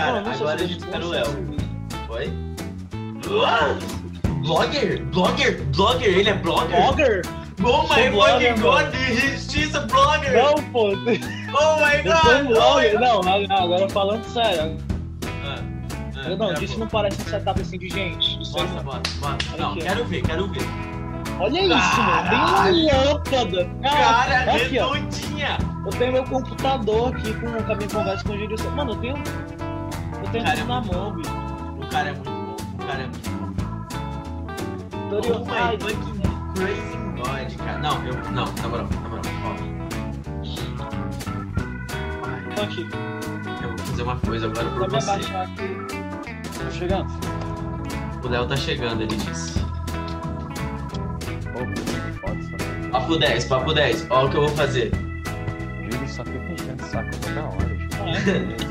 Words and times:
Cara, 0.00 0.12
Não, 0.12 0.22
não 0.22 0.32
agora 0.32 0.54
a 0.54 0.66
gente 0.66 0.80
vou 0.80 0.92
tá 0.92 0.98
no 0.98 1.04
falar 1.08 1.16
Léo. 1.16 1.56
Oi? 2.08 2.32
Blogger? 4.42 5.04
Blogger? 5.06 5.62
Blogger? 5.76 6.18
Ele 6.18 6.30
é 6.30 6.34
blogger? 6.34 6.76
Blogger? 6.80 7.22
Oh 7.62 7.82
my 7.82 8.08
blogger, 8.08 8.58
god, 8.58 8.86
a 9.74 9.80
blogger! 9.86 10.32
Não, 10.32 10.54
pô. 10.72 10.88
Oh 10.88 11.76
my 11.76 12.02
god! 12.02 12.46
blogger. 12.46 12.98
Não, 12.98 13.20
não, 13.20 13.56
agora 13.56 13.88
falando 13.90 14.24
sério. 14.24 14.78
Ah, 15.44 15.56
ah, 16.16 16.36
não, 16.36 16.52
isso 16.54 16.78
não 16.78 16.88
parece 16.88 17.20
um 17.20 17.24
setup 17.26 17.60
assim 17.60 17.78
de 17.78 17.90
gente. 17.90 18.40
Isso 18.40 18.58
aí 18.58 18.66
Mostra, 18.82 19.58
não- 19.58 19.72
Aqui, 19.72 19.80
ó. 19.80 19.84
quero 19.84 20.04
ver, 20.06 20.22
quero 20.22 20.48
ver. 20.48 20.62
Olha 21.38 21.60
isso, 21.60 22.02
mano. 22.02 22.28
Tem 22.30 22.38
uma 22.38 23.02
lâmpada. 23.04 23.70
Cara, 23.82 24.52
aqui, 24.54 24.78
ó. 24.78 24.92
redondinha! 24.92 25.58
Eu 25.84 25.90
tenho 25.92 26.12
meu 26.12 26.24
computador 26.24 27.14
aqui 27.14 27.32
com, 27.34 27.46
a 27.46 27.74
minha 27.76 27.88
conversa 27.88 28.24
com 28.24 28.32
o 28.32 28.38
Gilson. 28.38 28.70
Mano, 28.70 28.92
eu 28.92 28.96
tenho. 28.96 29.14
Tenho 30.32 30.44
Cara, 30.44 30.56
tudo 30.56 30.64
é 30.64 30.68
na 30.74 30.80
muito 30.80 30.94
mão, 30.96 31.12
bicho. 31.16 31.30
O 31.80 31.86
cara 31.90 32.08
é 32.08 32.12
muito 32.12 32.30
bom, 32.30 32.56
o 32.74 32.78
cara 32.86 33.02
é 33.02 33.06
muito 33.06 33.30
bom. 33.30 33.50
Tutorial- 35.10 35.40
Oh 35.40 35.44
my 35.44 35.50
fucking 35.80 36.20
crazy 36.54 36.96
god, 37.16 37.48
cara. 37.64 37.78
Não, 37.78 37.96
eu. 38.06 38.14
Não, 38.30 38.44
na 38.52 38.68
moral, 38.68 38.86
na 39.02 39.08
moral. 39.08 39.22
Ó. 39.44 39.46
tô 42.54 42.62
aqui. 42.62 42.82
Eu 43.62 43.68
vou 43.68 43.78
fazer 43.78 44.02
uma 44.02 44.16
coisa 44.16 44.46
agora 44.46 44.68
Pra 44.70 44.86
você. 45.00 45.10
abaixar 45.10 45.42
aqui. 45.42 45.68
Tô 46.64 46.70
chegando. 46.70 47.10
O 48.24 48.28
Léo 48.28 48.46
tá 48.46 48.56
chegando, 48.56 49.02
ele 49.02 49.16
disse. 49.16 49.60
Papo 52.92 53.16
10, 53.18 53.44
papo 53.46 53.72
10. 53.72 54.06
Ó 54.10 54.26
o 54.26 54.30
que 54.30 54.36
eu 54.36 54.40
vou 54.42 54.50
fazer. 54.50 54.92
Ele 55.82 56.08
só 56.08 56.24
fica 56.24 56.38
enchendo 56.52 56.82
o 56.82 56.86
saco 56.86 57.10
toda 57.20 57.42
hora. 57.42 57.76
gente. 57.76 57.96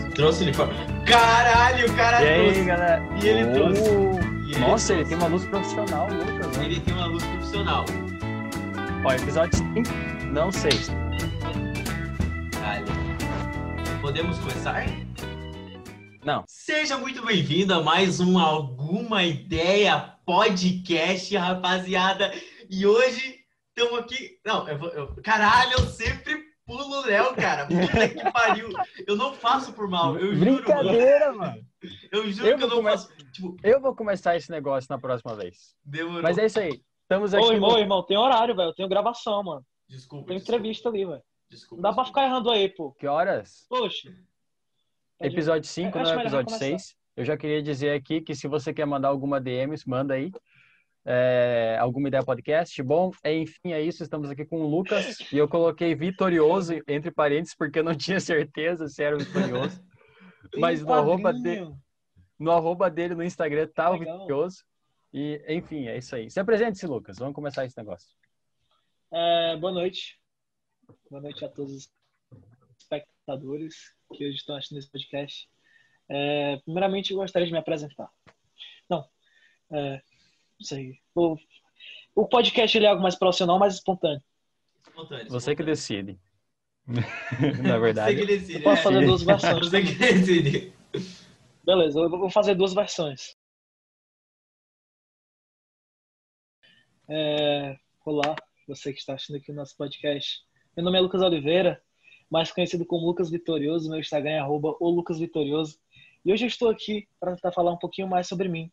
É? 0.06 0.10
Trouxe 0.16 0.44
uniforme. 0.44 0.74
Caralho, 1.10 1.92
o 1.92 1.96
cara 1.96 2.22
E 2.24 2.28
aí, 2.28 2.44
trouxe. 2.46 2.64
galera? 2.66 3.04
E 3.24 3.28
ele 3.28 3.44
Oh, 3.44 3.54
trouxe. 3.54 3.82
E 3.82 4.52
ele 4.52 4.60
Nossa, 4.60 4.94
ele 4.94 5.04
trouxe. 5.04 5.10
tem 5.10 5.18
uma 5.18 5.28
luz 5.28 5.46
profissional, 5.46 6.08
Lucas. 6.10 6.58
né? 6.58 6.66
Ele 6.66 6.80
tem 6.80 6.94
uma 6.94 7.06
luz 7.08 7.24
profissional. 7.24 7.86
Ó, 9.06 9.12
episódio 9.14 9.58
5, 9.58 9.90
não 10.32 10.52
6. 10.52 10.90
Caralho. 12.52 12.86
Podemos 14.02 14.38
começar? 14.40 14.86
Não. 16.24 16.44
Seja 16.48 16.98
muito 16.98 17.26
bem-vindo 17.26 17.74
a 17.74 17.82
mais 17.82 18.20
um 18.20 18.38
Alguma 18.38 19.24
Ideia 19.24 20.14
Podcast, 20.26 21.36
rapaziada. 21.36 22.32
E 22.70 22.86
hoje 22.86 23.36
estamos 23.76 24.00
aqui. 24.00 24.38
Não, 24.46 24.68
eu 24.68 24.78
vou. 24.78 24.90
eu- 24.90 25.16
Caralho, 25.24 25.72
eu 25.80 25.86
sempre 25.88 26.49
pulo 26.78 27.00
o 27.00 27.06
Léo, 27.06 27.36
cara. 27.36 27.66
Puta 27.68 28.10
que 28.10 28.32
pariu. 28.32 28.70
Eu 29.08 29.16
não 29.16 29.34
faço 29.34 29.74
por 29.74 29.90
mal, 29.90 30.18
eu 30.18 30.34
juro. 30.36 30.46
mano. 30.52 30.56
Brincadeira, 30.64 31.34
mano. 31.34 31.66
Eu 32.12 32.32
juro 32.32 32.48
Eu 32.48 32.58
que 32.58 32.64
eu 32.64 32.68
não 32.68 32.76
começar- 32.78 33.08
faço. 33.10 33.32
Tipo, 33.32 33.56
Eu 33.64 33.82
vou 33.82 33.96
começar 33.96 34.36
esse 34.36 34.52
negócio 34.52 34.88
na 34.90 35.00
próxima 35.00 35.36
vez. 35.36 35.76
demorou. 35.84 36.22
Mas 36.22 36.38
é 36.38 36.46
isso 36.46 36.60
aí. 36.60 36.82
Estamos 37.02 37.34
aqui. 37.34 37.44
Ô, 37.46 37.52
irmão, 37.52 37.72
no- 37.72 37.80
irmão, 37.80 38.04
tem 38.04 38.18
horário, 38.18 38.56
velho. 38.56 38.70
Eu 38.70 38.74
tenho 38.76 38.88
gravação, 38.90 39.42
mano. 39.44 39.66
Desculpa. 39.88 40.28
Tem 40.28 40.38
entrevista 40.38 40.90
ali, 40.90 41.06
velho. 41.06 41.22
Desculpa. 41.50 41.82
Não 41.82 41.90
dá 41.90 41.94
pra 41.96 42.04
desculpa. 42.04 42.22
ficar 42.22 42.32
errando 42.34 42.52
aí, 42.52 42.70
pô. 42.70 42.92
Que 42.92 43.08
horas? 43.08 43.66
Poxa. 43.68 44.14
Episódio 45.20 45.68
5, 45.70 45.98
Acho 45.98 45.98
não 45.98 46.02
é 46.04 46.06
melhor 46.18 46.22
episódio 46.22 46.46
começar. 46.46 46.66
6. 46.66 46.96
Eu 47.18 47.26
já 47.26 47.36
queria 47.36 47.62
dizer 47.62 47.92
aqui 47.94 48.22
que 48.22 48.34
se 48.34 48.48
você 48.48 48.74
quer 48.74 48.86
mandar 48.86 49.10
alguma 49.10 49.42
DMs, 49.42 49.84
manda 49.90 50.14
aí. 50.14 50.32
É, 51.12 51.76
alguma 51.80 52.08
ideia 52.08 52.24
podcast. 52.24 52.84
Bom, 52.84 53.10
enfim, 53.26 53.74
é 53.74 53.82
isso. 53.82 54.04
Estamos 54.04 54.30
aqui 54.30 54.46
com 54.46 54.62
o 54.62 54.70
Lucas 54.70 55.18
e 55.34 55.38
eu 55.40 55.50
coloquei 55.50 55.96
vitorioso 55.96 56.74
entre 56.88 57.10
parênteses 57.10 57.56
porque 57.56 57.80
eu 57.80 57.84
não 57.84 57.96
tinha 57.98 58.20
certeza 58.20 58.88
se 58.88 59.04
era 59.04 59.18
vitorioso. 59.18 59.84
Mas 60.56 60.84
no 60.84 60.94
arroba, 60.94 61.34
de- 61.34 61.68
no 62.38 62.52
arroba 62.52 62.92
dele 62.92 63.16
no 63.16 63.24
Instagram 63.24 63.68
tá 63.74 63.90
o 63.90 63.98
vitorioso. 63.98 64.64
E, 65.12 65.44
enfim, 65.50 65.88
é 65.88 65.98
isso 65.98 66.16
aí. 66.16 66.30
Se 66.30 66.40
apresente-se, 66.40 66.86
Lucas. 66.86 67.18
Vamos 67.18 67.34
começar 67.34 67.66
esse 67.66 67.76
negócio. 67.76 68.08
É, 69.12 69.58
boa 69.58 69.74
noite. 69.74 70.22
Boa 71.10 71.24
noite 71.24 71.44
a 71.44 71.50
todos 71.50 71.74
os 71.74 71.90
espectadores 72.80 73.96
que 74.14 74.28
hoje 74.28 74.38
estão 74.38 74.56
assistindo 74.56 74.78
esse 74.78 74.92
podcast. 74.92 75.50
É, 76.08 76.58
primeiramente, 76.58 77.14
eu 77.14 77.18
gostaria 77.18 77.48
de 77.48 77.52
me 77.52 77.58
apresentar. 77.58 78.12
Não, 78.88 79.04
é, 79.72 80.02
não 80.60 80.66
sei. 80.66 81.00
O, 81.16 81.38
o 82.16 82.28
podcast 82.28 82.78
ele 82.78 82.86
é 82.86 82.90
algo 82.90 83.02
mais 83.02 83.16
profissional, 83.16 83.58
mais 83.58 83.76
espontâneo. 83.76 84.22
Espontâneo, 84.82 85.30
Você 85.30 85.56
que 85.56 85.62
espontâneo. 85.62 85.66
decide. 85.66 86.20
Na 87.64 87.78
verdade. 87.78 88.16
Você 88.16 88.22
que 88.22 88.28
decide. 88.28 88.58
Eu 88.58 88.64
posso 88.64 88.82
é. 88.82 88.84
fazer 88.84 89.06
duas 89.06 89.24
versões. 89.24 89.70
Você 89.70 89.82
que 89.84 89.96
decide. 89.96 90.74
Beleza, 91.64 92.00
eu 92.00 92.10
vou 92.10 92.30
fazer 92.30 92.56
duas 92.56 92.74
versões. 92.74 93.36
É, 97.08 97.78
olá, 98.06 98.36
você 98.68 98.92
que 98.94 99.00
está 99.00 99.14
assistindo 99.14 99.38
aqui 99.38 99.52
o 99.52 99.56
nosso 99.56 99.76
podcast. 99.78 100.44
Meu 100.76 100.84
nome 100.84 100.98
é 100.98 101.02
Lucas 101.02 101.22
Oliveira, 101.22 101.82
mais 102.30 102.52
conhecido 102.52 102.86
como 102.86 103.06
Lucas 103.06 103.30
Vitorioso. 103.30 103.90
Meu 103.90 104.00
Instagram 104.00 104.32
é 104.32 104.40
arroba 104.40 104.76
o 104.80 104.90
Lucas 104.90 105.20
Vitorioso. 105.20 105.80
E 106.26 106.34
hoje 106.34 106.46
eu 106.46 106.48
estou 106.48 106.70
aqui 106.70 107.08
para 107.20 107.36
tentar 107.36 107.52
falar 107.52 107.72
um 107.72 107.78
pouquinho 107.78 108.08
mais 108.08 108.28
sobre 108.28 108.50
mim. 108.50 108.72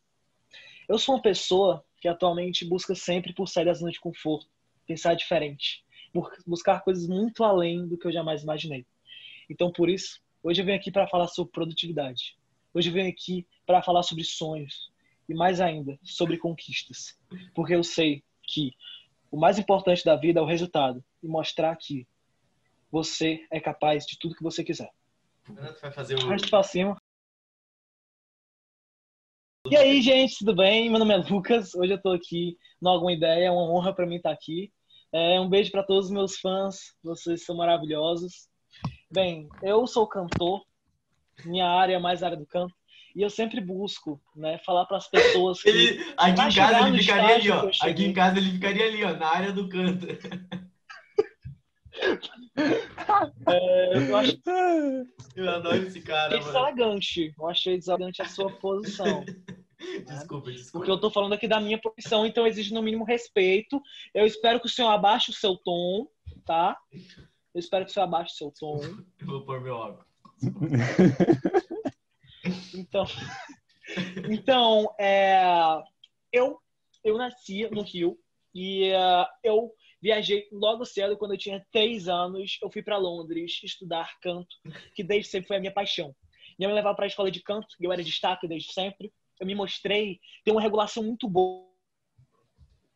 Eu 0.87 0.97
sou 0.97 1.15
uma 1.15 1.21
pessoa 1.21 1.83
que 1.99 2.07
atualmente 2.07 2.63
busca 2.63 2.95
sempre 2.95 3.33
por 3.33 3.47
sair 3.47 3.65
da 3.65 3.73
zona 3.73 3.91
de 3.91 3.99
conforto, 3.99 4.47
pensar 4.85 5.15
diferente, 5.15 5.83
buscar 6.45 6.81
coisas 6.81 7.07
muito 7.07 7.43
além 7.43 7.87
do 7.87 7.97
que 7.97 8.07
eu 8.07 8.11
jamais 8.11 8.41
imaginei. 8.41 8.85
Então, 9.49 9.71
por 9.71 9.89
isso, 9.89 10.21
hoje 10.41 10.61
eu 10.61 10.65
venho 10.65 10.77
aqui 10.77 10.91
para 10.91 11.07
falar 11.07 11.27
sobre 11.27 11.51
produtividade. 11.51 12.37
Hoje 12.73 12.89
eu 12.89 12.93
venho 12.93 13.09
aqui 13.09 13.45
para 13.65 13.81
falar 13.81 14.03
sobre 14.03 14.23
sonhos 14.23 14.91
e 15.27 15.33
mais 15.33 15.59
ainda 15.59 15.99
sobre 16.03 16.37
conquistas, 16.37 17.19
porque 17.53 17.75
eu 17.75 17.83
sei 17.83 18.23
que 18.43 18.73
o 19.29 19.37
mais 19.37 19.59
importante 19.59 20.05
da 20.05 20.15
vida 20.15 20.39
é 20.39 20.43
o 20.43 20.45
resultado 20.45 21.03
e 21.21 21.27
mostrar 21.27 21.75
que 21.75 22.07
você 22.89 23.45
é 23.51 23.59
capaz 23.59 24.05
de 24.05 24.17
tudo 24.17 24.35
que 24.35 24.43
você 24.43 24.63
quiser. 24.63 24.89
Vai 25.81 25.91
fazer 25.91 26.15
o. 26.15 26.25
Arrasta 26.25 26.47
pra 26.49 26.63
cima. 26.63 26.97
E 29.69 29.75
aí, 29.75 30.01
gente, 30.01 30.39
tudo 30.39 30.55
bem? 30.55 30.89
Meu 30.89 30.99
nome 30.99 31.13
é 31.13 31.17
Lucas. 31.17 31.75
Hoje 31.75 31.91
eu 31.91 32.01
tô 32.01 32.11
aqui 32.11 32.55
no 32.81 32.89
Alguma 32.89 33.11
Ideia. 33.11 33.47
É 33.47 33.51
uma 33.51 33.69
honra 33.69 33.93
para 33.93 34.05
mim 34.05 34.15
estar 34.15 34.31
aqui. 34.31 34.71
É, 35.11 35.39
um 35.41 35.49
beijo 35.49 35.71
para 35.71 35.83
todos 35.83 36.05
os 36.05 36.11
meus 36.11 36.37
fãs. 36.37 36.93
Vocês 37.03 37.43
são 37.43 37.57
maravilhosos. 37.57 38.47
Bem, 39.11 39.49
eu 39.61 39.85
sou 39.85 40.07
cantor. 40.07 40.63
Minha 41.43 41.67
área 41.67 41.95
é 41.95 41.99
mais 41.99 42.23
área 42.23 42.37
do 42.37 42.45
canto. 42.45 42.73
E 43.13 43.21
eu 43.21 43.29
sempre 43.29 43.59
busco, 43.59 44.21
né, 44.35 44.57
falar 44.59 44.85
para 44.85 44.97
as 44.97 45.09
pessoas 45.09 45.61
que 45.61 45.69
Ele, 45.69 46.13
aqui 46.15 46.41
em 46.41 46.53
casa 46.53 46.87
ele 46.87 46.99
ficaria 46.99 47.35
ali, 47.35 47.51
ó. 47.51 47.71
Aqui 47.81 48.05
em 48.05 48.13
casa 48.13 48.37
ele 48.37 48.51
ficaria 48.51 48.85
ali, 48.85 49.03
ó, 49.03 49.13
na 49.17 49.27
área 49.27 49.51
do 49.51 49.67
canto. 49.67 50.05
é, 53.47 54.09
eu 54.09 54.15
acho 54.15 54.39
Eu 55.35 55.49
adoro 55.49 55.77
esse 55.77 56.01
cara, 56.01 56.37
mano. 56.37 56.51
Eu 57.37 57.47
achei 57.49 57.77
deselegante 57.77 58.21
a 58.21 58.25
sua 58.25 58.51
posição. 58.51 59.25
Desculpa, 60.05 60.51
desculpa. 60.51 60.79
Porque 60.79 60.91
eu 60.91 60.99
tô 60.99 61.09
falando 61.11 61.33
aqui 61.33 61.47
da 61.47 61.59
minha 61.59 61.79
profissão, 61.79 62.25
então 62.25 62.47
exige 62.47 62.73
no 62.73 62.81
mínimo 62.81 63.03
respeito. 63.03 63.81
Eu 64.13 64.25
espero 64.25 64.59
que 64.59 64.65
o 64.65 64.69
senhor 64.69 64.89
abaixe 64.89 65.29
o 65.29 65.33
seu 65.33 65.55
tom, 65.55 66.07
tá? 66.45 66.77
Eu 67.53 67.59
espero 67.59 67.85
que 67.85 67.91
o 67.91 67.93
senhor 67.93 68.05
abaixe 68.05 68.33
o 68.33 68.37
seu 68.37 68.51
tom. 68.51 68.79
Eu 69.19 69.27
vou 69.27 69.45
pôr 69.45 69.61
meu 69.61 69.75
óculos. 69.75 70.07
Então, 72.73 73.05
então 74.29 74.95
é, 74.97 75.37
eu, 76.31 76.57
eu 77.03 77.17
nasci 77.17 77.67
no 77.69 77.81
Rio 77.81 78.17
e 78.55 78.85
é, 78.85 79.27
eu 79.43 79.73
viajei 80.01 80.47
logo 80.51 80.85
cedo, 80.85 81.17
quando 81.17 81.33
eu 81.33 81.37
tinha 81.37 81.65
três 81.71 82.07
anos. 82.07 82.57
Eu 82.61 82.71
fui 82.71 82.81
para 82.81 82.97
Londres 82.97 83.59
estudar 83.63 84.17
canto, 84.21 84.55
que 84.93 85.03
desde 85.03 85.29
sempre 85.29 85.47
foi 85.47 85.57
a 85.57 85.59
minha 85.59 85.73
paixão. 85.73 86.15
Minha 86.57 86.69
mãe 86.69 86.75
me 86.75 86.79
levava 86.79 86.95
para 86.95 87.05
a 87.05 87.07
escola 87.07 87.29
de 87.29 87.41
canto, 87.41 87.67
eu 87.79 87.91
era 87.91 88.03
destaque 88.03 88.47
desde 88.47 88.71
sempre. 88.71 89.11
Eu 89.39 89.47
me 89.47 89.55
mostrei 89.55 90.19
ter 90.43 90.51
uma 90.51 90.61
regulação 90.61 91.03
muito 91.03 91.27
boa 91.27 91.67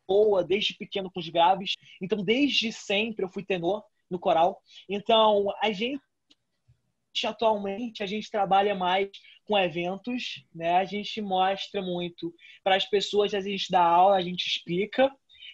boa 0.06 0.44
desde 0.44 0.74
pequeno 0.74 1.10
com 1.10 1.20
os 1.20 1.28
graves. 1.28 1.74
Então, 2.00 2.22
desde 2.22 2.72
sempre 2.72 3.24
eu 3.24 3.28
fui 3.30 3.44
tenor 3.44 3.82
no 4.10 4.18
coral. 4.18 4.60
Então, 4.88 5.46
a 5.62 5.72
gente 5.72 6.02
atualmente 7.24 8.02
a 8.02 8.06
gente 8.06 8.30
trabalha 8.30 8.74
mais 8.74 9.08
com 9.44 9.58
eventos, 9.58 10.44
né? 10.54 10.76
A 10.76 10.84
gente 10.84 11.20
mostra 11.20 11.82
muito 11.82 12.34
para 12.62 12.76
as 12.76 12.84
pessoas, 12.86 13.34
a 13.34 13.40
gente 13.40 13.70
dá 13.70 13.82
aula, 13.82 14.16
a 14.16 14.22
gente 14.22 14.46
explica, 14.46 15.10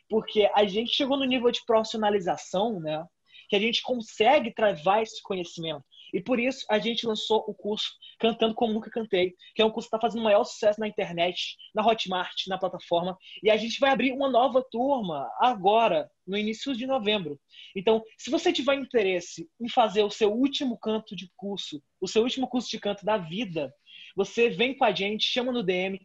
porque 0.08 0.48
a 0.54 0.64
gente 0.64 0.92
chegou 0.92 1.16
no 1.16 1.24
nível 1.24 1.50
de 1.50 1.64
profissionalização, 1.64 2.80
né? 2.80 3.04
Que 3.48 3.56
a 3.56 3.60
gente 3.60 3.82
consegue 3.82 4.52
travar 4.52 5.02
esse 5.02 5.22
conhecimento. 5.22 5.84
E 6.12 6.20
por 6.20 6.38
isso 6.38 6.64
a 6.70 6.78
gente 6.78 7.06
lançou 7.06 7.44
o 7.46 7.54
curso 7.54 7.88
Cantando 8.18 8.54
Como 8.54 8.72
Nunca 8.72 8.90
Cantei, 8.90 9.34
que 9.54 9.62
é 9.62 9.64
um 9.64 9.70
curso 9.70 9.88
que 9.88 9.96
está 9.96 10.00
fazendo 10.00 10.20
o 10.20 10.24
maior 10.24 10.44
sucesso 10.44 10.80
na 10.80 10.88
internet, 10.88 11.56
na 11.74 11.86
Hotmart, 11.86 12.46
na 12.46 12.58
plataforma. 12.58 13.16
E 13.42 13.50
a 13.50 13.56
gente 13.56 13.78
vai 13.78 13.90
abrir 13.90 14.12
uma 14.12 14.28
nova 14.28 14.64
turma 14.70 15.28
agora, 15.40 16.10
no 16.26 16.36
início 16.36 16.76
de 16.76 16.86
novembro. 16.86 17.40
Então, 17.74 18.02
se 18.18 18.30
você 18.30 18.52
tiver 18.52 18.74
interesse 18.74 19.48
em 19.60 19.68
fazer 19.68 20.02
o 20.02 20.10
seu 20.10 20.32
último 20.32 20.78
canto 20.78 21.16
de 21.16 21.30
curso, 21.36 21.82
o 22.00 22.08
seu 22.08 22.22
último 22.22 22.48
curso 22.48 22.68
de 22.70 22.78
canto 22.78 23.04
da 23.04 23.16
vida, 23.16 23.72
você 24.14 24.50
vem 24.50 24.76
com 24.76 24.84
a 24.84 24.92
gente, 24.92 25.24
chama 25.24 25.52
no 25.52 25.62
DM, 25.62 26.00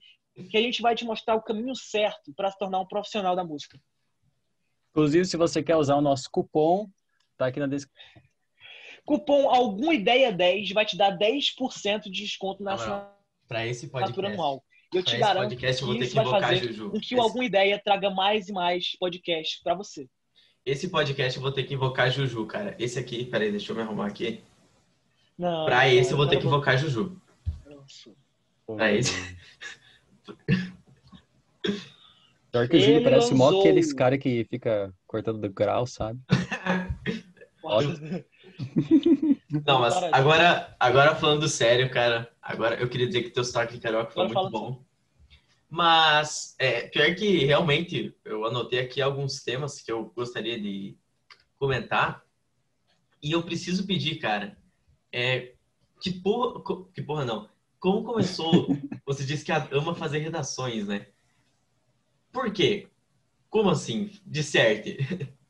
que 0.49 0.57
a 0.57 0.61
gente 0.61 0.81
vai 0.81 0.95
te 0.95 1.05
mostrar 1.05 1.35
o 1.35 1.41
caminho 1.41 1.75
certo 1.75 2.33
para 2.33 2.49
se 2.49 2.57
tornar 2.57 2.79
um 2.79 2.87
profissional 2.87 3.35
da 3.35 3.43
música. 3.43 3.79
Inclusive, 4.91 5.25
se 5.25 5.37
você 5.37 5.63
quer 5.63 5.75
usar 5.75 5.95
o 5.95 6.01
nosso 6.01 6.29
cupom, 6.31 6.89
tá 7.37 7.47
aqui 7.47 7.59
na 7.59 7.67
descrição. 7.67 8.21
Cupom 9.05 9.49
Alguma 9.49 9.93
Ideia 9.93 10.31
10 10.31 10.71
vai 10.71 10.85
te 10.85 10.97
dar 10.97 11.17
10% 11.17 12.03
de 12.03 12.11
desconto 12.11 12.63
na 12.63 12.73
assinatura 12.73 13.11
Para 13.47 13.65
esse 13.67 13.87
podcast, 13.87 14.25
anual. 14.25 14.63
Eu 14.93 15.01
pra 15.01 15.11
te 15.11 15.15
esse 15.15 15.19
garanto 15.19 15.49
podcast 15.49 15.81
eu 15.81 15.87
vou 15.87 15.95
que 15.95 15.99
ter 16.01 16.05
isso 16.05 16.15
que 16.23 16.29
vai 16.29 16.41
fazer 16.41 16.67
Juju. 16.67 16.91
com 16.91 16.99
que 16.99 17.15
o 17.15 17.17
Esse- 17.17 17.27
Alguma 17.27 17.45
Ideia 17.45 17.81
traga 17.83 18.09
mais 18.09 18.47
e 18.49 18.53
mais 18.53 18.95
podcasts 18.99 19.61
para 19.61 19.73
você. 19.75 20.07
Esse 20.65 20.87
podcast 20.87 21.35
eu 21.37 21.41
vou 21.43 21.51
ter 21.51 21.63
que 21.63 21.73
invocar 21.73 22.09
Juju, 22.09 22.45
cara. 22.45 22.75
Esse 22.79 22.97
aqui, 22.99 23.25
peraí, 23.25 23.51
deixa 23.51 23.71
eu 23.71 23.75
me 23.75 23.81
arrumar 23.81 24.07
aqui. 24.07 24.41
Não, 25.37 25.65
Pra 25.65 25.89
esse 25.89 26.11
eu 26.11 26.17
vou 26.17 26.27
ter 26.27 26.37
que 26.39 26.45
invocar 26.45 26.77
Juju. 26.77 27.19
não. 28.67 28.75
Pra 28.77 28.91
esse. 28.93 29.13
Pior 32.51 32.69
que 32.69 32.77
o 32.77 32.79
Júlio 32.79 33.03
parece 33.03 33.33
mó 33.33 33.45
lançou- 33.45 33.61
aqueles 33.61 33.91
cara 33.91 34.17
que 34.17 34.45
fica 34.45 34.93
cortando 35.07 35.41
do 35.41 35.49
grau, 35.51 35.85
sabe? 35.87 36.19
Não, 39.65 39.79
mas 39.79 39.95
agora, 40.11 40.75
agora 40.79 41.15
falando 41.15 41.47
sério, 41.47 41.89
cara, 41.89 42.31
agora 42.41 42.75
eu 42.75 42.89
queria 42.89 43.07
dizer 43.07 43.23
que 43.23 43.29
teu 43.29 43.43
sotaque 43.43 43.79
carioca 43.79 44.11
foi 44.11 44.23
Agora 44.23 44.41
muito 44.41 44.51
bom. 44.51 44.83
Mas, 45.69 46.55
é, 46.59 46.87
pior 46.87 47.15
que 47.15 47.45
realmente, 47.45 48.15
eu 48.23 48.45
anotei 48.45 48.79
aqui 48.79 49.01
alguns 49.01 49.41
temas 49.43 49.81
que 49.81 49.91
eu 49.91 50.05
gostaria 50.15 50.59
de 50.59 50.95
comentar. 51.57 52.23
E 53.21 53.31
eu 53.31 53.41
preciso 53.41 53.87
pedir, 53.87 54.17
cara, 54.17 54.57
é, 55.11 55.53
que 56.01 56.11
porra, 56.11 56.61
que 56.93 57.01
porra 57.01 57.25
não, 57.25 57.49
como 57.79 58.03
começou, 58.03 58.67
você 59.05 59.25
disse 59.25 59.45
que 59.45 59.51
ama 59.51 59.95
fazer 59.95 60.19
redações, 60.19 60.87
né? 60.87 61.07
Por 62.31 62.51
quê? 62.51 62.87
Como 63.49 63.69
assim? 63.69 64.11
De 64.25 64.43
certo. 64.43 64.89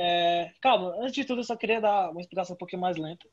É, 0.00 0.52
calma, 0.60 0.94
antes 1.00 1.12
de 1.12 1.24
tudo, 1.24 1.40
eu 1.40 1.44
só 1.44 1.56
queria 1.56 1.80
dar 1.80 2.12
uma 2.12 2.20
explicação 2.20 2.54
um 2.54 2.58
pouquinho 2.58 2.80
mais 2.80 2.96
lenta. 2.96 3.26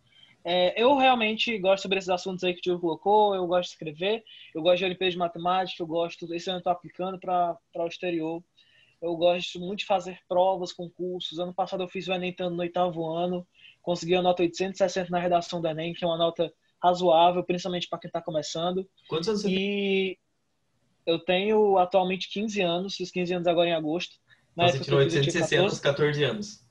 É, 0.43 0.81
eu 0.81 0.95
realmente 0.95 1.55
gosto 1.59 1.83
sobre 1.83 1.99
esses 1.99 2.09
assuntos 2.09 2.43
aí 2.43 2.53
que 2.53 2.59
o 2.59 2.61
Tio 2.63 2.79
colocou, 2.79 3.35
eu 3.35 3.45
gosto 3.45 3.69
de 3.69 3.73
escrever, 3.75 4.23
eu 4.53 4.63
gosto 4.63 4.79
de 4.79 4.85
Olimpíada 4.85 5.11
de 5.11 5.17
Matemática, 5.17 5.83
eu 5.83 5.85
gosto, 5.85 6.33
esse 6.33 6.49
ano 6.49 6.57
eu 6.57 6.59
estou 6.59 6.73
aplicando 6.73 7.19
para 7.19 7.59
o 7.75 7.87
exterior. 7.87 8.43
Eu 8.99 9.15
gosto 9.15 9.59
muito 9.59 9.79
de 9.79 9.85
fazer 9.85 10.17
provas, 10.27 10.73
concursos. 10.73 11.37
Ano 11.37 11.53
passado 11.53 11.83
eu 11.83 11.87
fiz 11.87 12.07
o 12.07 12.13
Enem 12.13 12.31
estando 12.31 12.55
no 12.55 12.61
oitavo 12.61 13.05
ano, 13.13 13.45
consegui 13.83 14.15
a 14.15 14.21
nota 14.23 14.41
860 14.41 15.11
na 15.11 15.19
redação 15.19 15.61
do 15.61 15.67
Enem, 15.67 15.93
que 15.93 16.03
é 16.03 16.07
uma 16.07 16.17
nota 16.17 16.51
razoável, 16.81 17.43
principalmente 17.43 17.87
para 17.87 17.99
quem 17.99 18.09
está 18.09 18.21
começando. 18.21 18.89
Quantos 19.07 19.29
anos 19.29 19.41
você 19.43 19.49
tem? 19.49 19.55
E 19.55 20.17
eu 21.05 21.19
tenho 21.19 21.77
atualmente 21.77 22.27
15 22.31 22.59
anos, 22.61 22.95
fiz 22.95 23.11
15 23.11 23.35
anos 23.35 23.47
agora 23.47 23.69
em 23.69 23.73
agosto. 23.73 24.15
Na 24.55 24.65
Você 24.67 24.75
época 24.77 24.83
tirou 24.85 24.99
que 25.01 25.05
eu 25.05 25.09
fiz, 25.09 25.15
eu 25.15 25.21
tinha 25.31 25.43
860 25.43 25.63
aos 25.63 25.79
14. 25.79 25.81
14 25.81 26.23
anos. 26.23 26.65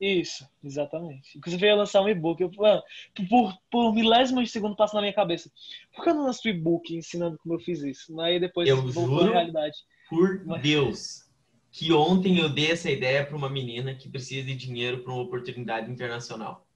Isso, 0.00 0.48
exatamente. 0.64 1.38
Inclusive, 1.38 1.64
eu 1.64 1.70
ia 1.70 1.76
lançar 1.76 2.02
um 2.02 2.08
e-book. 2.08 2.40
Eu, 2.42 2.50
mano, 2.56 2.82
por, 3.30 3.54
por 3.70 3.94
milésimos 3.94 4.44
de 4.44 4.50
segundo 4.50 4.74
passa 4.74 4.94
na 4.96 5.00
minha 5.00 5.12
cabeça. 5.14 5.50
Por 5.94 6.02
que 6.02 6.10
eu 6.10 6.14
não 6.14 6.24
lanço 6.26 6.46
e-book 6.48 6.94
ensinando 6.94 7.38
como 7.38 7.54
eu 7.54 7.60
fiz 7.60 7.80
isso? 7.82 8.20
Aí 8.20 8.40
depois 8.40 8.68
Eu 8.68 8.86
juro. 8.90 9.30
realidade. 9.32 9.76
Por 10.10 10.44
Mas- 10.44 10.60
Deus, 10.62 11.30
que 11.70 11.92
ontem 11.92 12.38
eu 12.38 12.48
dei 12.48 12.72
essa 12.72 12.90
ideia 12.90 13.24
para 13.24 13.36
uma 13.36 13.48
menina 13.48 13.94
que 13.94 14.08
precisa 14.08 14.44
de 14.44 14.56
dinheiro 14.56 15.04
para 15.04 15.12
uma 15.12 15.22
oportunidade 15.22 15.88
internacional. 15.90 16.66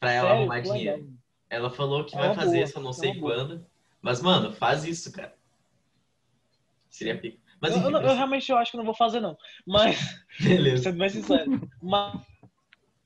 Para 0.00 0.12
ela 0.12 0.28
Sério? 0.28 0.40
arrumar 0.40 0.62
Que 0.62 0.68
legal. 0.70 0.96
dinheiro. 0.96 1.18
Ela 1.50 1.70
falou 1.70 2.04
que 2.06 2.16
É 2.16 2.18
vai 2.18 2.34
fazer 2.34 2.52
boa, 2.56 2.64
isso, 2.64 2.78
eu 2.78 2.82
não 2.82 2.90
é 2.90 2.94
sei 2.94 3.14
quando. 3.20 3.66
Mas, 4.00 4.22
mano, 4.22 4.50
faz 4.52 4.82
isso, 4.84 5.12
cara. 5.12 5.36
Seria 6.88 7.18
pico. 7.20 7.38
Mas, 7.62 7.76
eu, 7.76 7.82
eu 7.82 8.02
eu 8.02 8.14
realmente 8.16 8.50
eu 8.50 8.58
acho 8.58 8.72
que 8.72 8.76
não 8.76 8.84
vou 8.84 8.94
fazer, 8.94 9.20
não. 9.20 9.38
Mas, 9.64 9.96
beleza. 10.42 10.82
sendo 10.82 10.98
bem 10.98 11.08
sincero. 11.08 11.70
Mas, 11.80 12.20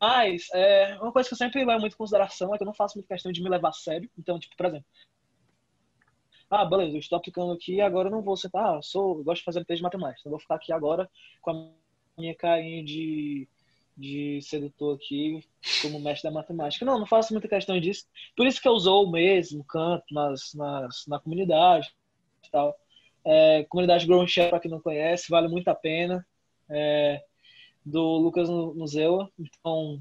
mas, 0.00 0.48
é, 0.54 0.96
uma 0.98 1.12
coisa 1.12 1.28
que 1.28 1.34
eu 1.34 1.38
sempre 1.38 1.62
levo 1.62 1.80
muito 1.80 1.92
em 1.92 1.98
consideração 1.98 2.54
é 2.54 2.56
que 2.56 2.62
eu 2.62 2.66
não 2.66 2.72
faço 2.72 2.96
muita 2.96 3.12
questão 3.14 3.30
de 3.30 3.42
me 3.42 3.50
levar 3.50 3.68
a 3.68 3.72
sério. 3.72 4.08
Então, 4.18 4.38
tipo, 4.38 4.56
por 4.56 4.64
exemplo. 4.64 4.86
Ah, 6.48 6.64
beleza, 6.64 6.96
eu 6.96 7.00
estou 7.00 7.18
aplicando 7.18 7.52
aqui 7.52 7.80
agora 7.82 8.08
eu 8.08 8.12
não 8.12 8.22
vou 8.22 8.34
sentar. 8.34 8.72
Ah, 8.72 8.76
eu 8.76 8.82
sou, 8.82 9.22
gosto 9.22 9.40
de 9.40 9.44
fazer 9.44 9.62
teste 9.66 9.78
de 9.78 9.82
matemática. 9.82 10.20
Então, 10.20 10.30
vou 10.30 10.40
ficar 10.40 10.54
aqui 10.54 10.72
agora 10.72 11.10
com 11.42 11.50
a 11.50 11.70
minha 12.18 12.34
carinha 12.34 12.82
de, 12.82 13.46
de 13.94 14.40
sedutor 14.40 14.96
aqui 14.96 15.44
como 15.82 16.00
mestre 16.00 16.30
da 16.30 16.34
matemática. 16.34 16.82
Não, 16.86 16.98
não 16.98 17.06
faço 17.06 17.34
muita 17.34 17.46
questão 17.46 17.78
disso. 17.78 18.06
Por 18.34 18.46
isso 18.46 18.62
que 18.62 18.68
eu 18.68 18.72
usou 18.72 19.10
mesmo, 19.10 19.62
canto 19.64 20.04
nas, 20.12 20.54
nas, 20.54 21.04
na 21.06 21.20
comunidade 21.20 21.94
e 22.46 22.50
tal. 22.50 22.74
É, 23.26 23.64
comunidade 23.68 24.06
Grown 24.06 24.26
Share, 24.26 24.50
para 24.50 24.60
quem 24.60 24.70
não 24.70 24.80
conhece, 24.80 25.28
vale 25.28 25.48
muito 25.48 25.66
a 25.68 25.74
pena. 25.74 26.24
É, 26.70 27.20
do 27.84 28.02
Lucas 28.18 28.48
Nuzewa. 28.48 29.30
Então, 29.38 30.00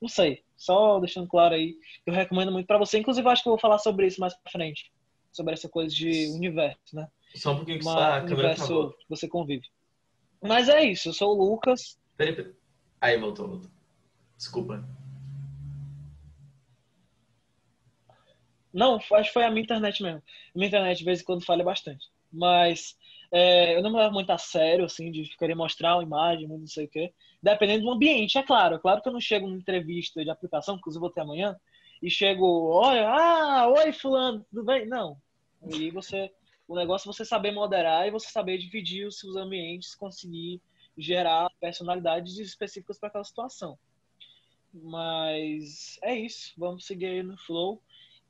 não 0.00 0.08
sei. 0.08 0.42
Só 0.56 1.00
deixando 1.00 1.26
claro 1.26 1.54
aí, 1.54 1.76
eu 2.06 2.12
recomendo 2.12 2.52
muito 2.52 2.66
para 2.66 2.78
você. 2.78 2.98
Inclusive, 2.98 3.28
acho 3.28 3.42
que 3.42 3.48
eu 3.48 3.52
vou 3.52 3.60
falar 3.60 3.78
sobre 3.78 4.06
isso 4.06 4.20
mais 4.20 4.34
pra 4.34 4.52
frente. 4.52 4.92
Sobre 5.32 5.54
essa 5.54 5.68
coisa 5.68 5.94
de 5.94 6.28
universo, 6.34 6.94
né? 6.94 7.08
Só 7.34 7.52
um 7.52 7.56
pouquinho 7.56 7.80
que 7.80 7.88
a 7.88 7.94
câmera 7.94 8.24
universo 8.24 8.90
que 8.98 9.08
você 9.08 9.26
convive. 9.26 9.66
Mas 10.40 10.68
é 10.68 10.84
isso, 10.84 11.08
eu 11.08 11.12
sou 11.12 11.36
o 11.36 11.50
Lucas. 11.50 11.98
Peraí, 12.16 12.34
peraí. 12.34 12.52
Aí, 13.00 13.18
voltou, 13.18 13.48
voltou. 13.48 13.70
Desculpa. 14.36 14.84
Não, 18.72 18.96
acho 18.96 19.28
que 19.28 19.32
foi 19.32 19.44
a 19.44 19.50
minha 19.50 19.62
internet 19.62 20.02
mesmo. 20.02 20.22
Minha 20.54 20.68
internet, 20.68 20.98
de 20.98 21.04
vez 21.04 21.20
em 21.20 21.24
quando, 21.24 21.44
falha 21.44 21.64
bastante. 21.64 22.08
Mas 22.32 22.96
é, 23.30 23.76
eu 23.76 23.82
não 23.82 23.90
me 23.90 23.98
levo 23.98 24.12
muito 24.14 24.30
a 24.30 24.38
sério, 24.38 24.84
assim, 24.84 25.10
de 25.10 25.24
querer 25.36 25.54
mostrar 25.54 25.96
uma 25.96 26.02
imagem, 26.02 26.48
não 26.48 26.66
sei 26.66 26.86
o 26.86 26.88
quê. 26.88 27.12
Dependendo 27.42 27.84
do 27.84 27.90
ambiente, 27.90 28.38
é 28.38 28.42
claro. 28.42 28.76
É 28.76 28.78
claro 28.78 29.02
que 29.02 29.08
eu 29.08 29.12
não 29.12 29.20
chego 29.20 29.46
numa 29.46 29.58
entrevista 29.58 30.22
de 30.22 30.30
aplicação, 30.30 30.76
inclusive 30.76 31.00
vou 31.00 31.10
ter 31.10 31.22
amanhã, 31.22 31.56
e 32.02 32.10
chego, 32.10 32.70
olha, 32.70 33.08
ah, 33.08 33.68
oi, 33.68 33.92
fulano, 33.92 34.44
tudo 34.50 34.64
bem? 34.64 34.86
Não. 34.86 35.16
Aí 35.62 35.90
você, 35.90 36.30
o 36.66 36.74
negócio 36.74 37.08
é 37.08 37.12
você 37.12 37.24
saber 37.24 37.52
moderar 37.52 38.06
e 38.06 38.10
você 38.10 38.28
saber 38.28 38.58
dividir 38.58 39.06
os 39.06 39.18
seus 39.18 39.36
ambientes, 39.36 39.94
conseguir 39.94 40.60
gerar 40.98 41.48
personalidades 41.60 42.38
específicas 42.38 42.98
para 42.98 43.08
aquela 43.08 43.24
situação. 43.24 43.78
Mas 44.74 45.98
é 46.02 46.14
isso, 46.14 46.52
vamos 46.56 46.86
seguir 46.86 47.06
aí 47.06 47.22
no 47.22 47.36
flow. 47.38 47.80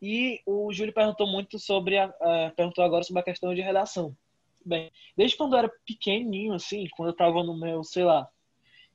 E 0.02 0.42
o 0.44 0.72
Júlio 0.72 0.92
perguntou 0.92 1.28
muito 1.28 1.60
sobre 1.60 1.96
a, 1.96 2.12
perguntou 2.56 2.82
agora 2.82 3.04
sobre 3.04 3.20
a 3.20 3.24
questão 3.24 3.54
de 3.54 3.60
redação. 3.60 4.16
Bem, 4.66 4.90
desde 5.16 5.36
quando 5.36 5.52
eu 5.52 5.60
era 5.60 5.72
pequenininho, 5.86 6.54
assim, 6.54 6.88
quando 6.96 7.10
eu 7.10 7.12
estava 7.12 7.44
no 7.44 7.56
meu, 7.56 7.84
sei 7.84 8.02
lá, 8.02 8.28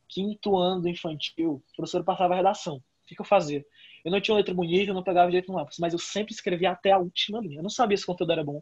quinto 0.09 0.57
ano 0.57 0.81
do 0.81 0.89
infantil, 0.89 1.63
o 1.71 1.75
professor 1.77 2.03
passava 2.03 2.33
a 2.33 2.37
redação. 2.37 2.75
O 2.75 3.07
que, 3.07 3.15
que 3.15 3.21
eu 3.21 3.25
fazia? 3.25 3.65
Eu 4.03 4.11
não 4.11 4.19
tinha 4.19 4.35
letra 4.35 4.53
bonita, 4.53 4.91
eu 4.91 4.93
não 4.93 5.03
pegava 5.03 5.29
direito 5.29 5.49
no 5.49 5.57
lápis, 5.57 5.77
mas 5.79 5.93
eu 5.93 5.99
sempre 5.99 6.33
escrevia 6.33 6.71
até 6.71 6.91
a 6.91 6.97
última 6.97 7.39
linha. 7.39 7.59
Eu 7.59 7.63
não 7.63 7.69
sabia 7.69 7.95
se 7.95 8.03
o 8.03 8.07
conteúdo 8.07 8.33
era 8.33 8.43
bom, 8.43 8.61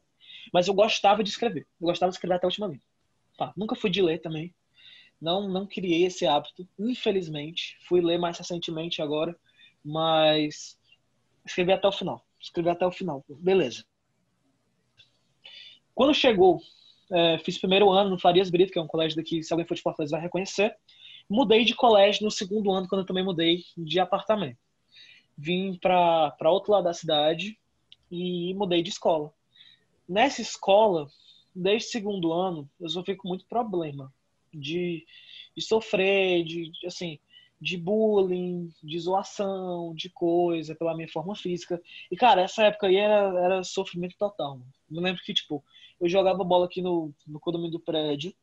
mas 0.53 0.67
eu 0.67 0.73
gostava 0.75 1.23
de 1.23 1.29
escrever. 1.31 1.67
Eu 1.81 1.87
gostava 1.87 2.11
de 2.11 2.17
escrever 2.17 2.35
até 2.35 2.45
a 2.45 2.49
última 2.49 2.67
linha. 2.67 2.81
Tá, 3.37 3.53
nunca 3.57 3.75
fui 3.75 3.89
de 3.89 4.03
ler 4.03 4.19
também. 4.21 4.53
Não, 5.19 5.47
não 5.47 5.65
criei 5.65 6.05
esse 6.05 6.27
hábito, 6.27 6.67
infelizmente. 6.77 7.75
Fui 7.87 8.01
ler 8.01 8.19
mais 8.19 8.37
recentemente 8.37 9.01
agora, 9.01 9.35
mas 9.83 10.77
escrevi 11.45 11.71
até 11.71 11.87
o 11.87 11.91
final. 11.91 12.24
Escrevi 12.45 12.69
até 12.69 12.85
o 12.85 12.91
final. 12.91 13.25
Beleza. 13.27 13.83
Quando 15.95 16.13
chegou, 16.13 16.61
é, 17.11 17.39
fiz 17.39 17.57
primeiro 17.57 17.89
ano 17.89 18.11
no 18.11 18.19
Farias 18.19 18.51
Brito, 18.51 18.71
que 18.71 18.77
é 18.77 18.81
um 18.81 18.87
colégio 18.87 19.17
daqui, 19.17 19.41
se 19.41 19.51
alguém 19.51 19.65
for 19.65 19.73
de 19.73 19.81
Fortaleza 19.81 20.15
vai 20.15 20.21
reconhecer. 20.21 20.75
Mudei 21.27 21.65
de 21.65 21.73
colégio 21.73 22.23
no 22.23 22.29
segundo 22.29 22.71
ano, 22.71 22.87
quando 22.87 23.01
eu 23.01 23.05
também 23.05 23.23
mudei 23.23 23.63
de 23.75 23.99
apartamento. 23.99 24.59
Vim 25.35 25.75
para 25.81 26.51
outro 26.51 26.71
lado 26.71 26.83
da 26.83 26.93
cidade 26.93 27.57
e 28.11 28.53
mudei 28.53 28.83
de 28.83 28.89
escola. 28.89 29.33
Nessa 30.07 30.41
escola, 30.41 31.09
desde 31.53 31.87
o 31.87 31.91
segundo 31.91 32.31
ano, 32.31 32.69
eu 32.79 32.89
sofri 32.89 33.15
com 33.15 33.27
muito 33.27 33.45
problema 33.47 34.13
de, 34.53 35.03
de 35.57 35.63
sofrer, 35.63 36.43
de, 36.43 36.69
de, 36.69 36.85
assim, 36.85 37.19
de 37.59 37.77
bullying, 37.77 38.69
de 38.83 38.99
zoação, 38.99 39.93
de 39.95 40.09
coisa 40.09 40.75
pela 40.75 40.95
minha 40.95 41.07
forma 41.07 41.35
física. 41.35 41.81
E, 42.11 42.15
cara, 42.15 42.41
essa 42.41 42.63
época 42.63 42.87
aí 42.87 42.97
era, 42.97 43.43
era 43.43 43.63
sofrimento 43.63 44.15
total. 44.17 44.57
Mano. 44.57 44.71
Eu 44.91 45.01
lembro 45.01 45.21
que, 45.23 45.33
tipo, 45.33 45.63
eu 45.99 46.09
jogava 46.09 46.43
bola 46.43 46.65
aqui 46.65 46.81
no, 46.81 47.13
no 47.25 47.39
condomínio 47.39 47.71
do 47.71 47.79
prédio, 47.79 48.33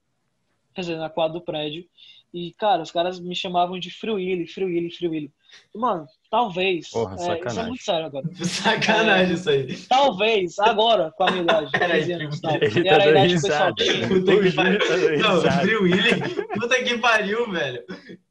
quer 0.75 0.81
dizer, 0.83 0.97
na 0.97 1.11
quadra 1.11 1.39
do 1.39 1.45
prédio, 1.45 1.87
e, 2.35 2.55
cara, 2.55 2.83
os 2.83 2.91
caras 2.91 3.21
me 3.21 3.35
chamavam 3.35 3.79
de 3.79 3.91
Free 3.91 4.13
Willy, 4.13 4.47
Free 4.47 4.65
Willy, 4.65 4.91
Free 4.91 5.09
Willy. 5.09 5.33
Mano, 5.75 6.07
talvez, 6.31 6.89
Porra, 6.89 7.13
é, 7.13 7.47
isso 7.47 7.61
é 7.61 7.67
muito 7.67 7.83
sério 7.83 8.07
agora. 8.07 8.25
Sacanagem 8.43 9.35
isso 9.35 9.51
aí. 9.51 9.77
Talvez, 9.87 10.59
agora, 10.59 11.13
com 11.13 11.25
a 11.25 11.31
minha 11.31 11.43
idade, 11.43 11.71
Peraí, 11.79 12.01
15 12.01 12.13
anos, 12.13 12.41
tal, 12.41 12.55
Ele 12.55 12.81
e 12.81 12.85
tá 12.85 12.91
era 12.91 12.95
a 12.95 13.07
dando 13.07 13.11
idade 13.11 13.33
que 13.35 13.39
o 13.39 13.43
pessoal 13.43 13.75
risada. 13.79 13.85
tinha. 13.85 14.09
Puta 14.09 14.43
que 14.43 14.53
pariu. 14.53 14.79
tá 14.79 15.65
Não, 15.67 15.83
Willy. 15.83 16.35
Puta 16.59 16.83
que 16.83 16.99
pariu, 16.99 17.51
velho. 17.51 17.85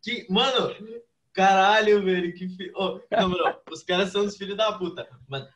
Que, 0.03 0.25
mano, 0.29 0.75
caralho, 1.33 2.03
velho. 2.03 2.33
Que 2.33 2.47
fi... 2.49 2.71
Ô, 2.75 2.99
não, 3.11 3.29
não, 3.29 3.55
os 3.71 3.83
caras 3.83 4.11
são 4.11 4.25
os 4.25 4.35
filhos 4.37 4.57
da 4.57 4.71
puta. 4.73 5.07
Mas 5.27 5.47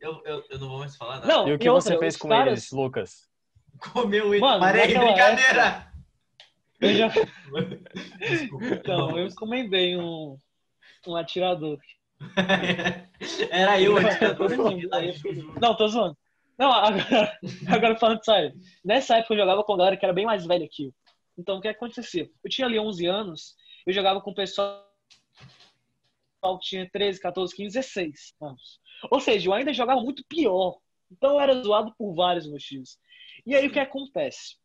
Eu, 0.00 0.20
eu, 0.24 0.44
eu 0.50 0.58
não 0.58 0.68
vou 0.68 0.78
mais 0.80 0.96
falar 0.96 1.16
nada. 1.20 1.26
Não, 1.26 1.48
E 1.48 1.54
o 1.54 1.58
que 1.58 1.66
e 1.66 1.70
você 1.70 1.92
outra, 1.94 1.98
fez 1.98 2.16
com 2.16 2.28
caras- 2.28 2.52
eles, 2.52 2.70
Lucas? 2.72 3.28
Comeu 3.92 4.32
ele. 4.34 4.40
Mano, 4.40 4.60
Parei, 4.60 4.96
brincadeira! 4.98 5.92
Eu 6.80 6.94
já... 6.94 7.08
Desculpa. 8.18 8.64
Então, 8.66 9.18
eu 9.18 9.26
encomendei 9.26 9.96
um, 9.96 10.36
um 11.06 11.16
atirador. 11.16 11.78
Era 13.50 13.80
eu, 13.80 13.96
fui- 15.20 15.44
Não, 15.60 15.76
tô 15.76 15.88
zoando. 15.88 16.16
Não, 16.58 16.72
agora, 16.72 17.38
agora 17.68 17.96
falando 17.98 18.24
sério. 18.24 18.52
Nessa 18.84 19.16
época 19.18 19.34
eu 19.34 19.38
jogava 19.38 19.62
com 19.62 19.74
a 19.74 19.76
galera 19.78 19.96
que 19.96 20.04
era 20.04 20.14
bem 20.14 20.24
mais 20.24 20.46
velha 20.46 20.66
que 20.70 20.84
eu. 20.86 20.94
Então, 21.36 21.58
o 21.58 21.60
que 21.60 21.68
acontecia? 21.68 22.30
Eu 22.42 22.50
tinha 22.50 22.66
ali 22.66 22.78
11 22.78 23.06
anos, 23.06 23.56
eu 23.86 23.92
jogava 23.92 24.20
com 24.20 24.30
o 24.30 24.34
pessoal 24.34 24.84
que 26.60 26.68
tinha 26.68 26.88
13, 26.88 27.20
14, 27.20 27.54
15, 27.54 27.78
16 27.78 28.34
anos. 28.40 28.80
Ou 29.10 29.20
seja, 29.20 29.48
eu 29.48 29.52
ainda 29.52 29.72
jogava 29.72 30.00
muito 30.00 30.24
pior. 30.28 30.78
Então, 31.10 31.34
eu 31.34 31.40
era 31.40 31.62
zoado 31.62 31.94
por 31.98 32.14
vários 32.14 32.46
motivos. 32.46 32.98
E 33.44 33.54
aí, 33.54 33.66
o 33.66 33.72
que 33.72 33.78
acontece? 33.78 34.56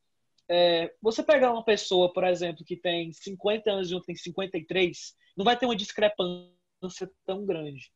É, 0.49 0.93
você 1.01 1.23
pegar 1.23 1.51
uma 1.51 1.63
pessoa, 1.63 2.11
por 2.11 2.23
exemplo, 2.23 2.65
que 2.65 2.75
tem 2.75 3.11
50 3.11 3.71
anos 3.71 3.91
e 3.91 3.95
um 3.95 4.01
tem 4.01 4.15
53, 4.15 5.15
não 5.35 5.45
vai 5.45 5.57
ter 5.57 5.65
uma 5.65 5.75
discrepância 5.75 7.09
tão 7.25 7.45
grande. 7.45 7.91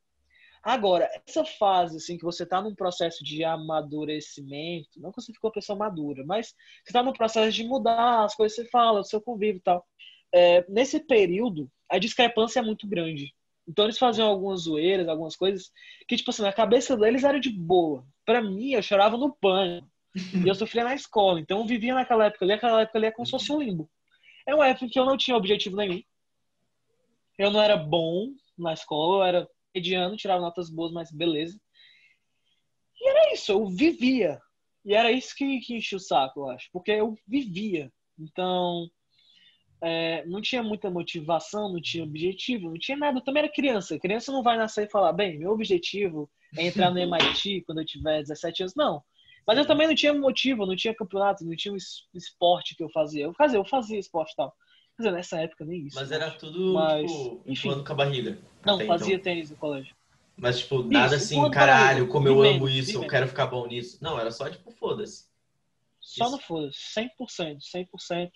Agora, 0.66 1.08
essa 1.28 1.46
fase, 1.46 1.98
assim, 1.98 2.18
que 2.18 2.24
você 2.24 2.42
está 2.42 2.60
num 2.60 2.74
processo 2.74 3.24
de 3.24 3.44
amadurecimento, 3.44 5.00
não 5.00 5.12
que 5.12 5.22
você 5.22 5.32
ficou 5.32 5.50
uma 5.50 5.54
pessoa 5.54 5.78
madura, 5.78 6.24
mas 6.26 6.48
você 6.48 6.90
está 6.90 7.04
num 7.04 7.14
processo 7.14 7.56
de 7.56 7.64
mudar 7.64 8.24
as 8.26 8.34
coisas 8.34 8.56
que 8.56 8.64
você 8.64 8.70
fala, 8.72 9.02
o 9.02 9.04
seu 9.04 9.22
convívio 9.22 9.60
e 9.60 9.62
tal. 9.62 9.86
É, 10.34 10.66
nesse 10.68 11.00
período, 11.00 11.70
a 11.88 12.00
discrepância 12.00 12.62
é 12.62 12.64
muito 12.64 12.88
grande. 12.88 13.32
Então, 13.68 13.86
eles 13.86 14.00
faziam 14.00 14.28
algumas 14.28 14.62
zoeiras, 14.62 15.08
algumas 15.08 15.36
coisas 15.36 15.72
que, 16.08 16.16
tipo 16.16 16.32
assim, 16.32 16.42
na 16.42 16.52
cabeça 16.52 16.98
deles 16.98 17.24
era 17.24 17.40
de 17.40 17.52
boa. 17.52 18.04
Pra 18.26 18.42
mim, 18.42 18.72
eu 18.72 18.82
chorava 18.82 19.18
no 19.18 19.38
banho. 19.40 19.88
E 20.16 20.48
eu 20.48 20.56
sofria 20.56 20.84
na 20.84 20.96
escola. 20.96 21.40
Então, 21.40 21.60
eu 21.60 21.66
vivia 21.68 21.94
naquela 21.94 22.26
época 22.26 22.44
ali, 22.44 22.54
aquela 22.54 22.82
época 22.82 22.98
ali 22.98 23.06
é 23.06 23.12
como 23.12 23.26
se 23.28 23.32
fosse 23.32 23.52
um 23.52 23.62
limbo. 23.62 23.88
É 24.48 24.56
uma 24.56 24.68
época 24.68 24.88
que 24.90 25.00
eu 25.00 25.06
não 25.06 25.16
tinha 25.16 25.38
objetivo 25.38 25.76
nenhum. 25.76 26.02
Eu 27.38 27.52
não 27.52 27.62
era 27.62 27.78
bom 27.78 28.30
na 28.58 28.74
escola, 28.74 29.18
eu 29.18 29.28
era 29.28 29.50
mediano, 29.76 30.16
tirava 30.16 30.42
notas 30.42 30.70
boas, 30.70 30.92
mas 30.92 31.12
beleza. 31.12 31.60
E 33.00 33.10
era 33.10 33.34
isso, 33.34 33.52
eu 33.52 33.68
vivia. 33.68 34.40
E 34.86 34.94
era 34.94 35.12
isso 35.12 35.36
que, 35.36 35.60
que 35.60 35.76
enchia 35.76 35.98
o 35.98 36.02
saco, 36.02 36.40
eu 36.40 36.50
acho. 36.50 36.70
Porque 36.72 36.92
eu 36.92 37.16
vivia. 37.28 37.92
Então, 38.18 38.90
é, 39.82 40.26
não 40.26 40.42
tinha 40.42 40.64
muita 40.64 40.90
motivação, 40.90 41.72
não 41.74 41.82
tinha 41.82 42.04
objetivo, 42.04 42.70
não 42.70 42.80
tinha 42.80 42.98
nada. 42.98 43.18
Eu 43.20 43.24
também 43.24 43.44
era 43.44 43.52
criança. 43.52 44.00
Criança 44.00 44.32
não 44.32 44.42
vai 44.42 44.58
nascer 44.58 44.88
e 44.88 44.92
falar, 44.92 45.12
bem, 45.12 45.38
meu 45.38 45.52
objetivo 45.52 46.30
é 46.58 46.66
entrar 46.68 46.90
no 46.92 47.00
MIT 47.00 47.64
quando 47.66 47.80
eu 47.82 47.86
tiver 47.86 48.22
17 48.22 48.64
anos. 48.64 48.76
Não. 48.76 49.04
Mas 49.46 49.58
eu 49.58 49.68
também 49.68 49.88
não 49.88 49.94
tinha 49.94 50.14
motivo, 50.14 50.66
não 50.66 50.76
tinha 50.76 50.96
campeonato, 50.96 51.46
não 51.46 51.56
tinha 51.56 51.76
es- 51.76 52.08
esporte 52.14 52.76
que 52.76 52.84
eu 52.84 52.90
fazia. 52.90 53.26
Eu 53.26 53.34
fazia, 53.34 53.60
eu 53.60 53.66
fazia 53.66 54.00
esporte 54.00 54.32
e 54.32 54.36
tal. 54.38 54.56
Quer 54.96 55.04
dizer, 55.04 55.12
nessa 55.12 55.42
época 55.42 55.66
nem 55.66 55.88
isso. 55.88 55.96
Mas 55.96 56.12
era 56.12 56.32
tudo, 56.32 56.74
Mas, 56.74 57.12
tipo, 57.12 57.42
enfim. 57.46 57.68
empurrando 57.68 57.86
com 57.86 57.92
a 57.92 57.96
barriga. 57.96 58.38
Não, 58.66 58.76
até 58.76 58.86
fazia 58.86 59.16
então. 59.16 59.24
tênis 59.24 59.52
no 59.52 59.58
colégio. 59.58 59.96
Mas, 60.38 60.60
tipo, 60.60 60.84
nada 60.84 61.16
Isso, 61.16 61.26
assim, 61.26 61.36
empurrando 61.36 61.54
caralho, 61.54 62.08
como 62.08 62.28
eu 62.28 62.42
amo 62.42 62.70
isso, 62.70 63.04
eu 63.04 63.08
quero 63.08 63.28
ficar 63.28 63.48
bom 63.48 63.68
nisso. 63.68 63.98
Não, 64.02 64.20
era 64.20 64.32
só, 64.32 64.50
tipo, 64.50 64.72
foda-se. 64.72 65.26
Só 66.00 66.30
no 66.30 66.40
foda-se, 66.40 66.80
100%, 66.94 67.58
100%. 67.60 68.32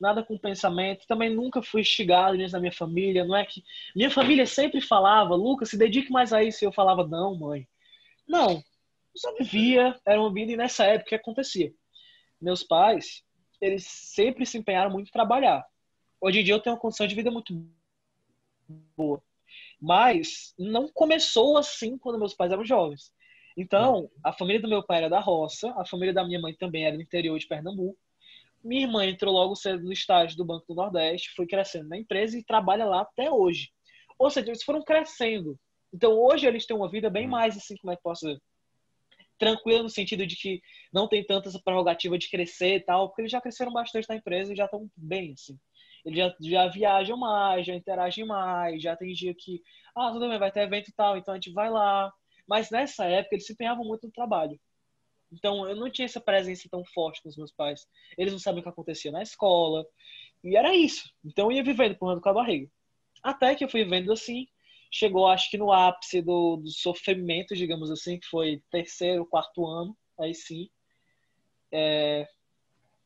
Nada 0.00 0.24
com 0.24 0.36
pensamento. 0.38 1.06
Também 1.06 1.32
nunca 1.32 1.62
fui 1.62 1.82
instigado 1.82 2.36
nisso 2.36 2.54
na 2.54 2.60
minha 2.60 2.72
família. 2.72 3.24
Não 3.24 3.36
é 3.36 3.44
que. 3.44 3.62
Minha 3.94 4.10
família 4.10 4.46
sempre 4.46 4.80
falava, 4.80 5.36
Lucas, 5.36 5.68
se 5.68 5.76
dedique 5.76 6.10
mais 6.10 6.32
a 6.32 6.42
isso. 6.42 6.64
E 6.64 6.66
eu 6.66 6.72
falava, 6.72 7.06
não, 7.06 7.38
mãe. 7.38 7.68
Não. 8.26 8.54
Eu 8.54 8.62
só 9.16 9.32
vivia, 9.34 9.94
era 10.06 10.20
uma 10.20 10.32
vida 10.32 10.52
e 10.52 10.56
nessa 10.56 10.84
época 10.84 11.06
o 11.06 11.08
que 11.10 11.14
acontecia? 11.14 11.72
Meus 12.40 12.64
pais, 12.64 13.22
eles 13.60 13.84
sempre 13.86 14.46
se 14.46 14.58
empenharam 14.58 14.90
muito 14.90 15.08
em 15.08 15.12
trabalhar. 15.12 15.64
Hoje 16.22 16.38
em 16.38 16.44
dia 16.44 16.54
eu 16.54 16.60
tenho 16.60 16.76
uma 16.76 16.80
condição 16.80 17.04
de 17.04 17.16
vida 17.16 17.32
muito 17.32 17.52
boa. 18.96 19.20
Mas 19.80 20.54
não 20.56 20.86
começou 20.86 21.58
assim 21.58 21.98
quando 21.98 22.18
meus 22.18 22.32
pais 22.32 22.52
eram 22.52 22.64
jovens. 22.64 23.12
Então, 23.56 24.08
a 24.24 24.32
família 24.32 24.62
do 24.62 24.68
meu 24.68 24.84
pai 24.84 24.98
era 24.98 25.10
da 25.10 25.18
roça, 25.18 25.74
a 25.76 25.84
família 25.84 26.14
da 26.14 26.24
minha 26.24 26.40
mãe 26.40 26.54
também 26.54 26.86
era 26.86 26.96
do 26.96 27.02
interior 27.02 27.36
de 27.36 27.48
Pernambuco. 27.48 27.98
Minha 28.62 28.82
irmã 28.82 29.04
entrou 29.04 29.34
logo 29.34 29.56
cedo 29.56 29.82
no 29.82 29.92
estágio 29.92 30.36
do 30.36 30.44
Banco 30.44 30.64
do 30.68 30.76
Nordeste, 30.76 31.34
foi 31.34 31.44
crescendo 31.44 31.88
na 31.88 31.98
empresa 31.98 32.38
e 32.38 32.44
trabalha 32.44 32.84
lá 32.84 33.02
até 33.02 33.28
hoje. 33.28 33.72
Ou 34.16 34.30
seja, 34.30 34.46
eles 34.46 34.62
foram 34.62 34.82
crescendo. 34.84 35.58
Então, 35.92 36.12
hoje 36.12 36.46
eles 36.46 36.64
têm 36.64 36.76
uma 36.76 36.88
vida 36.88 37.10
bem 37.10 37.26
mais, 37.26 37.56
assim, 37.56 37.76
como 37.78 37.92
é 37.92 37.96
que 37.96 38.02
posso 38.02 38.26
dizer? 38.26 38.40
Tranquila 39.36 39.82
no 39.82 39.90
sentido 39.90 40.24
de 40.24 40.36
que 40.36 40.62
não 40.92 41.08
tem 41.08 41.26
tanta 41.26 41.48
essa 41.48 41.60
prerrogativa 41.60 42.16
de 42.16 42.30
crescer 42.30 42.76
e 42.76 42.80
tal, 42.80 43.08
porque 43.08 43.22
eles 43.22 43.32
já 43.32 43.40
cresceram 43.40 43.72
bastante 43.72 44.08
na 44.08 44.14
empresa 44.14 44.52
e 44.52 44.56
já 44.56 44.66
estão 44.66 44.88
bem, 44.96 45.32
assim. 45.32 45.58
Eles 46.04 46.18
já, 46.18 46.34
já 46.40 46.68
viajam 46.68 47.16
mais, 47.16 47.66
já 47.66 47.74
interagem 47.74 48.24
mais, 48.24 48.82
já 48.82 48.96
tem 48.96 49.12
dia 49.12 49.34
que, 49.34 49.62
ah, 49.94 50.10
tudo 50.12 50.28
bem, 50.28 50.38
vai 50.38 50.50
ter 50.50 50.62
evento 50.62 50.88
e 50.88 50.92
tal, 50.92 51.16
então 51.16 51.32
a 51.32 51.36
gente 51.36 51.52
vai 51.52 51.70
lá. 51.70 52.12
Mas 52.46 52.70
nessa 52.70 53.04
época 53.04 53.36
eles 53.36 53.46
se 53.46 53.52
empenhavam 53.52 53.84
muito 53.84 54.06
no 54.06 54.12
trabalho. 54.12 54.58
Então 55.32 55.68
eu 55.68 55.74
não 55.76 55.90
tinha 55.90 56.04
essa 56.04 56.20
presença 56.20 56.68
tão 56.70 56.84
forte 56.84 57.22
com 57.22 57.28
os 57.28 57.36
meus 57.36 57.52
pais. 57.52 57.86
Eles 58.18 58.32
não 58.32 58.40
sabiam 58.40 58.60
o 58.60 58.62
que 58.62 58.68
acontecia 58.68 59.10
na 59.10 59.22
escola. 59.22 59.84
E 60.44 60.56
era 60.56 60.74
isso. 60.74 61.10
Então 61.24 61.50
eu 61.50 61.56
ia 61.56 61.64
vivendo 61.64 61.92
empurrando 61.92 62.20
com 62.20 62.28
a 62.28 62.34
barriga. 62.34 62.70
Até 63.22 63.54
que 63.54 63.64
eu 63.64 63.68
fui 63.68 63.84
vendo 63.84 64.12
assim, 64.12 64.46
chegou 64.90 65.26
acho 65.26 65.48
que 65.50 65.56
no 65.56 65.72
ápice 65.72 66.20
do, 66.20 66.56
do 66.56 66.70
sofrimento, 66.70 67.54
digamos 67.54 67.90
assim, 67.90 68.18
que 68.18 68.26
foi 68.26 68.60
terceiro, 68.70 69.26
quarto 69.26 69.66
ano, 69.66 69.96
aí 70.20 70.34
sim. 70.34 70.68
É, 71.72 72.28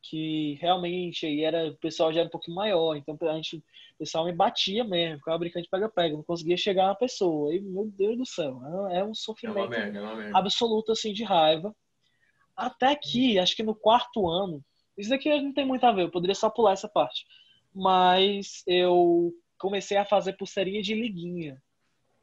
que 0.09 0.55
realmente 0.61 1.27
aí 1.27 1.43
era, 1.43 1.69
o 1.69 1.77
pessoal 1.77 2.13
já 2.13 2.21
era 2.21 2.29
um 2.29 2.31
pouquinho 2.31 2.57
maior, 2.57 2.97
então 2.97 3.17
a 3.29 3.35
gente, 3.35 3.57
o 3.57 3.99
pessoal 3.99 4.25
me 4.25 4.33
batia 4.33 4.85
mesmo, 4.85 5.19
ficava 5.19 5.39
brincando 5.39 5.65
de 5.65 5.71
pega-pega, 5.71 6.17
não 6.17 6.23
conseguia 6.23 6.57
chegar 6.57 6.87
na 6.87 6.95
pessoa. 6.95 7.55
E, 7.55 7.61
meu 7.61 7.87
Deus 7.87 8.17
do 8.17 8.27
céu, 8.27 8.61
é, 8.91 8.99
é 8.99 8.99
um 8.99 8.99
É 8.99 9.05
uma 9.05 9.15
sofrimento 9.15 9.69
merda, 9.69 9.99
é 9.99 10.15
merda. 10.17 10.39
absoluto 10.39 10.93
assim 10.93 11.13
de 11.13 11.25
raiva. 11.25 11.75
Até 12.57 12.95
que, 12.95 13.39
acho 13.39 13.55
que 13.55 13.63
no 13.63 13.75
quarto 13.75 14.29
ano, 14.29 14.65
isso 14.97 15.11
daqui 15.11 15.29
não 15.41 15.53
tem 15.53 15.67
muito 15.67 15.85
a 15.85 15.93
ver, 15.93 16.03
eu 16.03 16.11
poderia 16.11 16.35
só 16.35 16.49
pular 16.49 16.73
essa 16.73 16.89
parte. 16.89 17.25
Mas 17.75 18.63
eu 18.67 19.33
comecei 19.59 19.97
a 19.97 20.05
fazer 20.05 20.35
pulseirinha 20.35 20.83
de 20.83 20.95
liguinha. 20.95 21.61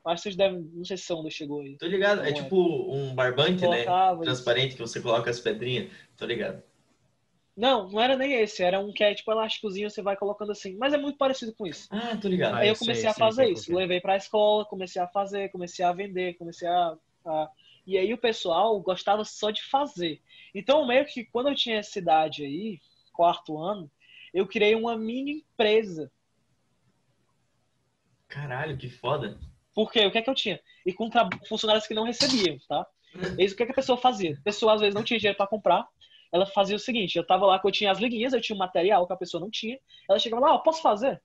Acho 0.05 0.15
que 0.15 0.21
vocês 0.23 0.35
devem, 0.35 0.61
não 0.73 0.83
sei 0.83 0.97
se 0.97 1.13
onde 1.13 1.31
chegou 1.31 1.61
aí. 1.61 1.77
Tô 1.77 1.85
ligado, 1.85 2.23
é 2.23 2.29
é. 2.29 2.33
tipo 2.33 2.57
um 2.91 3.15
barbante, 3.15 3.61
né? 3.61 3.83
Colocava. 3.83 4.21
Transparente 4.21 4.75
que 4.75 4.81
você 4.81 4.99
coloca 4.99 5.29
as 5.29 5.39
pedrinhas. 5.39 5.89
Tô 6.17 6.25
ligado. 6.25 6.61
Não, 7.55 7.87
não 7.87 8.01
era 8.01 8.17
nem 8.17 8.33
esse, 8.33 8.63
era 8.63 8.79
um 8.79 8.91
que 8.91 9.03
é 9.03 9.13
tipo 9.13 9.31
elásticozinho, 9.31 9.89
você 9.89 10.01
vai 10.01 10.17
colocando 10.17 10.51
assim. 10.51 10.75
Mas 10.77 10.91
é 10.93 10.97
muito 10.97 11.17
parecido 11.17 11.53
com 11.53 11.67
isso. 11.67 11.87
Ah, 11.91 12.17
tô 12.17 12.27
ligado. 12.27 12.55
Ah, 12.55 12.59
Aí 12.59 12.69
eu 12.69 12.75
sei, 12.75 12.87
comecei 12.87 13.09
a 13.09 13.13
sei, 13.13 13.19
fazer 13.19 13.43
sei 13.43 13.53
isso. 13.53 13.65
qual 13.65 13.65
que 13.65 13.71
é. 13.73 13.75
Levei 13.85 14.01
pra 14.01 14.17
escola, 14.17 14.65
comecei 14.65 15.01
a 15.01 15.07
fazer, 15.07 15.49
comecei 15.49 15.85
a 15.85 15.93
vender, 15.93 16.33
comecei 16.37 16.67
a, 16.67 16.97
a- 17.25 17.49
E 17.85 17.97
aí 17.97 18.11
o 18.13 18.17
pessoal 18.17 18.79
gostava 18.81 19.23
só 19.23 19.51
de 19.51 19.61
fazer. 19.63 20.19
Então, 20.55 20.87
meio 20.87 21.05
que 21.05 21.25
quando 21.25 21.49
eu 21.49 21.55
tinha 21.55 21.77
essa 21.77 21.99
idade 21.99 22.43
aí, 22.43 22.79
quarto 23.11 23.57
ano, 23.61 23.89
eu 24.33 24.47
criei 24.47 24.73
uma 24.73 24.97
mini 24.97 25.45
empresa. 25.53 26.11
Caralho, 28.27 28.75
que 28.77 28.89
foda. 28.89 29.37
Porque 29.75 30.03
o 30.05 30.11
que 30.11 30.17
é 30.17 30.21
que 30.21 30.29
eu 30.29 30.35
tinha? 30.35 30.59
E 30.85 30.91
com 30.91 31.09
funcionários 31.47 31.85
que 31.85 31.93
não 31.93 32.03
recebiam, 32.03 32.57
tá? 32.67 32.85
Eis 33.37 33.51
o 33.51 33.55
que, 33.55 33.61
é 33.63 33.65
que 33.67 33.71
a 33.71 33.75
pessoa 33.75 33.97
fazia? 33.97 34.35
A 34.39 34.43
pessoa 34.43 34.73
às 34.73 34.81
vezes 34.81 34.95
não 34.95 35.03
tinha 35.03 35.19
dinheiro 35.19 35.37
para 35.37 35.47
comprar. 35.47 35.87
Ela 36.33 36.47
fazia 36.47 36.75
o 36.75 36.79
seguinte: 36.79 37.15
eu 37.15 37.25
tava 37.25 37.45
lá 37.45 37.59
que 37.59 37.67
eu 37.67 37.71
tinha 37.71 37.91
as 37.91 37.99
liguinhas, 37.99 38.33
eu 38.33 38.41
tinha 38.41 38.55
um 38.55 38.59
material 38.59 39.05
que 39.05 39.13
a 39.13 39.17
pessoa 39.17 39.39
não 39.39 39.51
tinha. 39.51 39.77
Ela 40.09 40.17
chegava 40.17 40.41
lá, 40.47 40.55
ó, 40.55 40.57
posso 40.57 40.81
fazer? 40.81 41.21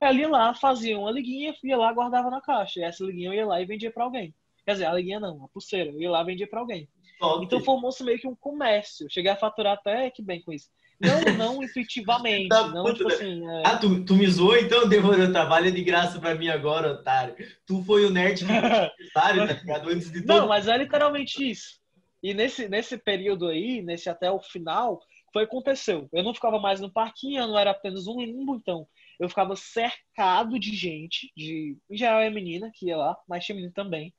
Ela 0.00 0.14
ia 0.14 0.28
lá, 0.28 0.54
fazia 0.54 0.98
uma 0.98 1.10
liguinha, 1.10 1.54
ia 1.64 1.76
lá, 1.76 1.92
guardava 1.92 2.30
na 2.30 2.40
caixa. 2.40 2.78
E 2.80 2.82
essa 2.84 3.04
liguinha 3.04 3.30
eu 3.30 3.34
ia 3.34 3.46
lá 3.46 3.60
e 3.60 3.66
vendia 3.66 3.90
para 3.90 4.04
alguém. 4.04 4.32
Quer 4.64 4.72
dizer, 4.72 4.86
a 4.86 4.92
liguinha 4.94 5.18
não, 5.18 5.44
a 5.44 5.48
pulseira. 5.48 5.90
Eu 5.90 6.00
ia 6.00 6.10
lá 6.10 6.22
e 6.22 6.26
vendia 6.26 6.46
para 6.46 6.60
alguém. 6.60 6.88
Top. 7.18 7.44
Então 7.44 7.60
formou-se 7.60 8.02
meio 8.04 8.18
que 8.18 8.26
um 8.28 8.34
comércio. 8.34 9.06
Cheguei 9.10 9.30
a 9.30 9.36
faturar 9.36 9.74
até 9.74 10.10
que 10.10 10.22
bem 10.22 10.40
com 10.40 10.52
isso. 10.52 10.68
Não, 11.00 11.20
não 11.36 11.62
intuitivamente, 11.62 12.48
Da 12.48 12.68
não 12.68 12.84
puta, 12.84 12.94
tipo 12.96 13.08
assim. 13.08 13.48
é, 13.48 13.62
Ah, 13.66 13.76
tu, 13.76 14.04
tu 14.04 14.14
me 14.14 14.26
zoou, 14.28 14.56
então 14.56 14.88
devolveu 14.88 15.28
o 15.28 15.32
trabalho 15.32 15.70
de 15.72 15.82
graça 15.82 16.20
pra 16.20 16.34
mim 16.34 16.48
agora, 16.48 16.92
otário. 16.92 17.34
Tu 17.66 17.82
foi 17.82 18.04
o 18.04 18.10
nerd 18.10 18.44
que 18.44 18.52
otário, 19.10 19.46
tá 19.46 19.52
ligado? 19.54 19.88
Antes 19.88 20.10
de 20.12 20.24
Não, 20.24 20.40
todo. 20.40 20.48
mas 20.48 20.68
é 20.68 20.76
literalmente 20.76 21.50
isso. 21.50 21.82
E 22.24 22.32
nesse, 22.32 22.70
nesse 22.70 22.96
período 22.96 23.48
aí, 23.48 23.82
nesse 23.82 24.08
até 24.08 24.30
o 24.30 24.40
final, 24.40 24.98
foi 25.30 25.46
que 25.46 25.50
aconteceu. 25.52 26.08
Eu 26.10 26.22
não 26.22 26.32
ficava 26.32 26.58
mais 26.58 26.80
no 26.80 26.90
parquinho, 26.90 27.42
eu 27.42 27.48
não 27.48 27.58
era 27.58 27.72
apenas 27.72 28.06
um 28.06 28.18
limbo, 28.18 28.56
então. 28.56 28.88
Eu 29.20 29.28
ficava 29.28 29.54
cercado 29.54 30.58
de 30.58 30.74
gente, 30.74 31.30
de. 31.36 31.76
Em 31.90 31.96
geral 31.98 32.22
é 32.22 32.30
menina 32.30 32.70
que 32.72 32.86
ia 32.86 32.96
lá, 32.96 33.14
mas 33.28 33.44
tinha 33.44 33.54
menino 33.54 33.74
também. 33.74 34.14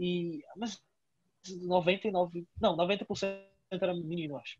E. 0.00 0.42
Mas 0.56 0.82
99. 1.62 2.44
Não, 2.60 2.76
90% 2.76 3.40
era 3.70 3.94
menino, 3.94 4.36
acho. 4.36 4.58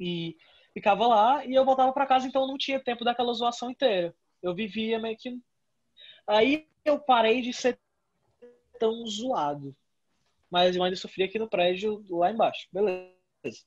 E 0.00 0.36
ficava 0.74 1.06
lá 1.06 1.44
e 1.46 1.54
eu 1.54 1.64
voltava 1.64 1.92
pra 1.92 2.06
casa, 2.06 2.26
então 2.26 2.48
não 2.48 2.58
tinha 2.58 2.82
tempo 2.82 3.04
daquela 3.04 3.32
zoação 3.32 3.70
inteira. 3.70 4.12
Eu 4.42 4.56
vivia 4.56 4.98
meio 4.98 5.16
que. 5.16 5.38
Aí 6.26 6.66
eu 6.84 6.98
parei 6.98 7.42
de 7.42 7.52
ser 7.52 7.78
tão 8.80 9.06
zoado. 9.06 9.72
Mas 10.50 10.76
eu 10.76 10.82
ainda 10.82 10.96
sofria 10.96 11.26
aqui 11.26 11.38
no 11.38 11.48
prédio 11.48 12.04
lá 12.08 12.30
embaixo. 12.30 12.66
Beleza. 12.72 13.64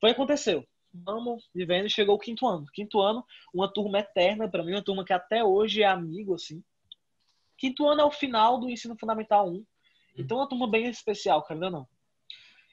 Foi 0.00 0.10
aconteceu. 0.10 0.66
Vamos 0.92 1.48
vivendo, 1.52 1.88
chegou 1.88 2.14
o 2.14 2.18
quinto 2.18 2.46
ano. 2.46 2.66
Quinto 2.72 3.00
ano, 3.00 3.24
uma 3.52 3.72
turma 3.72 3.98
eterna 3.98 4.48
para 4.48 4.62
mim, 4.62 4.72
uma 4.72 4.84
turma 4.84 5.04
que 5.04 5.12
até 5.12 5.42
hoje 5.42 5.82
é 5.82 5.86
amigo, 5.86 6.34
assim. 6.34 6.62
Quinto 7.58 7.86
ano 7.86 8.02
é 8.02 8.04
o 8.04 8.10
final 8.10 8.60
do 8.60 8.70
ensino 8.70 8.96
fundamental 8.98 9.50
1. 9.50 9.64
Então 10.16 10.38
é 10.38 10.40
uma 10.42 10.48
turma 10.48 10.70
bem 10.70 10.86
especial, 10.86 11.42
cara, 11.42 11.54
ainda 11.54 11.70
não. 11.70 11.88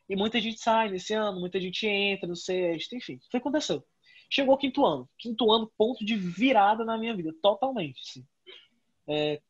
E 0.07 0.15
muita 0.15 0.39
gente 0.39 0.59
sai 0.59 0.89
nesse 0.89 1.13
ano, 1.13 1.39
muita 1.39 1.59
gente 1.59 1.87
entra 1.87 2.27
no 2.27 2.35
sexto, 2.35 2.95
enfim. 2.95 3.19
Foi 3.31 3.39
aconteceu. 3.39 3.83
Chegou 4.29 4.55
o 4.55 4.57
quinto 4.57 4.85
ano. 4.85 5.09
Quinto 5.17 5.51
ano, 5.51 5.71
ponto 5.77 6.05
de 6.05 6.15
virada 6.15 6.85
na 6.85 6.97
minha 6.97 7.15
vida, 7.15 7.33
totalmente. 7.41 8.01
Assim. 8.01 8.25
É, 9.07 9.41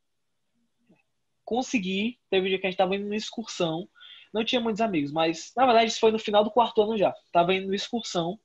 consegui, 1.46 2.20
teve 2.30 2.46
um 2.46 2.50
dia 2.50 2.60
que 2.60 2.68
a 2.68 2.70
gente 2.70 2.78
tava 2.78 2.96
indo 2.96 3.04
numa 3.04 3.16
excursão, 3.16 3.88
não 4.34 4.46
tinha 4.46 4.62
muitos 4.62 4.82
amigos, 4.82 5.12
mas 5.12 5.52
na 5.56 5.66
verdade 5.66 5.88
isso 5.92 6.00
foi 6.00 6.12
no 6.12 6.20
final 6.20 6.44
do 6.44 6.52
quarto 6.52 6.82
ano 6.82 6.98
já. 6.98 7.14
Tava 7.32 7.54
indo 7.54 7.66
numa 7.66 7.76
excursão, 7.76 8.40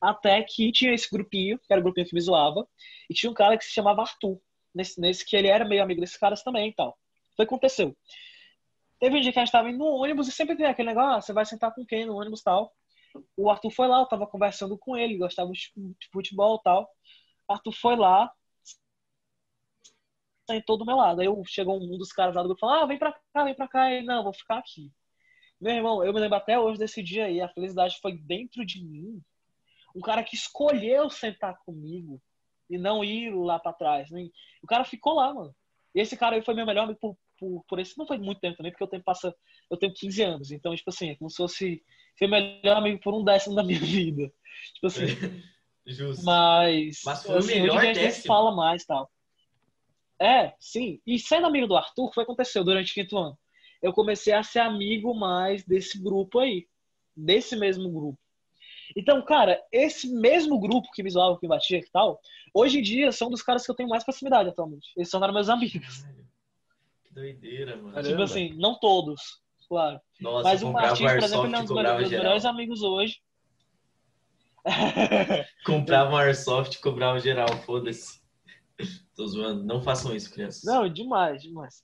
até 0.00 0.42
que 0.42 0.72
tinha 0.72 0.92
esse 0.92 1.08
grupinho, 1.10 1.58
que 1.58 1.72
era 1.72 1.80
o 1.80 1.84
grupinho 1.84 2.06
que 2.06 2.14
me 2.14 2.20
zoava, 2.20 2.66
e 3.08 3.14
tinha 3.14 3.30
um 3.30 3.34
cara 3.34 3.56
que 3.56 3.64
se 3.64 3.72
chamava 3.72 4.02
Arthur, 4.02 4.40
nesse, 4.74 5.00
nesse 5.00 5.24
que 5.24 5.36
ele 5.36 5.48
era 5.48 5.64
meio 5.64 5.82
amigo 5.82 6.00
desses 6.00 6.16
caras 6.16 6.42
também 6.42 6.70
e 6.70 6.74
tal. 6.74 6.98
Foi 7.36 7.46
que 7.46 7.54
aconteceu. 7.54 7.96
Teve 8.98 9.16
um 9.16 9.20
dia 9.20 9.32
que 9.32 9.38
a 9.38 9.44
gente 9.44 9.52
tava 9.52 9.70
indo 9.70 9.78
no 9.78 9.86
ônibus 9.86 10.28
e 10.28 10.32
sempre 10.32 10.56
tem 10.56 10.66
aquele 10.66 10.88
negócio, 10.88 11.10
ah, 11.10 11.20
você 11.20 11.32
vai 11.32 11.44
sentar 11.44 11.74
com 11.74 11.84
quem 11.86 12.04
no 12.04 12.16
ônibus 12.16 12.42
tal. 12.42 12.72
O 13.36 13.50
Arthur 13.50 13.70
foi 13.70 13.88
lá, 13.88 14.00
eu 14.00 14.06
tava 14.06 14.26
conversando 14.26 14.76
com 14.78 14.96
ele, 14.96 15.16
gostava 15.16 15.50
de 15.50 15.72
futebol 16.12 16.56
e 16.56 16.62
tal. 16.62 16.88
Arthur 17.48 17.72
foi 17.72 17.96
lá, 17.96 18.30
sentou 20.50 20.76
do 20.76 20.84
meu 20.84 20.96
lado. 20.96 21.20
Aí 21.20 21.26
eu, 21.26 21.42
chegou 21.46 21.80
um 21.80 21.98
dos 21.98 22.12
caras 22.12 22.34
lá 22.34 22.42
do 22.42 22.48
grupo 22.48 22.58
e 22.58 22.60
falou: 22.60 22.82
Ah, 22.82 22.86
vem 22.86 22.98
pra 22.98 23.12
cá, 23.32 23.44
vem 23.44 23.54
pra 23.54 23.68
cá. 23.68 23.92
E 23.92 24.02
não, 24.02 24.24
vou 24.24 24.32
ficar 24.32 24.58
aqui. 24.58 24.90
Meu 25.60 25.74
irmão, 25.74 26.04
eu 26.04 26.12
me 26.12 26.20
lembro 26.20 26.36
até 26.36 26.58
hoje 26.58 26.78
desse 26.78 27.02
dia 27.02 27.26
aí. 27.26 27.40
A 27.40 27.48
felicidade 27.48 27.98
foi 28.00 28.16
dentro 28.16 28.64
de 28.64 28.82
mim. 28.84 29.20
Um 29.94 30.00
cara 30.00 30.22
que 30.22 30.34
escolheu 30.34 31.10
sentar 31.10 31.58
comigo 31.64 32.20
e 32.68 32.78
não 32.78 33.04
ir 33.04 33.34
lá 33.34 33.58
pra 33.58 33.72
trás. 33.72 34.08
O 34.62 34.66
cara 34.66 34.84
ficou 34.84 35.14
lá, 35.14 35.34
mano. 35.34 35.54
E 35.94 36.00
esse 36.00 36.16
cara 36.16 36.36
aí 36.36 36.42
foi 36.42 36.54
meu 36.54 36.64
melhor 36.64 36.84
amigo 36.84 36.98
por, 37.00 37.16
por, 37.38 37.64
por 37.68 37.78
esse. 37.80 37.98
Não 37.98 38.06
foi 38.06 38.16
muito 38.16 38.40
tempo 38.40 38.56
também, 38.56 38.70
porque 38.72 38.84
eu 38.84 38.88
tenho, 38.88 39.02
passa, 39.02 39.34
eu 39.68 39.76
tenho 39.76 39.92
15 39.92 40.22
anos. 40.22 40.50
Então, 40.52 40.74
tipo 40.74 40.90
assim, 40.90 41.10
é 41.10 41.16
como 41.16 41.28
se 41.28 41.36
fosse 41.36 41.82
foi 42.18 42.28
melhor 42.28 42.76
amigo 42.76 43.00
por 43.00 43.14
um 43.14 43.24
décimo 43.24 43.54
da 43.54 43.64
minha 43.64 43.80
vida. 43.80 44.30
Tipo 44.74 44.86
assim. 44.86 45.06
Justo. 45.86 46.24
Mas. 46.24 47.00
Mas 47.04 47.22
foi 47.22 47.34
o 47.34 47.38
assim, 47.38 47.60
melhor 47.60 47.76
hoje 47.76 47.78
a 47.78 47.86
gente 47.86 47.96
nem 47.96 48.06
décimo. 48.06 48.26
fala 48.26 48.54
mais 48.54 48.84
tal. 48.84 49.10
É, 50.20 50.52
sim. 50.60 51.00
E 51.06 51.18
sendo 51.18 51.46
amigo 51.46 51.66
do 51.66 51.76
Arthur, 51.76 52.04
o 52.04 52.10
que 52.10 52.20
aconteceu 52.20 52.62
durante 52.62 52.92
o 52.92 52.94
quinto 52.94 53.16
ano? 53.16 53.38
Eu 53.82 53.92
comecei 53.92 54.34
a 54.34 54.42
ser 54.42 54.58
amigo 54.58 55.14
mais 55.14 55.64
desse 55.64 55.98
grupo 55.98 56.38
aí. 56.38 56.68
Desse 57.16 57.56
mesmo 57.56 57.90
grupo. 57.90 58.18
Então, 58.96 59.22
cara, 59.24 59.60
esse 59.72 60.08
mesmo 60.08 60.58
grupo 60.58 60.90
que 60.92 61.02
me 61.02 61.10
zoava, 61.10 61.38
que 61.38 61.46
me 61.46 61.48
batia 61.48 61.78
e 61.78 61.90
tal, 61.90 62.20
hoje 62.52 62.78
em 62.80 62.82
dia 62.82 63.12
são 63.12 63.30
dos 63.30 63.42
caras 63.42 63.64
que 63.64 63.70
eu 63.70 63.74
tenho 63.74 63.88
mais 63.88 64.04
proximidade 64.04 64.48
atualmente. 64.48 64.92
Eles 64.96 65.08
são 65.08 65.20
meus 65.32 65.48
amigos. 65.48 66.04
Que 67.04 67.14
doideira, 67.14 67.76
mano. 67.76 67.92
Caramba. 67.92 68.08
Tipo 68.08 68.22
assim, 68.22 68.52
não 68.54 68.78
todos, 68.78 69.40
claro. 69.68 70.00
Nossa, 70.20 70.48
Mas 70.48 70.62
o 70.62 70.66
comprava 70.66 70.86
Martins, 70.88 71.12
por 71.12 71.24
exemplo, 71.24 71.46
ele 71.46 71.56
é 71.56 71.58
um 71.58 71.64
dos 71.64 71.74
meus 71.74 72.10
melhores 72.10 72.44
amigos 72.44 72.82
hoje. 72.82 73.20
Comprava 75.64 76.10
um 76.10 76.16
Airsoft 76.16 76.74
e 76.74 76.80
cobrava 76.80 77.18
geral, 77.18 77.48
foda-se. 77.64 78.19
Tô 79.16 79.26
zoando. 79.26 79.64
Não 79.64 79.82
façam 79.82 80.14
isso, 80.14 80.32
crianças. 80.32 80.62
Não, 80.64 80.88
demais, 80.88 81.42
demais. 81.42 81.82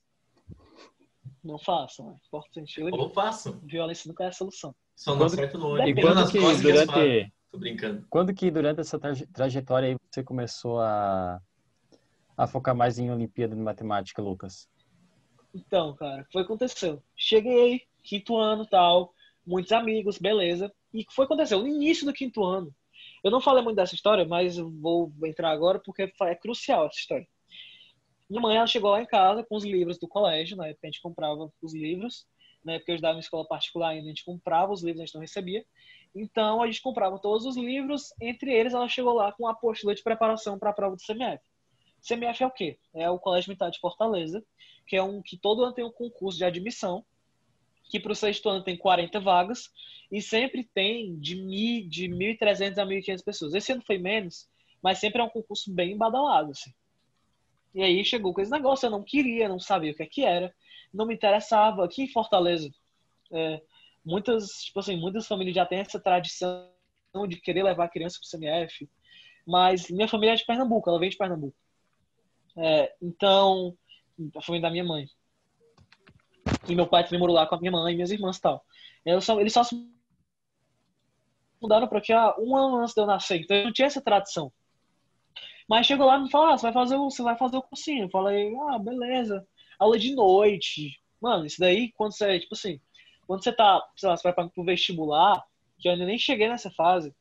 Não 1.43 1.57
façam, 1.57 2.09
é 2.11 2.13
importante. 2.27 2.79
Eu- 2.81 2.89
Ou 2.93 3.09
façam. 3.09 3.59
Violência 3.63 4.07
nunca 4.09 4.23
é 4.25 4.27
a 4.27 4.31
solução. 4.31 4.75
Só 4.95 5.11
não 5.11 5.19
Quando- 5.19 5.33
acerta 5.33 5.57
no 5.57 5.65
E 5.65 5.71
olho. 5.71 5.85
Depende. 5.85 6.01
quando 6.07 6.31
que 6.31 6.61
durante, 6.61 7.33
Tô 7.51 7.57
brincando. 7.57 8.05
quando 8.09 8.33
que 8.33 8.51
durante 8.51 8.79
essa 8.81 8.99
traje- 8.99 9.27
trajetória 9.27 9.89
aí 9.89 9.97
você 10.11 10.23
começou 10.23 10.79
a, 10.81 11.39
a 12.35 12.47
focar 12.47 12.75
mais 12.75 12.97
em 12.99 13.11
Olimpíada 13.11 13.55
de 13.55 13.61
Matemática, 13.61 14.21
Lucas? 14.21 14.67
Então, 15.53 15.95
cara, 15.95 16.25
foi 16.31 16.41
o 16.41 16.45
que 16.45 16.51
aconteceu. 16.51 17.01
Cheguei, 17.15 17.81
quinto 18.03 18.35
ano 18.37 18.65
tal, 18.65 19.13
muitos 19.45 19.71
amigos, 19.71 20.17
beleza. 20.17 20.71
E 20.93 21.01
o 21.01 21.05
que 21.05 21.13
foi 21.13 21.25
que 21.27 21.33
aconteceu? 21.33 21.59
No 21.59 21.67
início 21.67 22.05
do 22.05 22.13
quinto 22.13 22.43
ano, 22.43 22.73
eu 23.27 23.31
não 23.31 23.41
falei 23.41 23.61
muito 23.61 23.75
dessa 23.75 23.93
história, 23.93 24.25
mas 24.25 24.57
vou 24.57 25.11
entrar 25.25 25.51
agora 25.51 25.79
porque 25.79 26.11
é 26.21 26.35
crucial 26.35 26.87
essa 26.87 26.97
história. 26.97 27.27
Minha 28.29 28.41
mãe, 28.41 28.57
ela 28.57 28.67
chegou 28.67 28.91
lá 28.91 29.01
em 29.01 29.05
casa 29.05 29.43
com 29.43 29.55
os 29.55 29.65
livros 29.65 29.97
do 29.99 30.07
colégio, 30.07 30.55
época 30.67 30.79
a 30.83 30.87
gente 30.87 31.01
comprava 31.01 31.51
os 31.61 31.73
livros, 31.73 32.25
na 32.63 32.73
época 32.73 32.91
eu 32.91 32.95
estudava 32.95 33.17
em 33.17 33.19
escola 33.19 33.45
particular 33.45 33.89
ainda, 33.89 34.05
a 34.05 34.09
gente 34.09 34.23
comprava 34.23 34.71
os 34.71 34.81
livros, 34.81 35.01
a 35.01 35.05
gente 35.05 35.15
não 35.15 35.21
recebia. 35.21 35.65
Então, 36.15 36.61
a 36.61 36.67
gente 36.67 36.81
comprava 36.81 37.19
todos 37.19 37.45
os 37.45 37.57
livros, 37.57 38.13
entre 38.21 38.53
eles 38.53 38.73
ela 38.73 38.87
chegou 38.87 39.13
lá 39.13 39.31
com 39.33 39.45
a 39.45 39.51
apostila 39.51 39.93
de 39.93 40.01
preparação 40.01 40.57
para 40.57 40.69
a 40.69 40.73
prova 40.73 40.95
do 40.95 41.01
CMF. 41.01 41.43
CMF 42.01 42.43
é 42.43 42.47
o 42.47 42.51
quê? 42.51 42.79
É 42.93 43.09
o 43.09 43.19
Colégio 43.19 43.49
Militar 43.49 43.69
de 43.69 43.79
Fortaleza, 43.79 44.43
que 44.87 44.95
é 44.95 45.03
um 45.03 45.21
que 45.21 45.37
todo 45.37 45.63
ano 45.63 45.73
tem 45.73 45.83
um 45.83 45.91
concurso 45.91 46.37
de 46.37 46.45
admissão, 46.45 47.05
que 47.89 47.99
para 47.99 48.11
o 48.11 48.15
sexto 48.15 48.49
ano 48.49 48.63
tem 48.63 48.77
40 48.77 49.19
vagas, 49.19 49.71
e 50.11 50.21
sempre 50.21 50.63
tem 50.73 51.17
de, 51.19 51.35
mil, 51.35 51.87
de 51.87 52.07
1.300 52.07 52.77
a 52.77 52.85
1.500 52.85 53.23
pessoas. 53.23 53.53
Esse 53.53 53.71
ano 53.71 53.83
foi 53.85 53.97
menos, 53.97 54.49
mas 54.81 54.99
sempre 54.99 55.21
é 55.21 55.23
um 55.23 55.29
concurso 55.29 55.73
bem 55.73 55.97
badalado, 55.97 56.51
assim. 56.51 56.73
E 57.75 57.83
aí 57.83 58.03
chegou 58.03 58.33
com 58.33 58.41
esse 58.41 58.51
negócio, 58.51 58.87
eu 58.87 58.91
não 58.91 59.03
queria, 59.03 59.49
não 59.49 59.59
sabia 59.59 59.91
o 59.91 59.95
que 59.95 60.03
é 60.03 60.07
que 60.07 60.23
era, 60.23 60.53
não 60.93 61.05
me 61.05 61.13
interessava. 61.13 61.83
Aqui 61.83 62.03
em 62.03 62.11
Fortaleza, 62.11 62.71
é, 63.31 63.61
muitas, 64.03 64.63
tipo 64.63 64.79
assim, 64.79 64.95
muitas 64.97 65.27
famílias 65.27 65.55
já 65.55 65.65
têm 65.65 65.79
essa 65.79 65.99
tradição 65.99 66.69
de 67.27 67.39
querer 67.41 67.63
levar 67.63 67.85
a 67.85 67.89
criança 67.89 68.17
para 68.19 68.37
o 68.37 68.39
CMF, 68.39 68.89
mas 69.45 69.89
minha 69.89 70.07
família 70.07 70.33
é 70.33 70.35
de 70.35 70.45
Pernambuco, 70.45 70.89
ela 70.89 70.99
vem 70.99 71.09
de 71.09 71.17
Pernambuco. 71.17 71.55
É, 72.57 72.95
então, 73.01 73.77
a 74.35 74.41
família 74.41 74.67
da 74.67 74.71
minha 74.71 74.83
mãe. 74.83 75.07
E 76.67 76.75
meu 76.75 76.87
pai 76.87 77.03
também 77.03 77.19
morou 77.19 77.35
lá 77.35 77.47
com 77.47 77.55
a 77.55 77.59
minha 77.59 77.71
mãe 77.71 77.95
minhas 77.95 78.11
irmãs 78.11 78.37
e 78.37 78.41
tal. 78.41 78.63
Eles 79.05 79.23
só, 79.23 79.39
eles 79.39 79.53
só 79.53 79.63
se 79.63 79.75
mudaram 81.61 81.87
aqui 81.87 82.13
ah, 82.13 82.35
um 82.37 82.55
ano 82.55 82.77
antes 82.77 82.93
de 82.93 83.01
eu 83.01 83.05
nascer, 83.05 83.41
então 83.41 83.57
eu 83.57 83.65
não 83.65 83.73
tinha 83.73 83.87
essa 83.87 84.01
tradição. 84.01 84.51
Mas 85.67 85.85
chegou 85.85 86.05
lá 86.05 86.17
e 86.17 86.23
me 86.23 86.31
falou, 86.31 86.47
ah, 86.47 86.57
você 86.57 86.63
vai 86.63 86.73
fazer 86.73 86.95
o, 86.95 87.09
você 87.09 87.21
vai 87.21 87.37
fazer 87.37 87.57
o 87.57 87.61
cursinho. 87.61 88.05
Eu 88.05 88.09
falei, 88.09 88.53
ah, 88.69 88.79
beleza. 88.79 89.45
Aula 89.77 89.99
de 89.99 90.15
noite. 90.15 90.97
Mano, 91.21 91.45
isso 91.45 91.59
daí, 91.59 91.91
quando 91.93 92.13
você, 92.13 92.39
tipo 92.39 92.55
assim, 92.55 92.79
quando 93.25 93.43
você 93.43 93.51
tá, 93.51 93.81
sei 93.97 94.07
lá, 94.07 94.15
você 94.15 94.23
vai 94.23 94.33
para 94.33 94.49
o 94.55 94.63
vestibular, 94.63 95.43
que 95.77 95.87
eu 95.87 95.91
ainda 95.91 96.05
nem 96.05 96.17
cheguei 96.17 96.47
nessa 96.47 96.71
fase, 96.71 97.13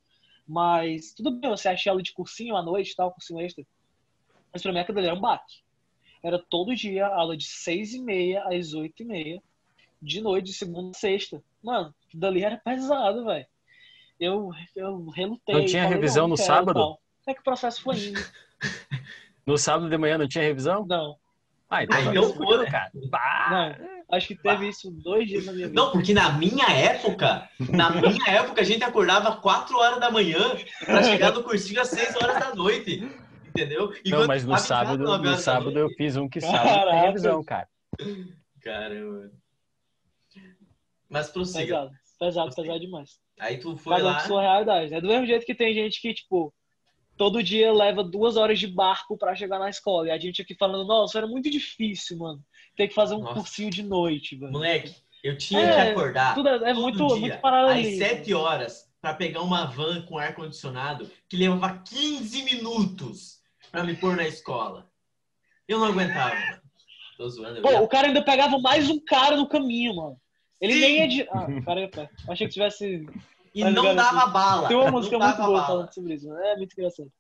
mas 0.46 1.12
tudo 1.12 1.32
bem, 1.32 1.50
você 1.50 1.68
acha 1.68 1.90
aula 1.90 2.02
de 2.02 2.12
cursinho 2.12 2.56
à 2.56 2.62
noite 2.62 2.92
e 2.92 2.94
tal, 2.94 3.10
cursinho 3.10 3.40
extra. 3.40 3.66
Mas 4.52 4.62
pra 4.62 4.72
mim 4.72 4.78
aquilo 4.78 4.98
ali 4.98 5.08
era 5.08 5.16
um 5.16 5.20
baque. 5.20 5.65
Era 6.22 6.38
todo 6.38 6.74
dia, 6.74 7.06
aula 7.06 7.36
de 7.36 7.44
seis 7.46 7.92
e 7.94 8.00
meia 8.00 8.42
às 8.48 8.72
oito 8.74 9.02
e 9.02 9.06
meia, 9.06 9.42
de 10.02 10.20
noite, 10.20 10.46
de 10.46 10.52
segunda 10.54 10.90
a 10.90 10.94
sexta. 10.98 11.42
Mano, 11.62 11.94
aquilo 12.06 12.20
dali 12.20 12.42
era 12.42 12.56
pesado, 12.56 13.24
velho. 13.24 13.46
Eu, 14.18 14.50
eu 14.74 15.08
relutei. 15.10 15.54
Não 15.54 15.64
tinha 15.66 15.82
falei, 15.82 15.96
revisão 15.98 16.22
não, 16.24 16.30
no 16.30 16.36
sábado? 16.36 16.74
tal. 16.80 17.00
Até 17.22 17.34
que 17.34 17.40
o 17.40 17.44
processo 17.44 17.82
foi 17.82 17.96
indo. 17.96 18.20
No 19.46 19.56
sábado 19.56 19.88
de 19.88 19.96
manhã 19.96 20.18
não 20.18 20.26
tinha 20.26 20.42
revisão? 20.42 20.84
Não, 20.86 21.16
Ah, 21.70 21.84
então, 21.84 21.96
Ah, 21.98 22.04
tá 22.04 22.10
então 22.10 22.22
tranquilo, 22.30 22.50
foda. 22.58 22.70
cara. 22.70 22.90
Bah! 23.08 23.76
não. 23.78 23.96
Acho 24.16 24.28
que 24.28 24.34
teve 24.34 24.68
isso 24.68 24.90
dois 24.90 25.28
dias 25.28 25.46
na 25.46 25.52
minha 25.52 25.68
vida. 25.68 25.80
Não, 25.80 25.92
porque 25.92 26.12
na 26.12 26.32
minha 26.32 26.66
época, 26.68 27.48
na 27.60 27.90
minha 27.90 28.28
época, 28.28 28.60
a 28.60 28.64
gente 28.64 28.82
acordava 28.82 29.36
4 29.36 29.76
horas 29.78 30.00
da 30.00 30.10
manhã 30.10 30.38
pra 30.84 31.02
chegar 31.04 31.32
no 31.32 31.44
cursinho 31.44 31.80
às 31.80 31.88
6 31.88 32.16
horas 32.16 32.40
da 32.40 32.54
noite. 32.56 33.08
Entendeu? 33.56 33.92
E 34.04 34.10
Não, 34.10 34.26
mas 34.26 34.44
no 34.44 34.56
sábado, 34.58 34.98
no 35.18 35.36
sábado 35.36 35.78
eu 35.78 35.88
fiz 35.90 36.16
um 36.16 36.28
que 36.28 36.40
sábado 36.40 36.62
tem 36.62 36.74
Caraca. 36.74 37.00
revisão, 37.06 37.44
cara. 37.44 37.68
Caramba. 38.62 39.30
Mas 41.08 41.30
prossiga. 41.30 41.60
Pesado, 41.66 41.90
pesado, 42.18 42.46
Gostei. 42.46 42.64
pesado 42.64 42.80
demais. 42.80 43.10
Aí 43.38 43.58
tu 43.58 43.76
foi 43.76 43.96
Cada 43.96 44.04
lá. 44.10 44.20
sua 44.20 44.42
realidade. 44.42 44.94
É 44.94 45.00
do 45.00 45.08
mesmo 45.08 45.26
jeito 45.26 45.46
que 45.46 45.54
tem 45.54 45.72
gente 45.74 46.00
que, 46.00 46.12
tipo, 46.14 46.52
todo 47.16 47.42
dia 47.42 47.72
leva 47.72 48.02
duas 48.02 48.36
horas 48.36 48.58
de 48.58 48.66
barco 48.66 49.16
pra 49.16 49.34
chegar 49.34 49.58
na 49.58 49.70
escola. 49.70 50.08
E 50.08 50.10
a 50.10 50.18
gente 50.18 50.42
aqui 50.42 50.54
falando, 50.54 50.86
nossa, 50.86 51.18
era 51.18 51.26
muito 51.26 51.48
difícil, 51.50 52.18
mano. 52.18 52.42
Ter 52.76 52.88
que 52.88 52.94
fazer 52.94 53.14
um 53.14 53.20
Nossa. 53.20 53.34
cursinho 53.34 53.70
de 53.70 53.82
noite, 53.82 54.36
velho. 54.36 54.52
Moleque, 54.52 54.94
eu 55.22 55.36
tinha 55.38 55.60
É, 55.60 55.84
que 55.86 55.90
acordar 55.92 56.34
Tudo 56.34 56.48
é, 56.48 56.54
é 56.56 56.58
todo 56.74 56.80
muito, 56.82 57.06
dia, 57.08 57.16
muito 57.16 57.38
paralelismo. 57.40 58.02
às 58.04 58.10
7 58.10 58.34
horas 58.34 58.86
pra 59.00 59.14
pegar 59.14 59.42
uma 59.42 59.64
van 59.66 60.02
com 60.02 60.18
ar-condicionado 60.18 61.08
que 61.28 61.36
levava 61.36 61.78
15 61.86 62.42
minutos 62.42 63.35
pra 63.70 63.84
me 63.84 63.94
pôr 63.96 64.16
na 64.16 64.26
escola. 64.26 64.88
Eu 65.68 65.78
não 65.80 65.86
aguentava. 65.86 66.34
mano. 66.34 66.62
Tô 67.16 67.28
zoando. 67.28 67.56
eu 67.58 67.62
Pô, 67.62 67.70
o 67.80 67.88
cara 67.88 68.08
ainda 68.08 68.22
pegava 68.22 68.58
mais 68.58 68.88
um 68.90 69.00
cara 69.00 69.36
no 69.36 69.48
caminho, 69.48 69.96
mano. 69.96 70.20
Ele 70.60 70.74
Sim. 70.74 70.80
nem 70.80 70.98
ia 71.00 71.08
de. 71.08 71.28
Ah, 71.30 71.46
o 71.48 71.64
cara 71.64 71.80
ia 71.80 71.88
pé. 71.88 72.10
Achei 72.28 72.46
que 72.46 72.52
tivesse. 72.54 73.06
E 73.54 73.64
não 73.64 73.94
dava 73.94 74.26
bala. 74.26 74.68
Tem 74.68 74.76
uma 74.76 74.86
não 74.86 74.92
música 74.92 75.18
dava 75.18 75.32
muito 75.32 75.46
boa 75.46 75.56
bala. 75.60 75.66
falando 75.66 75.92
sobre 75.94 76.14
isso. 76.14 76.28
mano. 76.28 76.40
É 76.40 76.56
muito 76.56 76.72
engraçado. 76.72 77.10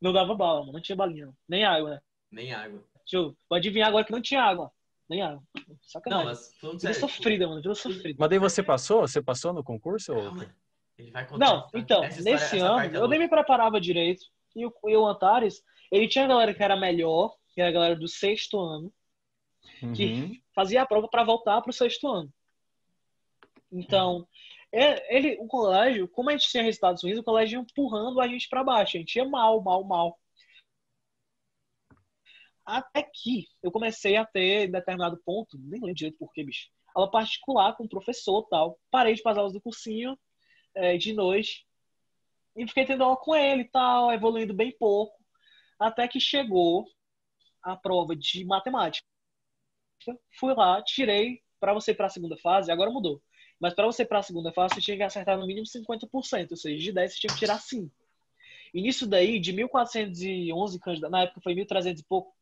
Não 0.00 0.12
dava 0.12 0.34
bala, 0.34 0.60
mano. 0.60 0.72
Não 0.74 0.80
tinha 0.80 0.96
balinha. 0.96 1.26
não. 1.26 1.34
Nem 1.48 1.64
água, 1.64 1.90
né? 1.90 2.00
Nem 2.30 2.52
água. 2.52 2.82
Deixa 2.98 3.16
eu. 3.16 3.36
Vou 3.48 3.56
adivinhar 3.56 3.88
agora 3.88 4.04
que 4.04 4.12
não 4.12 4.20
tinha 4.22 4.42
água. 4.42 4.70
Nem 5.08 5.22
água. 5.22 5.42
Não, 5.66 5.76
Sacanagem. 5.82 6.26
mas 6.26 6.54
falando 6.60 6.80
sério. 6.80 7.00
sofrida, 7.00 7.48
mano. 7.48 7.62
Vida 7.62 7.74
sofrida. 7.74 8.16
Mas 8.18 8.28
daí 8.30 8.38
você 8.38 8.62
passou? 8.62 9.00
Você 9.00 9.22
passou 9.22 9.52
no 9.54 9.64
concurso? 9.64 10.12
ou- 10.14 10.36
ele 10.98 11.10
vai 11.10 11.26
contar 11.26 11.46
Não, 11.46 11.68
então, 11.74 12.04
essa 12.04 12.20
nesse 12.22 12.58
ano, 12.58 12.74
parte 12.74 12.96
é 12.96 12.98
eu 12.98 13.08
nem 13.08 13.18
me 13.20 13.28
preparava 13.28 13.80
direito. 13.80 14.26
E 14.58 14.66
o, 14.66 14.72
e 14.88 14.96
o 14.96 15.06
Antares, 15.06 15.62
ele 15.90 16.08
tinha 16.08 16.24
a 16.24 16.28
galera 16.28 16.52
que 16.52 16.62
era 16.62 16.76
melhor, 16.76 17.36
que 17.54 17.60
era 17.60 17.70
a 17.70 17.72
galera 17.72 17.96
do 17.96 18.08
sexto 18.08 18.58
ano, 18.58 18.92
que 19.94 20.04
Uhum. 20.06 20.40
fazia 20.54 20.82
a 20.82 20.86
prova 20.86 21.06
para 21.08 21.22
voltar 21.22 21.62
pro 21.62 21.72
sexto 21.72 22.08
ano. 22.08 22.32
Então, 23.70 24.26
é- 24.72 25.16
ele, 25.16 25.36
o 25.40 25.46
colégio, 25.46 26.08
como 26.08 26.30
a 26.30 26.32
gente 26.32 26.48
tinha 26.48 26.62
resultados 26.62 27.02
ruins, 27.02 27.18
o 27.18 27.22
colégio 27.22 27.58
ia 27.58 27.62
empurrando 27.62 28.20
a 28.20 28.26
gente 28.26 28.48
para 28.48 28.64
baixo. 28.64 28.96
A 28.96 29.00
gente 29.00 29.14
ia 29.14 29.28
mal, 29.28 29.62
mal, 29.62 29.84
mal. 29.84 30.18
Até 32.64 33.02
que 33.02 33.46
eu 33.62 33.70
comecei 33.70 34.16
a 34.16 34.26
ter, 34.26 34.68
em 34.68 34.70
determinado 34.70 35.20
ponto, 35.24 35.56
nem 35.56 35.80
lembro 35.80 35.94
direito 35.94 36.18
por 36.18 36.32
quê, 36.32 36.42
bicho, 36.42 36.68
aula 36.94 37.10
particular 37.10 37.76
com 37.76 37.84
o 37.84 37.88
professor 37.88 38.42
tal. 38.48 38.78
Parei 38.90 39.14
de 39.14 39.22
fazer 39.22 39.38
aulas 39.38 39.54
do 39.54 39.60
cursinho 39.60 40.18
eh, 40.74 40.98
de 40.98 41.12
noite 41.12 41.67
e 42.58 42.66
fiquei 42.66 42.84
tendo 42.84 43.04
aula 43.04 43.16
com 43.16 43.36
ele 43.36 43.62
e 43.62 43.68
tal, 43.68 44.12
evoluindo 44.12 44.52
bem 44.52 44.72
pouco. 44.76 45.16
Até 45.78 46.08
que 46.08 46.18
chegou 46.18 46.84
a 47.62 47.76
prova 47.76 48.16
de 48.16 48.44
matemática. 48.44 49.06
Fui 50.38 50.52
lá, 50.54 50.82
tirei 50.82 51.40
para 51.60 51.72
você 51.72 51.92
ir 51.92 51.94
para 51.94 52.06
a 52.06 52.10
segunda 52.10 52.36
fase, 52.36 52.72
agora 52.72 52.90
mudou. 52.90 53.22
Mas 53.60 53.74
para 53.74 53.86
você 53.86 54.02
ir 54.02 54.06
para 54.06 54.18
a 54.18 54.22
segunda 54.22 54.52
fase, 54.52 54.74
você 54.74 54.80
tinha 54.80 54.96
que 54.96 55.02
acertar 55.04 55.38
no 55.38 55.46
mínimo 55.46 55.66
50%, 55.66 56.50
ou 56.50 56.56
seja, 56.56 56.82
de 56.82 56.92
10 56.92 57.12
você 57.12 57.20
tinha 57.20 57.32
que 57.32 57.38
tirar 57.38 57.60
5. 57.60 57.94
E 58.74 58.82
nisso 58.82 59.06
daí, 59.06 59.38
de 59.38 59.52
1.411 59.52 60.80
candidatos, 60.80 61.12
na 61.12 61.22
época 61.22 61.40
foi 61.40 61.54
1.300 61.54 62.00
e 62.00 62.04
pouco, 62.04 62.36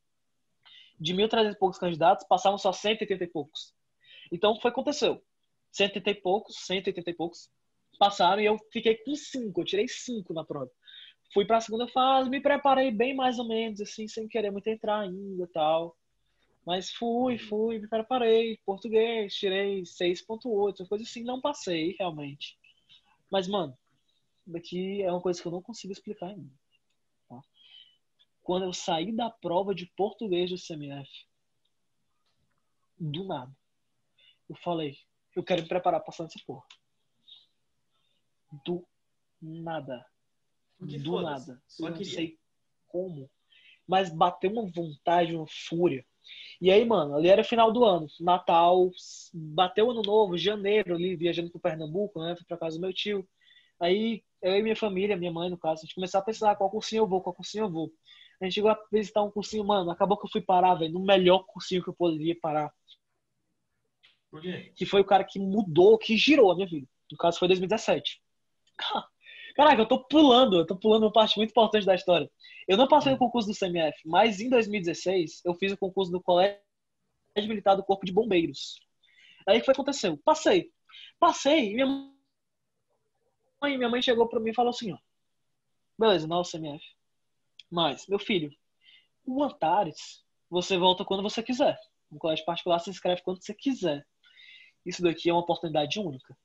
de 0.99 1.15
1.300 1.15 1.53
e 1.53 1.59
poucos 1.59 1.79
candidatos, 1.79 2.27
passavam 2.27 2.59
só 2.59 2.73
180 2.73 3.23
e 3.25 3.27
poucos. 3.27 3.75
Então, 4.33 4.59
foi 4.61 4.71
aconteceu. 4.71 5.23
180 5.73 6.11
e 6.11 6.15
poucos, 6.15 6.57
180 6.65 7.11
e 7.11 7.15
poucos 7.15 7.51
passaram 7.97 8.41
e 8.41 8.47
eu 8.47 8.59
fiquei 8.73 8.97
com 8.97 9.15
5, 9.15 9.61
eu 9.61 9.65
tirei 9.65 9.89
5 9.89 10.33
na 10.33 10.45
prova. 10.45 10.71
Fui 11.33 11.45
para 11.45 11.59
a 11.59 11.61
segunda 11.61 11.89
fase, 11.89 12.31
me 12.31 12.41
preparei 12.41 12.91
bem 12.91 13.15
mais 13.15 13.39
ou 13.39 13.47
menos, 13.47 13.81
assim, 13.81 14.07
sem 14.09 14.29
querer 14.29 14.51
muito 14.51 14.69
entrar 14.69 15.01
ainda 15.01 15.45
e 15.45 15.49
tal. 15.49 15.97
Mas 16.65 16.91
fui, 16.91 17.39
fui, 17.39 17.79
me 17.79 17.89
preparei. 17.89 18.59
Português, 18.65 19.35
tirei 19.35 19.83
6.8, 19.83 20.89
coisa 20.89 21.05
assim, 21.05 21.23
não 21.23 21.41
passei, 21.41 21.95
realmente. 21.99 22.59
Mas, 23.31 23.47
mano, 23.47 23.77
daqui 24.47 25.03
é 25.03 25.11
uma 25.11 25.21
coisa 25.21 25.41
que 25.41 25.47
eu 25.47 25.53
não 25.53 25.63
consigo 25.63 25.93
explicar 25.93 26.29
ainda. 26.29 26.51
tá? 27.29 27.41
Quando 28.43 28.65
eu 28.65 28.73
saí 28.73 29.13
da 29.13 29.31
prova 29.31 29.75
de 29.75 29.87
português 29.97 30.51
do 30.51 30.59
CMF, 30.59 31.11
do 32.99 33.25
nada, 33.25 33.55
eu 34.49 34.57
falei, 34.57 34.97
eu 35.35 35.45
quero 35.45 35.63
me 35.63 35.69
preparar 35.69 36.01
pra 36.01 36.07
passar 36.07 36.25
nessa 36.25 36.41
porra. 36.47 36.67
Do 38.65 38.87
nada. 39.41 40.05
Porque 40.79 40.99
Do 40.99 41.21
nada. 41.21 41.63
Só 41.67 41.87
eu 41.87 41.91
não 41.91 41.97
queria. 41.97 42.13
sei 42.13 42.39
como. 42.89 43.31
Mas 43.87 44.13
bateu 44.13 44.51
uma 44.51 44.67
vontade, 44.71 45.35
uma 45.35 45.47
fúria. 45.47 46.05
E 46.61 46.71
aí, 46.71 46.85
mano, 46.85 47.15
ali 47.15 47.29
era 47.29 47.45
final 47.45 47.71
do 47.73 47.85
ano, 47.85 48.07
Natal, 48.19 48.91
bateu 49.33 49.91
ano 49.91 50.03
novo, 50.03 50.39
janeiro 50.39 50.95
ali, 50.95 51.15
viajando 51.15 51.51
pro 51.51 51.61
Pernambuco, 51.61 52.21
né? 52.21 52.35
Fui 52.35 52.45
pra 52.47 52.57
casa 52.57 52.77
do 52.77 52.81
meu 52.81 52.93
tio. 52.93 53.29
Aí, 53.79 54.25
eu 54.41 54.57
e 54.57 54.63
minha 54.63 54.75
família, 54.75 55.17
minha 55.17 55.31
mãe, 55.31 55.51
no 55.51 55.59
caso, 55.59 55.81
a 55.81 55.83
gente 55.83 55.95
começou 55.95 56.19
a 56.19 56.25
pensar 56.25 56.57
qual 56.57 56.71
cursinho 56.71 57.03
eu 57.03 57.07
vou, 57.07 57.21
qual 57.21 57.35
cursinho 57.35 57.65
eu 57.65 57.71
vou. 57.71 57.93
A 58.41 58.45
gente 58.45 58.55
chegou 58.55 58.71
a 58.71 58.79
visitar 58.91 59.23
um 59.23 59.31
cursinho, 59.31 59.65
mano, 59.65 59.91
acabou 59.91 60.17
que 60.17 60.27
eu 60.27 60.31
fui 60.31 60.41
parar, 60.41 60.75
velho, 60.75 60.93
no 60.93 61.05
melhor 61.05 61.45
cursinho 61.47 61.83
que 61.83 61.89
eu 61.89 61.95
poderia 61.95 62.37
parar. 62.41 62.73
Por 64.31 64.41
quê? 64.41 64.73
Que 64.75 64.85
foi 64.85 65.01
o 65.01 65.05
cara 65.05 65.25
que 65.25 65.39
mudou, 65.39 65.97
que 65.99 66.17
girou 66.17 66.51
a 66.51 66.55
minha 66.55 66.67
vida. 66.67 66.89
No 67.11 67.17
caso, 67.17 67.39
foi 67.39 67.49
2017. 67.49 68.21
Caraca, 69.55 69.81
eu 69.81 69.89
tô 69.89 70.05
pulando, 70.05 70.59
eu 70.59 70.67
tô 70.67 70.77
pulando 70.77 71.05
uma 71.05 71.13
parte 71.13 71.39
muito 71.39 71.51
importante 71.51 71.87
da 71.87 71.95
história. 71.95 72.31
Eu 72.69 72.77
não 72.77 72.87
passei 72.87 73.13
no 73.13 73.19
concurso 73.19 73.49
do 73.49 73.59
CMF, 73.59 73.97
mas 74.05 74.39
em 74.41 74.51
2016 74.51 75.43
eu 75.45 75.55
fiz 75.55 75.73
o 75.73 75.77
concurso 75.79 76.13
do 76.13 76.21
Colégio 76.21 76.61
Militar 77.37 77.75
do 77.75 77.83
Corpo 77.83 78.05
de 78.05 78.13
Bombeiros. 78.13 78.79
Aí 79.47 79.57
o 79.57 79.61
que 79.61 79.65
foi 79.65 79.75
que 79.75 79.81
aconteceu? 79.81 80.19
Passei. 80.19 80.73
Passei 81.19 81.71
e 81.71 81.75
minha 81.75 81.87
mãe, 83.63 83.79
minha 83.79 83.89
mãe 83.89 84.03
chegou 84.03 84.29
pra 84.29 84.41
mim 84.41 84.51
e 84.51 84.55
falou 84.55 84.71
assim, 84.71 84.93
ó. 84.93 84.99
Beleza, 85.99 86.27
não 86.27 86.39
é 86.39 86.41
o 86.41 86.45
CMF. 86.45 86.85
Mas, 87.71 88.07
meu 88.07 88.19
filho, 88.19 88.53
o 89.25 89.43
Antares, 89.43 90.23
você 90.51 90.77
volta 90.77 91.05
quando 91.05 91.23
você 91.23 91.43
quiser. 91.43 91.79
No 92.11 92.19
colégio 92.19 92.45
particular, 92.45 92.79
se 92.79 92.91
inscreve 92.91 93.23
quando 93.23 93.43
você 93.43 93.55
quiser. 93.55 94.07
Isso 94.85 95.03
daqui 95.03 95.31
é 95.31 95.33
uma 95.33 95.41
oportunidade 95.41 95.99
única. 95.99 96.37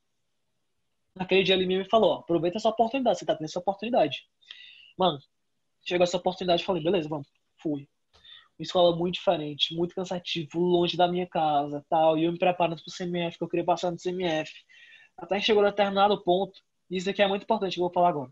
Naquele 1.16 1.44
dia 1.44 1.56
ele 1.56 1.66
me 1.66 1.84
falou, 1.90 2.12
ó, 2.12 2.20
aproveita 2.20 2.58
essa 2.58 2.70
oportunidade, 2.70 3.20
você 3.20 3.26
tá 3.26 3.36
tendo 3.36 3.46
essa 3.46 3.60
oportunidade. 3.60 4.26
Mano, 4.98 5.20
chegou 5.86 6.04
essa 6.04 6.18
oportunidade, 6.18 6.64
falei, 6.64 6.84
beleza, 6.84 7.10
vamos. 7.10 7.28
Fui. 7.62 7.88
Uma 8.58 8.64
escola 8.64 8.96
muito 8.96 9.16
diferente, 9.16 9.76
muito 9.76 9.96
cansativo, 9.96 10.60
longe 10.60 10.96
da 10.96 11.08
minha 11.08 11.28
casa, 11.28 11.86
tal. 11.90 12.18
E 12.18 12.24
eu 12.24 12.32
me 12.32 12.38
preparando 12.38 12.82
pro 12.82 12.94
CMF, 12.96 13.38
que 13.38 13.44
eu 13.44 13.50
queria 13.50 13.66
passar 13.66 13.92
no 13.92 13.98
CMF. 13.98 14.52
Até 15.18 15.40
que 15.40 15.46
chegou 15.46 15.64
a 15.64 15.70
determinado 15.70 16.22
ponto, 16.24 16.60
e 16.90 16.98
isso 16.98 17.10
aqui 17.10 17.22
é 17.22 17.28
muito 17.28 17.44
importante, 17.44 17.78
eu 17.78 17.84
vou 17.84 17.92
falar 17.92 18.10
agora. 18.10 18.32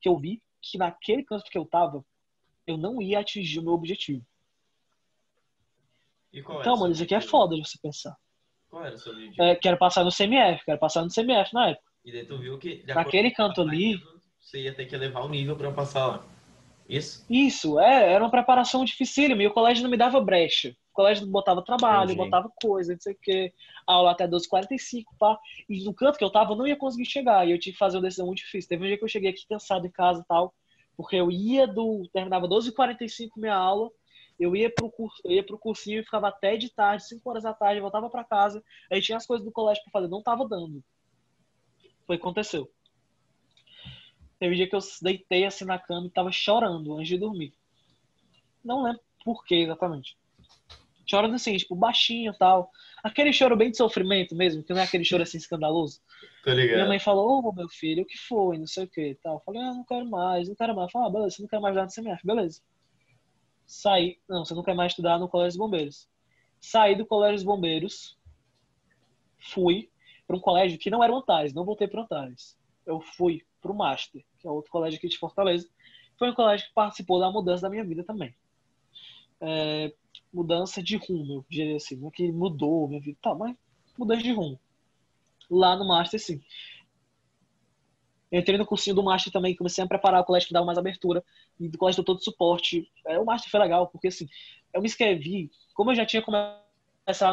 Que 0.00 0.08
eu 0.08 0.18
vi 0.18 0.42
que 0.60 0.78
naquele 0.78 1.24
canto 1.24 1.50
que 1.50 1.56
eu 1.56 1.64
tava, 1.64 2.04
eu 2.66 2.76
não 2.76 3.00
ia 3.00 3.20
atingir 3.20 3.60
o 3.60 3.62
meu 3.62 3.72
objetivo. 3.72 4.24
E 6.32 6.40
Então, 6.40 6.62
seu 6.62 6.76
mano, 6.76 6.92
isso 6.92 7.02
aqui 7.02 7.14
é 7.14 7.20
foda 7.20 7.54
de 7.56 7.66
você 7.66 7.78
pensar. 7.80 8.16
Qual 8.68 8.84
era 8.84 8.94
o 8.94 8.98
seu 8.98 9.12
objetivo? 9.12 9.42
É, 9.42 9.56
quero 9.56 9.78
passar 9.78 10.04
no 10.04 10.10
CMF, 10.12 10.64
quero 10.64 10.78
passar 10.78 11.02
no 11.02 11.08
CMF 11.08 11.54
na 11.54 11.70
época. 11.70 11.87
E 12.08 12.12
daí 12.12 12.24
tu 12.24 12.38
viu 12.38 12.56
que... 12.56 12.82
Naquele 12.86 13.30
canto 13.30 13.60
ali- 13.60 14.02
Você 14.40 14.62
ia 14.62 14.72
ter 14.72 14.86
que 14.86 14.94
elevar 14.94 15.26
o 15.26 15.28
nível 15.28 15.54
pra 15.54 15.70
passar 15.70 16.06
lá. 16.06 16.26
Isso? 16.88 17.26
Isso, 17.28 17.78
é, 17.78 18.14
era 18.14 18.24
uma 18.24 18.30
preparação 18.30 18.82
dificílima 18.82 19.42
e 19.42 19.46
o 19.46 19.52
colégio 19.52 19.82
não 19.82 19.90
me 19.90 19.96
dava 19.98 20.18
brecha. 20.18 20.70
O 20.70 20.94
colégio 20.94 21.26
botava 21.26 21.62
trabalho, 21.62 22.12
Entendi. 22.12 22.24
botava 22.24 22.50
coisa, 22.62 22.94
não 22.94 23.00
sei 23.00 23.12
o 23.12 23.18
quê. 23.20 23.52
Aula 23.86 24.12
até 24.12 24.26
12h45, 24.26 25.04
pá. 25.18 25.38
E 25.68 25.84
no 25.84 25.92
canto 25.92 26.16
que 26.16 26.24
eu 26.24 26.30
tava, 26.30 26.52
eu 26.52 26.56
não 26.56 26.66
ia 26.66 26.76
conseguir 26.76 27.04
chegar. 27.04 27.46
E 27.46 27.50
eu 27.50 27.58
tive 27.58 27.74
que 27.74 27.78
fazer 27.78 27.98
uma 27.98 28.04
decisão 28.04 28.24
muito 28.24 28.38
difícil. 28.38 28.70
Teve 28.70 28.84
um 28.84 28.86
dia 28.86 28.96
que 28.96 29.04
eu 29.04 29.08
cheguei 29.08 29.28
aqui 29.28 29.46
cansado 29.46 29.86
em 29.86 29.90
casa 29.90 30.22
e 30.22 30.26
tal, 30.26 30.54
porque 30.96 31.16
eu 31.16 31.30
ia 31.30 31.66
do. 31.66 32.08
Terminava 32.10 32.48
12h45 32.48 33.32
minha 33.36 33.54
aula, 33.54 33.90
eu 34.40 34.56
ia 34.56 34.70
pro, 34.74 34.90
curso, 34.90 35.20
eu 35.26 35.32
ia 35.32 35.44
pro 35.44 35.58
cursinho 35.58 36.00
e 36.00 36.04
ficava 36.04 36.28
até 36.28 36.56
de 36.56 36.70
tarde, 36.72 37.06
5 37.06 37.28
horas 37.28 37.42
da 37.42 37.52
tarde, 37.52 37.82
voltava 37.82 38.08
pra 38.08 38.24
casa. 38.24 38.64
Aí 38.90 39.02
tinha 39.02 39.18
as 39.18 39.26
coisas 39.26 39.44
do 39.44 39.52
colégio 39.52 39.82
pra 39.84 39.92
fazer, 39.92 40.08
não 40.08 40.22
tava 40.22 40.48
dando. 40.48 40.82
Foi 42.08 42.16
o 42.16 42.18
que 42.18 42.24
aconteceu. 42.24 42.72
Teve 44.40 44.54
um 44.54 44.56
dia 44.56 44.66
que 44.66 44.74
eu 44.74 44.80
deitei 45.02 45.44
assim 45.44 45.66
na 45.66 45.78
cama 45.78 46.06
e 46.06 46.10
tava 46.10 46.32
chorando 46.32 46.94
antes 46.94 47.08
de 47.08 47.18
dormir. 47.18 47.52
Não 48.64 48.82
lembro 48.82 49.02
por 49.22 49.44
que 49.44 49.56
exatamente. 49.56 50.16
Chorando 51.06 51.34
assim, 51.34 51.54
tipo, 51.58 51.76
baixinho 51.76 52.32
e 52.32 52.38
tal. 52.38 52.70
Aquele 53.04 53.30
choro 53.30 53.58
bem 53.58 53.70
de 53.70 53.76
sofrimento 53.76 54.34
mesmo, 54.34 54.62
que 54.62 54.72
não 54.72 54.80
é 54.80 54.84
aquele 54.84 55.04
choro 55.04 55.22
assim 55.22 55.36
escandaloso. 55.36 56.00
Tô 56.42 56.50
ligado. 56.52 56.76
Minha 56.76 56.88
mãe 56.88 56.98
falou, 56.98 57.46
ô 57.46 57.52
meu 57.52 57.68
filho, 57.68 58.04
o 58.04 58.06
que 58.06 58.16
foi? 58.16 58.56
Não 58.56 58.66
sei 58.66 58.84
o 58.84 58.88
que 58.88 59.10
e 59.10 59.14
tal. 59.16 59.34
Eu 59.34 59.40
falei, 59.40 59.60
ah, 59.60 59.74
não 59.74 59.84
quero 59.84 60.08
mais, 60.08 60.48
não 60.48 60.54
quero 60.54 60.74
mais. 60.74 60.90
Falei, 60.90 61.08
ah, 61.08 61.12
beleza, 61.12 61.36
você 61.36 61.42
não 61.42 61.48
quer 61.48 61.60
mais 61.60 61.74
dar 61.74 61.84
no 61.84 61.90
CMF, 61.90 62.26
beleza. 62.26 62.62
Saí, 63.66 64.18
não, 64.26 64.46
você 64.46 64.54
não 64.54 64.62
quer 64.62 64.74
mais 64.74 64.92
estudar 64.92 65.18
no 65.18 65.28
Colégio 65.28 65.58
dos 65.58 65.66
Bombeiros. 65.66 66.08
Saí 66.58 66.96
do 66.96 67.04
Colégio 67.04 67.36
dos 67.36 67.44
Bombeiros, 67.44 68.18
fui 69.38 69.90
para 70.28 70.36
um 70.36 70.40
colégio 70.40 70.78
que 70.78 70.90
não 70.90 71.02
era 71.02 71.10
o 71.10 71.16
Antares, 71.16 71.54
não 71.54 71.64
voltei 71.64 71.88
para 71.88 72.00
o 72.00 72.02
Antares. 72.04 72.56
Eu 72.84 73.00
fui 73.00 73.42
para 73.62 73.72
o 73.72 73.74
Master, 73.74 74.22
que 74.38 74.46
é 74.46 74.50
outro 74.50 74.70
colégio 74.70 74.98
aqui 74.98 75.08
de 75.08 75.16
Fortaleza. 75.16 75.66
Foi 76.18 76.30
um 76.30 76.34
colégio 76.34 76.68
que 76.68 76.74
participou 76.74 77.18
da 77.18 77.32
mudança 77.32 77.62
da 77.62 77.70
minha 77.70 77.82
vida 77.82 78.04
também. 78.04 78.34
É, 79.40 79.90
mudança 80.32 80.82
de 80.82 80.96
rumo, 80.96 81.32
eu 81.32 81.44
diria 81.48 81.76
assim. 81.76 81.96
Não 81.96 82.08
é 82.08 82.10
que 82.10 82.30
mudou 82.30 82.86
minha 82.88 83.00
vida, 83.00 83.18
tá, 83.22 83.34
mas 83.34 83.56
mudança 83.98 84.22
de 84.22 84.32
rumo. 84.32 84.60
Lá 85.50 85.74
no 85.76 85.88
Master, 85.88 86.20
sim. 86.20 86.42
Entrei 88.30 88.58
no 88.58 88.66
cursinho 88.66 88.94
do 88.94 89.02
Master 89.02 89.32
também, 89.32 89.56
comecei 89.56 89.82
a 89.82 89.86
preparar 89.86 90.20
o 90.20 90.24
colégio 90.24 90.48
que 90.48 90.52
dava 90.52 90.66
mais 90.66 90.76
abertura. 90.76 91.24
E 91.58 91.68
do 91.70 91.78
colégio 91.78 92.04
deu 92.04 92.14
todo 92.14 92.22
suporte. 92.22 92.86
É, 93.06 93.18
o 93.18 93.24
Master 93.24 93.50
foi 93.50 93.60
legal, 93.60 93.88
porque 93.88 94.08
assim, 94.08 94.28
eu 94.74 94.82
me 94.82 94.86
inscrevi, 94.86 95.50
como 95.72 95.90
eu 95.90 95.94
já 95.94 96.04
tinha 96.04 96.20
começado 96.20 96.67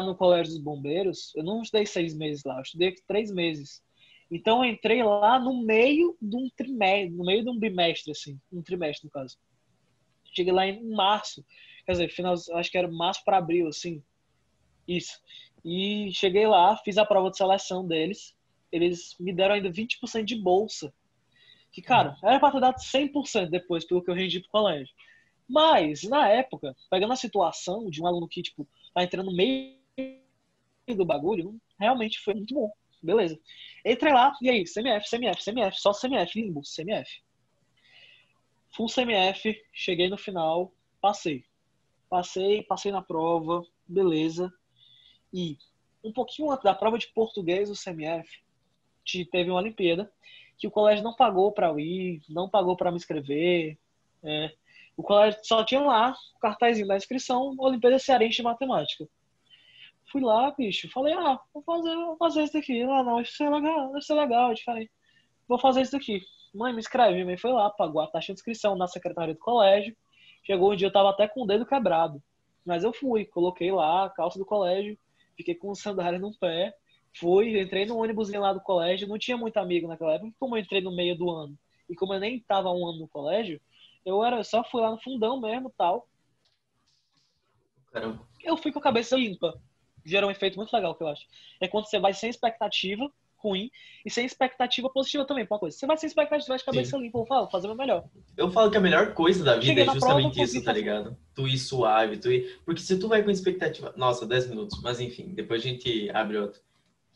no 0.04 0.16
colégio 0.16 0.54
dos 0.54 0.62
bombeiros, 0.62 1.34
eu 1.34 1.44
não 1.44 1.62
estudei 1.62 1.84
seis 1.84 2.16
meses 2.16 2.42
lá, 2.44 2.56
eu 2.56 2.62
estudei 2.62 2.94
três 3.06 3.30
meses. 3.30 3.82
Então 4.30 4.64
eu 4.64 4.70
entrei 4.70 5.02
lá 5.02 5.38
no 5.38 5.62
meio 5.62 6.16
de 6.20 6.36
um 6.36 6.48
trimestre, 6.56 7.10
no 7.10 7.24
meio 7.24 7.44
de 7.44 7.50
um 7.50 7.58
bimestre, 7.58 8.10
assim, 8.10 8.40
um 8.52 8.62
trimestre 8.62 9.06
no 9.06 9.10
caso. 9.10 9.36
Cheguei 10.34 10.52
lá 10.52 10.66
em 10.66 10.82
março, 10.90 11.44
quer 11.84 11.92
dizer, 11.92 12.08
final, 12.08 12.34
acho 12.34 12.70
que 12.70 12.78
era 12.78 12.90
março 12.90 13.22
para 13.24 13.38
abril, 13.38 13.68
assim. 13.68 14.02
Isso. 14.88 15.20
E 15.64 16.10
cheguei 16.12 16.46
lá, 16.46 16.76
fiz 16.78 16.98
a 16.98 17.04
prova 17.04 17.30
de 17.30 17.36
seleção 17.36 17.86
deles. 17.86 18.34
Eles 18.70 19.16
me 19.18 19.32
deram 19.32 19.54
ainda 19.54 19.70
20% 19.70 20.24
de 20.24 20.36
bolsa. 20.36 20.92
Que, 21.72 21.82
cara, 21.82 22.16
era 22.22 22.38
pra 22.38 22.50
ter 22.50 22.60
dado 22.60 22.76
100% 22.76 23.50
depois, 23.50 23.84
pelo 23.84 24.02
que 24.02 24.10
eu 24.10 24.14
rendi 24.14 24.40
pro 24.40 24.50
colégio. 24.50 24.94
Mas, 25.48 26.02
na 26.02 26.28
época, 26.28 26.74
pegando 26.90 27.12
a 27.12 27.16
situação 27.16 27.88
de 27.88 28.02
um 28.02 28.06
aluno 28.06 28.28
que, 28.28 28.42
tipo, 28.42 28.66
tá 28.96 29.04
entrando 29.04 29.30
meio 29.30 29.76
do 30.88 31.04
bagulho, 31.04 31.60
realmente 31.78 32.18
foi 32.20 32.32
muito 32.32 32.54
bom. 32.54 32.72
Beleza. 33.02 33.38
Entrei 33.84 34.10
lá, 34.10 34.32
e 34.40 34.48
aí, 34.48 34.64
CMF, 34.64 35.06
CMF, 35.06 35.44
CMF, 35.44 35.78
só 35.78 35.92
CMF, 35.92 36.40
limbo, 36.40 36.62
CMF. 36.62 37.20
Full 38.70 38.86
CMF, 38.88 39.62
cheguei 39.70 40.08
no 40.08 40.16
final, 40.16 40.72
passei. 40.98 41.44
Passei, 42.08 42.62
passei 42.62 42.90
na 42.90 43.02
prova, 43.02 43.62
beleza. 43.86 44.50
E 45.30 45.58
um 46.02 46.10
pouquinho 46.10 46.50
antes 46.50 46.64
da 46.64 46.74
prova 46.74 46.96
de 46.96 47.08
português, 47.08 47.70
o 47.70 47.74
CMF, 47.74 48.26
teve 49.30 49.50
uma 49.50 49.60
Olimpíada 49.60 50.10
que 50.56 50.66
o 50.66 50.70
colégio 50.70 51.04
não 51.04 51.14
pagou 51.14 51.52
para 51.52 51.68
eu 51.68 51.78
ir, 51.78 52.22
não 52.30 52.48
pagou 52.48 52.74
para 52.74 52.90
me 52.90 52.96
inscrever. 52.96 53.76
É. 54.24 54.54
O 54.96 55.02
colégio 55.02 55.38
só 55.42 55.64
tinha 55.64 55.80
lá 55.80 56.14
o 56.34 56.38
cartazinho 56.38 56.86
da 56.86 56.96
inscrição, 56.96 57.54
Olimpíada 57.58 57.98
Cearense 57.98 58.36
de 58.36 58.42
Matemática. 58.42 59.06
Fui 60.10 60.22
lá, 60.22 60.50
bicho, 60.52 60.88
falei, 60.90 61.12
ah, 61.14 61.38
vou 61.52 61.62
fazer, 61.62 61.94
vou 61.94 62.16
fazer 62.16 62.44
isso 62.44 62.52
daqui. 62.54 62.82
Ah, 62.82 63.02
não, 63.02 63.20
isso 63.20 63.42
é 63.42 63.50
legal, 63.50 63.96
isso 63.98 64.12
é 64.12 64.16
legal, 64.16 64.54
diferente. 64.54 64.90
Vou 65.46 65.58
fazer 65.58 65.82
isso 65.82 65.92
daqui. 65.92 66.22
Mãe, 66.54 66.72
me 66.72 66.78
inscreve. 66.78 67.24
Mãe 67.24 67.36
foi 67.36 67.52
lá, 67.52 67.68
pagou 67.68 68.00
a 68.00 68.06
taxa 68.06 68.32
de 68.32 68.38
inscrição 68.38 68.76
na 68.76 68.86
secretaria 68.86 69.34
do 69.34 69.40
colégio. 69.40 69.94
Chegou 70.42 70.72
um 70.72 70.76
dia, 70.76 70.86
eu 70.86 70.92
tava 70.92 71.10
até 71.10 71.28
com 71.28 71.42
o 71.42 71.46
dedo 71.46 71.66
quebrado. 71.66 72.22
Mas 72.64 72.82
eu 72.82 72.92
fui, 72.92 73.24
coloquei 73.26 73.70
lá 73.70 74.06
a 74.06 74.10
calça 74.10 74.38
do 74.38 74.46
colégio, 74.46 74.98
fiquei 75.36 75.54
com 75.54 75.74
sandália 75.74 76.18
no 76.18 76.36
pé, 76.38 76.74
fui, 77.18 77.60
entrei 77.60 77.84
no 77.86 77.98
ônibus 77.98 78.30
lá 78.32 78.52
do 78.52 78.60
colégio, 78.60 79.08
não 79.08 79.18
tinha 79.18 79.36
muito 79.36 79.56
amigo 79.58 79.86
naquela 79.86 80.14
época, 80.14 80.32
como 80.38 80.56
eu 80.56 80.60
entrei 80.60 80.80
no 80.80 80.94
meio 80.94 81.16
do 81.16 81.30
ano, 81.30 81.56
e 81.88 81.94
como 81.94 82.14
eu 82.14 82.20
nem 82.20 82.40
tava 82.40 82.70
um 82.70 82.88
ano 82.88 83.00
no 83.00 83.08
colégio, 83.08 83.60
eu 84.06 84.24
era 84.24 84.42
só 84.44 84.64
fui 84.64 84.80
lá 84.80 84.90
no 84.90 84.98
fundão 84.98 85.40
mesmo, 85.40 85.70
tal. 85.76 86.08
Caramba. 87.92 88.26
Eu 88.42 88.56
fui 88.56 88.72
com 88.72 88.78
a 88.78 88.82
cabeça 88.82 89.16
limpa. 89.16 89.60
Gera 90.04 90.26
um 90.26 90.30
efeito 90.30 90.56
muito 90.56 90.72
legal, 90.72 90.94
que 90.94 91.02
eu 91.02 91.08
acho. 91.08 91.26
É 91.60 91.66
quando 91.66 91.86
você 91.86 91.98
vai 91.98 92.14
sem 92.14 92.30
expectativa 92.30 93.10
ruim 93.36 93.70
e 94.04 94.10
sem 94.10 94.24
expectativa 94.24 94.88
positiva 94.88 95.24
também, 95.24 95.46
uma 95.50 95.58
coisa. 95.58 95.76
Você 95.76 95.86
vai 95.86 95.96
sem 95.96 96.06
expectativa, 96.06 96.48
vai 96.48 96.58
de 96.58 96.64
cabeça 96.64 96.96
Sim. 96.96 97.02
limpa, 97.02 97.18
eu 97.18 97.26
falo, 97.26 97.50
fazer 97.50 97.68
o 97.68 97.74
melhor. 97.74 98.04
Eu 98.36 98.50
falo 98.50 98.70
que 98.70 98.76
a 98.76 98.80
melhor 98.80 99.12
coisa 99.12 99.44
da 99.44 99.54
vida 99.54 99.66
Cheguei 99.66 99.82
é 99.82 99.92
justamente 99.92 100.34
prova, 100.34 100.44
isso, 100.44 100.64
tá 100.64 100.72
ligado? 100.72 101.16
Tu 101.34 101.48
ir 101.48 101.58
suave, 101.58 102.16
tu 102.18 102.30
ir... 102.30 102.60
Porque 102.64 102.80
se 102.80 102.98
tu 102.98 103.08
vai 103.08 103.22
com 103.22 103.30
expectativa... 103.30 103.92
Nossa, 103.96 104.24
10 104.24 104.50
minutos, 104.50 104.80
mas 104.82 105.00
enfim, 105.00 105.34
depois 105.34 105.60
a 105.60 105.64
gente 105.64 106.08
abre 106.10 106.38
outro. 106.38 106.60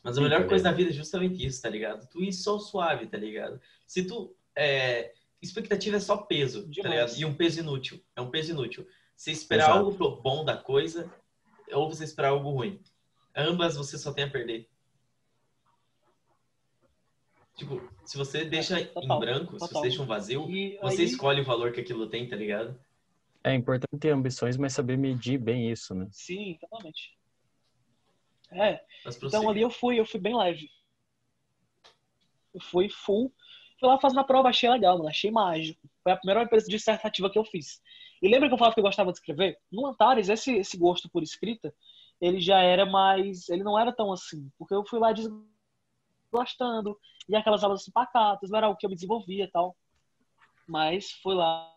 Mas 0.03 0.17
a 0.17 0.21
melhor 0.21 0.47
coisa 0.47 0.63
da 0.65 0.71
vida 0.71 0.89
é 0.89 0.93
justamente 0.93 1.45
isso, 1.45 1.61
tá 1.61 1.69
ligado? 1.69 2.07
Tu 2.07 2.21
ir 2.23 2.33
só 2.33 2.59
suave, 2.59 3.07
tá 3.07 3.17
ligado? 3.17 3.61
Se 3.85 4.05
tu. 4.05 4.35
É... 4.55 5.13
Expectativa 5.41 5.97
é 5.97 5.99
só 5.99 6.17
peso, 6.17 6.69
tá 6.81 6.89
ligado? 6.89 7.17
E 7.17 7.25
um 7.25 7.33
peso 7.33 7.59
inútil. 7.59 8.03
É 8.15 8.21
um 8.21 8.29
peso 8.29 8.51
inútil. 8.51 8.87
Você 9.15 9.31
esperar 9.31 9.69
Exato. 9.69 9.79
algo 9.79 10.21
bom 10.21 10.45
da 10.45 10.55
coisa 10.55 11.11
ou 11.71 11.89
você 11.89 12.03
esperar 12.03 12.29
algo 12.29 12.49
ruim. 12.51 12.81
Ambas 13.35 13.75
você 13.75 13.97
só 13.97 14.13
tem 14.13 14.25
a 14.25 14.29
perder. 14.29 14.69
Tipo, 17.55 17.81
se 18.05 18.17
você 18.17 18.43
deixa 18.43 18.79
é, 18.79 18.91
em 18.95 19.19
branco, 19.19 19.53
total. 19.53 19.67
se 19.67 19.73
você 19.73 19.81
deixa 19.81 20.01
um 20.01 20.05
vazio, 20.05 20.49
e 20.49 20.77
você 20.81 21.01
aí... 21.01 21.07
escolhe 21.07 21.41
o 21.41 21.45
valor 21.45 21.71
que 21.71 21.81
aquilo 21.81 22.07
tem, 22.07 22.27
tá 22.27 22.35
ligado? 22.35 22.79
É 23.43 23.53
importante 23.53 23.99
ter 23.99 24.09
ambições, 24.09 24.57
mas 24.57 24.73
saber 24.73 24.97
medir 24.97 25.37
bem 25.37 25.71
isso, 25.71 25.93
né? 25.93 26.07
Sim, 26.11 26.57
totalmente. 26.59 27.17
É. 28.51 28.81
Então 29.23 29.49
ali 29.49 29.61
eu 29.61 29.69
fui, 29.69 29.99
eu 29.99 30.05
fui 30.05 30.19
bem 30.19 30.35
leve. 30.35 30.69
Eu 32.53 32.61
fui 32.61 32.89
full. 32.89 33.33
Fui 33.81 33.89
lá 33.89 33.99
fazer 33.99 34.19
a 34.19 34.23
prova, 34.23 34.49
achei 34.49 34.69
legal, 34.69 34.95
mano. 34.95 35.09
Achei 35.09 35.31
mágico. 35.31 35.89
Foi 36.03 36.11
a 36.11 36.15
primeira 36.15 36.43
empresa 36.43 36.67
dissertativa 36.69 37.31
que 37.31 37.39
eu 37.39 37.43
fiz. 37.43 37.81
E 38.21 38.27
lembra 38.29 38.47
que 38.47 38.53
eu 38.53 38.57
falava 38.59 38.75
que 38.75 38.79
eu 38.79 38.83
gostava 38.83 39.11
de 39.11 39.17
escrever? 39.17 39.57
No 39.71 39.87
Antares, 39.87 40.29
esse, 40.29 40.55
esse 40.55 40.77
gosto 40.77 41.09
por 41.09 41.23
escrita, 41.23 41.73
ele 42.21 42.39
já 42.39 42.59
era 42.59 42.85
mais. 42.85 43.49
Ele 43.49 43.63
não 43.63 43.79
era 43.79 43.91
tão 43.91 44.13
assim. 44.13 44.51
Porque 44.59 44.75
eu 44.75 44.85
fui 44.85 44.99
lá 44.99 45.11
desgostando. 46.31 46.95
E 47.27 47.35
aquelas 47.35 47.63
aulas 47.63 47.81
assim, 47.81 47.91
pacatas, 47.91 48.51
não 48.51 48.57
era 48.59 48.69
o 48.69 48.75
que 48.75 48.85
eu 48.85 48.89
me 48.91 48.95
desenvolvia 48.95 49.49
tal. 49.51 49.75
Mas 50.67 51.13
fui 51.13 51.33
lá. 51.33 51.75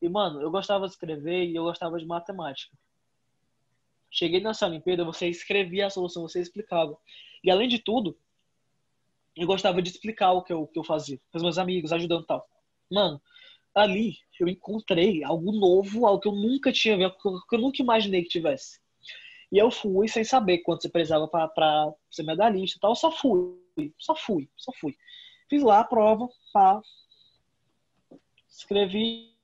E, 0.00 0.08
mano, 0.08 0.40
eu 0.40 0.50
gostava 0.52 0.86
de 0.86 0.92
escrever 0.92 1.44
e 1.46 1.56
eu 1.56 1.64
gostava 1.64 1.98
de 1.98 2.06
matemática. 2.06 2.78
Cheguei 4.08 4.40
nessa 4.40 4.66
Olimpíada, 4.66 5.04
você 5.04 5.26
escrevia 5.28 5.88
a 5.88 5.90
solução, 5.90 6.22
você 6.22 6.40
explicava. 6.40 6.96
E 7.42 7.50
além 7.50 7.68
de 7.68 7.80
tudo, 7.80 8.16
eu 9.40 9.46
gostava 9.46 9.80
de 9.80 9.90
explicar 9.90 10.32
o 10.32 10.42
que 10.42 10.52
eu, 10.52 10.66
que 10.66 10.78
eu 10.78 10.84
fazia 10.84 11.18
com 11.30 11.38
os 11.38 11.42
meus 11.42 11.58
amigos, 11.58 11.92
ajudando 11.92 12.24
e 12.24 12.26
tal. 12.26 12.46
Mano, 12.90 13.20
ali 13.74 14.18
eu 14.38 14.48
encontrei 14.48 15.24
algo 15.24 15.52
novo, 15.52 16.06
algo 16.06 16.20
que 16.20 16.28
eu 16.28 16.32
nunca 16.32 16.72
tinha 16.72 16.96
visto, 16.96 17.46
que 17.48 17.56
eu 17.56 17.60
nunca 17.60 17.82
imaginei 17.82 18.22
que 18.22 18.28
tivesse. 18.28 18.80
E 19.50 19.58
eu 19.58 19.70
fui 19.70 20.08
sem 20.08 20.22
saber 20.22 20.58
quanto 20.58 20.82
você 20.82 20.88
precisava 20.88 21.26
para 21.26 21.92
ser 22.10 22.22
medalhista 22.22 22.76
e 22.76 22.80
tal, 22.80 22.92
eu 22.92 22.96
só 22.96 23.10
fui, 23.10 23.94
só 23.98 24.14
fui, 24.14 24.48
só 24.56 24.72
fui. 24.72 24.96
Fiz 25.48 25.62
lá 25.62 25.80
a 25.80 25.84
prova, 25.84 26.28
pá, 26.52 26.80
escrevi 28.48 29.34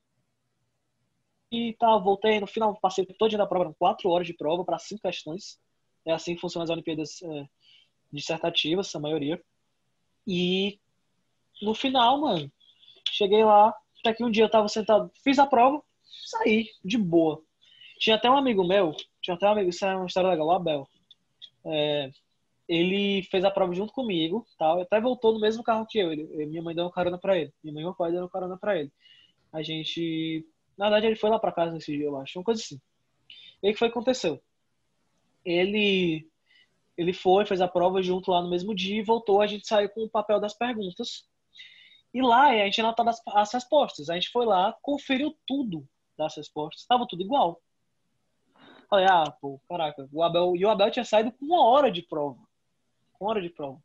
e 1.51 1.73
tá, 1.75 1.97
voltei 1.97 2.39
no 2.39 2.47
final, 2.47 2.79
passei 2.81 3.07
todo 3.07 3.29
dia 3.29 3.39
da 3.39 3.47
prova, 3.47 3.75
quatro 3.79 4.11
horas 4.11 4.27
de 4.27 4.35
prova 4.35 4.65
para 4.65 4.79
cinco 4.79 5.03
questões. 5.03 5.59
É 6.05 6.13
assim 6.13 6.35
que 6.35 6.41
funcionam 6.41 6.65
as 6.65 6.71
Olimpíadas 6.71 7.23
é, 7.23 7.49
dissertativas, 8.13 8.95
a 8.95 9.01
maioria. 9.01 9.43
E 10.27 10.79
no 11.63 11.75
final, 11.75 12.21
mano, 12.21 12.51
cheguei 13.11 13.45
lá, 13.45 13.75
até 14.01 14.15
que 14.15 14.25
um 14.25 14.31
dia 14.31 14.45
eu 14.45 14.51
tava 14.51 14.69
sentado, 14.69 15.11
fiz 15.23 15.39
a 15.39 15.47
prova, 15.47 15.83
saí 16.27 16.69
de 16.85 16.99
boa. 16.99 17.43
Tinha 17.99 18.17
até 18.17 18.31
um 18.31 18.37
amigo 18.37 18.67
meu, 18.67 18.95
tinha 19.23 19.35
até 19.35 19.47
um 19.47 19.53
amigo, 19.53 19.71
isso 19.71 19.85
é 19.85 19.97
uma 19.97 20.07
história 20.07 20.31
legal, 20.31 20.47
o 20.47 20.53
Abel. 20.53 20.89
É, 21.65 22.11
ele 22.69 23.23
fez 23.31 23.45
a 23.45 23.51
prova 23.51 23.75
junto 23.75 23.93
comigo, 23.93 24.47
tal, 24.59 24.81
até 24.81 25.01
voltou 25.01 25.33
no 25.33 25.41
mesmo 25.41 25.63
carro 25.63 25.87
que 25.89 25.99
eu. 25.99 26.13
Ele, 26.13 26.47
minha 26.47 26.63
mãe 26.63 26.75
deu 26.75 26.85
uma 26.85 26.93
carona 26.93 27.19
para 27.19 27.39
ele, 27.39 27.53
minha 27.63 27.73
mãe 27.73 27.83
e 27.83 27.87
meu 27.87 27.95
pai 27.95 28.13
deram 28.13 28.29
carona 28.29 28.59
para 28.59 28.79
ele. 28.79 28.93
A 29.53 29.63
gente 29.63 30.45
na 30.77 30.87
verdade, 30.87 31.07
ele 31.07 31.17
foi 31.17 31.31
lá 31.31 31.39
para 31.39 31.53
casa 31.53 31.73
nesse 31.73 31.97
dia, 31.97 32.05
eu 32.05 32.17
acho. 32.19 32.39
Uma 32.39 32.45
coisa 32.45 32.61
assim. 32.61 32.81
E 33.63 33.67
aí, 33.67 33.71
o 33.71 33.73
que 33.73 33.79
foi 33.79 33.89
que 33.89 33.93
aconteceu? 33.93 34.43
Ele, 35.45 36.29
ele 36.97 37.13
foi, 37.13 37.45
fez 37.45 37.61
a 37.61 37.69
prova 37.69 38.03
junto 38.03 38.31
lá 38.31 38.41
no 38.41 38.51
mesmo 38.51 38.75
dia 38.75 39.01
e 39.01 39.05
voltou. 39.05 39.41
A 39.41 39.47
gente 39.47 39.67
saiu 39.67 39.89
com 39.91 40.05
o 40.05 40.09
papel 40.09 40.41
das 40.41 40.55
perguntas. 40.55 41.29
E 42.15 42.23
lá 42.23 42.49
a 42.49 42.65
gente 42.65 42.81
anotava 42.81 43.11
as, 43.11 43.23
as 43.27 43.53
respostas. 43.53 44.09
A 44.09 44.15
gente 44.15 44.31
foi 44.31 44.47
lá, 44.47 44.77
conferiu 44.83 45.37
tudo 45.47 45.87
das 46.17 46.37
respostas. 46.37 46.83
Estava 46.83 47.07
tudo 47.07 47.23
igual. 47.23 47.61
Falei, 48.89 49.07
ah, 49.09 49.31
pô, 49.41 49.61
caraca. 49.69 50.09
O 50.13 50.23
Abel, 50.23 50.57
e 50.57 50.65
o 50.65 50.71
Abel 50.71 50.91
tinha 50.91 51.05
saído 51.05 51.33
com 51.33 51.45
uma 51.45 51.65
hora 51.65 51.91
de 51.91 52.03
prova. 52.03 52.41
Uma 53.21 53.31
hora 53.31 53.43
de 53.43 53.51
prova. 53.51 53.79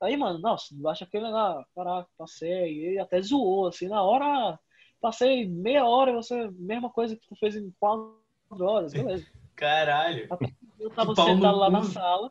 Aí, 0.00 0.16
mano, 0.16 0.38
nossa, 0.38 0.74
acha 0.88 1.06
que 1.06 1.16
ele, 1.16 1.26
ah, 1.26 1.64
caraca, 1.74 2.08
passei. 2.18 2.72
E 2.72 2.84
ele 2.86 2.98
até 2.98 3.20
zoou, 3.20 3.68
assim, 3.68 3.88
na 3.88 4.02
hora 4.02 4.58
passei 5.02 5.48
meia 5.48 5.84
hora, 5.84 6.12
você, 6.12 6.48
mesma 6.52 6.88
coisa 6.88 7.16
que 7.16 7.26
tu 7.26 7.34
fez 7.34 7.56
em 7.56 7.70
quatro 7.72 8.14
horas, 8.60 8.92
beleza. 8.92 9.26
Caralho. 9.56 10.28
Eu 10.82 10.90
tava 10.90 11.14
sentado 11.14 11.56
lá 11.56 11.70
na 11.70 11.84
sala. 11.84 12.30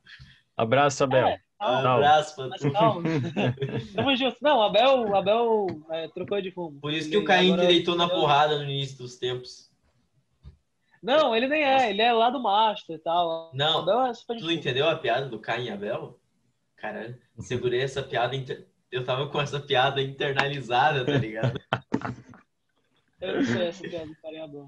Abraço, 0.58 1.04
Abel. 1.06 1.28
É, 1.28 1.40
ah, 1.58 1.94
abraço, 1.94 2.50
mas 2.50 2.62
calma. 2.62 3.02
Tamo 3.96 4.16
junto. 4.16 4.38
Não, 4.42 4.62
Abel, 4.62 5.16
Abel 5.16 5.68
é, 5.90 6.08
trocou 6.10 6.42
de 6.42 6.52
fumo. 6.52 6.80
Por 6.82 6.92
isso 6.92 7.10
que 7.10 7.18
o 7.18 7.24
Caim 7.24 7.56
deitou 7.56 7.96
na 7.96 8.10
porrada 8.10 8.58
no 8.58 8.64
início 8.66 8.98
dos 8.98 9.16
tempos. 9.16 9.72
Não, 11.02 11.36
ele 11.36 11.48
nem 11.48 11.64
é, 11.64 11.90
ele 11.90 12.02
é 12.02 12.12
lá 12.12 12.30
do 12.30 12.42
Master 12.42 12.98
e 12.98 13.00
tal. 13.00 13.52
Não, 13.54 14.06
é 14.06 14.12
tu 14.38 14.52
entendeu 14.52 14.88
a 14.88 14.96
piada 14.96 15.28
do 15.28 15.40
Caim 15.40 15.66
e 15.66 15.70
Abel? 15.72 16.20
Cara, 16.76 17.18
segurei 17.40 17.82
essa 17.82 18.04
piada, 18.04 18.36
inter... 18.36 18.68
eu 18.92 19.06
tava 19.06 19.28
com 19.30 19.40
essa 19.40 19.60
piada 19.60 20.02
internalizada, 20.02 21.06
tá 21.06 21.18
ligado? 21.18 21.60
Eu 23.22 23.36
não 23.36 23.46
sei 23.46 23.68
essa 23.68 23.84
piada 23.84 24.08
do 24.08 24.16
carinhador. 24.16 24.68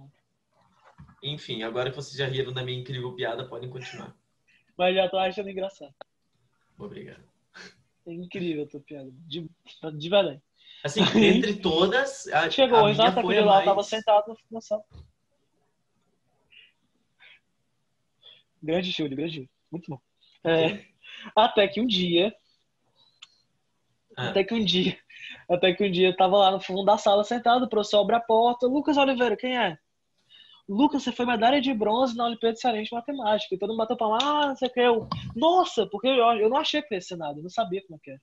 Enfim, 1.24 1.64
agora 1.64 1.90
que 1.90 1.96
vocês 1.96 2.18
já 2.18 2.28
riram 2.28 2.52
da 2.52 2.64
minha 2.64 2.80
incrível 2.80 3.14
piada, 3.16 3.48
podem 3.48 3.70
continuar. 3.70 4.16
Mas 4.78 4.96
já 4.96 5.10
tô 5.10 5.18
achando 5.18 5.50
engraçado. 5.50 5.94
Obrigado. 6.78 7.24
É 8.06 8.14
incrível 8.14 8.66
a 8.66 8.68
tua 8.68 8.82
piada. 8.82 9.10
De, 9.12 9.50
de 9.98 10.10
verdade. 10.10 10.42
Assim, 10.84 11.02
entre 11.16 11.56
todas, 11.62 12.28
a, 12.28 12.50
Chegou, 12.50 12.86
a 12.86 12.92
exato, 12.92 13.20
aquele 13.20 13.40
lá, 13.42 13.54
mais... 13.54 13.66
tava 13.66 13.84
sentado 13.84 14.38
na 14.52 14.60
sala. 14.60 14.84
Grande 18.62 18.92
Júlio, 18.92 19.16
grande 19.16 19.36
Júlio. 19.36 19.50
Muito 19.72 19.90
bom. 19.90 20.00
É, 20.44 20.86
até 21.36 21.68
que 21.68 21.80
um 21.80 21.88
dia. 21.88 22.36
Ah. 24.18 24.30
Até 24.30 24.44
que 24.44 24.54
um 24.54 24.64
dia 24.64 24.98
até 25.48 25.74
que 25.74 25.84
um 25.84 25.92
dia 25.92 26.10
eu 26.10 26.16
tava 26.16 26.38
lá 26.38 26.52
no 26.52 26.60
fundo 26.60 26.84
da 26.84 26.98
sala 26.98 27.24
sentado, 27.24 27.66
o 27.66 27.70
professor 27.70 28.02
abre 28.02 28.16
a 28.16 28.20
porta. 28.20 28.68
Lucas 28.68 28.98
Oliveira, 28.98 29.36
quem 29.36 29.58
é? 29.58 29.78
Lucas, 30.68 31.04
você 31.04 31.12
foi 31.12 31.26
medalha 31.26 31.60
de 31.60 31.74
bronze 31.74 32.16
na 32.16 32.26
Olimpíada 32.26 32.54
de 32.54 32.62
Cearense 32.62 32.90
de 32.90 32.96
Matemática. 32.96 33.54
E 33.54 33.58
todo 33.58 33.70
mundo 33.70 33.80
bateu 33.80 33.98
palma, 33.98 34.18
ah, 34.22 34.48
não 34.48 34.56
sei 34.56 34.70
o 34.70 34.72
que. 34.72 34.80
Eu, 34.80 35.08
Nossa, 35.36 35.86
porque 35.88 36.08
eu, 36.08 36.26
eu 36.40 36.50
não 36.50 36.58
achei 36.58 36.82
que 36.82 36.96
ia 36.96 37.02
ser 37.02 37.18
nada, 37.18 37.40
eu 37.40 37.44
não 37.44 37.50
sabia 37.50 37.82
como 37.86 37.98
é 37.98 38.00
que 38.02 38.12
era. 38.12 38.22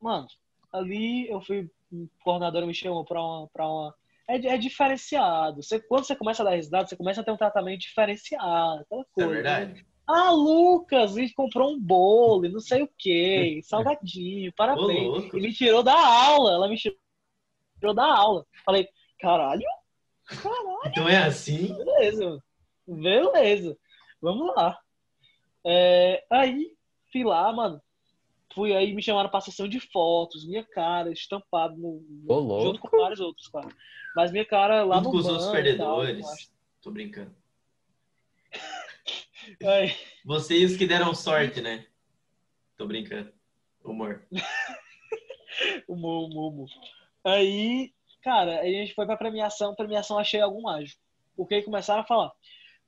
Mano, 0.00 0.26
ali 0.72 1.28
eu 1.30 1.40
fui, 1.40 1.70
o 1.92 2.08
coordenador 2.22 2.66
me 2.66 2.74
chamou 2.74 3.04
pra 3.04 3.22
uma. 3.22 3.48
Pra 3.48 3.68
uma 3.68 3.94
é, 4.28 4.34
é 4.34 4.58
diferenciado. 4.58 5.62
Você, 5.62 5.80
quando 5.80 6.04
você 6.04 6.16
começa 6.16 6.42
a 6.42 6.46
dar 6.46 6.56
resultado, 6.56 6.88
você 6.88 6.96
começa 6.96 7.20
a 7.20 7.24
ter 7.24 7.30
um 7.30 7.36
tratamento 7.36 7.80
diferenciado, 7.80 8.82
aquela 8.82 9.04
coisa. 9.12 9.30
É 9.30 9.34
verdade. 9.34 9.74
Né? 9.74 9.86
Ah, 10.08 10.30
Lucas, 10.30 11.16
ele 11.16 11.32
comprou 11.32 11.72
um 11.72 11.80
bolo, 11.80 12.46
e 12.46 12.48
não 12.48 12.60
sei 12.60 12.82
o 12.82 12.90
que, 12.96 13.60
salgadinho, 13.66 14.52
parabéns. 14.56 15.32
Ô, 15.32 15.36
E 15.36 15.40
me 15.40 15.52
tirou 15.52 15.82
da 15.82 15.96
aula, 15.96 16.52
ela 16.52 16.68
me 16.68 16.76
tirou 16.76 17.94
da 17.94 18.04
aula. 18.04 18.46
Falei, 18.64 18.88
caralho, 19.18 19.62
caralho, 20.26 20.80
Então 20.86 21.08
é 21.08 21.18
assim? 21.18 21.74
beleza, 21.74 22.42
beleza, 22.86 23.78
vamos 24.20 24.54
lá. 24.54 24.78
É, 25.64 26.24
aí, 26.30 26.76
fui 27.10 27.24
lá, 27.24 27.52
mano, 27.52 27.80
fui 28.54 28.74
aí, 28.74 28.94
me 28.94 29.02
chamaram 29.02 29.30
pra 29.30 29.40
sessão 29.40 29.68
de 29.68 29.80
fotos, 29.80 30.46
minha 30.46 30.64
cara 30.64 31.10
estampada 31.10 31.74
no, 31.76 32.02
Ô, 32.28 32.60
junto 32.60 32.80
com 32.80 32.96
vários 32.96 33.20
outros, 33.20 33.48
claro. 33.48 33.68
Mas 34.14 34.32
minha 34.32 34.44
cara 34.46 34.84
lá 34.84 34.96
Junto 34.96 35.06
no 35.06 35.10
com 35.12 35.18
os 35.18 35.26
outros 35.26 35.44
e 35.46 35.76
tal, 35.76 36.00
perdedores. 36.00 36.52
Tô 36.80 36.90
brincando. 36.90 37.34
Aí, 39.64 39.94
Vocês 40.24 40.76
que 40.76 40.86
deram 40.86 41.14
sorte, 41.14 41.60
né? 41.60 41.86
Tô 42.76 42.86
brincando. 42.86 43.32
Humor. 43.84 44.26
Humor, 45.88 46.26
humor, 46.28 46.52
humor. 46.52 46.68
Aí, 47.24 47.94
cara, 48.26 48.60
a 48.60 48.66
gente 48.66 48.94
foi 48.94 49.06
pra 49.06 49.16
premiação, 49.16 49.74
premiação 49.74 50.18
achei 50.18 50.40
algum 50.40 50.62
mágico. 50.62 51.00
Porque 51.36 51.62
começaram 51.62 52.02
a 52.02 52.06
falar, 52.06 52.32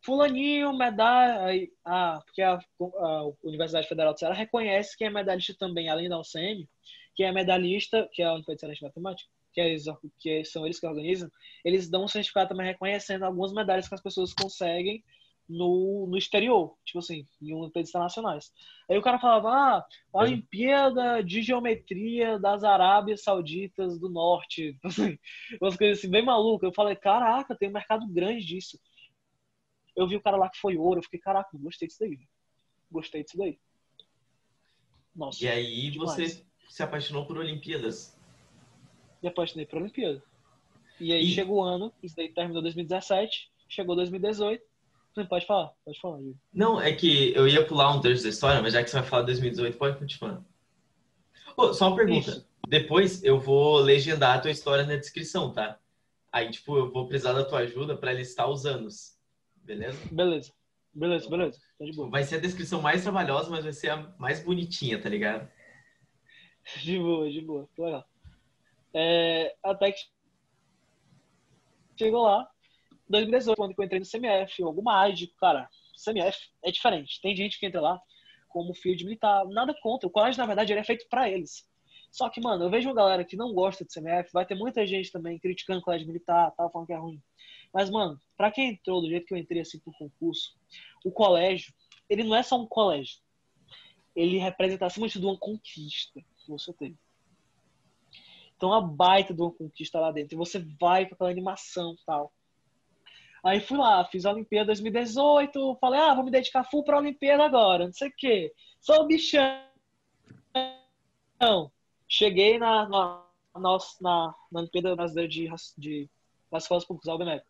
fulaninho, 0.05 0.73
medalha, 0.77 1.69
ah, 1.85 2.21
porque 2.25 2.43
a, 2.43 2.59
a 2.59 3.23
Universidade 3.45 3.89
Federal 3.89 4.13
do 4.15 4.19
Ceará 4.19 4.35
reconhece 4.35 4.97
quem 4.97 5.09
é 5.09 5.11
medalhista 5.11 5.55
também, 5.59 5.89
além 5.89 6.09
da 6.09 6.19
UCM, 6.19 6.69
que 7.15 7.25
é 7.25 7.33
medalhista, 7.33 8.09
que 8.13 8.23
é 8.23 8.27
a 8.27 8.35
Universidade 8.35 8.77
de 8.79 8.83
Matemática, 8.85 9.31
que, 9.53 9.61
é, 9.61 9.69
eles- 9.71 9.85
que 10.19 10.45
são 10.45 10.65
eles 10.67 10.81
que 10.81 10.87
organizam, 10.87 11.31
eles 11.65 11.91
dão 11.91 12.05
um 12.05 12.09
certificado 12.09 12.51
também 12.51 12.67
reconhecendo 12.67 13.25
algumas 13.25 13.53
medalhas 13.53 13.89
que 13.89 13.95
as 13.95 14.03
pessoas 14.03 14.33
conseguem 14.35 15.03
no, 15.49 16.07
no 16.07 16.17
exterior, 16.19 16.77
tipo 16.85 16.99
assim, 16.99 17.27
em 17.41 17.55
Olimpíadas 17.55 17.89
internacionais. 17.89 18.53
Aí 18.89 18.99
o 18.99 19.03
cara 19.03 19.19
falava, 19.19 19.49
ah, 19.51 19.87
Olimpíada 20.13 21.23
de 21.23 21.41
Geometria 21.43 22.39
das 22.39 22.63
Arábias 22.65 23.23
Sauditas 23.23 23.99
do 23.99 24.11
Norte. 24.11 24.79
Assim, 24.85 25.19
Umas 25.61 25.77
coisas 25.77 25.99
assim, 25.99 26.11
bem 26.11 26.23
malucas. 26.25 26.69
Eu 26.69 26.75
falei, 26.75 26.95
caraca, 26.97 27.57
tem 27.57 27.69
um 27.71 27.73
mercado 27.73 28.07
grande 28.09 28.45
disso. 28.45 28.79
Eu 29.97 30.07
vi 30.07 30.17
o 30.17 30.21
cara 30.23 30.37
lá 30.37 30.49
que 30.51 30.59
foi 30.59 30.77
ouro, 30.77 30.99
eu 30.99 31.03
fiquei, 31.05 31.19
caraca, 31.19 31.49
gostei 31.55 31.89
disso 31.89 32.01
daí. 32.01 32.19
Gostei 32.91 33.25
disso 33.25 33.39
daí. 33.39 33.59
Nossa, 35.15 35.43
E 35.45 35.49
aí 35.49 35.91
demais. 35.91 36.13
você 36.13 36.45
se 36.69 36.83
apaixonou 36.83 37.27
por 37.27 37.39
Olimpíadas. 37.39 38.17
me 39.23 39.29
apaixonei 39.29 39.67
por 39.67 39.81
Olimpíada. 39.81 40.23
E 41.01 41.13
aí 41.13 41.25
E- 41.25 41.33
chegou 41.35 41.59
o 41.59 41.63
ano, 41.63 41.93
isso 42.03 42.15
daí 42.15 42.29
terminou 42.33 42.63
2017, 42.63 43.51
chegou 43.69 43.97
2018. 43.97 44.63
Pode 45.27 45.47
falar, 45.47 45.73
pode 45.85 46.01
falar, 46.01 46.19
Júlio. 46.19 46.39
Não, 46.53 46.81
é 46.81 46.93
que 46.93 47.33
eu 47.35 47.49
ia 47.49 47.67
pular 47.67 47.95
um 47.95 48.01
terço 48.01 48.23
da 48.23 48.29
história, 48.29 48.63
mas 48.63 48.73
já 48.73 48.83
que 48.83 48.91
você 48.91 49.01
vai 49.01 49.09
falar 49.09 49.23
de 49.23 49.27
2018, 49.29 49.79
pode 49.79 49.99
continuar. 49.99 50.43
Ô, 51.57 51.73
só 51.73 51.89
uma 51.89 51.97
pergunta. 51.97 52.31
Isso. 52.31 52.49
Depois 52.69 53.25
eu 53.25 53.41
vou 53.41 53.79
legendar 53.79 54.37
a 54.37 54.41
tua 54.41 54.51
história 54.51 54.85
na 54.85 54.97
descrição, 54.97 55.53
tá? 55.53 55.79
Aí, 56.31 56.51
tipo, 56.51 56.77
eu 56.77 56.93
vou 56.93 57.09
precisar 57.09 57.33
da 57.33 57.45
tua 57.45 57.61
ajuda 57.61 57.97
pra 57.97 58.13
listar 58.13 58.49
os 58.49 58.67
anos. 58.67 59.19
Beleza? 59.57 59.99
Beleza, 60.11 60.53
beleza, 60.93 61.29
beleza. 61.29 61.59
Tá 61.79 61.85
de 61.85 61.93
boa. 61.93 62.11
Vai 62.11 62.25
ser 62.25 62.37
a 62.37 62.41
descrição 62.41 62.83
mais 62.83 63.03
trabalhosa, 63.03 63.51
mas 63.51 63.65
vai 63.65 63.73
ser 63.73 63.91
a 63.91 64.15
mais 64.19 64.43
bonitinha, 64.43 65.01
tá 65.01 65.09
ligado? 65.09 65.51
De 66.83 66.99
boa, 66.99 67.31
de 67.31 67.41
boa. 67.41 67.69
Legal. 67.79 68.05
É, 68.95 69.55
até 69.63 69.93
que 69.93 70.01
chegou 71.99 72.23
lá, 72.23 72.49
2018, 73.09 73.57
quando 73.57 73.75
eu 73.77 73.85
entrei 73.85 74.01
no 74.01 74.07
CMF, 74.07 74.63
algo 74.63 74.83
mágico, 74.83 75.35
cara. 75.37 75.69
CMF 75.97 76.39
é 76.63 76.71
diferente. 76.71 77.21
Tem 77.21 77.35
gente 77.35 77.59
que 77.59 77.67
entra 77.67 77.81
lá 77.81 78.01
como 78.49 78.73
de 78.73 79.05
militar, 79.05 79.47
nada 79.47 79.75
contra. 79.81 80.09
O 80.09 80.11
colégio, 80.11 80.41
na 80.41 80.47
verdade, 80.47 80.73
ele 80.73 80.81
é 80.81 80.85
feito 80.85 81.07
pra 81.09 81.29
eles. 81.29 81.69
Só 82.11 82.29
que, 82.29 82.41
mano, 82.41 82.65
eu 82.65 82.71
vejo 82.71 82.89
uma 82.89 82.95
galera 82.95 83.25
que 83.25 83.37
não 83.37 83.53
gosta 83.53 83.85
do 83.85 83.93
CMF, 83.93 84.33
vai 84.33 84.47
ter 84.47 84.55
muita 84.55 84.87
gente 84.87 85.13
também 85.13 85.39
criticando 85.39 85.81
o 85.81 85.83
colégio 85.83 86.07
militar, 86.07 86.51
tal, 86.57 86.71
falando 86.71 86.87
que 86.87 86.93
é 86.93 86.97
ruim. 86.97 87.23
Mas, 87.73 87.91
mano, 87.91 88.19
pra 88.37 88.51
quem 88.51 88.71
entrou 88.71 89.03
do 89.03 89.09
jeito 89.09 89.27
que 89.27 89.35
eu 89.35 89.39
entrei, 89.39 89.61
assim, 89.61 89.79
pro 89.79 89.93
concurso, 89.93 90.57
o 91.05 91.13
colégio, 91.13 91.73
ele 92.09 92.25
não 92.25 92.35
é 92.35 92.43
só 92.43 92.59
um 92.59 92.67
colégio. 92.67 93.19
Ele 94.17 94.39
representa, 94.39 94.87
acima 94.87 95.07
de 95.07 95.13
tudo, 95.15 95.29
uma 95.29 95.39
conquista 95.39 96.21
que 96.21 96.49
você 96.49 96.73
teve. 96.73 96.97
Então, 98.57 98.73
a 98.73 98.81
baita 98.81 99.35
de 99.35 99.41
uma 99.41 99.53
conquista 99.53 100.01
lá 100.01 100.11
dentro. 100.11 100.35
E 100.35 100.39
você 100.39 100.59
vai 100.81 101.07
com 101.07 101.15
aquela 101.15 101.31
animação 101.31 101.95
tal. 102.05 102.33
Aí 103.45 103.61
fui 103.61 103.79
lá, 103.79 104.05
fiz 104.05 104.25
a 104.25 104.33
Olimpíada 104.33 104.67
2018, 104.67 105.79
falei, 105.81 106.01
ah, 106.01 106.15
vou 106.15 106.25
me 106.25 106.31
dedicar 106.31 106.65
full 106.65 106.85
pra 106.85 106.99
Olimpíada 106.99 107.45
agora, 107.45 107.87
não 107.87 107.93
sei 107.93 108.09
o 108.09 108.15
quê. 108.17 108.53
Sou 108.81 109.07
bichão. 109.07 109.59
Cheguei 112.09 112.59
na, 112.59 112.89
na, 112.89 113.25
na, 113.55 113.79
na, 114.01 114.35
na 114.51 114.61
Olimpíada 114.61 114.97
Brasileira 114.97 115.29
de, 115.29 115.49
de, 115.77 116.11
das 116.51 116.65
Escolas 116.65 116.85
Públicas, 116.85 117.09
a 117.09 117.15
UBMEP. 117.15 117.45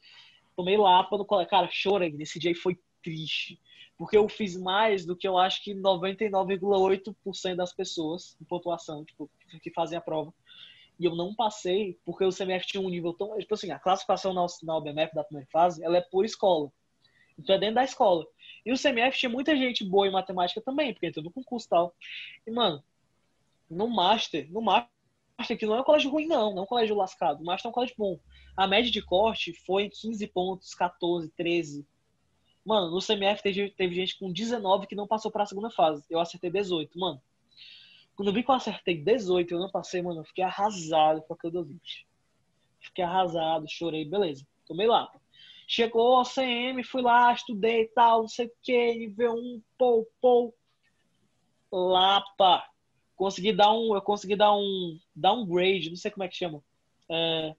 Tomei 0.56 0.76
lapa 0.76 1.16
no 1.16 1.24
colégio. 1.24 1.50
Cara, 1.50 1.68
chorei. 1.70 2.12
Nesse 2.12 2.38
dia 2.38 2.54
foi 2.54 2.76
triste. 3.02 3.60
Porque 3.96 4.16
eu 4.16 4.28
fiz 4.28 4.56
mais 4.56 5.06
do 5.06 5.16
que 5.16 5.26
eu 5.26 5.38
acho 5.38 5.62
que 5.62 5.74
99,8% 5.74 7.56
das 7.56 7.72
pessoas 7.72 8.36
em 8.40 8.44
pontuação, 8.44 9.04
tipo, 9.04 9.30
que 9.62 9.72
fazem 9.72 9.96
a 9.96 10.00
prova. 10.00 10.32
E 10.98 11.04
eu 11.04 11.14
não 11.14 11.34
passei 11.34 11.98
porque 12.04 12.24
o 12.24 12.32
CMF 12.32 12.66
tinha 12.66 12.80
um 12.80 12.88
nível 12.88 13.12
tão. 13.12 13.38
Tipo 13.38 13.54
assim, 13.54 13.70
a 13.70 13.78
classificação 13.78 14.34
na, 14.34 14.46
na 14.62 14.76
UBMF 14.76 15.14
da 15.14 15.24
primeira 15.24 15.48
fase, 15.50 15.82
ela 15.84 15.96
é 15.96 16.00
por 16.00 16.24
escola. 16.24 16.70
Então 17.38 17.54
é 17.54 17.58
dentro 17.58 17.76
da 17.76 17.84
escola. 17.84 18.26
E 18.66 18.72
o 18.72 18.76
CMF 18.76 19.16
tinha 19.16 19.30
muita 19.30 19.56
gente 19.56 19.84
boa 19.84 20.08
em 20.08 20.10
matemática 20.10 20.60
também, 20.60 20.92
porque 20.92 21.06
entrou 21.06 21.24
no 21.24 21.30
concurso 21.30 21.66
e 21.66 21.70
tal. 21.70 21.94
E, 22.46 22.50
mano, 22.50 22.82
no 23.70 23.88
Master, 23.88 24.50
no 24.50 24.60
Master, 24.60 24.88
que 25.58 25.66
não 25.66 25.76
é 25.76 25.80
um 25.80 25.84
colégio 25.84 26.10
ruim, 26.10 26.26
não, 26.26 26.52
não 26.52 26.58
é 26.58 26.62
um 26.62 26.66
colégio 26.66 26.96
lascado. 26.96 27.40
O 27.40 27.44
Master 27.44 27.68
é 27.68 27.70
um 27.70 27.72
colégio 27.72 27.94
bom. 27.96 28.18
A 28.56 28.66
média 28.66 28.90
de 28.90 29.00
corte 29.00 29.52
foi 29.64 29.84
em 29.84 29.90
15 29.90 30.26
pontos, 30.28 30.74
14, 30.74 31.30
13. 31.30 31.86
Mano, 32.64 32.90
no 32.90 33.00
CMF 33.00 33.42
teve, 33.42 33.70
teve 33.70 33.94
gente 33.94 34.18
com 34.18 34.32
19 34.32 34.86
que 34.86 34.96
não 34.96 35.06
passou 35.06 35.30
para 35.30 35.44
a 35.44 35.46
segunda 35.46 35.70
fase. 35.70 36.04
Eu 36.10 36.18
acertei 36.18 36.50
18, 36.50 36.98
mano. 36.98 37.22
Quando 38.18 38.30
eu 38.30 38.34
vi 38.34 38.42
que 38.42 38.50
eu 38.50 38.56
acertei 38.56 39.00
18 39.00 39.48
e 39.48 39.54
eu 39.54 39.60
não 39.60 39.70
passei, 39.70 40.02
mano, 40.02 40.22
eu 40.22 40.24
fiquei 40.24 40.42
arrasado 40.42 41.22
com 41.22 41.34
aquele 41.34 41.62
20. 41.62 42.04
Fiquei 42.80 43.04
arrasado, 43.04 43.64
chorei, 43.68 44.04
beleza. 44.04 44.44
Tomei 44.66 44.88
lá. 44.88 45.08
Chegou 45.68 46.16
ao 46.16 46.24
CM, 46.24 46.82
fui 46.82 47.00
lá, 47.00 47.32
estudei 47.32 47.82
e 47.82 47.88
tal, 47.90 48.22
não 48.22 48.28
sei 48.28 48.46
o 48.46 48.52
que, 48.60 48.94
nível 48.94 49.34
1, 49.34 49.62
pou, 49.78 50.08
pou. 50.20 50.54
Lapa. 51.70 52.68
Consegui 53.14 53.52
dar 53.52 53.72
um, 53.72 53.94
eu 53.94 54.02
consegui 54.02 54.34
dar 54.34 54.52
um 54.52 54.98
downgrade, 55.14 55.88
não 55.88 55.96
sei 55.96 56.10
como 56.10 56.24
é 56.24 56.28
que 56.28 56.38
chama. 56.38 56.60
É, 57.08 57.54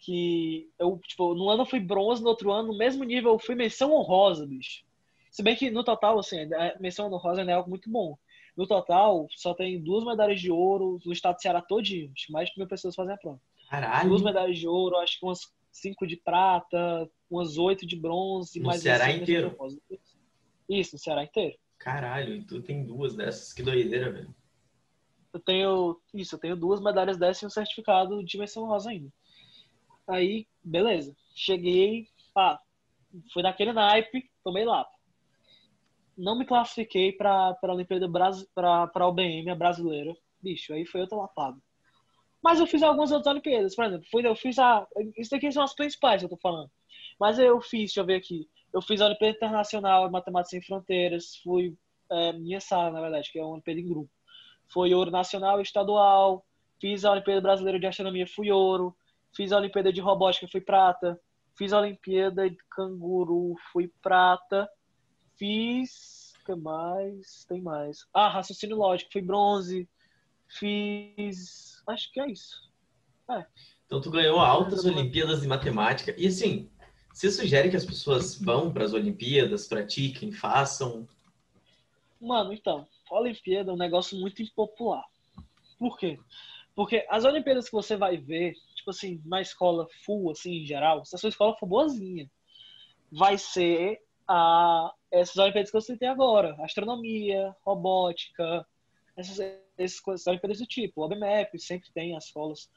que 0.00 0.70
eu, 0.78 1.00
tipo, 1.02 1.34
no 1.34 1.48
ano 1.48 1.62
eu 1.62 1.66
fui 1.66 1.80
bronze, 1.80 2.22
no 2.22 2.28
outro 2.28 2.52
ano, 2.52 2.72
no 2.72 2.78
mesmo 2.78 3.04
nível, 3.04 3.32
eu 3.32 3.38
fui 3.38 3.54
menção 3.54 3.94
honrosa, 3.94 4.46
bicho. 4.46 4.84
Se 5.30 5.42
bem 5.42 5.56
que 5.56 5.70
no 5.70 5.82
total, 5.82 6.18
assim, 6.18 6.42
a 6.52 6.78
menção 6.78 7.10
honrosa 7.10 7.40
é 7.40 7.52
algo 7.54 7.70
muito 7.70 7.88
bom. 7.88 8.18
No 8.58 8.66
total, 8.66 9.28
só 9.36 9.54
tem 9.54 9.80
duas 9.80 10.04
medalhas 10.04 10.40
de 10.40 10.50
ouro 10.50 10.98
no 11.06 11.12
estado 11.12 11.36
de 11.36 11.42
Ceará 11.42 11.62
todinho. 11.62 12.10
Acho 12.12 12.26
que 12.26 12.32
mais 12.32 12.48
de 12.48 12.58
mil 12.58 12.66
pessoas 12.66 12.96
fazem 12.96 13.14
a 13.14 13.16
prova. 13.16 13.40
Caralho. 13.70 14.08
Duas 14.08 14.20
medalhas 14.20 14.58
de 14.58 14.66
ouro, 14.66 14.96
acho 14.96 15.20
que 15.20 15.24
umas 15.24 15.54
cinco 15.70 16.04
de 16.04 16.16
prata, 16.16 17.08
umas 17.30 17.56
oito 17.56 17.86
de 17.86 17.94
bronze. 17.94 18.58
No 18.58 18.66
mais 18.66 18.82
Ceará 18.82 19.12
inteiro? 19.12 19.56
Isso, 20.68 20.96
no 20.96 20.98
Ceará 20.98 21.22
inteiro. 21.22 21.56
Caralho, 21.78 22.34
e 22.34 22.44
tu 22.44 22.60
tem 22.60 22.84
duas 22.84 23.14
dessas. 23.14 23.52
Que 23.52 23.62
doideira, 23.62 24.10
velho. 24.10 24.34
Eu 25.32 25.38
tenho, 25.38 26.00
isso, 26.12 26.34
eu 26.34 26.40
tenho 26.40 26.56
duas 26.56 26.80
medalhas 26.80 27.16
dessas 27.16 27.42
e 27.42 27.46
um 27.46 27.50
certificado 27.50 28.24
de 28.24 28.38
menção 28.38 28.64
honrosa 28.64 28.90
ainda. 28.90 29.12
Aí, 30.08 30.48
beleza. 30.64 31.14
Cheguei, 31.32 32.08
pá, 32.34 32.60
fui 33.32 33.40
naquele 33.44 33.72
naipe, 33.72 34.28
tomei 34.42 34.64
lá. 34.64 34.84
Não 36.18 36.36
me 36.36 36.44
classifiquei 36.44 37.12
para 37.12 37.56
a 37.62 37.72
Olimpíada 37.72 38.10
para 38.52 38.90
a 38.92 39.06
OBM, 39.06 39.48
a 39.48 39.54
brasileira. 39.54 40.12
Bicho, 40.42 40.72
aí 40.74 40.84
foi 40.84 41.02
outra 41.02 41.16
lapada. 41.16 41.56
Mas 42.42 42.58
eu 42.58 42.66
fiz 42.66 42.82
algumas 42.82 43.12
outras 43.12 43.32
Olimpíadas, 43.32 43.76
por 43.76 43.84
exemplo, 43.84 44.06
fui, 44.10 44.26
eu 44.26 44.34
fiz 44.34 44.58
a. 44.58 44.84
Isso 45.16 45.30
daqui 45.30 45.50
são 45.52 45.62
as 45.62 45.74
principais 45.74 46.20
que 46.20 46.26
eu 46.26 46.30
tô 46.30 46.36
falando. 46.36 46.70
Mas 47.20 47.38
eu 47.38 47.60
fiz, 47.60 47.82
deixa 47.82 48.00
eu 48.00 48.04
ver 48.04 48.16
aqui. 48.16 48.48
Eu 48.74 48.82
fiz 48.82 49.00
a 49.00 49.06
Olimpíada 49.06 49.36
Internacional 49.36 50.10
Matemática 50.10 50.50
Sem 50.50 50.62
Fronteiras, 50.62 51.36
fui 51.42 51.76
é, 52.10 52.32
minha 52.32 52.60
sala, 52.60 52.90
na 52.90 53.00
verdade, 53.00 53.30
que 53.30 53.38
é 53.38 53.42
uma 53.42 53.52
Olimpíada 53.52 53.80
em 53.80 53.88
grupo. 53.88 54.10
Foi 54.72 54.92
ouro 54.92 55.12
nacional 55.12 55.60
e 55.60 55.62
estadual. 55.62 56.44
Fiz 56.80 57.04
a 57.04 57.12
Olimpíada 57.12 57.40
Brasileira 57.40 57.78
de 57.78 57.86
Astronomia, 57.86 58.26
fui 58.26 58.50
ouro. 58.50 58.94
Fiz 59.34 59.52
a 59.52 59.56
Olimpíada 59.56 59.92
de 59.92 60.00
Robótica, 60.00 60.48
fui 60.50 60.60
prata. 60.60 61.18
Fiz 61.56 61.72
a 61.72 61.78
Olimpíada 61.78 62.50
de 62.50 62.58
Canguru, 62.70 63.54
fui 63.72 63.88
prata. 64.02 64.68
Fiz. 65.38 66.34
O 66.40 66.44
que 66.44 66.54
mais? 66.54 67.44
Tem 67.48 67.62
mais. 67.62 68.06
Ah, 68.12 68.28
raciocínio 68.28 68.76
lógico, 68.76 69.12
fui 69.12 69.22
bronze. 69.22 69.88
Fiz. 70.48 71.82
Acho 71.86 72.12
que 72.12 72.20
é 72.20 72.30
isso. 72.30 72.68
Então 73.86 74.00
tu 74.00 74.10
ganhou 74.10 74.38
altas 74.40 74.84
Olimpíadas 74.84 75.42
de 75.42 75.48
Matemática. 75.48 76.14
E 76.18 76.26
assim, 76.26 76.70
você 77.12 77.30
sugere 77.30 77.70
que 77.70 77.76
as 77.76 77.84
pessoas 77.84 78.40
vão 78.40 78.72
para 78.72 78.84
as 78.84 78.92
Olimpíadas, 78.92 79.68
pratiquem, 79.68 80.32
façam? 80.32 81.06
Mano, 82.20 82.52
então, 82.52 82.86
Olimpíada 83.10 83.70
é 83.70 83.74
um 83.74 83.78
negócio 83.78 84.18
muito 84.18 84.42
impopular. 84.42 85.04
Por 85.78 85.98
quê? 85.98 86.18
Porque 86.74 87.06
as 87.10 87.24
Olimpíadas 87.24 87.66
que 87.66 87.72
você 87.72 87.96
vai 87.96 88.16
ver, 88.16 88.54
tipo 88.74 88.90
assim, 88.90 89.20
na 89.24 89.40
escola 89.40 89.86
full, 90.04 90.30
assim, 90.30 90.62
em 90.62 90.66
geral, 90.66 91.04
se 91.04 91.14
a 91.14 91.18
sua 91.18 91.28
escola 91.28 91.56
for 91.56 91.66
boazinha, 91.66 92.30
vai 93.10 93.36
ser 93.36 94.00
a, 94.28 94.92
essas 95.10 95.36
Olimpíadas 95.36 95.70
que 95.70 95.76
eu 95.76 95.80
citei 95.80 96.08
agora. 96.08 96.54
Astronomia, 96.62 97.56
robótica, 97.64 98.66
essas, 99.16 99.38
essas 99.76 100.26
Olimpíadas 100.26 100.58
do 100.58 100.66
tipo. 100.66 101.00
O 101.00 101.04
OBMEP 101.04 101.58
sempre 101.58 101.90
tem 101.92 102.14
as 102.14 102.26
escolas. 102.26 102.70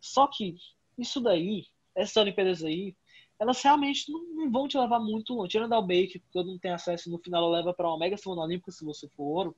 Só 0.00 0.26
que 0.26 0.56
isso 0.98 1.20
daí, 1.20 1.66
essas 1.94 2.16
Olimpíadas 2.16 2.62
aí, 2.62 2.94
elas 3.38 3.62
realmente 3.62 4.12
não, 4.12 4.22
não 4.34 4.52
vão 4.52 4.68
te 4.68 4.76
levar 4.76 5.00
muito 5.00 5.34
longe. 5.34 5.52
Tirando 5.52 5.72
a 5.72 5.80
Bake, 5.80 6.18
que 6.18 6.32
todo 6.32 6.48
mundo 6.48 6.60
tem 6.60 6.72
acesso 6.72 7.10
no 7.10 7.18
final 7.18 7.42
ela 7.42 7.56
leva 7.56 7.72
para 7.72 7.88
uma 7.88 7.98
mega 7.98 8.16
semana 8.16 8.42
olímpica 8.42 8.70
se 8.70 8.84
você 8.84 9.08
for 9.08 9.24
ouro. 9.24 9.56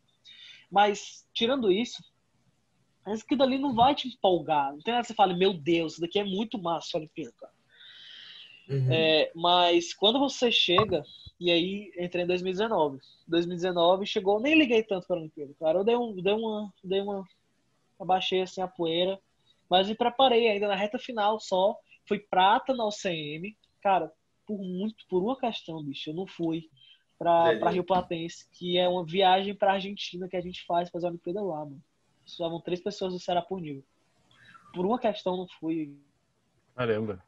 Mas, 0.71 1.27
tirando 1.35 1.71
isso, 1.71 2.03
isso 3.09 3.27
que 3.27 3.37
dali 3.37 3.59
não 3.59 3.75
vai 3.75 3.95
te 3.95 4.09
empolgar. 4.09 4.73
Não 4.73 4.81
tem 4.81 4.95
nada 4.95 5.03
que 5.03 5.09
você 5.09 5.15
fale, 5.15 5.35
meu 5.35 5.53
Deus, 5.53 5.95
isso 5.95 6.01
daqui 6.01 6.21
é 6.21 6.25
muito 6.25 6.57
massa, 6.59 6.99
cara. 7.37 7.53
Uhum. 8.73 8.93
É, 8.93 9.31
mas 9.35 9.93
quando 9.93 10.19
você 10.19 10.51
chega, 10.51 11.05
e 11.39 11.51
aí 11.51 11.93
entrei 11.99 12.25
em 12.25 12.27
2019. 12.27 13.01
2019 13.29 14.07
chegou, 14.07 14.41
nem 14.41 14.57
liguei 14.57 14.83
tanto 14.83 15.07
para 15.07 15.17
a 15.17 15.21
Olimpíada, 15.21 15.53
cara. 15.59 15.79
Eu 15.79 15.85
dei, 15.85 15.97
um, 15.97 16.15
dei 16.15 16.33
uma. 16.33 16.73
Dei 16.83 17.01
uma. 17.01 17.27
Abaixei 18.01 18.43
assim 18.43 18.61
a 18.61 18.67
poeira, 18.67 19.21
mas 19.71 19.89
me 19.89 19.95
preparei 19.95 20.49
ainda 20.49 20.67
na 20.67 20.75
reta 20.75 20.99
final 20.99 21.39
só. 21.39 21.77
Fui 22.07 22.19
prata 22.19 22.75
na 22.75 22.85
OCM, 22.85 23.57
cara, 23.81 24.13
por 24.47 24.59
muito, 24.59 25.07
por 25.09 25.23
uma 25.23 25.39
questão, 25.39 25.83
bicho, 25.85 26.11
eu 26.11 26.15
não 26.15 26.27
fui 26.27 26.69
para 27.19 27.71
Rio 27.71 27.85
Platense, 27.85 28.49
que 28.51 28.77
é 28.77 28.89
uma 28.89 29.05
viagem 29.05 29.55
para 29.55 29.75
Argentina 29.75 30.29
que 30.29 30.37
a 30.37 30.41
gente 30.41 30.65
faz 30.67 30.91
fazer 30.91 31.07
a 31.07 31.11
Olimpíada 31.11 31.41
lá, 31.41 31.65
mano. 31.65 31.81
Estavam 32.27 32.61
três 32.61 32.81
pessoas 32.81 33.13
do 33.13 33.57
nível. 33.61 33.85
Por 34.75 34.85
uma 34.85 34.99
questão 34.99 35.37
não 35.37 35.47
fui. 35.47 35.97
Caramba. 36.75 37.23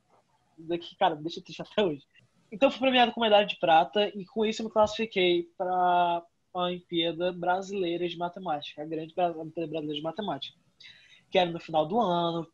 Daqui, 0.56 0.96
cara, 0.96 1.16
deixa 1.16 1.42
triste 1.42 1.62
até 1.62 1.82
hoje. 1.84 2.02
Então 2.50 2.70
fui 2.70 2.80
premiado 2.80 3.12
com 3.12 3.20
medalha 3.20 3.46
de 3.46 3.58
prata 3.58 4.08
e 4.08 4.24
com 4.24 4.46
isso 4.46 4.62
eu 4.62 4.66
me 4.66 4.72
classifiquei 4.72 5.48
para 5.58 5.72
a 6.54 6.60
Olimpíada 6.60 7.32
Brasileira 7.32 8.08
de 8.08 8.16
Matemática, 8.16 8.82
a 8.82 8.86
grande 8.86 9.12
Olimpíada 9.16 9.70
Brasileira 9.70 9.94
de 9.94 10.02
Matemática, 10.02 10.56
que 11.30 11.38
era 11.38 11.50
no 11.50 11.58
final 11.58 11.86
do 11.86 12.00
ano, 12.00 12.46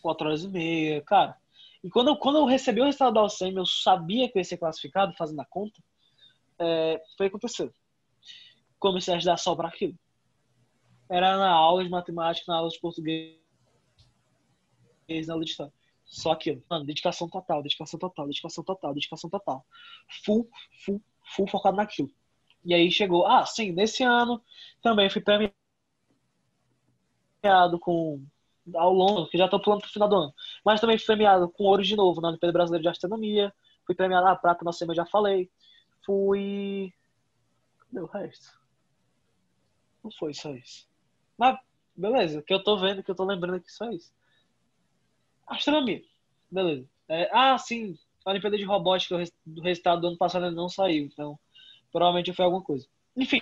quatro 0.00 0.28
horas 0.28 0.44
e 0.44 0.48
meia, 0.48 1.02
cara. 1.02 1.36
E 1.82 1.90
quando 1.90 2.08
eu, 2.08 2.16
quando 2.16 2.38
eu 2.38 2.44
recebi 2.44 2.80
o 2.80 2.84
resultado 2.84 3.14
da 3.14 3.24
UCM, 3.24 3.56
eu 3.56 3.66
sabia 3.66 4.28
que 4.28 4.38
eu 4.38 4.40
ia 4.40 4.44
ser 4.44 4.58
classificado, 4.58 5.16
fazendo 5.16 5.40
a 5.40 5.44
conta, 5.44 5.82
é, 6.58 7.02
foi 7.16 7.26
o 7.26 7.30
que 7.30 7.36
aconteceu. 7.36 7.72
Comecei 8.78 9.12
a 9.12 9.16
ajudar 9.16 9.36
só 9.36 9.54
para 9.54 9.68
aquilo. 9.68 9.98
Era 11.08 11.36
na 11.36 11.50
aula 11.50 11.82
de 11.82 11.90
matemática, 11.90 12.50
na 12.50 12.58
aula 12.58 12.70
de 12.70 12.80
português, 12.80 13.36
na 15.26 15.34
aula 15.34 15.44
de 15.44 15.50
história. 15.50 15.72
Só 16.06 16.32
aquilo. 16.32 16.62
Mano, 16.70 16.86
dedicação 16.86 17.28
total, 17.28 17.62
dedicação 17.62 17.98
total, 17.98 18.26
dedicação 18.26 18.64
total, 18.64 18.94
dedicação 18.94 19.28
total. 19.28 19.66
Full, 20.24 20.48
full, 20.84 21.02
full 21.34 21.48
focado 21.48 21.76
naquilo. 21.76 22.10
E 22.64 22.74
aí 22.74 22.90
chegou, 22.90 23.26
ah, 23.26 23.44
sim, 23.44 23.72
nesse 23.72 24.02
ano 24.02 24.42
também 24.82 25.10
fui 25.10 25.20
premiado 25.20 25.54
com 27.80 28.24
ao 28.74 28.92
longo, 28.92 29.28
que 29.28 29.38
já 29.38 29.44
estou 29.44 29.60
pulando 29.60 29.80
para 29.80 29.88
o 29.88 29.92
final 29.92 30.08
do 30.08 30.16
ano. 30.16 30.34
Mas 30.64 30.80
também 30.80 30.98
fui 30.98 31.06
premiado 31.06 31.48
com 31.48 31.64
ouro 31.64 31.82
de 31.82 31.94
novo 31.94 32.20
na 32.20 32.28
Olimpíada 32.28 32.52
Brasileira 32.52 32.82
de 32.82 32.88
Astronomia. 32.88 33.54
Fui 33.84 33.94
premiado, 33.94 34.26
a 34.26 34.32
ah, 34.32 34.36
prata 34.36 34.64
na 34.64 34.72
SEMA, 34.72 34.94
já 34.94 35.06
falei. 35.06 35.50
Fui. 36.04 36.92
Cadê 37.78 38.00
o 38.00 38.06
resto? 38.06 38.60
Não 40.02 40.10
foi 40.10 40.34
só 40.34 40.52
isso. 40.54 40.88
Mas, 41.38 41.58
beleza, 41.96 42.42
que 42.42 42.52
eu 42.52 42.62
tô 42.62 42.76
vendo, 42.78 43.02
que 43.02 43.10
eu 43.10 43.14
tô 43.14 43.24
lembrando 43.24 43.56
aqui 43.56 43.70
só 43.70 43.90
isso. 43.90 44.12
Astronomia. 45.46 46.02
Beleza. 46.50 46.88
É, 47.08 47.30
ah, 47.32 47.56
sim, 47.58 47.96
a 48.24 48.30
Olimpíada 48.30 48.56
de 48.56 48.64
Robótica 48.64 49.22
do 49.44 49.62
resultado 49.62 50.00
do 50.00 50.08
ano 50.08 50.16
passado 50.16 50.50
não 50.50 50.68
saiu, 50.68 51.06
então 51.06 51.38
provavelmente 51.92 52.32
foi 52.32 52.44
alguma 52.44 52.62
coisa. 52.62 52.86
Enfim. 53.16 53.40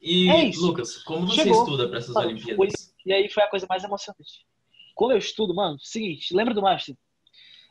E, 0.00 0.28
é 0.30 0.50
Lucas, 0.56 1.02
como 1.02 1.26
você 1.26 1.42
Chegou. 1.42 1.62
estuda 1.62 1.88
para 1.88 1.98
essas 1.98 2.16
Olimpíadas? 2.16 2.94
e 3.04 3.12
aí 3.12 3.28
foi 3.28 3.42
a 3.42 3.48
coisa 3.48 3.66
mais 3.68 3.84
emocionante. 3.84 4.46
Como 4.94 5.12
eu 5.12 5.18
estudo, 5.18 5.54
mano, 5.54 5.78
seguinte, 5.80 6.34
lembra 6.34 6.54
do 6.54 6.62
Master? 6.62 6.96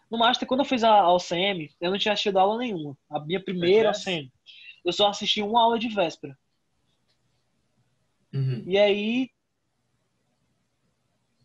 No 0.09 0.17
Master, 0.17 0.47
quando 0.47 0.61
eu 0.61 0.65
fiz 0.65 0.83
a, 0.83 0.91
a 0.91 1.13
OCM, 1.13 1.69
eu 1.79 1.91
não 1.91 1.97
tinha 1.97 2.13
assistido 2.13 2.37
aula 2.37 2.57
nenhuma. 2.57 2.97
A 3.09 3.19
minha 3.19 3.43
primeira 3.43 3.91
OCM. 3.91 4.31
Eu 4.83 4.91
só 4.91 5.07
assisti 5.07 5.41
uma 5.41 5.61
aula 5.61 5.77
de 5.77 5.87
véspera. 5.89 6.37
Uhum. 8.33 8.63
E 8.65 8.77
aí, 8.77 9.29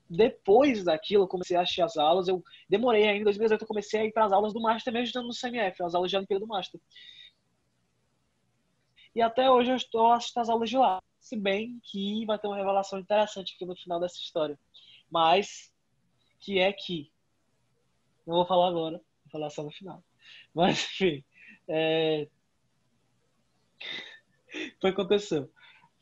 depois 0.08 0.84
daquilo, 0.84 1.24
eu 1.24 1.28
comecei 1.28 1.56
a 1.56 1.62
assistir 1.62 1.82
as 1.82 1.96
aulas. 1.96 2.28
Eu 2.28 2.42
demorei 2.68 3.04
ainda, 3.04 3.20
em 3.20 3.24
2018, 3.24 3.62
eu 3.62 3.68
comecei 3.68 4.00
a 4.00 4.04
ir 4.04 4.12
para 4.12 4.26
as 4.26 4.32
aulas 4.32 4.52
do 4.52 4.60
Master, 4.60 4.92
mesmo 4.92 5.06
estando 5.06 5.26
no 5.26 5.34
CMF, 5.34 5.82
as 5.82 5.94
aulas 5.94 6.10
de 6.10 6.16
Olimpíada 6.16 6.44
do 6.44 6.48
Master. 6.48 6.80
E 9.14 9.22
até 9.22 9.50
hoje 9.50 9.70
eu 9.70 9.76
estou 9.76 10.12
assistindo 10.12 10.42
as 10.42 10.48
aulas 10.48 10.68
de 10.68 10.76
lá. 10.76 11.00
Se 11.20 11.36
bem 11.36 11.80
que 11.82 12.26
vai 12.26 12.38
ter 12.38 12.48
uma 12.48 12.56
revelação 12.56 12.98
interessante 12.98 13.54
aqui 13.54 13.64
no 13.64 13.76
final 13.76 13.98
dessa 13.98 14.16
história. 14.16 14.58
Mas, 15.10 15.72
que 16.40 16.58
é 16.58 16.72
que. 16.72 17.10
Não 18.26 18.34
vou 18.36 18.46
falar 18.46 18.68
agora, 18.68 18.98
vou 18.98 19.30
falar 19.30 19.50
só 19.50 19.62
no 19.62 19.70
final. 19.70 20.02
Mas, 20.52 20.84
enfim. 20.84 21.24
É... 21.68 22.28
Foi 24.80 24.90
o 24.90 24.94
que 24.94 25.00
aconteceu. 25.00 25.50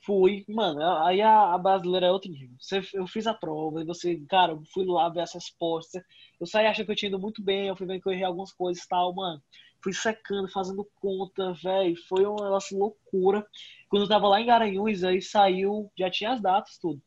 Fui, 0.04 0.44
mano, 0.48 0.82
aí 1.04 1.20
a, 1.20 1.54
a, 1.54 1.58
brasileira 1.58 2.06
é 2.06 2.10
outro 2.10 2.30
nível. 2.30 2.56
Você, 2.58 2.80
eu 2.94 3.06
fiz 3.06 3.26
a 3.26 3.34
prova 3.34 3.80
e 3.80 3.84
você, 3.84 4.16
cara, 4.28 4.52
eu 4.52 4.62
fui 4.72 4.84
lá 4.84 5.08
ver 5.08 5.20
as 5.20 5.32
respostas. 5.32 6.02
Eu 6.40 6.46
saí 6.46 6.66
achando 6.66 6.86
que 6.86 6.92
eu 6.92 6.96
tinha 6.96 7.08
ido 7.08 7.20
muito 7.20 7.40
bem, 7.40 7.68
eu 7.68 7.76
fui 7.76 7.86
vendo 7.86 8.02
que 8.02 8.08
eu 8.08 8.12
errei 8.12 8.24
algumas 8.24 8.52
coisas 8.52 8.82
e 8.82 8.88
tal, 8.88 9.14
mano. 9.14 9.40
Fui 9.80 9.92
secando, 9.92 10.48
fazendo 10.48 10.88
conta, 11.00 11.52
velho. 11.54 11.96
Foi 12.08 12.24
uma 12.26 12.50
nossa 12.50 12.76
loucura. 12.76 13.46
Quando 13.88 14.02
eu 14.02 14.08
tava 14.08 14.26
lá 14.28 14.40
em 14.40 14.46
Garanhuns, 14.46 15.04
aí 15.04 15.22
saiu, 15.22 15.90
já 15.96 16.10
tinha 16.10 16.32
as 16.32 16.40
datas, 16.42 16.78
tudo. 16.78 17.00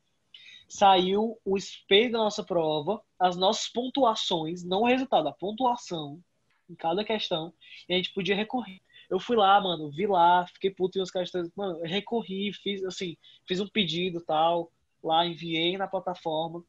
Saiu 0.68 1.38
o 1.44 1.58
espelho 1.58 2.14
da 2.14 2.20
nossa 2.20 2.44
prova, 2.46 3.02
as 3.20 3.36
nossas 3.36 3.68
pontuações, 3.68 4.64
não 4.64 4.82
o 4.82 4.88
resultado, 4.88 5.28
a 5.28 5.34
pontuação 5.34 6.22
em 6.70 6.76
cada 6.76 7.04
questão. 7.04 7.54
E 7.90 7.94
a 7.94 7.98
gente 7.98 8.14
podia 8.14 8.36
recorrer. 8.36 8.80
Eu 9.10 9.20
fui 9.20 9.36
lá, 9.36 9.60
mano, 9.62 9.92
vi 9.92 10.08
lá, 10.08 10.46
fiquei 10.48 10.72
puto 10.72 10.98
em 10.98 11.02
uns 11.02 11.12
questões, 11.12 11.50
mano, 11.56 11.80
recorri, 11.84 12.52
fiz 12.54 12.84
assim, 12.84 13.16
fiz 13.48 13.60
um 13.60 13.68
pedido 13.68 14.22
tal, 14.22 14.72
lá 15.04 15.26
enviei 15.26 15.78
na 15.78 15.88
plataforma, 15.88 16.64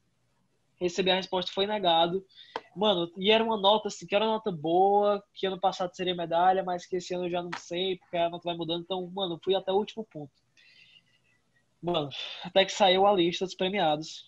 recebi 0.81 1.11
a 1.11 1.17
resposta, 1.17 1.53
foi 1.53 1.67
negado. 1.67 2.25
Mano, 2.75 3.11
e 3.17 3.31
era 3.31 3.43
uma 3.43 3.57
nota 3.57 3.89
assim, 3.89 4.07
que 4.07 4.15
era 4.15 4.25
uma 4.25 4.35
nota 4.35 4.53
boa, 4.53 5.23
que 5.35 5.47
ano 5.47 5.59
passado 5.59 5.95
seria 5.95 6.15
medalha, 6.15 6.63
mas 6.63 6.87
que 6.87 6.97
esse 6.97 7.15
ano 7.15 7.27
eu 7.27 7.31
já 7.31 7.43
não 7.43 7.51
sei, 7.57 7.97
porque 7.99 8.17
a 8.17 8.29
nota 8.29 8.45
vai 8.45 8.57
mudando. 8.57 8.83
Então, 8.83 9.11
mano, 9.11 9.41
fui 9.43 9.55
até 9.55 9.73
o 9.73 9.77
último 9.77 10.05
ponto. 10.05 10.33
Mano, 11.83 12.11
até 12.45 12.65
que 12.65 12.73
saiu 12.73 13.07
a 13.07 13.13
lista 13.13 13.45
dos 13.45 13.55
premiados. 13.55 14.25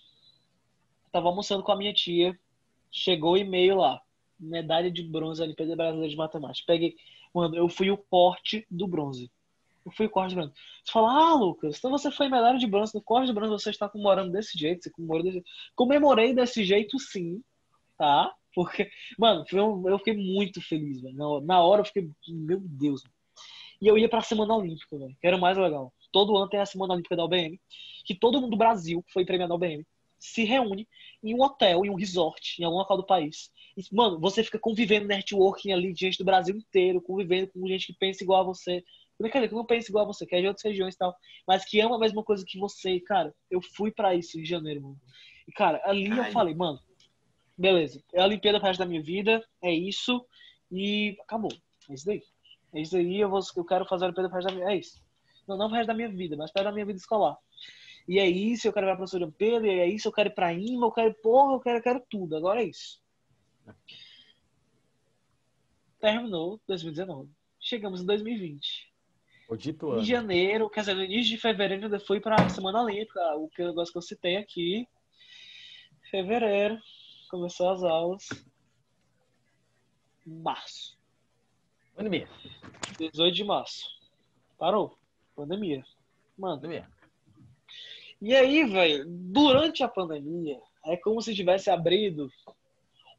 Tava 1.13 1.29
almoçando 1.29 1.63
com 1.63 1.73
a 1.73 1.77
minha 1.77 1.93
tia, 1.93 2.39
chegou 2.91 3.33
o 3.33 3.37
e-mail 3.37 3.77
lá, 3.77 4.01
medalha 4.39 4.91
de 4.91 5.03
bronze 5.03 5.43
Olimpíada 5.43 5.77
Brasileira 5.77 6.11
de 6.11 6.17
Matemática. 6.17 6.67
Peguei, 6.67 6.97
Mano, 7.39 7.55
eu 7.55 7.69
fui 7.69 7.89
o 7.89 7.97
corte 7.97 8.67
do 8.69 8.89
bronze. 8.89 9.31
Eu 9.87 9.93
fui 9.93 10.07
o 10.07 10.11
corte 10.11 10.31
de 10.31 10.35
bronze. 10.35 10.53
Você 10.85 10.91
fala, 10.91 11.13
ah, 11.13 11.35
Lucas, 11.35 11.79
então 11.79 11.89
você 11.89 12.11
foi 12.11 12.29
medalha 12.29 12.59
de 12.59 12.67
bronze. 12.67 12.93
No 12.93 13.01
corte 13.01 13.29
de 13.29 13.33
bronze 13.33 13.53
você 13.53 13.71
está 13.71 13.89
comemorando 13.89 14.33
desse 14.33 14.59
jeito. 14.59 14.83
Você 14.83 14.91
comemorou 14.91 15.23
desse... 15.23 15.45
Comemorei 15.77 16.35
desse 16.35 16.65
jeito, 16.65 16.99
sim, 16.99 17.41
tá? 17.97 18.35
Porque, 18.53 18.91
mano, 19.17 19.45
eu 19.87 19.99
fiquei 19.99 20.17
muito 20.17 20.61
feliz, 20.61 21.01
velho. 21.01 21.15
Na 21.43 21.63
hora 21.63 21.83
eu 21.83 21.85
fiquei, 21.85 22.11
meu 22.27 22.59
Deus. 22.61 23.05
E 23.81 23.87
eu 23.87 23.97
ia 23.97 24.09
pra 24.09 24.21
Semana 24.21 24.57
Olímpica, 24.57 24.99
velho, 24.99 25.17
que 25.21 25.25
era 25.25 25.37
o 25.37 25.41
mais 25.41 25.57
legal. 25.57 25.93
Todo 26.11 26.37
ano 26.37 26.49
tem 26.49 26.59
a 26.59 26.67
Semana 26.67 26.95
Olímpica 26.95 27.15
da 27.15 27.25
UBM, 27.25 27.61
que 28.05 28.17
todo 28.17 28.41
mundo 28.41 28.51
do 28.51 28.57
Brasil 28.57 29.01
que 29.05 29.13
foi 29.13 29.25
premiado 29.25 29.51
na 29.51 29.55
UBM 29.55 29.87
se 30.19 30.43
reúne 30.43 30.89
em 31.23 31.37
um 31.37 31.41
hotel, 31.41 31.85
em 31.85 31.91
um 31.91 31.95
resort, 31.95 32.61
em 32.61 32.65
algum 32.65 32.79
local 32.79 32.97
do 32.97 33.07
país. 33.07 33.53
E, 33.79 33.95
mano, 33.95 34.19
você 34.19 34.43
fica 34.43 34.59
convivendo 34.59 35.07
networking 35.07 35.73
ali 35.73 35.93
de 35.93 36.01
gente 36.01 36.19
do 36.19 36.25
Brasil 36.25 36.57
inteiro, 36.57 37.01
convivendo 37.01 37.49
com 37.53 37.65
gente 37.69 37.87
que 37.87 37.93
pensa 37.93 38.25
igual 38.25 38.41
a 38.41 38.45
você. 38.45 38.83
Quer 39.31 39.49
que 39.49 39.55
não 39.55 39.65
pensa 39.65 39.89
igual 39.89 40.05
a 40.05 40.09
você, 40.09 40.27
que 40.27 40.35
é 40.35 40.41
de 40.41 40.49
outras 40.49 40.65
regiões 40.65 40.95
e 40.95 40.99
tal, 40.99 41.15
mas 41.47 41.65
que 41.65 41.81
ama 41.81 41.95
a 41.95 41.99
mesma 41.99 42.25
coisa 42.25 42.45
que 42.45 42.59
você. 42.59 42.99
cara, 43.01 43.33
eu 43.49 43.61
fui 43.63 43.93
para 43.93 44.17
isso 44.17 44.39
em 44.39 44.45
janeiro, 44.45 44.83
mano. 44.83 45.01
E, 45.47 45.53
cara, 45.53 45.81
ali 45.85 46.11
Ai. 46.11 46.19
eu 46.19 46.33
falei, 46.33 46.55
mano, 46.55 46.81
beleza, 47.57 48.03
é 48.13 48.21
a 48.21 48.25
Olimpíada 48.25 48.59
resto 48.59 48.81
da 48.81 48.87
minha 48.87 49.03
vida, 49.03 49.45
é 49.63 49.73
isso, 49.73 50.25
e 50.73 51.17
acabou. 51.23 51.53
É 51.89 51.95
isso 51.95 52.05
daí. 52.05 52.23
É 52.75 52.81
isso 52.81 52.97
aí, 52.97 53.21
eu, 53.21 53.31
vou, 53.31 53.41
eu 53.57 53.65
quero 53.65 53.87
fazer 53.87 54.05
a 54.05 54.09
Olimpíada 54.09 54.35
resto 54.35 54.49
da 54.49 54.55
minha 54.55 54.71
É 54.71 54.77
isso. 54.77 55.01
Não, 55.47 55.57
não 55.57 55.69
resto 55.69 55.87
da 55.87 55.95
minha 55.95 56.09
vida, 56.09 56.37
mas 56.37 56.51
resto 56.55 56.65
da 56.65 56.73
minha 56.73 56.85
vida 56.85 56.99
escolar 56.99 57.39
e 58.09 58.19
é 58.19 58.27
isso, 58.27 58.67
eu 58.67 58.73
quero 58.73 58.87
ir 58.87 58.89
pra 58.89 58.97
professora 58.97 59.27
de 59.27 59.33
Pedro, 59.33 59.67
e 59.67 59.81
é 59.81 59.87
isso, 59.87 60.09
eu 60.09 60.13
quero 60.13 60.31
ir 60.31 60.35
pra 60.35 60.53
IMA, 60.55 60.87
eu 60.87 60.91
quero, 60.91 61.15
porra, 61.23 61.53
eu 61.53 61.61
quero, 61.61 61.79
eu 61.79 61.83
quero 61.83 62.03
tudo. 62.09 62.37
Agora 62.39 62.63
é 62.63 62.65
isso. 62.65 62.99
Terminou 66.01 66.61
2019. 66.67 67.29
Chegamos 67.61 68.01
em 68.03 68.07
2020. 68.07 68.89
O 69.49 69.57
dito 69.57 69.89
Em 69.89 69.93
ano. 69.93 70.05
janeiro, 70.05 70.71
quer 70.71 70.81
dizer, 70.81 70.95
no 70.95 71.03
início 71.03 71.31
de 71.35 71.39
fevereiro, 71.41 71.93
eu 71.93 72.01
fui 72.01 72.21
pra 72.21 72.49
Semana 72.51 72.83
Olímpica, 72.83 73.21
o 73.37 73.49
que 73.49 73.63
eu 73.63 73.73
gosto 73.75 73.93
que 73.93 73.99
eu 73.99 74.03
citei 74.03 74.37
aqui. 74.37 74.87
Fevereiro, 76.11 76.79
começou 77.31 77.71
as 77.71 77.83
aulas. 77.83 78.29
Março. 80.27 80.99
Pandemia. 81.97 82.29
18 82.99 83.35
de 83.35 83.45
março. 83.45 83.89
Parou. 84.59 84.97
Pandemia. 85.35 85.85
Mano. 86.37 86.61
Pandemia. 86.61 86.89
E 88.21 88.35
aí, 88.35 88.65
velho, 88.65 89.05
durante 89.07 89.83
a 89.83 89.89
pandemia, 89.89 90.61
é 90.85 90.97
como 90.97 91.23
se 91.23 91.35
tivesse 91.35 91.71
abrido 91.71 92.31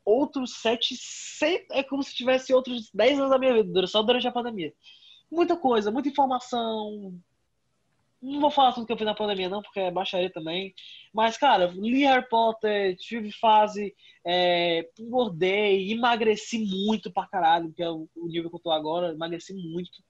outros 0.06 0.54
700. 0.62 1.68
É 1.72 1.84
como 1.84 2.04
se 2.04 2.16
tivesse 2.16 2.54
outros 2.54 2.90
10 2.94 3.20
anos 3.20 3.32
da 3.32 3.40
minha 3.40 3.54
vida, 3.54 3.88
só 3.88 4.02
durante 4.02 4.28
a 4.28 4.32
pandemia. 4.32 4.74
Muita 5.32 5.56
coisa, 5.56 5.92
muita 5.92 6.10
informação. 6.10 7.20
Não 8.22 8.42
vou 8.42 8.52
falar 8.52 8.74
tudo 8.74 8.86
que 8.86 8.92
eu 8.92 8.98
fiz 8.98 9.06
na 9.06 9.16
pandemia, 9.16 9.48
não, 9.48 9.62
porque 9.62 9.80
é 9.80 9.92
baixaria 9.92 10.32
também. 10.32 10.74
Mas, 11.14 11.38
cara, 11.38 11.68
li 11.68 12.04
Harry 12.04 12.28
Potter, 12.28 12.98
tive 12.98 13.32
fase, 13.32 13.96
é, 14.26 14.90
engordei, 15.00 15.92
emagreci 15.92 16.60
muito 16.60 17.12
pra 17.12 17.28
caralho, 17.28 17.72
que 17.72 17.82
é 17.82 17.90
o 17.90 18.08
nível 18.16 18.50
que 18.50 18.58
eu 18.58 18.62
tô 18.62 18.72
agora, 18.72 19.14
emagreci 19.14 19.54
muito. 19.54 20.04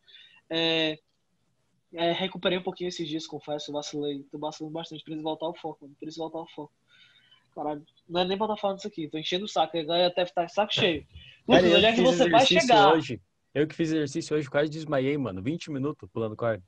É, 0.49 0.97
é, 1.93 2.11
recuperei 2.11 2.57
um 2.57 2.63
pouquinho 2.63 2.87
esses 2.87 3.07
dias, 3.07 3.27
confesso, 3.27 3.71
vacilei, 3.71 4.23
tô 4.31 4.37
vacilando 4.37 4.73
bastante, 4.73 5.03
preciso 5.03 5.23
voltar 5.23 5.47
ao 5.47 5.55
foco, 5.55 5.89
preciso 5.99 6.21
voltar 6.21 6.39
ao 6.39 6.47
foco. 6.49 6.73
Caralho, 7.60 7.84
não 8.07 8.22
é 8.22 8.26
nem 8.26 8.38
pra 8.38 8.45
estar 8.45 8.55
falando 8.55 8.78
isso 8.78 8.88
aqui, 8.88 9.10
tô 9.10 9.18
enchendo 9.18 9.43
o 9.43 9.47
saco, 9.47 9.78
agora 9.78 10.07
até 10.07 10.24
estar 10.24 10.45
de 10.45 10.53
saco 10.53 10.74
cheio. 10.74 11.05
Cara, 11.45 11.62
Lucas, 11.62 11.78
onde 11.78 11.86
é 11.86 11.93
que 11.93 12.01
você 12.01 12.30
vai 12.30 12.41
exercício 12.43 12.62
chegar? 12.62 12.93
Hoje. 12.93 13.22
Eu 13.53 13.68
que 13.68 13.76
fiz 13.76 13.89
exercício 13.89 14.38
hoje, 14.38 14.49
quase 14.49 14.70
desmaiei, 14.70 15.18
mano. 15.18 15.41
20 15.41 15.72
minutos 15.72 16.07
pulando 16.14 16.38
corda. 16.38 16.64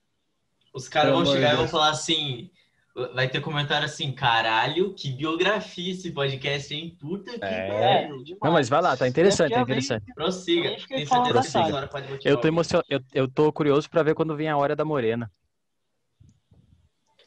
Os 0.74 0.90
caras 0.90 1.14
vão 1.14 1.26
chegar 1.26 1.54
e 1.54 1.58
vão 1.58 1.68
falar 1.68 1.92
assim. 1.92 2.50
Vai 3.14 3.30
ter 3.30 3.40
comentário 3.40 3.86
assim, 3.86 4.12
caralho, 4.12 4.94
que 4.94 5.12
biografia 5.12 5.94
esse 5.94 6.12
podcast, 6.12 6.74
hein? 6.74 6.98
Puta 7.00 7.40
que 7.40 7.46
É. 7.46 8.02
pariu. 8.02 8.22
demais. 8.22 8.42
Não, 8.44 8.52
mas 8.52 8.68
vai 8.68 8.82
lá, 8.82 8.98
tá 8.98 9.08
interessante, 9.08 9.54
tá 9.54 9.62
interessante. 9.62 10.14
Prossiga. 10.14 10.78
Certeza 10.78 11.64
que 11.64 11.72
hora 11.72 11.88
pode 11.88 12.10
motivar 12.10 12.34
Eu 12.34 12.42
tô, 12.42 12.48
emocion... 12.50 12.82
eu, 12.90 13.00
eu 13.14 13.28
tô 13.30 13.54
curioso 13.54 13.90
pra 13.90 14.04
ver 14.04 14.14
quando 14.14 14.36
vem 14.36 14.50
a 14.50 14.58
hora 14.58 14.76
da 14.76 14.84
morena. 14.84 15.32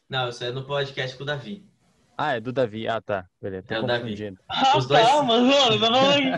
Não, 0.07 0.29
isso 0.29 0.45
é 0.45 0.51
no 0.51 0.65
podcast 0.67 1.17
com 1.17 1.23
o 1.23 1.27
Davi. 1.27 1.65
Ah, 2.17 2.37
é 2.37 2.41
do 2.41 2.53
Davi. 2.53 2.87
Ah, 2.87 3.01
tá. 3.01 3.27
Beleza, 3.43 3.67
tô 3.67 3.75
É 3.75 3.81
o 3.81 3.87
Davi. 3.87 4.37
Ah, 4.49 4.79
Os 4.79 4.87
dois- 4.87 5.05
tá, 5.07 5.23
mano, 5.23 5.47
mano, 5.47 5.73
tá 5.73 5.87
falando 5.87 6.31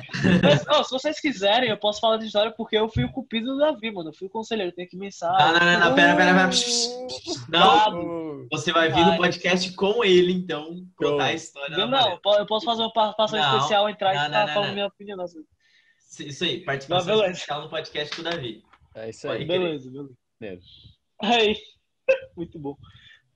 Mas, 0.43 0.67
ó, 0.69 0.83
se 0.83 0.91
vocês 0.91 1.21
quiserem, 1.21 1.69
eu 1.69 1.77
posso 1.77 2.01
falar 2.01 2.17
de 2.17 2.25
história 2.27 2.51
porque 2.51 2.77
eu 2.79 2.89
fui 2.89 3.05
o 3.05 3.13
cupido 3.13 3.53
do 3.53 3.59
Davi, 3.59 3.91
mano. 3.91 4.09
Eu 4.09 4.15
fui 4.15 4.27
o 4.27 4.31
conselheiro, 4.31 4.73
tenho 4.73 4.89
que 4.89 4.97
mensar. 4.97 5.33
Não, 5.33 5.53
não, 5.53 5.73
não, 5.81 5.81
não, 5.91 5.95
pera, 5.95 6.17
pera, 6.17 6.35
pera. 6.35 6.51
Não, 7.51 7.91
Não. 7.91 8.47
você 8.51 8.73
vai 8.73 8.91
vir 8.91 9.05
no 9.05 9.17
podcast 9.19 9.71
com 9.75 10.03
ele, 10.05 10.33
então, 10.33 10.87
contar 10.97 11.25
a 11.27 11.33
história. 11.35 11.77
Não, 11.77 11.89
Mariana. 11.89 12.15
eu 12.15 12.21
po- 12.21 12.35
eu 12.37 12.47
posso 12.47 12.65
fazer 12.65 12.81
uma 12.83 12.93
participação 12.93 13.39
Não, 13.39 13.57
especial, 13.57 13.89
entrar 13.91 14.15
não, 14.15 14.23
e 14.23 14.25
ficar 14.27 14.47
não, 14.47 14.55
falando 14.55 14.67
não. 14.69 14.75
minha 14.75 14.87
opinião. 14.87 15.17
Nossa. 15.19 15.39
Isso 16.21 16.45
aí, 16.45 16.61
participação 16.65 17.17
Não, 17.17 17.25
especial 17.27 17.63
no 17.63 17.69
podcast 17.69 18.15
com 18.17 18.23
o 18.23 18.25
Davi. 18.25 18.63
É 18.95 19.11
isso 19.11 19.29
aí. 19.29 19.45
beleza. 19.45 19.91
Beleza. 20.41 20.63
Aí, 21.21 21.55
muito 22.37 22.59
bom. 22.59 22.77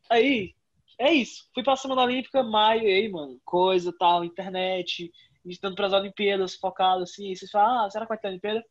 Aí, 0.08 0.54
é 1.00 1.12
isso. 1.12 1.48
Fui 1.54 1.62
pra 1.62 1.76
Semana 1.76 2.02
Olímpica, 2.02 2.42
maio, 2.42 2.82
e 2.82 2.92
aí, 2.92 3.08
mano, 3.08 3.40
coisa, 3.44 3.90
tal, 3.98 4.22
internet, 4.22 5.10
estando 5.46 5.74
pras 5.74 5.94
Olimpíadas, 5.94 6.54
focado 6.54 7.02
assim, 7.02 7.30
e 7.30 7.36
vocês 7.36 7.50
falam, 7.50 7.86
ah, 7.86 7.90
será 7.90 8.04
que 8.04 8.10
vai 8.10 8.18
ter 8.18 8.28
Olimpíada? 8.28 8.64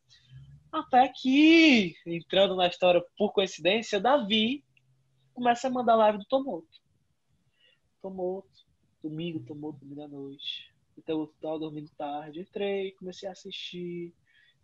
Até 0.71 1.07
que, 1.09 1.95
entrando 2.05 2.55
na 2.55 2.67
história 2.67 3.03
por 3.17 3.33
coincidência, 3.33 3.99
Davi 3.99 4.63
começa 5.33 5.67
a 5.67 5.71
mandar 5.71 5.95
live 5.95 6.19
do 6.19 6.25
Tomoto. 6.25 6.67
Tomoto, 7.99 8.47
domingo, 9.01 9.39
Tomoto, 9.39 9.79
domingo 9.79 10.03
à 10.03 10.07
noite. 10.07 10.71
Então 10.95 11.21
eu 11.21 11.33
tava 11.41 11.57
dormindo 11.57 11.89
tarde, 11.97 12.41
entrei, 12.41 12.91
comecei 12.91 13.27
a 13.27 13.31
assistir, 13.31 14.13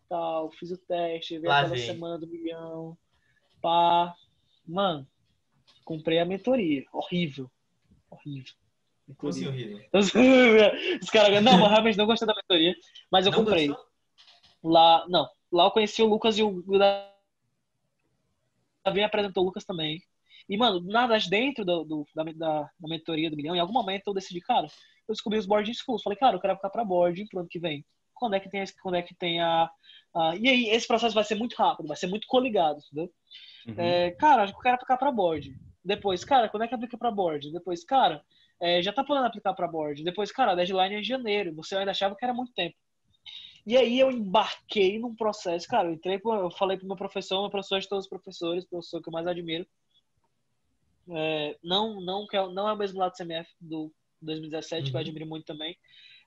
tal, 0.08 0.52
fiz 0.52 0.70
o 0.70 0.78
teste, 0.78 1.40
veio 1.40 1.52
aquela 1.52 1.78
semana 1.78 2.20
do 2.20 2.28
milhão, 2.28 2.96
pá. 3.60 4.14
Mano, 4.68 5.08
comprei 5.84 6.20
a 6.20 6.26
mentoria. 6.26 6.86
Horrível. 6.94 7.50
Horrível. 8.10 8.54
Como 9.18 9.30
assim, 9.30 9.48
horrível? 9.48 9.80
Os 11.02 11.10
caras, 11.10 11.44
não, 11.44 11.60
mas 11.60 11.72
realmente 11.72 11.98
não 11.98 12.06
gostei 12.08 12.28
da 12.28 12.34
mentoria. 12.36 12.74
Mas 13.12 13.26
eu 13.26 13.32
Não 13.32 13.40
comprei. 13.40 13.68
gostou? 13.68 13.86
Lá, 14.64 15.06
não. 15.08 15.28
Lá 15.52 15.66
eu 15.66 15.72
conheci 15.72 16.02
o 16.02 16.08
Lucas 16.08 16.38
e 16.38 16.44
o 16.44 16.64
o 16.68 16.78
Davi 18.84 19.04
apresentou 19.04 19.44
o 19.44 19.46
Lucas 19.48 19.64
também. 19.66 20.02
E, 20.48 20.58
mano, 20.58 20.80
nada 20.86 21.18
dentro 21.30 21.66
do, 21.66 21.84
do- 21.84 22.08
da, 22.16 22.24
da, 22.24 22.62
da 22.80 22.88
mentoria 22.88 23.30
do 23.32 23.36
milhão, 23.36 23.56
em 23.56 23.60
algum 23.60 23.74
momento 23.74 24.04
eu 24.08 24.14
decidi, 24.14 24.40
cara, 24.42 24.68
eu 25.08 25.14
descobri 25.14 25.40
os 25.40 25.46
boarding 25.48 25.74
schools. 25.74 26.04
Falei, 26.04 26.18
cara, 26.18 26.36
eu 26.36 26.40
quero 26.40 26.56
ficar 26.56 26.70
pra 26.70 26.86
boarding 26.86 27.26
pro 27.28 27.40
ano 27.40 27.50
que 27.50 27.60
vem. 27.60 27.84
Quando 28.14 28.36
é 28.36 28.40
que 28.40 28.50
tem, 28.50 28.62
esse- 28.62 28.80
quando 28.82 28.96
é 28.96 29.02
que 29.02 29.16
tem 29.16 29.42
a, 29.42 29.70
a- 30.16 30.36
E 30.36 30.48
aí, 30.48 30.70
esse 30.70 30.88
processo 30.88 31.16
vai 31.16 31.24
ser 31.24 31.36
muito 31.36 31.54
rápido, 31.56 31.88
vai 31.88 31.98
ser 31.98 32.08
muito 32.08 32.28
coligado, 32.28 32.80
entendeu? 32.80 33.12
Uhum. 33.68 33.76
É, 33.78 34.12
cara, 34.12 34.44
acho 34.44 34.54
que 34.54 34.60
eu 34.60 34.64
quero 34.64 34.76
aplicar 34.76 34.98
pra 34.98 35.12
board. 35.12 35.56
Depois, 35.86 36.26
cara, 36.26 36.50
quando 36.50 36.64
é 36.64 36.68
que 36.68 36.74
aplica 36.74 36.98
pra 36.98 37.12
board? 37.12 37.52
Depois, 37.52 37.84
cara, 37.86 38.26
é, 38.60 38.82
já 38.82 38.92
tá 38.92 39.04
podendo 39.04 39.28
aplicar 39.28 39.54
pra 39.54 39.68
board. 39.68 40.04
Depois, 40.04 40.32
cara, 40.32 40.54
a 40.54 40.56
deadline 40.56 40.96
é 40.96 41.00
em 41.00 41.04
janeiro. 41.04 41.54
Você 41.54 41.76
ainda 41.76 41.92
achava 41.92 42.16
que 42.16 42.26
era 42.26 42.34
muito 42.34 42.52
tempo. 42.54 42.76
E 43.68 43.78
aí 43.78 44.00
eu 44.00 44.12
embarquei 44.12 45.00
num 45.00 45.16
processo, 45.16 45.68
cara, 45.68 45.88
eu 45.88 45.94
entrei, 45.94 46.22
eu 46.24 46.52
falei 46.52 46.78
pro 46.78 46.88
meu 46.88 46.96
professor, 46.96 47.42
meu 47.42 47.50
professor 47.50 47.80
de 47.80 47.90
todos 47.90 48.06
os 48.06 48.10
professores, 48.10 48.64
o 48.64 48.70
professor 48.70 49.02
que 49.02 49.10
eu 49.10 49.14
mais 49.14 49.28
admiro. 49.28 49.66
É, 51.10 51.58
não, 51.64 52.02
não, 52.02 52.26
é, 52.32 52.54
não 52.54 52.68
é 52.68 52.74
o 52.74 52.78
mesmo 52.78 53.00
lado 53.00 53.12
do 53.12 53.18
CMF 53.18 53.50
do 53.60 53.92
2017, 54.22 54.90
que 54.90 54.96
eu 54.96 55.00
Uhum. 55.00 55.02
admiro 55.02 55.26
muito 55.26 55.46
também, 55.46 55.78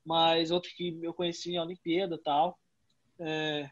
mas 0.04 0.50
outro 0.50 0.70
que 0.76 0.98
eu 1.02 1.14
conheci 1.14 1.52
em 1.52 1.60
Olimpíada 1.60 2.16
e 2.16 2.22
tal. 2.22 2.58
É, 3.20 3.70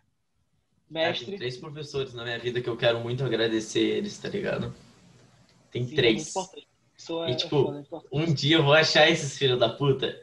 mestre. 0.89 1.27
tem 1.27 1.39
três 1.39 1.57
professores 1.57 2.15
na 2.15 2.25
minha 2.25 2.39
vida 2.39 2.61
que 2.61 2.69
eu 2.69 2.77
quero 2.77 3.01
muito 3.01 3.25
agradecer 3.25 3.81
eles, 3.81 4.19
tá 4.19 4.29
ligado? 4.29 4.73
Tem 5.71 5.85
Sim, 5.85 5.93
é 5.93 5.97
três. 5.97 6.35
é, 6.37 7.31
E, 7.31 7.37
tipo, 7.37 7.73
é. 7.75 7.85
Um 8.13 8.33
dia 8.33 8.57
eu 8.57 8.65
vou 8.65 8.73
achar 8.75 9.09
esses 9.11 9.37
filhos 9.37 9.59
da 9.59 9.69
puta 9.69 10.19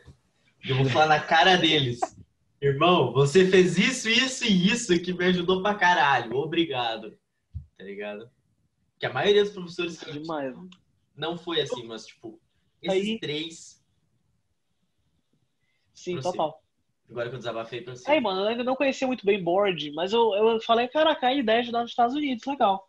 e 0.66 0.70
eu 0.70 0.76
vou 0.78 0.86
falar 0.86 1.08
na 1.08 1.20
cara 1.20 1.56
deles. 1.58 2.00
Irmão, 2.62 3.12
você 3.12 3.46
fez 3.50 3.78
isso, 3.78 4.08
isso 4.10 4.46
e 4.46 4.68
isso 4.72 4.98
que 5.02 5.14
me 5.14 5.26
ajudou 5.26 5.62
pra 5.62 5.76
caralho. 5.76 6.34
Obrigado. 6.38 7.18
Tá 7.78 7.84
ligado? 7.84 8.30
Que 8.98 9.06
a 9.06 9.12
maioria 9.14 9.44
dos 9.44 9.52
professores 9.54 10.00
que 10.00 10.12
Demais. 10.20 10.56
não 11.16 11.38
foi 11.38 11.60
assim, 11.62 11.84
mas 11.86 12.06
tipo, 12.06 12.40
esses 12.82 12.98
Aí- 13.10 13.20
três, 13.20 13.84
Sim, 15.94 16.14
Prossiga. 16.14 16.32
total. 16.38 16.64
agora 17.10 17.30
que 17.30 17.36
eu 17.36 17.40
desabafei 17.40 17.82
pra 17.82 17.96
você. 17.96 18.10
Aí, 18.10 18.20
mano, 18.20 18.42
eu 18.42 18.48
ainda 18.48 18.64
não 18.64 18.76
conhecia 18.76 19.06
muito 19.08 19.26
bem 19.26 19.42
board, 19.44 19.92
mas 19.92 20.12
eu, 20.14 20.34
eu 20.34 20.60
falei, 20.62 20.88
caraca, 20.88 21.28
a 21.28 21.34
ideia 21.34 21.58
é 21.58 21.60
ajudar 21.60 21.82
nos 21.82 21.92
Estados 21.92 22.16
Unidos, 22.16 22.46
legal. 22.46 22.88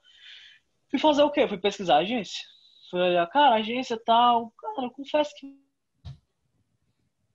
Fui 0.95 1.01
fazer 1.01 1.25
o 1.25 1.31
quê? 1.31 1.49
Fui 1.49 1.59
pesquisar 1.59 1.97
a 1.97 2.03
agência. 2.03 2.41
Fui 2.89 3.01
olhar, 3.01 3.27
cara, 3.27 3.57
agência 3.57 4.01
tal. 4.07 4.53
Cara, 4.53 4.87
eu 4.87 4.91
confesso 4.93 5.35
que. 5.35 5.59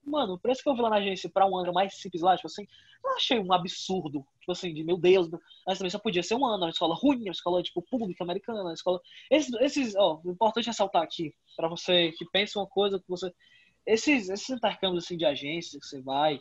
Mano, 0.02 0.32
o 0.32 0.38
preço 0.38 0.62
que 0.62 0.68
eu 0.70 0.74
vi 0.74 0.80
lá 0.80 0.88
na 0.88 0.96
agência 0.96 1.28
pra 1.28 1.46
um 1.46 1.54
ano 1.58 1.70
mais 1.70 1.94
simples 2.00 2.22
lá, 2.22 2.34
tipo 2.36 2.46
assim, 2.46 2.66
eu 3.04 3.10
achei 3.10 3.38
um 3.38 3.52
absurdo. 3.52 4.26
Tipo 4.38 4.52
assim, 4.52 4.72
de 4.72 4.82
meu 4.82 4.96
Deus, 4.96 5.28
mas 5.66 5.76
também 5.76 5.90
só 5.90 5.98
podia 5.98 6.22
ser 6.22 6.36
um 6.36 6.46
ano, 6.46 6.64
uma 6.64 6.70
escola 6.70 6.94
ruim, 6.94 7.24
uma 7.24 7.32
escola, 7.32 7.62
tipo, 7.62 7.82
pública, 7.82 8.24
americana, 8.24 8.62
uma 8.62 8.72
escola. 8.72 8.98
Esses, 9.30 9.52
esses 9.60 9.94
ó, 9.94 10.18
o 10.24 10.30
importante 10.30 10.64
é 10.64 10.70
ressaltar 10.70 11.02
aqui, 11.02 11.34
pra 11.54 11.68
você 11.68 12.12
que 12.12 12.24
pensa 12.32 12.58
uma 12.58 12.66
coisa 12.66 12.98
que 12.98 13.08
você. 13.10 13.30
Esses, 13.84 14.30
esses 14.30 14.48
intercâmbios 14.48 15.04
assim, 15.04 15.18
de 15.18 15.26
agências 15.26 15.78
que 15.78 15.86
você 15.86 16.00
vai, 16.00 16.40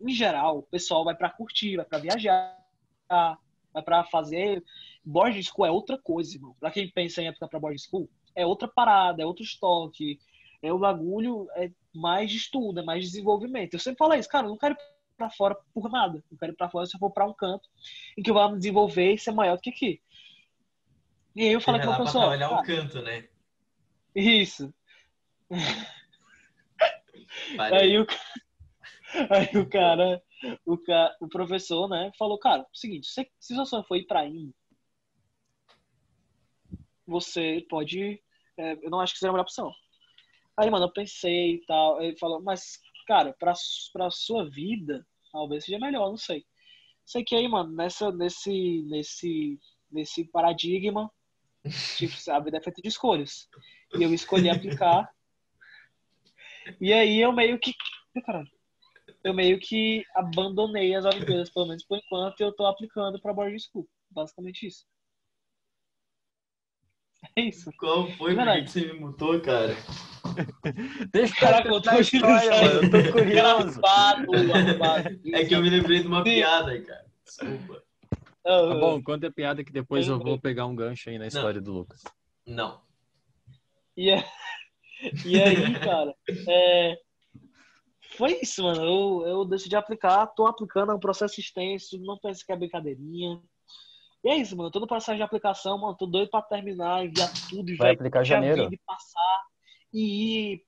em 0.00 0.12
geral, 0.14 0.58
o 0.58 0.62
pessoal 0.62 1.04
vai 1.04 1.16
pra 1.16 1.28
curtir, 1.28 1.74
vai 1.74 1.84
pra 1.84 1.98
viajar, 1.98 2.56
vai 3.72 3.82
pra 3.82 4.04
fazer. 4.04 4.62
Boarding 5.04 5.42
school 5.42 5.66
é 5.66 5.70
outra 5.70 5.98
coisa, 5.98 6.34
irmão. 6.34 6.56
Pra 6.58 6.70
quem 6.70 6.88
pensa 6.90 7.20
em 7.22 7.26
época 7.28 7.46
pra 7.48 7.60
boarding 7.60 7.78
school, 7.78 8.08
é 8.34 8.46
outra 8.46 8.66
parada, 8.68 9.22
é 9.22 9.26
outro 9.26 9.44
estoque. 9.44 10.18
É 10.62 10.72
o 10.72 10.78
bagulho, 10.78 11.46
é 11.56 11.70
mais 11.94 12.30
de 12.30 12.38
estudo, 12.38 12.80
é 12.80 12.82
mais 12.82 13.00
de 13.04 13.10
desenvolvimento. 13.10 13.74
Eu 13.74 13.78
sempre 13.80 13.98
falo 13.98 14.14
isso, 14.14 14.28
cara, 14.28 14.46
eu 14.46 14.50
não 14.50 14.56
quero 14.56 14.74
ir 14.74 14.78
pra 15.16 15.28
fora 15.30 15.54
por 15.74 15.90
nada. 15.90 16.24
Eu 16.32 16.38
quero 16.38 16.52
ir 16.52 16.56
pra 16.56 16.70
fora 16.70 16.86
se 16.86 16.96
eu 16.96 17.00
for 17.00 17.10
pra 17.10 17.26
um 17.26 17.34
canto 17.34 17.68
em 18.16 18.22
que 18.22 18.30
eu 18.30 18.34
vou 18.34 18.50
me 18.50 18.56
desenvolver 18.58 19.12
e 19.12 19.18
ser 19.18 19.32
maior 19.32 19.56
do 19.56 19.60
que 19.60 19.70
aqui. 19.70 20.00
E 21.36 21.42
aí 21.42 21.52
eu 21.52 21.60
vai 21.60 21.80
com 21.80 21.86
o 21.86 21.90
lá 21.90 21.96
pra 21.96 22.10
trabalhar 22.10 22.46
"Ah, 22.48 22.60
um 22.60 22.64
canto, 22.64 23.02
né? 23.02 23.28
Isso. 24.14 24.72
Aí 27.58 27.98
o, 27.98 28.06
aí 29.30 29.58
o 29.60 29.68
cara, 29.68 30.22
o, 30.64 30.78
o 31.20 31.28
professor, 31.28 31.88
né, 31.88 32.10
falou, 32.18 32.38
cara, 32.38 32.66
seguinte, 32.72 33.06
se, 33.08 33.28
se 33.38 33.54
você 33.54 33.82
for 33.82 33.96
ir 33.96 34.06
pra 34.06 34.26
IN, 34.26 34.52
você 37.06 37.64
pode, 37.68 38.20
é, 38.58 38.72
eu 38.82 38.90
não 38.90 39.00
acho 39.00 39.12
que 39.12 39.18
seja 39.18 39.30
a 39.30 39.32
melhor 39.32 39.44
opção. 39.44 39.72
Aí, 40.56 40.70
mano, 40.70 40.86
eu 40.86 40.92
pensei 40.92 41.54
e 41.54 41.66
tal, 41.66 42.00
ele 42.00 42.16
falou, 42.16 42.40
mas, 42.40 42.78
cara, 43.06 43.34
pra, 43.38 43.52
pra 43.92 44.10
sua 44.10 44.48
vida, 44.48 45.04
talvez 45.32 45.64
seja 45.64 45.78
melhor, 45.78 46.08
não 46.08 46.16
sei. 46.16 46.44
Sei 47.04 47.24
que 47.24 47.34
aí, 47.34 47.46
mano, 47.48 47.72
nessa, 47.74 48.10
nesse, 48.12 48.82
nesse, 48.82 49.58
nesse 49.90 50.24
paradigma, 50.24 51.10
tipo, 51.96 52.14
a 52.30 52.40
vida 52.40 52.58
é 52.58 52.62
feita 52.62 52.80
de 52.80 52.88
escolhas. 52.88 53.48
E 53.98 54.02
eu 54.02 54.12
escolhi 54.14 54.48
aplicar. 54.48 55.08
E 56.80 56.92
aí 56.92 57.20
eu 57.20 57.32
meio 57.32 57.58
que. 57.58 57.74
Caralho. 58.24 58.50
Eu 59.22 59.34
meio 59.34 59.58
que 59.58 60.04
abandonei 60.14 60.94
as 60.94 61.04
Olimpíadas, 61.04 61.50
pelo 61.50 61.66
menos 61.66 61.84
por 61.84 61.98
enquanto, 61.98 62.40
e 62.40 62.42
eu 62.42 62.52
tô 62.54 62.66
aplicando 62.66 63.20
pra 63.20 63.32
boarding 63.32 63.58
school. 63.58 63.88
Basicamente 64.10 64.66
isso. 64.66 64.86
É 67.36 67.40
isso. 67.42 67.70
Qual 67.78 68.06
foi? 68.12 68.16
Por 68.16 68.28
que 68.30 68.34
Verdade. 68.36 68.64
que 68.64 68.70
você 68.70 68.92
me 68.92 69.00
mutou, 69.00 69.40
cara? 69.40 69.74
Deixa 71.12 71.34
o 71.34 71.36
cara 71.38 71.68
contar 71.68 71.92
a 71.92 72.00
história, 72.00 72.50
mano. 72.50 72.80
Eu 72.82 72.90
tô 72.90 73.12
curioso. 73.12 73.80
É 75.32 75.44
que 75.44 75.54
eu 75.54 75.62
me 75.62 75.70
lembrei 75.70 76.00
de 76.00 76.06
uma 76.06 76.18
Sim. 76.18 76.24
piada, 76.24 76.80
cara. 76.82 77.04
Desculpa. 77.24 77.82
Tá 78.42 78.74
bom, 78.74 79.02
conta 79.02 79.28
a 79.28 79.32
piada 79.32 79.64
que 79.64 79.72
depois 79.72 80.06
eu 80.06 80.18
vou 80.18 80.38
pegar 80.38 80.66
um 80.66 80.74
gancho 80.76 81.08
aí 81.08 81.18
na 81.18 81.26
história 81.26 81.60
do 81.60 81.72
Lucas. 81.72 82.02
Não. 82.46 82.80
E, 83.96 84.10
é- 84.10 84.24
e 85.24 85.40
aí, 85.40 85.78
cara, 85.80 86.14
é, 86.48 86.98
foi 88.16 88.38
isso, 88.42 88.62
mano. 88.62 88.82
Eu, 88.82 89.26
eu 89.26 89.44
decidi 89.44 89.76
aplicar, 89.76 90.26
tô 90.26 90.46
aplicando, 90.46 90.92
é 90.92 90.94
um 90.94 91.00
processo 91.00 91.40
extenso, 91.40 91.98
não 92.00 92.18
pense 92.18 92.44
que 92.44 92.52
é 92.52 92.56
brincadeirinha. 92.56 93.40
E 94.24 94.28
é 94.30 94.36
isso, 94.36 94.56
mano. 94.56 94.70
Todo 94.70 94.86
processo 94.86 95.16
de 95.16 95.22
aplicação, 95.22 95.76
mano, 95.78 95.96
tô 95.96 96.06
doido 96.06 96.30
pra 96.30 96.40
terminar, 96.42 97.04
enviar 97.04 97.30
tudo 97.48 97.70
e 97.70 97.76
Vai 97.76 97.88
já- 97.88 97.94
aplicar 97.94 98.24
já 98.24 98.34
janeiro. 98.36 98.72
e 98.72 98.78
passar 98.78 99.42
e 99.92 100.52
ir. 100.54 100.66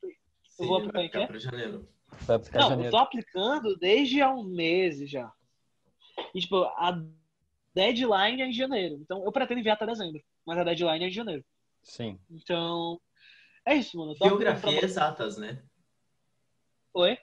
Eu 0.58 0.66
vou 0.66 0.76
aplicar 0.78 1.02
em 1.02 1.10
quê? 1.10 1.38
janeiro. 1.38 1.88
Vai 2.22 2.36
aplicar 2.36 2.58
Não, 2.58 2.66
eu 2.66 2.70
janeiro. 2.70 2.90
tô 2.90 2.96
aplicando 2.98 3.76
desde 3.76 4.20
há 4.22 4.30
um 4.30 4.44
mês 4.44 4.98
já. 5.08 5.32
E, 6.34 6.40
tipo, 6.40 6.62
a 6.64 7.02
deadline 7.74 8.42
é 8.42 8.46
em 8.46 8.52
janeiro. 8.52 8.96
Então, 9.00 9.24
eu 9.24 9.32
pretendo 9.32 9.60
enviar 9.60 9.76
até 9.76 9.86
dezembro, 9.86 10.22
mas 10.46 10.58
a 10.58 10.64
deadline 10.64 11.04
é 11.04 11.08
em 11.08 11.12
janeiro. 11.12 11.44
Sim. 11.82 12.18
Então, 12.30 13.00
é 13.64 13.74
isso, 13.74 13.96
mano. 13.98 14.12
Eu 14.20 14.28
Geografia 14.28 14.72
pra- 14.78 14.84
exatas, 14.86 15.36
né? 15.38 15.62
Oi? 16.94 17.18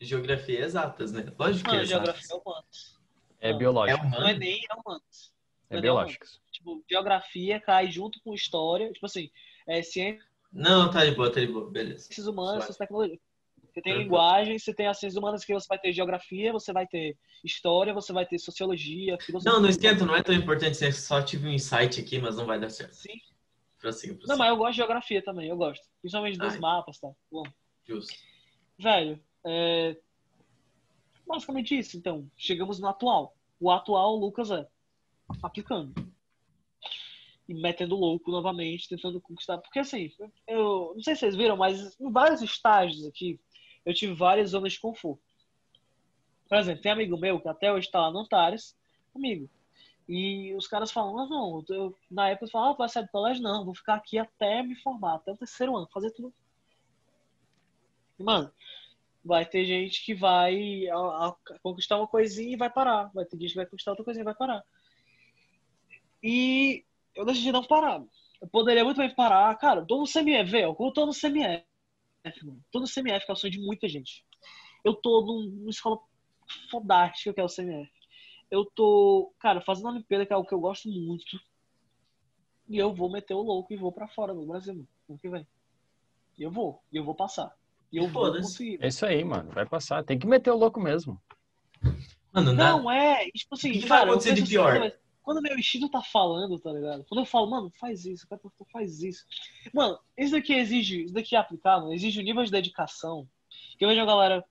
Geografia 0.00 0.60
exatas, 0.60 1.12
né? 1.12 1.32
Lógico 1.38 1.70
que 1.70 1.76
é 1.76 1.82
exatas. 1.82 1.88
geografia 1.88 2.26
é 2.30 2.34
humanos. 2.36 3.00
É 3.40 3.52
biológico. 3.52 4.04
É 4.04 4.08
Não 4.10 4.16
é 4.16 4.20
humano? 4.22 4.38
nem 4.38 4.60
é 4.68 4.74
humanos. 4.74 5.33
É 5.78 5.80
não 5.80 5.80
é 5.80 5.82
biológico. 5.82 6.26
Tipo, 6.50 6.84
geografia 6.88 7.60
cai 7.60 7.90
junto 7.90 8.20
com 8.22 8.34
história. 8.34 8.92
Tipo 8.92 9.06
assim, 9.06 9.30
é 9.66 9.82
ciências 9.82 10.24
Não, 10.52 10.90
tá 10.90 11.04
de 11.04 11.12
boa, 11.12 11.30
tá 11.30 11.40
de 11.40 11.46
boa. 11.46 11.70
Beleza. 11.70 12.08
humanas, 12.30 12.34
Suave. 12.34 12.60
ciências 12.62 12.76
tecnologia. 12.78 13.18
Você 13.74 13.82
tem 13.82 13.92
Tranquilo. 13.92 14.02
linguagem, 14.04 14.58
você 14.58 14.72
tem 14.72 14.86
as 14.86 14.98
ciências 15.00 15.16
humanas 15.16 15.44
que 15.44 15.52
você 15.52 15.66
vai 15.68 15.78
ter 15.78 15.92
geografia, 15.92 16.52
você 16.52 16.72
vai 16.72 16.86
ter 16.86 17.16
história, 17.42 17.92
você 17.92 18.12
vai 18.12 18.24
ter 18.24 18.38
sociologia, 18.38 19.18
filosofia. 19.20 19.52
Não, 19.52 19.60
não 19.60 19.68
esquenta, 19.68 20.06
não 20.06 20.14
é 20.14 20.22
tão 20.22 20.34
importante. 20.34 20.82
Eu 20.84 20.92
só 20.92 21.20
tive 21.20 21.48
um 21.48 21.50
insight 21.50 22.00
aqui, 22.00 22.20
mas 22.20 22.36
não 22.36 22.46
vai 22.46 22.60
dar 22.60 22.70
certo. 22.70 22.92
Sim. 22.94 23.20
Prossiga, 23.80 24.14
prossiga. 24.14 24.32
Não, 24.32 24.38
mas 24.38 24.48
eu 24.48 24.56
gosto 24.56 24.70
de 24.70 24.76
geografia 24.76 25.22
também, 25.22 25.48
eu 25.48 25.56
gosto. 25.56 25.84
Principalmente 26.00 26.38
dos 26.38 26.54
Ai. 26.54 26.60
mapas, 26.60 26.98
tá? 27.00 27.10
Bom, 27.30 27.42
Justo. 27.84 28.14
velho, 28.78 29.20
é... 29.44 29.96
basicamente 31.26 31.76
isso. 31.76 31.96
Então, 31.96 32.30
chegamos 32.36 32.78
no 32.78 32.86
atual. 32.86 33.36
O 33.58 33.70
atual, 33.70 34.14
Lucas 34.14 34.52
é 34.52 34.66
aplicando. 35.42 35.94
E 37.48 37.54
metendo 37.54 37.96
louco 37.96 38.30
novamente, 38.30 38.88
tentando 38.88 39.20
conquistar. 39.20 39.58
Porque 39.58 39.78
assim, 39.78 40.10
eu 40.46 40.92
não 40.94 41.02
sei 41.02 41.14
se 41.14 41.20
vocês 41.20 41.36
viram, 41.36 41.56
mas 41.56 41.98
em 42.00 42.10
vários 42.10 42.40
estágios 42.40 43.06
aqui, 43.06 43.38
eu 43.84 43.92
tive 43.92 44.14
várias 44.14 44.50
zonas 44.50 44.72
de 44.72 44.80
conforto. 44.80 45.22
Por 46.48 46.58
exemplo, 46.58 46.82
tem 46.82 46.92
amigo 46.92 47.18
meu 47.18 47.40
que 47.40 47.48
até 47.48 47.72
hoje 47.72 47.90
tá 47.90 48.00
lá 48.00 48.10
no 48.10 48.20
Antares, 48.20 48.76
amigo. 49.14 49.48
E 50.08 50.54
os 50.54 50.66
caras 50.66 50.90
falam, 50.92 51.18
ah, 51.18 51.26
não, 51.26 51.64
eu, 51.68 51.96
na 52.10 52.28
época 52.28 52.46
eu 52.46 52.50
falava, 52.50 52.72
ah, 52.72 52.76
vai 52.76 52.88
sair 52.88 53.04
do 53.04 53.10
colégio? 53.10 53.42
Não, 53.42 53.64
vou 53.64 53.74
ficar 53.74 53.94
aqui 53.94 54.18
até 54.18 54.62
me 54.62 54.76
formar, 54.76 55.16
até 55.16 55.32
o 55.32 55.36
terceiro 55.36 55.76
ano, 55.76 55.88
fazer 55.92 56.10
tudo. 56.10 56.32
Mano, 58.18 58.52
vai 59.24 59.46
ter 59.46 59.64
gente 59.64 60.04
que 60.04 60.14
vai 60.14 60.86
a- 60.88 61.28
a- 61.28 61.36
conquistar 61.62 61.96
uma 61.96 62.06
coisinha 62.06 62.52
e 62.52 62.56
vai 62.56 62.70
parar. 62.70 63.10
Vai 63.14 63.24
ter 63.24 63.38
gente 63.38 63.50
que 63.50 63.56
vai 63.56 63.66
conquistar 63.66 63.92
outra 63.92 64.04
coisinha 64.04 64.22
e 64.22 64.24
vai 64.24 64.34
parar. 64.34 64.62
E 66.26 66.82
eu 67.14 67.26
decidi 67.26 67.52
não 67.52 67.62
parar. 67.62 68.02
Eu 68.40 68.48
poderia 68.48 68.82
muito 68.82 68.96
bem 68.96 69.14
parar. 69.14 69.54
Cara, 69.58 69.80
eu 69.80 69.86
tô 69.86 69.98
no 69.98 70.06
CMF, 70.06 70.50
velho. 70.50 70.74
Eu 70.80 70.90
tô 70.92 71.04
no 71.04 71.12
CMF, 71.12 71.62
mano. 72.42 72.64
Tô 72.72 72.80
no 72.80 72.86
CMF, 72.86 73.26
que 73.26 73.30
é 73.30 73.34
o 73.34 73.36
sonho 73.36 73.52
de 73.52 73.60
muita 73.60 73.86
gente. 73.86 74.24
Eu 74.82 74.94
tô 74.94 75.20
num- 75.20 75.50
numa 75.50 75.68
escola 75.70 75.98
fodástica, 76.70 77.34
que 77.34 77.40
é 77.40 77.44
o 77.44 77.48
CMF. 77.48 77.92
Eu 78.50 78.64
tô, 78.74 79.34
cara, 79.38 79.60
fazendo 79.60 79.88
a 79.88 79.90
Olimpíada, 79.92 80.24
que 80.24 80.32
é 80.32 80.36
algo 80.36 80.48
que 80.48 80.54
eu 80.54 80.60
gosto 80.60 80.88
muito. 80.88 81.38
E 82.68 82.78
eu 82.78 82.94
vou 82.94 83.10
meter 83.12 83.34
o 83.34 83.42
louco 83.42 83.72
e 83.72 83.76
vou 83.76 83.92
pra 83.92 84.08
fora 84.08 84.32
do 84.32 84.46
Brasil, 84.46 84.72
mano, 84.74 84.88
ano 85.10 85.18
que 85.18 85.28
vem. 85.28 85.46
E 86.38 86.42
eu 86.42 86.50
vou. 86.50 86.82
E 86.90 86.96
eu 86.96 87.04
vou 87.04 87.14
passar. 87.14 87.54
E 87.92 87.98
eu 87.98 88.08
vou 88.08 88.32
conseguir. 88.32 88.78
É 88.82 88.88
isso 88.88 89.04
aí, 89.04 89.22
mano. 89.22 89.50
Vai 89.50 89.66
passar. 89.66 90.02
Tem 90.02 90.18
que 90.18 90.26
meter 90.26 90.50
o 90.50 90.56
louco 90.56 90.80
mesmo. 90.80 91.20
Mano, 92.32 92.52
nada. 92.54 92.78
Não, 92.78 92.90
é. 92.90 93.26
Tipo 93.30 93.54
assim, 93.54 93.70
O 93.70 93.72
que 93.74 93.80
vai 93.80 93.88
cara, 93.98 94.10
eu 94.10 94.12
acontecer 94.14 94.34
de 94.34 94.40
penso 94.40 94.50
pior? 94.52 94.76
assim, 94.82 94.96
quando 95.24 95.42
meu 95.42 95.58
instinto 95.58 95.88
tá 95.88 96.02
falando, 96.02 96.58
tá 96.60 96.70
ligado? 96.70 97.04
Quando 97.08 97.20
eu 97.22 97.24
falo, 97.24 97.50
mano, 97.50 97.70
faz 97.80 98.04
isso, 98.04 98.28
cara, 98.28 98.40
faz 98.70 99.02
isso. 99.02 99.24
Mano, 99.72 99.98
isso 100.16 100.32
daqui 100.32 100.52
exige, 100.52 101.04
isso 101.04 101.14
daqui 101.14 101.34
é 101.34 101.38
aplicado, 101.38 101.82
mano, 101.82 101.94
exige 101.94 102.20
um 102.20 102.24
nível 102.24 102.44
de 102.44 102.50
dedicação. 102.50 103.26
Que 103.78 103.84
eu 103.84 103.88
vejo 103.88 104.02
a 104.02 104.06
galera. 104.06 104.44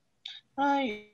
Ai. 0.56 1.10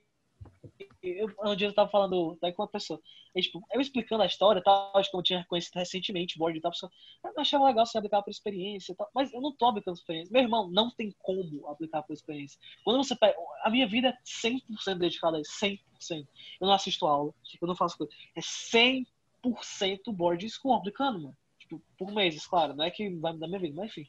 Eu, 1.02 1.28
um 1.42 1.56
dia 1.56 1.68
eu 1.68 1.74
tava 1.74 1.90
falando 1.90 2.36
daí 2.40 2.52
com 2.52 2.62
uma 2.62 2.68
pessoa. 2.68 3.00
Tipo, 3.36 3.62
eu 3.72 3.80
explicando 3.80 4.22
a 4.22 4.26
história 4.26 4.62
tal, 4.62 4.92
acho 4.96 5.10
que 5.10 5.16
eu 5.16 5.22
tinha 5.22 5.44
conhecido 5.48 5.78
recentemente 5.78 6.38
board 6.38 6.58
e 6.58 6.60
tal, 6.60 6.70
pessoa. 6.72 6.90
"Ah, 7.22 7.30
Eu 7.34 7.40
achava 7.40 7.64
legal 7.64 7.86
você 7.86 7.96
aplicar 7.96 8.22
por 8.22 8.30
experiência 8.30 8.94
tal. 8.94 9.10
Mas 9.14 9.32
eu 9.32 9.40
não 9.40 9.52
tô 9.54 9.66
aplicando 9.66 9.94
por 9.94 10.00
experiência. 10.00 10.32
Meu 10.32 10.42
irmão, 10.42 10.68
não 10.70 10.90
tem 10.90 11.14
como 11.20 11.66
aplicar 11.68 12.02
por 12.02 12.12
experiência. 12.12 12.58
Quando 12.84 13.02
você 13.02 13.14
pega. 13.16 13.36
A 13.62 13.70
minha 13.70 13.86
vida 13.86 14.08
é 14.08 14.18
100% 14.24 14.98
dedicada 14.98 15.36
a 15.38 15.40
isso. 15.40 15.52
100%. 15.58 16.28
Eu 16.60 16.66
não 16.66 16.74
assisto 16.74 17.06
aula, 17.06 17.32
eu 17.60 17.68
não 17.68 17.76
faço 17.76 17.96
coisa. 17.96 18.12
É 18.34 18.40
100% 18.40 19.19
board 20.12 20.48
school 20.48 20.74
aplicando, 20.74 21.20
mano. 21.20 21.36
Tipo, 21.58 21.82
por 21.96 22.12
meses, 22.12 22.46
claro. 22.46 22.74
Não 22.74 22.84
é 22.84 22.90
que 22.90 23.08
vai 23.16 23.32
mudar 23.32 23.46
minha 23.46 23.60
vida, 23.60 23.74
mas 23.76 23.90
enfim. 23.90 24.06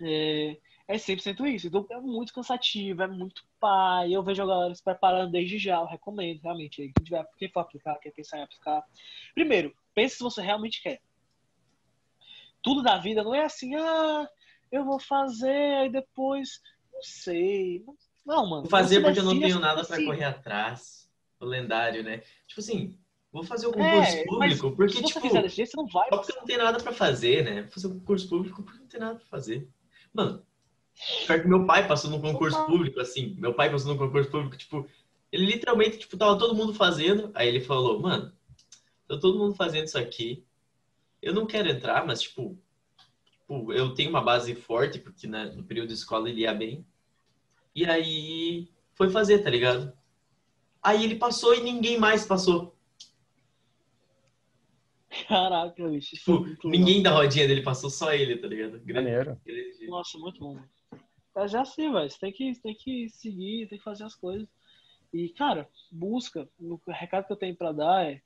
É, 0.00 0.56
é 0.86 0.96
100% 0.96 1.46
isso. 1.54 1.66
Então 1.66 1.86
é 1.90 2.00
muito 2.00 2.32
cansativo, 2.32 3.02
é 3.02 3.06
muito 3.06 3.44
pai. 3.60 4.12
Eu 4.12 4.22
vejo 4.22 4.42
a 4.42 4.46
galera 4.46 4.74
se 4.74 4.82
preparando 4.82 5.32
desde 5.32 5.58
já. 5.58 5.76
Eu 5.76 5.86
recomendo, 5.86 6.40
realmente. 6.40 6.76
Quem, 6.76 7.04
tiver, 7.04 7.26
quem 7.36 7.50
for 7.50 7.60
aplicar, 7.60 7.98
quem 7.98 8.12
pensar 8.12 8.38
em 8.38 8.42
aplicar. 8.42 8.82
Primeiro, 9.34 9.74
pense 9.94 10.16
se 10.16 10.22
você 10.22 10.40
realmente 10.40 10.82
quer. 10.82 11.00
Tudo 12.62 12.82
da 12.82 12.98
vida 12.98 13.22
não 13.22 13.34
é 13.34 13.44
assim, 13.44 13.74
ah, 13.76 14.28
eu 14.70 14.84
vou 14.84 14.98
fazer, 14.98 15.86
e 15.86 15.90
depois. 15.90 16.60
Não 16.92 17.02
sei. 17.02 17.84
Não, 18.24 18.48
mano. 18.48 18.62
Vou 18.62 18.70
fazer 18.70 19.00
porque 19.00 19.20
eu 19.20 19.24
não 19.24 19.38
tenho 19.38 19.58
nada 19.58 19.82
decide. 19.82 20.04
correr 20.04 20.24
atrás. 20.24 21.08
O 21.40 21.44
lendário, 21.44 22.02
né? 22.02 22.18
Tipo 22.48 22.60
assim, 22.60 22.98
vou 23.32 23.42
fazer 23.44 23.66
o 23.66 23.70
É, 23.70 23.72
concurso 23.72 24.16
mas 24.38 24.58
público, 24.58 24.76
porque, 24.76 24.94
se 24.94 25.00
você 25.02 25.06
tipo, 25.08 25.20
fizer 25.20 25.42
desse 25.42 25.56
jeito, 25.56 25.70
você 25.70 25.76
não 25.76 25.86
vai. 25.86 26.08
só 26.08 26.18
porque 26.18 26.32
não 26.38 26.44
tem 26.44 26.56
nada 26.58 26.78
pra 26.82 26.92
fazer, 26.92 27.44
né? 27.44 27.62
Vou 27.62 27.70
fazer 27.72 27.86
um 27.88 27.98
concurso 27.98 28.28
público 28.28 28.62
porque 28.62 28.78
não 28.80 28.86
tem 28.86 29.00
nada 29.00 29.16
pra 29.16 29.26
fazer. 29.26 29.68
Mano, 30.12 30.42
pior 31.26 31.40
que 31.42 31.48
meu 31.48 31.66
pai 31.66 31.86
passou 31.86 32.10
num 32.10 32.20
concurso 32.20 32.64
público, 32.66 33.00
assim. 33.00 33.36
Meu 33.38 33.54
pai 33.54 33.70
passou 33.70 33.92
num 33.92 33.98
concurso 33.98 34.30
público, 34.30 34.56
tipo, 34.56 34.88
ele 35.30 35.46
literalmente, 35.46 35.98
tipo, 35.98 36.16
tava 36.16 36.38
todo 36.38 36.54
mundo 36.54 36.72
fazendo. 36.74 37.30
Aí 37.34 37.48
ele 37.48 37.60
falou, 37.60 38.00
mano, 38.00 38.32
tá 39.06 39.18
todo 39.18 39.38
mundo 39.38 39.54
fazendo 39.54 39.86
isso 39.86 39.98
aqui. 39.98 40.44
Eu 41.20 41.34
não 41.34 41.46
quero 41.46 41.68
entrar, 41.68 42.06
mas, 42.06 42.22
tipo, 42.22 42.56
tipo, 43.48 43.72
eu 43.72 43.94
tenho 43.94 44.10
uma 44.10 44.22
base 44.22 44.54
forte, 44.54 44.98
porque 44.98 45.26
né, 45.26 45.52
no 45.56 45.64
período 45.64 45.88
de 45.88 45.94
escola 45.94 46.28
ele 46.28 46.42
ia 46.42 46.54
bem. 46.54 46.86
E 47.74 47.84
aí 47.84 48.68
foi 48.94 49.10
fazer, 49.10 49.40
tá 49.42 49.50
ligado? 49.50 49.92
Aí 50.82 51.04
ele 51.04 51.16
passou 51.16 51.54
e 51.54 51.60
ninguém 51.60 51.98
mais 51.98 52.24
passou. 52.24 52.74
Caraca, 55.28 55.88
bicho. 55.88 56.16
é 56.16 56.18
Tipo, 56.18 56.68
ninguém 56.68 57.02
da 57.02 57.10
rodinha 57.10 57.46
dele 57.46 57.62
passou, 57.62 57.90
só 57.90 58.12
ele, 58.14 58.36
tá 58.38 58.48
ligado? 58.48 58.80
Grande, 58.80 59.10
Maneiro. 59.10 59.40
grande. 59.44 59.86
Nossa, 59.86 60.18
muito 60.18 60.40
bom. 60.40 60.54
mano. 60.54 60.68
Mas 61.34 61.54
é 61.54 61.58
assim, 61.58 61.92
velho. 61.92 62.10
Você 62.10 62.18
tem 62.18 62.32
que, 62.32 62.52
tem 62.60 62.74
que 62.74 63.08
seguir, 63.10 63.68
tem 63.68 63.78
que 63.78 63.84
fazer 63.84 64.04
as 64.04 64.14
coisas. 64.14 64.48
E, 65.12 65.28
cara, 65.30 65.68
busca. 65.92 66.48
O 66.58 66.80
recado 66.88 67.26
que 67.26 67.32
eu 67.32 67.36
tenho 67.36 67.54
pra 67.54 67.72
dar 67.72 68.06
é. 68.10 68.20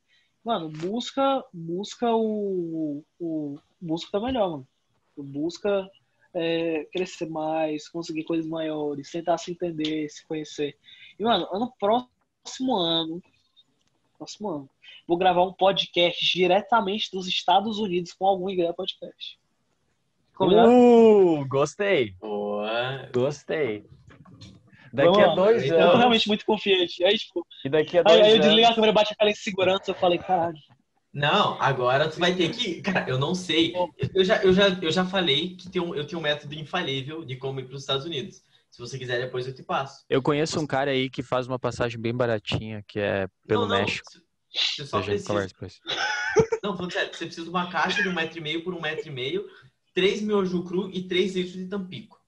Mano, 0.45 0.71
busca, 0.71 1.45
busca 1.53 2.15
o. 2.15 3.05
o 3.21 3.59
busca 3.81 4.19
o 4.19 4.25
melhor, 4.25 4.51
mano. 4.51 4.69
Busca 5.17 5.91
é, 6.35 6.85
crescer 6.93 7.29
mais, 7.29 7.89
conseguir 7.89 8.25
coisas 8.25 8.47
maiores, 8.47 9.11
tentar 9.11 9.39
se 9.39 9.51
entender, 9.53 10.09
se 10.09 10.27
conhecer. 10.27 10.77
E, 11.19 11.23
mano, 11.25 11.47
ano 11.53 11.73
próximo 11.79 12.77
ano. 12.77 13.21
Próximo 14.23 14.49
ano. 14.51 14.71
Vou 15.07 15.17
gravar 15.17 15.43
um 15.43 15.53
podcast 15.53 16.25
diretamente 16.33 17.11
dos 17.13 17.27
Estados 17.27 17.79
Unidos 17.79 18.13
com 18.13 18.25
algum 18.25 18.49
ideia 18.49 18.73
podcast. 18.73 19.37
Combinado? 20.37 20.71
Uh, 20.71 21.45
gostei. 21.49 22.13
Boa. 22.21 23.09
Gostei. 23.13 23.85
Daqui 24.93 25.09
Vamos 25.11 25.19
a 25.19 25.27
lá. 25.27 25.35
dois 25.35 25.65
Então, 25.65 25.77
Eu 25.77 25.83
tô 25.83 25.89
anos. 25.89 25.99
realmente 25.99 26.29
muito 26.29 26.47
confiante. 26.47 27.03
Aí, 27.05 27.19
tipo, 27.19 27.45
E 27.65 27.69
daqui 27.69 27.99
a 27.99 28.01
aí, 28.03 28.05
dois 28.05 28.21
aí 28.21 28.29
eu 28.31 28.35
anos. 28.35 28.47
desliguei 28.47 28.65
a 28.65 28.75
câmera, 28.75 28.93
bate 28.93 29.13
aquela 29.13 29.31
insegurança, 29.31 29.91
eu 29.91 29.95
falei, 29.97 30.19
caralho. 30.19 30.57
Não, 31.13 31.61
agora 31.61 32.09
tu 32.09 32.21
vai 32.21 32.35
ter 32.35 32.49
que. 32.51 32.81
Cara, 32.81 33.09
eu 33.11 33.19
não 33.19 33.35
sei. 33.35 33.75
Eu 34.15 34.25
já, 34.25 34.37
eu 34.43 34.53
já, 34.53 34.69
eu 34.81 34.91
já 34.93 35.05
falei 35.05 35.57
que 35.57 35.69
tem 35.69 35.83
um, 35.83 35.95
eu 35.97 36.07
tenho 36.07 36.21
um 36.21 36.23
método 36.23 36.55
infalível 36.55 37.25
de 37.25 37.35
como 37.37 37.59
ir 37.59 37.65
para 37.65 37.75
os 37.75 37.83
Estados 37.83 38.07
Unidos. 38.07 38.41
Se 38.73 38.79
você 38.79 38.99
quiser, 38.99 39.21
depois 39.21 39.47
eu 39.47 39.55
te 39.55 39.63
passo. 39.63 40.03
Eu 40.09 40.23
conheço 40.23 40.59
um 40.59 40.67
cara 40.67 40.91
aí 40.91 41.11
que 41.11 41.23
faz 41.23 41.47
uma 41.47 41.59
passagem 41.59 42.01
bem 42.01 42.15
baratinha, 42.15 42.83
que 42.89 42.99
é 42.99 43.29
pelo 43.47 43.67
não, 43.67 43.69
não, 43.69 43.85
México. 43.85 44.11
Você 44.51 44.87
só 44.87 45.03
precisa. 45.03 45.47
Não, 46.63 46.77
falando 46.77 46.93
sério, 46.93 47.13
você 47.13 47.27
precisa 47.27 47.45
de 47.45 47.51
uma 47.51 47.69
caixa 47.69 48.03
de 48.03 48.09
um 48.09 48.15
metro 48.15 48.39
e 48.39 48.41
meio 48.41 48.63
por 48.63 48.73
um 48.73 48.81
metro 48.81 49.09
e 49.09 49.11
meio, 49.11 49.49
três 49.93 50.23
miojo 50.23 50.63
cru 50.63 50.89
e 50.91 51.09
três 51.09 51.35
litros 51.35 51.55
de 51.57 51.67
tampico. 51.67 52.21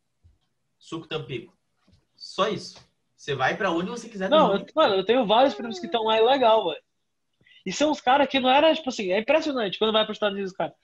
Suco 0.76 1.06
tampico. 1.06 1.56
Só 2.16 2.48
isso. 2.48 2.76
Você 3.16 3.34
vai 3.36 3.56
pra 3.56 3.70
onde 3.70 3.90
você 3.90 4.08
quiser. 4.08 4.28
Não, 4.28 4.56
eu, 4.56 4.66
mano, 4.74 4.96
eu 4.96 5.04
tenho 5.04 5.24
vários 5.24 5.54
primos 5.54 5.78
que 5.78 5.86
estão 5.86 6.02
lá 6.02 6.16
e 6.16 6.20
é 6.20 6.24
legal, 6.24 6.68
velho. 6.68 6.82
E 7.64 7.72
são 7.72 7.92
os 7.92 8.00
caras 8.00 8.28
que 8.28 8.40
não 8.40 8.50
era, 8.50 8.74
tipo 8.74 8.88
assim, 8.88 9.12
é 9.12 9.20
impressionante 9.20 9.78
quando 9.78 9.92
vai 9.92 10.02
para 10.02 10.10
os 10.10 10.16
Estados 10.16 10.34
Unidos, 10.34 10.52
cara. 10.52 10.74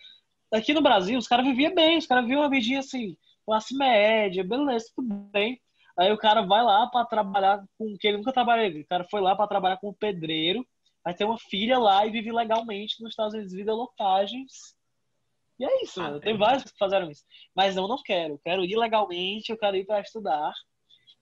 Aqui 0.53 0.73
no 0.73 0.81
Brasil, 0.81 1.19
os 1.19 1.27
caras 1.27 1.45
viviam 1.45 1.75
bem, 1.75 1.99
os 1.99 2.07
caras 2.07 2.25
viviam 2.25 2.43
uma 2.43 2.51
vidinha 2.51 2.79
assim, 2.79 3.17
classe 3.45 3.77
média, 3.77 4.45
beleza, 4.45 4.87
tudo 4.95 5.15
bem. 5.33 5.61
Aí 5.99 6.11
o 6.13 6.19
cara 6.19 6.43
vai 6.43 6.63
lá 6.63 6.87
pra 6.89 7.05
trabalhar 7.05 7.63
com 7.77 7.97
que 7.99 8.07
ele 8.09 8.19
nunca 8.19 8.33
trabalhou. 8.33 8.81
O 8.81 8.87
cara 8.87 9.05
foi 9.11 9.21
lá 9.21 9.35
pra 9.37 9.47
trabalhar 9.47 9.77
como 9.77 9.95
pedreiro, 9.95 10.67
vai 11.05 11.15
ter 11.15 11.25
uma 11.25 11.39
filha 11.39 11.79
lá 11.79 12.07
e 12.07 12.11
vive 12.11 12.33
legalmente 12.33 13.03
nos 13.03 13.11
Estados 13.13 13.35
Unidos, 13.35 13.53
vida 13.53 13.75
locagens. 13.75 14.75
E 15.59 15.65
é 15.65 15.83
isso, 15.83 16.01
Ah, 16.01 16.05
mano. 16.05 16.17
é. 16.17 16.21
Tem 16.21 16.37
vários 16.39 16.65
que 16.65 16.71
fizeram 16.79 17.11
isso. 17.11 17.23
Mas 17.55 17.77
eu 17.77 17.87
não 17.87 18.01
quero. 18.03 18.35
Eu 18.35 18.39
quero 18.39 18.65
ir 18.65 18.77
legalmente, 18.77 19.51
eu 19.51 19.59
quero 19.59 19.77
ir 19.77 19.85
pra 19.85 20.01
estudar. 20.01 20.53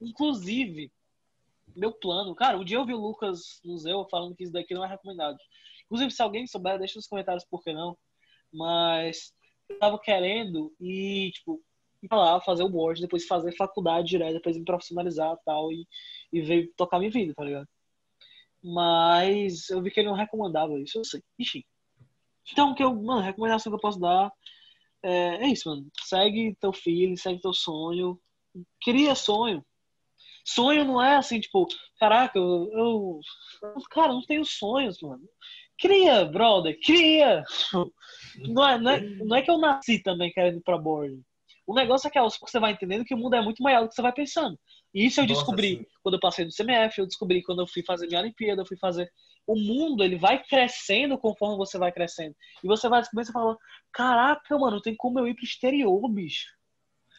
Inclusive, 0.00 0.92
meu 1.74 1.92
plano. 1.92 2.34
Cara, 2.34 2.56
um 2.56 2.64
dia 2.64 2.76
eu 2.76 2.86
vi 2.86 2.94
o 2.94 3.00
Lucas 3.00 3.60
no 3.64 3.76
Zeu 3.78 4.06
falando 4.10 4.36
que 4.36 4.44
isso 4.44 4.52
daqui 4.52 4.74
não 4.74 4.84
é 4.84 4.88
recomendado. 4.88 5.36
Inclusive, 5.86 6.10
se 6.12 6.22
alguém 6.22 6.46
souber, 6.46 6.78
deixa 6.78 6.96
nos 6.98 7.06
comentários 7.08 7.44
por 7.44 7.62
que 7.62 7.72
não. 7.72 7.96
Mas 8.52 9.32
eu 9.68 9.78
tava 9.78 9.98
querendo 9.98 10.72
ir, 10.80 11.32
tipo, 11.32 11.60
pra 12.06 12.18
lá, 12.18 12.40
fazer 12.40 12.62
o 12.62 12.68
board, 12.68 13.00
depois 13.00 13.26
fazer 13.26 13.56
faculdade 13.56 14.08
direto, 14.08 14.34
depois 14.34 14.56
me 14.56 14.64
profissionalizar 14.64 15.36
tal, 15.44 15.72
e, 15.72 15.86
e 16.32 16.40
ver 16.40 16.70
tocar 16.76 16.98
minha 16.98 17.10
vida, 17.10 17.34
tá 17.34 17.42
ligado? 17.42 17.66
Mas 18.62 19.70
eu 19.70 19.82
vi 19.82 19.90
que 19.90 20.00
ele 20.00 20.08
não 20.08 20.16
recomendava 20.16 20.78
isso, 20.78 20.98
eu 20.98 21.04
sei. 21.04 21.22
Enfim. 21.38 21.64
Então, 22.52 22.74
que 22.74 22.82
eu, 22.82 22.94
mano, 22.94 23.20
recomendação 23.20 23.70
que 23.70 23.76
eu 23.76 23.80
posso 23.80 23.98
dar 23.98 24.32
é, 25.02 25.44
é 25.44 25.48
isso, 25.48 25.68
mano. 25.68 25.86
Segue 26.02 26.56
teu 26.60 26.72
filho, 26.72 27.16
segue 27.16 27.40
teu 27.40 27.52
sonho. 27.52 28.18
Cria 28.82 29.14
sonho. 29.14 29.64
Sonho 30.44 30.84
não 30.84 31.02
é 31.02 31.16
assim, 31.16 31.38
tipo, 31.40 31.66
caraca, 32.00 32.38
eu, 32.38 32.70
eu. 32.72 33.20
Cara, 33.90 34.12
não 34.12 34.22
tenho 34.22 34.44
sonhos, 34.44 35.00
mano. 35.02 35.28
Cria, 35.78 36.24
brother, 36.24 36.78
cria! 36.82 37.44
Não 38.40 38.68
é, 38.68 38.78
não, 38.78 38.90
é, 38.92 39.00
não 39.00 39.36
é 39.36 39.42
que 39.42 39.50
eu 39.50 39.58
nasci 39.58 40.00
também 40.00 40.30
querendo 40.30 40.58
ir 40.58 40.62
pra 40.62 40.78
board. 40.78 41.20
O 41.68 41.74
negócio 41.74 42.08
é 42.08 42.10
que 42.10 42.18
aos 42.18 42.38
poucos 42.38 42.50
você 42.50 42.58
vai 42.58 42.72
entendendo 42.72 43.04
que 43.04 43.14
o 43.14 43.18
mundo 43.18 43.36
é 43.36 43.42
muito 43.42 43.62
maior 43.62 43.82
do 43.82 43.90
que 43.90 43.94
você 43.94 44.00
vai 44.00 44.10
pensando. 44.10 44.58
E 44.94 45.04
isso 45.04 45.20
eu 45.20 45.24
Nossa, 45.26 45.34
descobri 45.34 45.76
sim. 45.76 45.86
quando 46.02 46.14
eu 46.14 46.20
passei 46.20 46.46
no 46.46 46.50
CMF, 46.50 46.98
eu 46.98 47.06
descobri 47.06 47.42
quando 47.42 47.60
eu 47.60 47.66
fui 47.66 47.82
fazer 47.84 48.06
minha 48.06 48.20
Olimpíada, 48.20 48.62
eu 48.62 48.66
fui 48.66 48.78
fazer. 48.78 49.06
O 49.46 49.54
mundo, 49.54 50.02
ele 50.02 50.16
vai 50.16 50.42
crescendo 50.42 51.18
conforme 51.18 51.58
você 51.58 51.76
vai 51.76 51.92
crescendo. 51.92 52.34
E 52.64 52.66
você 52.66 52.88
vai 52.88 53.00
descobrindo, 53.00 53.26
você 53.26 53.32
fala, 53.32 53.54
caraca, 53.92 54.58
mano, 54.58 54.80
tem 54.80 54.96
como 54.96 55.18
eu 55.18 55.28
ir 55.28 55.34
pro 55.34 55.44
exterior, 55.44 56.08
bicho. 56.08 56.46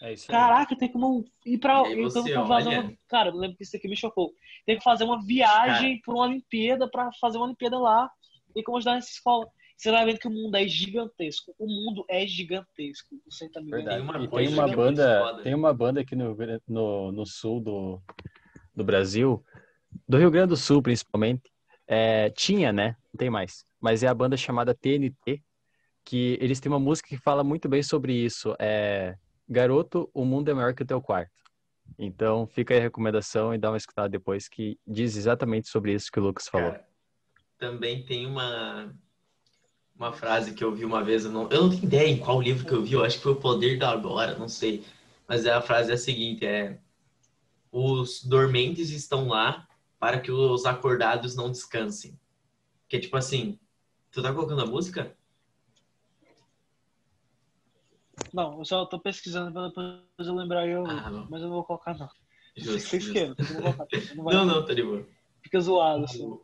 É 0.02 0.14
isso 0.14 0.26
Caraca, 0.26 0.76
tem 0.76 0.92
como 0.92 1.24
ir 1.46 1.60
pra. 1.60 1.86
Aí 1.86 2.00
eu 2.00 2.10
você 2.10 2.24
tenho 2.24 2.42
que 2.42 2.48
fazer 2.48 2.70
uma... 2.70 2.94
Cara, 3.08 3.30
eu 3.30 3.36
lembro 3.36 3.56
que 3.56 3.64
isso 3.64 3.78
aqui 3.78 3.88
me 3.88 3.96
chocou. 3.96 4.32
Tem 4.66 4.78
que 4.78 4.84
fazer 4.84 5.04
uma 5.04 5.24
viagem 5.24 6.02
por 6.04 6.16
uma 6.16 6.24
Olimpíada 6.24 6.90
pra 6.90 7.12
fazer 7.22 7.38
uma 7.38 7.46
Olimpíada 7.46 7.78
lá. 7.78 8.10
Tem 8.52 8.64
como 8.64 8.78
ajudar 8.78 8.96
nessa 8.96 9.12
escola. 9.12 9.48
Você 9.80 9.92
vai 9.92 10.06
vendo 10.06 10.20
que 10.20 10.28
o 10.28 10.32
mundo 10.32 10.58
é 10.58 10.68
gigantesco. 10.68 11.56
O 11.58 11.66
mundo 11.66 12.04
é 12.10 12.28
gigantesco. 12.28 13.16
Você 13.24 13.48
tá 13.48 13.62
me? 13.62 13.72
Verdade. 13.72 13.96
Tem 13.96 14.04
uma 14.04 14.20
tem 14.20 14.28
coisa 14.28 14.54
uma 14.54 14.70
é 14.70 14.76
banda, 14.76 15.20
foda. 15.22 15.44
tem 15.44 15.56
uma 15.56 15.74
banda 15.74 16.02
aqui 16.02 16.16
no, 16.18 16.36
no, 16.68 17.12
no 17.14 17.26
sul 17.26 17.62
do, 17.62 18.02
do 18.76 18.84
Brasil, 18.84 19.42
do 20.06 20.18
Rio 20.18 20.30
Grande 20.30 20.50
do 20.50 20.58
Sul 20.58 20.82
principalmente, 20.82 21.50
é, 21.88 22.30
tinha, 22.32 22.74
né? 22.74 22.98
Não 23.14 23.18
tem 23.18 23.30
mais. 23.30 23.64
Mas 23.80 24.04
é 24.04 24.08
a 24.08 24.14
banda 24.14 24.36
chamada 24.36 24.76
TNT, 24.76 25.42
que 26.04 26.38
eles 26.42 26.60
têm 26.60 26.70
uma 26.70 26.78
música 26.78 27.08
que 27.08 27.18
fala 27.18 27.42
muito 27.42 27.70
bem 27.70 27.82
sobre 27.82 28.12
isso. 28.12 28.54
É 28.60 29.16
Garoto, 29.48 30.12
o 30.14 30.26
mundo 30.26 30.52
é 30.52 30.54
maior 30.54 30.74
que 30.74 30.84
o 30.84 30.86
teu 30.86 31.02
quarto. 31.02 31.32
Então 31.98 32.46
fica 32.48 32.74
aí 32.74 32.82
a 32.82 32.84
recomendação 32.84 33.54
e 33.54 33.58
dá 33.58 33.72
uma 33.72 33.78
escutada 33.78 34.10
depois 34.10 34.50
que 34.50 34.78
diz 34.86 35.16
exatamente 35.16 35.70
sobre 35.70 35.94
isso 35.94 36.12
que 36.12 36.20
o 36.20 36.24
Lucas 36.24 36.50
falou. 36.50 36.72
Cara, 36.72 36.86
também 37.58 38.04
tem 38.04 38.28
uma 38.28 38.94
uma 40.00 40.14
frase 40.14 40.54
que 40.54 40.64
eu 40.64 40.74
vi 40.74 40.86
uma 40.86 41.04
vez, 41.04 41.26
eu 41.26 41.32
não, 41.32 41.50
eu 41.50 41.64
não 41.64 41.70
tenho 41.70 41.84
ideia 41.84 42.08
em 42.08 42.18
qual 42.18 42.42
livro 42.42 42.66
que 42.66 42.72
eu 42.74 42.82
vi, 42.82 42.94
eu 42.94 43.04
acho 43.04 43.18
que 43.18 43.24
foi 43.24 43.34
o 43.34 43.36
Poder 43.36 43.78
da 43.78 43.92
Agora, 43.92 44.38
não 44.38 44.48
sei. 44.48 44.86
Mas 45.28 45.46
a 45.46 45.62
frase 45.62 45.92
é 45.92 45.96
a 45.96 45.98
seguinte, 45.98 46.46
é 46.46 46.80
os 47.72 48.24
dormentes 48.24 48.90
estão 48.92 49.28
lá 49.28 49.68
para 50.00 50.20
que 50.20 50.32
os 50.32 50.66
acordados 50.66 51.36
não 51.36 51.52
descansem. 51.52 52.18
Que 52.88 52.96
é 52.96 53.00
tipo 53.00 53.18
assim, 53.18 53.60
tu 54.12 54.24
tá 54.24 54.34
colocando 54.34 54.62
a 54.62 54.66
música? 54.66 55.16
Não, 58.34 58.58
eu 58.60 58.66
só 58.66 58.86
tô 58.86 59.00
pesquisando 59.00 59.52
pra 59.52 59.68
depois 59.68 60.28
eu 60.28 60.34
lembrar 60.34 60.66
eu. 60.66 60.86
Ah. 60.88 61.28
Mas 61.30 61.42
eu 61.42 61.48
não 61.48 61.56
vou 61.56 61.64
colocar, 61.64 61.98
não. 61.98 62.10
Justo, 62.56 62.90
Vocês 62.90 63.04
justo. 63.04 63.14
queiram, 63.14 63.36
eu 63.38 63.46
não 63.46 63.54
vou 63.54 63.74
colocar. 63.74 63.88
Não, 64.16 64.24
vai- 64.24 64.34
Não, 64.34 64.46
não, 64.46 64.66
tá 64.66 64.74
de 64.74 64.84
boa. 64.84 65.06
Fica 65.42 65.60
zoado, 65.62 66.04
assim. 66.06 66.38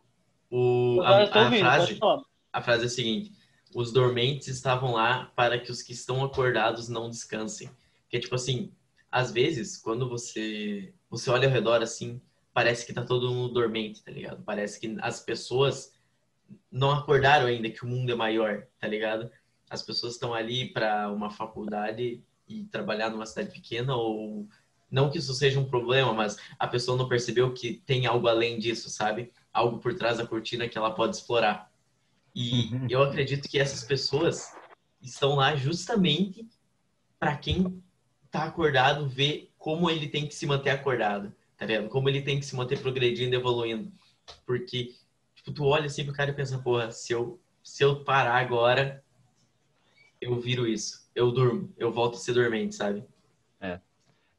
O, 0.50 1.02
a, 1.04 1.28
tô 1.28 1.40
a 1.40 1.44
ouvindo, 1.44 1.60
frase. 1.60 2.00
A 2.54 2.62
frase 2.62 2.84
é 2.84 2.86
a 2.86 2.90
seguinte: 2.90 3.34
os 3.76 3.92
dormentes 3.92 4.48
estavam 4.48 4.94
lá 4.94 5.26
para 5.36 5.60
que 5.60 5.70
os 5.70 5.82
que 5.82 5.92
estão 5.92 6.24
acordados 6.24 6.88
não 6.88 7.10
descansem. 7.10 7.70
Que 8.08 8.16
é 8.16 8.20
tipo 8.22 8.34
assim, 8.34 8.72
às 9.12 9.34
vezes, 9.34 9.78
quando 9.78 10.08
você 10.08 10.94
você 11.10 11.30
olha 11.30 11.50
ao 11.50 11.54
redor 11.54 11.84
assim, 11.84 12.22
parece 12.54 12.86
que 12.86 12.94
tá 12.94 13.04
todo 13.04 13.30
mundo 13.30 13.54
dormente, 13.54 14.02
tá 14.02 14.12
ligado? 14.12 14.42
Parece 14.44 14.80
que 14.80 14.96
as 15.02 15.20
pessoas 15.20 15.94
não 16.72 16.92
acordaram 16.92 17.48
ainda 17.48 17.70
que 17.70 17.84
o 17.84 17.88
mundo 17.88 18.10
é 18.10 18.16
maior, 18.16 18.66
tá 18.80 18.88
ligado? 18.88 19.30
As 19.70 19.82
pessoas 19.82 20.14
estão 20.14 20.34
ali 20.34 20.70
para 20.72 21.12
uma 21.12 21.30
faculdade 21.30 22.24
e 22.48 22.64
trabalhar 22.68 23.10
numa 23.10 23.26
cidade 23.26 23.52
pequena 23.52 23.94
ou 23.94 24.48
não 24.90 25.10
que 25.10 25.18
isso 25.18 25.34
seja 25.34 25.60
um 25.60 25.66
problema, 25.66 26.14
mas 26.14 26.38
a 26.58 26.66
pessoa 26.66 26.98
não 26.98 27.10
percebeu 27.10 27.54
que 27.54 27.82
tem 27.86 28.06
algo 28.06 28.30
além 28.30 28.58
disso, 28.58 28.90
sabe? 28.90 29.34
Algo 29.52 29.80
por 29.80 29.94
trás 29.96 30.18
da 30.18 30.26
cortina 30.26 30.70
que 30.70 30.78
ela 30.78 30.92
pode 30.92 31.18
explorar. 31.18 31.70
E 32.36 32.70
eu 32.90 33.02
acredito 33.02 33.48
que 33.48 33.58
essas 33.58 33.84
pessoas 33.84 34.54
estão 35.02 35.36
lá 35.36 35.56
justamente 35.56 36.46
para 37.18 37.38
quem 37.38 37.82
tá 38.30 38.44
acordado 38.44 39.08
ver 39.08 39.52
como 39.58 39.90
ele 39.90 40.10
tem 40.10 40.28
que 40.28 40.36
se 40.36 40.46
manter 40.46 40.72
acordado, 40.72 41.34
tá 41.58 41.66
vendo? 41.66 41.88
Como 41.88 42.10
ele 42.10 42.22
tem 42.22 42.38
que 42.38 42.46
se 42.46 42.56
manter 42.56 42.80
progredindo, 42.82 43.34
evoluindo. 43.34 43.90
Porque 44.46 44.94
tipo, 45.34 45.54
tu 45.54 45.64
olha 45.64 45.86
assim 45.86 46.04
pro 46.04 46.14
cara 46.14 46.32
e 46.32 46.34
pensa, 46.34 46.60
porra, 46.60 46.92
se 46.92 47.14
eu 47.14 47.40
se 47.64 47.84
eu 47.84 48.04
parar 48.04 48.36
agora, 48.36 49.04
eu 50.22 50.40
viro 50.40 50.68
isso. 50.68 51.10
Eu 51.16 51.32
durmo, 51.32 51.74
eu 51.78 51.92
volto 51.92 52.16
a 52.16 52.20
ser 52.20 52.34
dormente, 52.34 52.76
sabe? 52.76 53.04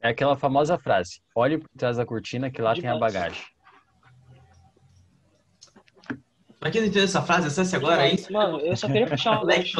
É 0.01 0.11
aquela 0.11 0.37
famosa 0.37 0.79
frase: 0.79 1.21
olhe 1.35 1.59
por 1.59 1.69
trás 1.77 1.97
da 1.97 2.07
cortina 2.07 2.51
que 2.51 2.63
lá 2.63 2.75
tem 2.75 2.89
a 2.89 2.97
bagagem. 2.97 3.43
Pra 6.59 6.71
quem 6.71 6.81
não 6.81 6.89
entendeu 6.89 7.05
essa 7.05 7.23
frase, 7.23 7.49
acesse 7.49 7.77
agora 7.77 8.03
aí. 8.03 8.17
Mano, 8.31 8.61
eu 8.61 8.77
só 8.77 8.87
queria 8.87 9.07
puxar 9.07 9.43
um 9.43 9.47
gancho. 9.47 9.77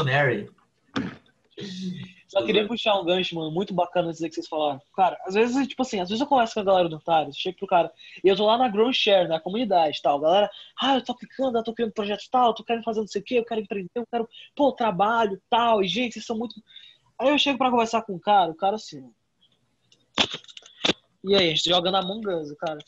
Só 2.29 2.45
queria 2.45 2.67
puxar 2.67 3.01
um 3.01 3.05
gancho, 3.05 3.35
mano, 3.35 3.51
muito 3.51 3.73
bacana 3.73 4.13
dizer 4.13 4.29
que 4.29 4.35
vocês 4.35 4.49
falaram. 4.49 4.81
Cara, 4.95 5.17
às 5.27 5.35
vezes, 5.35 5.67
tipo 5.67 5.81
assim, 5.81 6.01
às 6.01 6.09
vezes 6.09 6.21
eu 6.21 6.27
converso 6.27 6.55
com 6.55 6.61
a 6.61 6.65
galera 6.65 6.89
do 6.89 6.97
Otários, 6.97 7.37
chego 7.37 7.57
pro 7.57 7.67
cara, 7.67 7.91
e 8.23 8.29
eu 8.29 8.37
tô 8.37 8.45
lá 8.45 8.59
na 8.59 8.69
Grow 8.69 8.93
Share, 8.93 9.29
na 9.29 9.41
comunidade 9.41 10.03
tal. 10.03 10.21
Galera, 10.21 10.51
ah, 10.81 10.97
eu 10.97 11.05
tô 11.05 11.13
aplicando, 11.13 11.57
eu 11.57 11.63
tô 11.63 11.73
criando 11.73 11.93
projeto 11.93 12.25
tal, 12.31 12.53
tô 12.53 12.65
querendo 12.65 12.85
fazer 12.85 13.01
não 13.01 13.07
sei 13.07 13.23
o 13.23 13.25
quê, 13.25 13.39
eu 13.39 13.45
quero 13.45 13.61
empreender, 13.61 13.91
eu 13.95 14.07
quero, 14.11 14.29
pô, 14.55 14.73
trabalho 14.73 15.41
tal. 15.49 15.83
E, 15.83 15.89
gente, 15.89 16.15
vocês 16.15 16.27
são 16.27 16.37
muito. 16.37 16.61
Aí 17.19 17.29
eu 17.29 17.39
chego 17.39 17.57
pra 17.57 17.71
conversar 17.71 18.03
com 18.03 18.15
o 18.15 18.21
cara, 18.21 18.51
o 18.51 18.57
cara 18.57 18.77
assim. 18.77 19.09
E 21.25 21.35
aí, 21.35 21.47
a 21.47 21.51
gente 21.55 21.71
joga 21.71 21.91
na 21.91 22.01
Among 22.01 22.29
Us, 22.29 22.53
cara. 22.59 22.79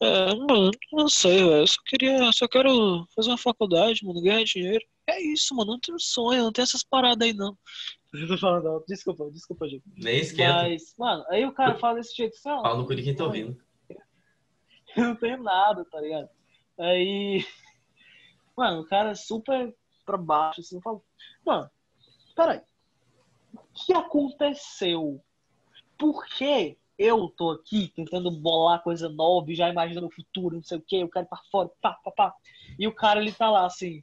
É, 0.00 0.34
mano, 0.34 0.70
não 0.92 1.08
sei, 1.08 1.38
velho. 1.38 1.56
Eu 1.58 1.66
só 1.66 1.80
queria, 1.86 2.32
só 2.32 2.48
quero 2.48 3.06
fazer 3.14 3.30
uma 3.30 3.38
faculdade, 3.38 4.04
mano, 4.04 4.20
ganhar 4.20 4.44
dinheiro. 4.44 4.84
É 5.06 5.20
isso, 5.20 5.54
mano, 5.54 5.72
não 5.72 5.80
tenho 5.80 5.98
sonho, 5.98 6.44
não 6.44 6.52
tem 6.52 6.62
essas 6.62 6.82
paradas 6.82 7.26
aí, 7.26 7.34
não. 7.34 7.56
Eu 8.12 8.28
tô 8.28 8.38
falando, 8.38 8.64
não. 8.64 8.84
Desculpa, 8.86 9.30
desculpa, 9.30 9.68
gente. 9.68 9.84
Nem 9.96 10.20
esquenta. 10.20 10.62
Mas, 10.62 10.94
mano, 10.98 11.24
aí 11.28 11.44
o 11.44 11.52
cara 11.52 11.78
fala 11.78 11.96
desse 11.96 12.16
jeito, 12.16 12.34
assim, 12.34 12.48
ó, 12.48 12.62
Pau 12.62 12.78
no 12.78 12.86
cu 12.86 12.94
de 12.94 13.02
quem 13.02 13.14
tá 13.14 13.24
ouvindo. 13.24 13.60
eu 14.96 15.04
não 15.04 15.16
tenho 15.16 15.42
nada, 15.42 15.84
tá 15.84 16.00
ligado? 16.00 16.28
Aí, 16.78 17.44
mano, 18.56 18.82
o 18.82 18.86
cara 18.86 19.10
é 19.10 19.14
super 19.14 19.74
pra 20.04 20.16
baixo, 20.16 20.60
assim, 20.60 20.80
fala, 20.80 21.00
mano, 21.44 21.70
peraí, 22.36 22.60
o 23.52 23.60
que 23.72 23.92
aconteceu? 23.92 25.22
Por 25.98 26.24
que 26.26 26.76
eu 26.98 27.28
tô 27.28 27.50
aqui 27.50 27.92
tentando 27.94 28.30
bolar 28.30 28.82
coisa 28.82 29.08
nova 29.08 29.50
e 29.50 29.54
já 29.54 29.68
imaginando 29.68 30.06
o 30.06 30.14
futuro, 30.14 30.56
não 30.56 30.62
sei 30.62 30.78
o 30.78 30.82
que, 30.82 30.96
eu 30.96 31.08
quero 31.08 31.26
ir 31.26 31.28
pra 31.28 31.40
fora, 31.50 31.70
pá, 31.80 31.92
pá, 32.04 32.10
pá. 32.10 32.34
E 32.78 32.86
o 32.86 32.94
cara, 32.94 33.20
ele 33.20 33.32
tá 33.32 33.50
lá, 33.50 33.66
assim, 33.66 34.02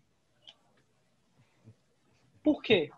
Por 2.44 2.62
quê? 2.62 2.90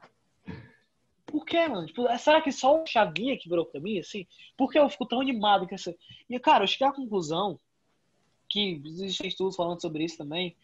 Por 1.25 1.45
quê, 1.45 1.67
mano? 1.67 1.87
Tipo, 1.87 2.05
será 2.17 2.41
que 2.41 2.51
só 2.51 2.81
o 2.81 2.85
chavinha 2.85 3.37
que 3.37 3.49
virou 3.49 3.65
pra 3.65 3.81
mim, 3.81 3.99
assim? 3.99 4.25
Por 4.55 4.71
que 4.71 4.77
eu 4.77 4.89
fico 4.89 5.05
tão 5.05 5.19
animado 5.19 5.67
com 5.67 5.75
essa... 5.75 5.93
E, 6.29 6.39
cara, 6.39 6.63
eu 6.63 6.67
cheguei 6.67 6.87
à 6.87 6.91
conclusão 6.91 7.59
que 8.47 8.81
existem 8.85 9.27
estudos 9.27 9.55
falando 9.55 9.81
sobre 9.81 10.03
isso 10.03 10.17
também. 10.17 10.55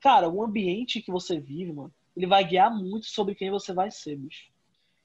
Cara, 0.00 0.28
o 0.28 0.42
ambiente 0.42 1.00
que 1.00 1.12
você 1.12 1.38
vive, 1.38 1.72
mano, 1.72 1.94
ele 2.16 2.26
vai 2.26 2.44
guiar 2.44 2.74
muito 2.74 3.06
sobre 3.06 3.34
quem 3.34 3.50
você 3.50 3.72
vai 3.72 3.90
ser, 3.90 4.16
bicho. 4.16 4.50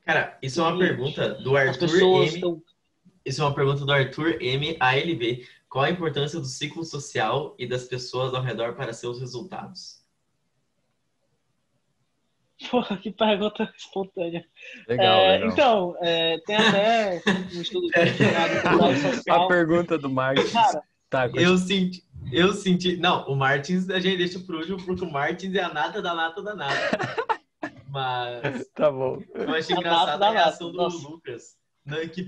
Cara, 0.03 0.37
isso 0.41 0.59
é 0.59 0.63
uma 0.63 0.77
pergunta 0.77 1.35
do 1.35 1.55
Arthur 1.55 1.95
M. 1.95 2.25
Estão... 2.25 2.63
Isso 3.25 3.41
é 3.41 3.45
uma 3.45 3.55
pergunta 3.55 3.83
do 3.83 3.91
Arthur 3.91 4.37
M. 4.39 4.77
ALB. 4.79 5.47
Qual 5.67 5.83
a 5.83 5.89
importância 5.89 6.39
do 6.39 6.45
ciclo 6.45 6.85
social 6.85 7.55
e 7.57 7.67
das 7.67 7.85
pessoas 7.85 8.33
ao 8.33 8.41
redor 8.41 8.75
para 8.75 8.93
seus 8.93 9.19
resultados? 9.19 10.05
Porra, 12.69 12.97
que 12.97 13.11
pergunta 13.11 13.73
espontânea. 13.77 14.45
Legal, 14.87 15.19
é, 15.19 15.31
legal. 15.33 15.49
Então, 15.49 15.97
é, 16.01 16.37
tem 16.45 16.55
até 16.55 17.21
um 17.53 17.61
estudo 17.61 17.87
A 19.29 19.47
pergunta 19.47 19.97
do 19.97 20.09
Marcos. 20.09 20.51
Cara, 20.51 20.83
tá, 21.09 21.27
eu 21.33 21.57
senti, 21.57 22.03
eu 22.31 22.53
senti. 22.53 22.95
Não, 22.95 23.27
o 23.27 23.35
Martins 23.35 23.89
a 23.89 23.99
gente 23.99 24.17
deixa 24.17 24.39
pro 24.39 24.59
último, 24.59 24.81
porque 24.83 25.03
o 25.03 25.11
Martins 25.11 25.53
é 25.55 25.63
a 25.63 25.73
nata 25.73 26.01
da 26.01 26.13
nata 26.13 26.41
da 26.41 26.55
nata. 26.55 27.35
Mas. 27.89 28.67
Tá 28.73 28.91
bom. 28.91 29.21
Eu 29.33 29.53
achei 29.53 29.75
engraçado 29.75 30.23
a 30.23 30.31
reação 30.31 30.71
do 30.71 30.77
Nossa. 30.77 31.07
Lucas. 31.07 31.57
Não 31.85 32.07
que. 32.07 32.23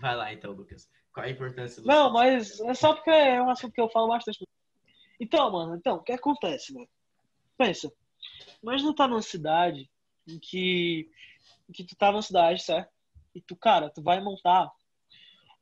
Vai 0.00 0.16
lá 0.16 0.32
então, 0.32 0.52
Lucas. 0.52 0.88
Qual 1.12 1.26
a 1.26 1.30
importância 1.30 1.82
do. 1.82 1.88
Não, 1.88 2.12
mas 2.12 2.60
é 2.60 2.74
só 2.74 2.94
porque 2.94 3.10
é 3.10 3.42
um 3.42 3.50
assunto 3.50 3.72
que 3.72 3.80
eu 3.80 3.90
falo 3.90 4.08
bastante. 4.08 4.46
Então, 5.20 5.50
mano, 5.50 5.76
então, 5.76 5.96
o 5.96 6.02
que 6.02 6.12
acontece, 6.12 6.72
mano? 6.72 6.88
Pensa, 7.56 7.92
imagina 8.62 8.94
tá 8.94 9.08
numa 9.08 9.20
cidade 9.20 9.90
em 10.28 10.38
que, 10.38 11.10
em 11.68 11.72
que 11.72 11.84
tu 11.84 11.96
tá 11.96 12.12
numa 12.12 12.22
cidade, 12.22 12.62
certo? 12.62 12.90
E 13.34 13.40
tu, 13.40 13.56
cara, 13.56 13.90
tu 13.90 14.00
vai 14.00 14.20
montar 14.20 14.70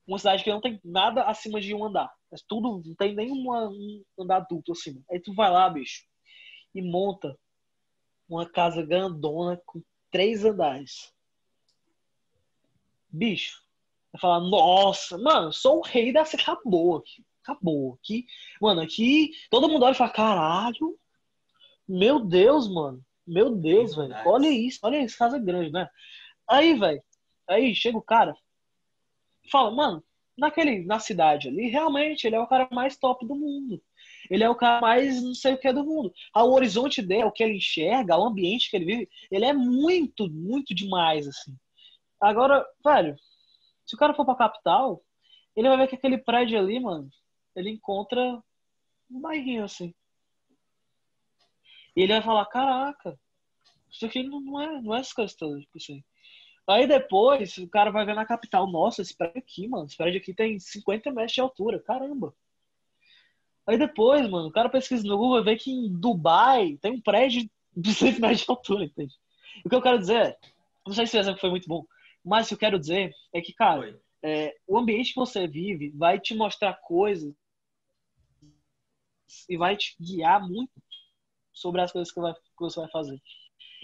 uma 0.06 0.18
cidade 0.18 0.44
que 0.44 0.50
não 0.50 0.60
tem 0.60 0.78
nada 0.84 1.22
acima 1.22 1.60
de 1.60 1.74
um 1.74 1.84
andar. 1.84 2.12
Mas 2.30 2.42
tudo, 2.42 2.82
não 2.84 2.94
tem 2.94 3.14
nenhum 3.14 3.50
um 3.50 4.04
andar 4.18 4.36
adulto 4.36 4.72
acima. 4.72 5.00
Aí 5.10 5.20
tu 5.20 5.34
vai 5.34 5.50
lá, 5.50 5.68
bicho, 5.70 6.04
e 6.74 6.82
monta 6.82 7.36
uma 8.28 8.48
casa 8.48 8.84
grandona 8.84 9.60
com 9.64 9.82
três 10.10 10.44
andares. 10.44 11.14
Bicho, 13.16 13.62
vai 14.12 14.20
falar, 14.20 14.40
nossa, 14.40 15.16
mano, 15.16 15.52
sou 15.52 15.78
o 15.78 15.82
rei 15.82 16.12
dessa. 16.12 16.36
Acabou 16.36 16.98
aqui. 16.98 17.24
Acabou. 17.42 17.94
Aqui, 17.94 18.26
mano, 18.60 18.82
aqui 18.82 19.30
todo 19.50 19.68
mundo 19.68 19.84
olha 19.84 19.92
e 19.92 19.96
fala, 19.96 20.10
caralho, 20.10 20.98
meu 21.88 22.20
Deus, 22.20 22.68
mano. 22.68 23.02
Meu 23.26 23.56
Deus, 23.56 23.96
velho. 23.96 24.14
Olha 24.26 24.48
isso, 24.48 24.80
olha 24.82 25.02
isso, 25.02 25.16
casa 25.16 25.38
grande, 25.38 25.72
né? 25.72 25.88
Aí, 26.48 26.74
velho, 26.74 27.02
aí 27.48 27.74
chega 27.74 27.96
o 27.96 28.02
cara, 28.02 28.36
fala, 29.50 29.70
mano, 29.70 30.04
naquele, 30.36 30.84
na 30.84 31.00
cidade 31.00 31.48
ali, 31.48 31.68
realmente, 31.68 32.26
ele 32.26 32.36
é 32.36 32.40
o 32.40 32.46
cara 32.46 32.68
mais 32.70 32.96
top 32.96 33.26
do 33.26 33.34
mundo. 33.34 33.82
Ele 34.30 34.44
é 34.44 34.50
o 34.50 34.54
cara 34.54 34.80
mais 34.80 35.22
não 35.22 35.34
sei 35.34 35.54
o 35.54 35.58
que 35.58 35.68
é 35.68 35.72
do 35.72 35.84
mundo. 35.84 36.12
Ah, 36.32 36.44
o 36.44 36.52
horizonte 36.52 37.00
dele, 37.00 37.24
o 37.24 37.32
que 37.32 37.42
ele 37.42 37.56
enxerga, 37.56 38.18
o 38.18 38.24
ambiente 38.24 38.70
que 38.70 38.76
ele 38.76 38.84
vive, 38.84 39.08
ele 39.30 39.44
é 39.44 39.52
muito, 39.52 40.28
muito 40.30 40.74
demais, 40.74 41.26
assim. 41.26 41.56
Agora, 42.20 42.66
velho, 42.84 43.16
se 43.84 43.94
o 43.94 43.98
cara 43.98 44.14
for 44.14 44.24
pra 44.24 44.34
capital, 44.34 45.02
ele 45.54 45.68
vai 45.68 45.78
ver 45.78 45.88
que 45.88 45.96
aquele 45.96 46.18
prédio 46.18 46.58
ali, 46.58 46.80
mano, 46.80 47.10
ele 47.54 47.70
encontra 47.70 48.42
um 49.10 49.20
bairrinho, 49.20 49.64
assim. 49.64 49.94
E 51.94 52.02
ele 52.02 52.12
vai 52.12 52.22
falar, 52.22 52.46
caraca, 52.46 53.18
isso 53.90 54.04
aqui 54.04 54.22
não 54.22 54.60
é, 54.60 54.82
não 54.82 54.94
é 54.94 55.00
essas 55.00 55.12
coisas 55.12 55.36
todas, 55.36 55.62
tipo 55.62 55.78
assim. 55.78 56.04
Aí 56.66 56.86
depois, 56.86 57.56
o 57.58 57.68
cara 57.68 57.90
vai 57.90 58.04
ver 58.04 58.14
na 58.14 58.26
capital, 58.26 58.70
nossa, 58.70 59.00
esse 59.00 59.16
prédio 59.16 59.38
aqui, 59.38 59.68
mano, 59.68 59.86
esse 59.86 59.96
prédio 59.96 60.20
aqui 60.20 60.34
tem 60.34 60.58
50 60.58 61.10
metros 61.12 61.32
de 61.32 61.40
altura, 61.40 61.80
caramba. 61.80 62.34
Aí 63.66 63.78
depois, 63.78 64.28
mano, 64.28 64.48
o 64.48 64.52
cara 64.52 64.68
pesquisa 64.68 65.06
no 65.06 65.16
Google 65.16 65.40
e 65.40 65.44
vê 65.44 65.56
que 65.56 65.70
em 65.70 65.92
Dubai 65.92 66.76
tem 66.82 66.92
um 66.92 67.00
prédio 67.00 67.48
de 67.76 67.94
100 67.94 68.20
metros 68.20 68.40
de 68.40 68.46
altura, 68.50 68.84
entende? 68.84 69.14
O 69.64 69.68
que 69.68 69.74
eu 69.74 69.82
quero 69.82 69.98
dizer, 69.98 70.16
é, 70.16 70.38
não 70.86 70.92
sei 70.92 71.06
se 71.06 71.16
o 71.16 71.20
exemplo 71.20 71.40
foi 71.40 71.50
muito 71.50 71.68
bom, 71.68 71.86
mas 72.26 72.46
o 72.46 72.48
que 72.48 72.54
eu 72.54 72.58
quero 72.58 72.78
dizer 72.80 73.14
é 73.32 73.40
que, 73.40 73.52
cara, 73.52 73.96
é, 74.20 74.56
o 74.66 74.76
ambiente 74.76 75.10
que 75.14 75.20
você 75.20 75.46
vive 75.46 75.90
vai 75.90 76.18
te 76.18 76.34
mostrar 76.34 76.74
coisas 76.74 77.32
e 79.48 79.56
vai 79.56 79.76
te 79.76 79.94
guiar 80.00 80.40
muito 80.46 80.72
sobre 81.52 81.80
as 81.80 81.92
coisas 81.92 82.12
que, 82.12 82.20
vai, 82.20 82.34
que 82.34 82.40
você 82.58 82.80
vai 82.80 82.90
fazer. 82.90 83.22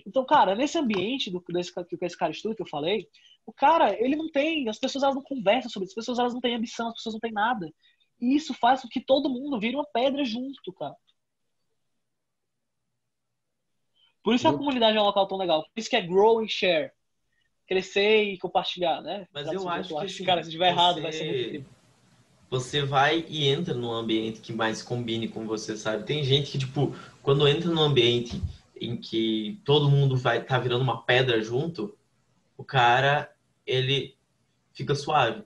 Então, 0.05 0.27
cara, 0.27 0.57
nesse 0.57 0.77
ambiente 0.77 1.31
do, 1.31 1.43
desse, 1.51 1.73
que 1.73 2.05
esse 2.05 2.19
cara 2.19 2.33
estuda, 2.33 2.57
que 2.57 2.63
eu 2.63 2.69
falei, 2.69 3.09
o 3.47 3.53
cara, 3.53 3.95
ele 4.05 4.17
não 4.17 4.29
tem, 4.29 4.69
as 4.69 4.79
pessoas 4.79 5.05
elas 5.05 5.15
não 5.15 5.23
conversam 5.23 5.71
sobre 5.71 5.87
isso, 5.87 5.93
as 5.93 6.05
pessoas 6.05 6.19
elas 6.19 6.35
não 6.35 6.41
têm 6.41 6.57
ambição, 6.57 6.89
as 6.89 6.95
pessoas 6.95 7.15
não 7.15 7.21
têm 7.21 7.33
nada. 7.33 7.73
E 8.21 8.35
isso 8.35 8.53
faz 8.55 8.83
com 8.83 8.89
que 8.89 9.01
todo 9.01 9.31
mundo 9.31 9.61
vire 9.61 9.77
uma 9.77 9.87
pedra 9.87 10.25
junto, 10.25 10.73
cara. 10.73 10.97
Por 14.23 14.35
isso 14.35 14.49
a 14.49 14.57
comunidade 14.57 14.97
é 14.97 15.01
um 15.01 15.05
local 15.05 15.29
tão 15.29 15.39
legal. 15.39 15.63
Por 15.63 15.81
isso 15.81 15.91
que 15.91 15.97
é 15.97 16.03
grow 16.03 16.41
and 16.41 16.49
share. 16.49 16.93
Crescer 17.67 18.25
e 18.25 18.39
compartilhar, 18.39 19.01
né? 19.01 19.27
Mas 19.33 19.47
eu 19.51 19.69
acho 19.69 19.89
que, 19.89 20.05
assim, 20.05 20.25
cara, 20.25 20.43
se 20.43 20.49
estiver 20.49 20.67
você... 20.67 20.73
errado, 20.73 21.03
vai 21.03 21.13
ser 21.13 21.25
muito 21.25 21.83
você 22.53 22.83
vai 22.83 23.25
e 23.31 23.49
entra 23.49 23.73
num 23.73 23.91
ambiente 23.91 24.43
que 24.43 24.53
mais 24.53 24.83
combine 24.83 25.27
com 25.27 25.47
você, 25.47 25.75
sabe? 25.75 26.05
Tem 26.05 26.23
gente 26.23 26.53
que, 26.53 26.59
tipo, 26.59 26.95
quando 27.23 27.49
entra 27.49 27.71
num 27.71 27.81
ambiente 27.81 28.43
em 28.79 28.95
que 28.95 29.59
todo 29.65 29.89
mundo 29.89 30.19
vai 30.19 30.45
tá 30.45 30.59
virando 30.59 30.83
uma 30.83 31.01
pedra 31.01 31.41
junto, 31.41 31.97
o 32.55 32.63
cara, 32.63 33.35
ele 33.67 34.15
fica 34.75 34.95
suave, 34.95 35.43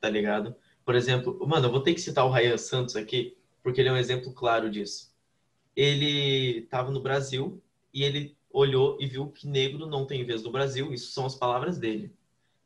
tá 0.00 0.08
ligado? 0.08 0.56
Por 0.82 0.94
exemplo, 0.94 1.38
mano, 1.46 1.66
eu 1.66 1.70
vou 1.70 1.80
ter 1.80 1.92
que 1.92 2.00
citar 2.00 2.24
o 2.24 2.30
Ryan 2.30 2.56
Santos 2.56 2.96
aqui, 2.96 3.36
porque 3.62 3.82
ele 3.82 3.90
é 3.90 3.92
um 3.92 3.98
exemplo 3.98 4.32
claro 4.32 4.70
disso. 4.70 5.14
Ele 5.76 6.62
tava 6.70 6.90
no 6.90 7.02
Brasil 7.02 7.62
e 7.92 8.02
ele 8.02 8.35
olhou 8.56 8.96
e 8.98 9.06
viu 9.06 9.28
que 9.28 9.46
negro 9.46 9.86
não 9.86 10.06
tem 10.06 10.24
vez 10.24 10.42
no 10.42 10.50
Brasil, 10.50 10.90
isso 10.92 11.12
são 11.12 11.26
as 11.26 11.34
palavras 11.34 11.76
dele. 11.76 12.10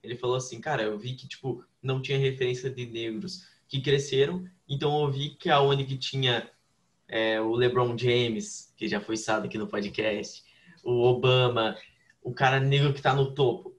Ele 0.01 0.15
falou 0.15 0.37
assim, 0.37 0.61
cara, 0.61 0.85
eu 0.85 0.97
vi 0.97 1.15
que, 1.15 1.27
tipo, 1.27 1.65
não 1.83 2.01
tinha 2.01 2.17
referência 2.17 2.71
de 2.71 2.87
negros 2.87 3.45
que 3.67 3.81
cresceram. 3.81 4.47
Então 4.69 5.03
eu 5.03 5.11
vi 5.11 5.31
que 5.31 5.51
a 5.51 5.61
Uni 5.61 5.85
tinha 5.99 6.49
é, 7.09 7.41
o 7.41 7.53
LeBron 7.55 7.99
James, 7.99 8.73
que 8.77 8.87
já 8.87 9.01
foi 9.01 9.17
citado 9.17 9.47
aqui 9.47 9.59
no 9.59 9.67
podcast, 9.67 10.45
o 10.85 11.03
Obama, 11.03 11.77
o 12.23 12.33
cara 12.33 12.61
negro 12.61 12.93
que 12.93 13.01
está 13.01 13.13
no 13.13 13.35
topo 13.35 13.77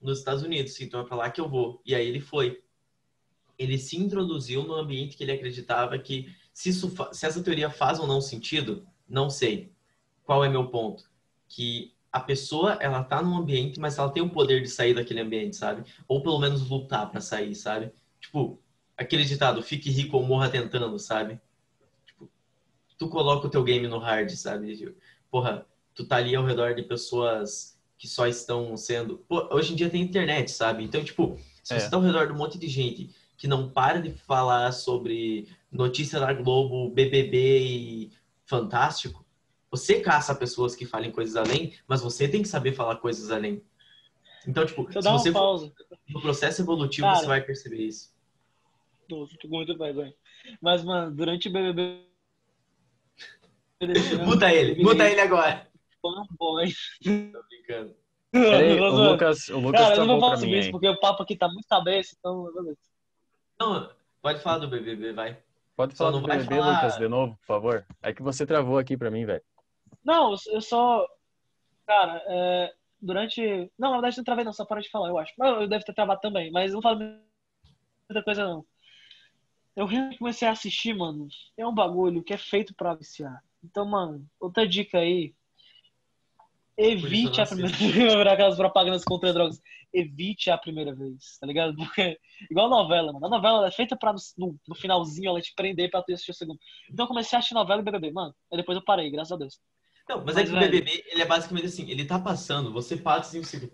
nos 0.00 0.18
Estados 0.18 0.42
Unidos. 0.42 0.78
Então 0.80 1.00
é 1.00 1.04
para 1.04 1.16
lá 1.16 1.30
que 1.30 1.40
eu 1.40 1.48
vou. 1.48 1.80
E 1.86 1.94
aí 1.94 2.06
ele 2.06 2.20
foi. 2.20 2.62
Ele 3.56 3.78
se 3.78 3.96
introduziu 3.96 4.64
no 4.64 4.74
ambiente 4.74 5.16
que 5.16 5.22
ele 5.22 5.30
acreditava 5.30 5.96
que 6.00 6.34
se, 6.52 6.70
isso, 6.70 6.92
se 7.12 7.24
essa 7.24 7.42
teoria 7.42 7.70
faz 7.70 8.00
ou 8.00 8.08
não 8.08 8.20
sentido, 8.20 8.84
não 9.08 9.30
sei. 9.30 9.72
Qual 10.24 10.44
é 10.44 10.48
meu 10.48 10.68
ponto? 10.68 11.13
Que 11.54 11.94
a 12.12 12.18
pessoa 12.18 12.78
ela 12.80 13.02
tá 13.04 13.22
num 13.22 13.36
ambiente, 13.36 13.78
mas 13.78 13.98
ela 13.98 14.10
tem 14.10 14.22
o 14.22 14.30
poder 14.30 14.60
de 14.62 14.68
sair 14.68 14.94
daquele 14.94 15.20
ambiente, 15.20 15.56
sabe? 15.56 15.84
Ou 16.08 16.22
pelo 16.22 16.38
menos 16.38 16.68
lutar 16.68 17.10
para 17.10 17.20
sair, 17.20 17.54
sabe? 17.54 17.92
Tipo, 18.20 18.60
aquele 18.96 19.24
ditado, 19.24 19.62
fique 19.62 19.90
rico 19.90 20.16
ou 20.16 20.24
morra 20.24 20.48
tentando, 20.48 20.98
sabe? 20.98 21.40
Tipo, 22.06 22.28
tu 22.98 23.08
coloca 23.08 23.46
o 23.46 23.50
teu 23.50 23.62
game 23.62 23.86
no 23.86 23.98
hard, 23.98 24.30
sabe? 24.30 24.94
Porra, 25.30 25.66
tu 25.94 26.06
tá 26.06 26.16
ali 26.16 26.34
ao 26.34 26.44
redor 26.44 26.74
de 26.74 26.82
pessoas 26.82 27.80
que 27.96 28.08
só 28.08 28.26
estão 28.26 28.76
sendo. 28.76 29.18
Pô, 29.28 29.48
hoje 29.54 29.72
em 29.72 29.76
dia 29.76 29.90
tem 29.90 30.02
internet, 30.02 30.50
sabe? 30.50 30.84
Então, 30.84 31.02
tipo, 31.02 31.38
se 31.62 31.74
é. 31.74 31.80
você 31.80 31.90
tá 31.90 31.96
ao 31.96 32.02
redor 32.02 32.26
de 32.26 32.32
um 32.32 32.36
monte 32.36 32.58
de 32.58 32.68
gente 32.68 33.14
que 33.36 33.48
não 33.48 33.70
para 33.70 34.00
de 34.00 34.10
falar 34.10 34.72
sobre 34.72 35.48
notícia 35.70 36.20
da 36.20 36.32
Globo, 36.32 36.90
BBB 36.90 37.58
e 37.60 38.12
Fantástico, 38.46 39.23
você 39.74 40.00
caça 40.00 40.32
pessoas 40.36 40.76
que 40.76 40.86
falem 40.86 41.10
coisas 41.10 41.34
além, 41.34 41.74
mas 41.88 42.00
você 42.00 42.28
tem 42.28 42.42
que 42.42 42.48
saber 42.48 42.72
falar 42.72 42.96
coisas 42.96 43.32
além. 43.32 43.60
Então, 44.46 44.64
tipo, 44.64 44.86
se 44.92 45.00
você 45.00 45.32
for 45.32 45.72
no 46.08 46.20
processo 46.20 46.62
evolutivo, 46.62 47.08
Cara, 47.08 47.18
você 47.18 47.26
vai 47.26 47.40
perceber 47.40 47.78
isso. 47.78 48.14
Tô, 49.08 49.26
tô 49.26 49.48
com 49.48 49.56
muita 49.56 49.76
vergonha. 49.76 50.14
Mas, 50.60 50.84
mano, 50.84 51.10
durante 51.10 51.48
o 51.48 51.52
BBB. 51.52 52.04
muta 54.24 54.52
ele, 54.52 54.80
muta 54.80 55.10
ele 55.10 55.20
agora. 55.20 55.68
Fanboy. 56.00 56.72
Tô 57.02 57.42
brincando. 57.48 57.96
Peraí, 58.30 58.80
o 58.80 58.88
Lucas, 58.90 59.48
o 59.48 59.58
Lucas 59.58 59.80
Cara, 59.80 59.96
eu 59.96 60.06
não 60.06 60.06
vou 60.06 60.20
falar 60.20 60.36
sobre 60.36 60.58
isso, 60.58 60.70
porque 60.70 60.88
o 60.88 61.00
papo 61.00 61.22
aqui 61.22 61.36
tá 61.36 61.48
muito 61.48 61.66
cabeça, 61.66 62.14
então. 62.18 62.48
Não, 63.58 63.90
pode 64.22 64.40
falar 64.40 64.58
do 64.58 64.68
BBB, 64.68 65.12
vai. 65.12 65.36
Pode 65.76 65.96
falar 65.96 66.12
do 66.12 66.20
BBB, 66.20 66.56
falar... 66.56 66.76
Lucas, 66.76 66.96
de 66.96 67.08
novo, 67.08 67.36
por 67.38 67.46
favor. 67.46 67.86
É 68.02 68.12
que 68.12 68.22
você 68.22 68.46
travou 68.46 68.78
aqui 68.78 68.96
pra 68.96 69.10
mim, 69.10 69.24
velho. 69.24 69.42
Não, 70.04 70.34
eu 70.48 70.60
só. 70.60 71.06
Cara, 71.86 72.22
é... 72.26 72.72
durante. 73.00 73.70
Não, 73.78 73.90
na 73.90 73.96
verdade 73.96 74.18
não 74.18 74.24
travei, 74.24 74.44
não, 74.44 74.52
só 74.52 74.64
para 74.64 74.80
de 74.80 74.90
falar, 74.90 75.08
eu 75.08 75.18
acho. 75.18 75.32
Eu 75.38 75.68
devo 75.68 75.84
ter 75.84 75.94
travado 75.94 76.20
também, 76.20 76.50
mas 76.50 76.72
não 76.72 76.82
falo 76.82 76.98
muita 78.08 78.22
coisa, 78.22 78.44
não. 78.44 78.64
Eu 79.76 79.86
realmente 79.86 80.18
comecei 80.18 80.46
a 80.46 80.52
assistir, 80.52 80.94
mano. 80.94 81.26
É 81.56 81.66
um 81.66 81.74
bagulho 81.74 82.22
que 82.22 82.32
é 82.32 82.38
feito 82.38 82.74
pra 82.74 82.94
viciar. 82.94 83.42
Então, 83.62 83.84
mano, 83.84 84.24
outra 84.38 84.68
dica 84.68 84.98
aí. 84.98 85.34
Evite 86.76 87.40
a 87.40 87.46
primeira 87.46 87.76
vez. 87.76 88.14
aquelas 88.26 88.56
propagandas 88.56 89.04
contra 89.04 89.32
drogas. 89.32 89.60
Evite 89.92 90.50
a 90.50 90.58
primeira 90.58 90.94
vez, 90.94 91.38
tá 91.38 91.46
ligado? 91.46 91.76
Porque, 91.76 92.18
igual 92.50 92.66
a 92.66 92.82
novela, 92.82 93.12
mano. 93.12 93.26
A 93.26 93.28
novela 93.28 93.66
é 93.66 93.70
feita 93.70 93.96
pra 93.96 94.14
no, 94.36 94.58
no 94.66 94.74
finalzinho 94.74 95.28
ela 95.28 95.40
te 95.40 95.52
prender 95.54 95.90
pra 95.90 96.02
tu 96.02 96.12
assistir 96.12 96.32
o 96.32 96.34
segundo. 96.34 96.58
Então 96.90 97.04
eu 97.04 97.08
comecei 97.08 97.36
a 97.36 97.38
assistir 97.38 97.54
novela 97.54 97.80
e 97.80 97.84
BBB, 97.84 98.12
mano. 98.12 98.34
Aí 98.52 98.58
depois 98.58 98.76
eu 98.76 98.84
parei, 98.84 99.10
graças 99.10 99.32
a 99.32 99.36
Deus. 99.36 99.60
Não, 100.08 100.24
mas, 100.24 100.36
é 100.36 100.40
mas 100.40 100.48
é 100.48 100.50
que 100.50 100.56
o 100.56 100.60
BBB, 100.60 101.04
ele 101.06 101.22
é 101.22 101.26
basicamente 101.26 101.66
assim, 101.66 101.90
ele 101.90 102.04
tá 102.04 102.18
passando, 102.18 102.72
você 102.72 102.96
passa 102.96 103.28
assim, 103.28 103.42
você... 103.42 103.70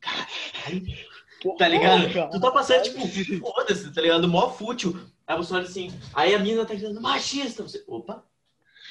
Caralho. 0.00 1.12
Tá 1.58 1.66
ligado? 1.66 2.30
Tu 2.30 2.40
tá 2.40 2.50
passando, 2.50 2.82
tipo, 2.82 3.40
foda-se, 3.40 3.92
tá 3.92 4.00
ligado? 4.00 4.28
Mó 4.28 4.50
fútil. 4.50 4.98
Aí 5.26 5.36
você 5.36 5.54
olha 5.54 5.64
assim, 5.64 5.92
aí 6.14 6.34
a 6.34 6.38
mina 6.38 6.64
tá 6.64 6.74
dizendo 6.74 7.00
machista. 7.00 7.62
Você, 7.62 7.82
opa. 7.86 8.24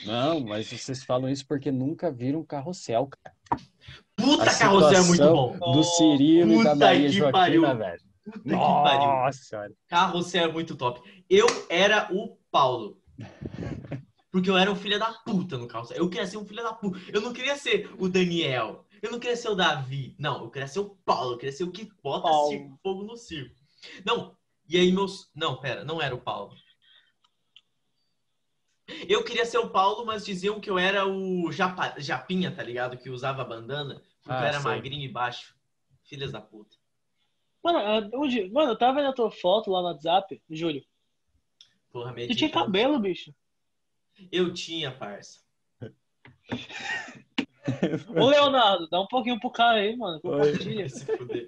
Não, 0.05 0.39
mas 0.41 0.67
vocês 0.67 1.03
falam 1.03 1.29
isso 1.29 1.45
porque 1.45 1.71
nunca 1.71 2.11
viram 2.11 2.43
carrossel, 2.43 3.07
cara. 3.07 3.35
Puta, 4.15 4.49
a 4.49 4.57
carrossel 4.57 5.01
é 5.01 5.03
muito 5.03 5.23
bom. 5.23 5.73
Do 5.73 5.83
Cirilo 5.83 6.55
Puta 6.55 6.61
e 6.61 6.63
da 6.63 6.75
Maria 6.75 7.09
Joaquina, 7.09 7.31
pariu. 7.31 7.77
velho. 7.77 8.01
Puta 8.25 8.41
Nossa, 8.45 8.97
que 8.97 9.05
pariu. 9.05 9.33
Senhora. 9.33 9.71
Carrossel 9.87 10.49
é 10.49 10.51
muito 10.51 10.75
top. 10.75 11.23
Eu 11.29 11.47
era 11.69 12.09
o 12.11 12.37
Paulo. 12.51 12.99
Porque 14.31 14.49
eu 14.49 14.57
era 14.57 14.71
um 14.71 14.75
filho 14.75 14.97
da 14.97 15.11
puta 15.11 15.57
no 15.57 15.67
carrossel. 15.67 15.97
Eu 15.97 16.09
queria 16.09 16.25
ser 16.25 16.37
um 16.37 16.45
filho 16.45 16.63
da 16.63 16.73
puta. 16.73 16.97
Eu 17.11 17.19
não 17.19 17.33
queria 17.33 17.57
ser 17.57 17.91
o 17.99 18.07
Daniel. 18.07 18.85
Eu 19.01 19.11
não 19.11 19.19
queria 19.19 19.35
ser 19.35 19.49
o 19.49 19.55
Davi. 19.55 20.15
Não, 20.17 20.43
eu 20.43 20.49
queria 20.49 20.67
ser 20.67 20.79
o 20.79 20.95
Paulo. 21.03 21.33
Eu 21.33 21.37
queria 21.37 21.51
ser 21.51 21.65
o 21.65 21.71
que 21.71 21.91
bota 22.01 22.29
fogo 22.81 23.03
no 23.03 23.17
circo. 23.17 23.55
Não, 24.05 24.37
e 24.69 24.77
aí 24.77 24.91
meus... 24.91 25.29
Não, 25.35 25.59
pera, 25.59 25.83
não 25.83 26.01
era 26.01 26.15
o 26.15 26.21
Paulo. 26.21 26.55
Eu 29.07 29.23
queria 29.23 29.45
ser 29.45 29.57
o 29.57 29.69
Paulo, 29.69 30.05
mas 30.05 30.25
diziam 30.25 30.61
que 30.61 30.69
eu 30.69 30.77
era 30.77 31.05
o 31.05 31.51
Japa, 31.51 31.95
Japinha, 31.97 32.55
tá 32.55 32.63
ligado? 32.63 32.97
Que 32.97 33.09
usava 33.09 33.43
bandana. 33.43 34.01
Porque 34.21 34.31
ah, 34.37 34.41
eu 34.41 34.47
era 34.47 34.61
sei. 34.61 34.71
magrinho 34.71 35.03
e 35.03 35.11
baixo. 35.11 35.55
Filhas 36.03 36.31
da 36.31 36.39
puta. 36.39 36.77
Mano, 37.61 38.09
onde... 38.13 38.49
Mano, 38.49 38.71
eu 38.71 38.77
tava 38.77 38.95
vendo 38.95 39.09
a 39.09 39.13
tua 39.13 39.31
foto 39.31 39.71
lá 39.71 39.81
no 39.81 39.87
WhatsApp, 39.87 40.41
Júlio. 40.49 40.83
Porra, 41.91 42.13
Tu 42.13 42.35
tinha 42.35 42.49
cabelo, 42.49 42.99
bicho. 42.99 43.33
Eu 44.31 44.53
tinha, 44.53 44.91
parça. 44.91 45.39
Ô, 48.15 48.27
Leonardo, 48.27 48.89
dá 48.89 48.99
um 48.99 49.07
pouquinho 49.07 49.39
pro 49.39 49.51
cara 49.51 49.79
aí, 49.79 49.95
mano. 49.95 50.19
Compartilha. 50.19 50.89
Se 50.89 51.05
fuder. 51.05 51.47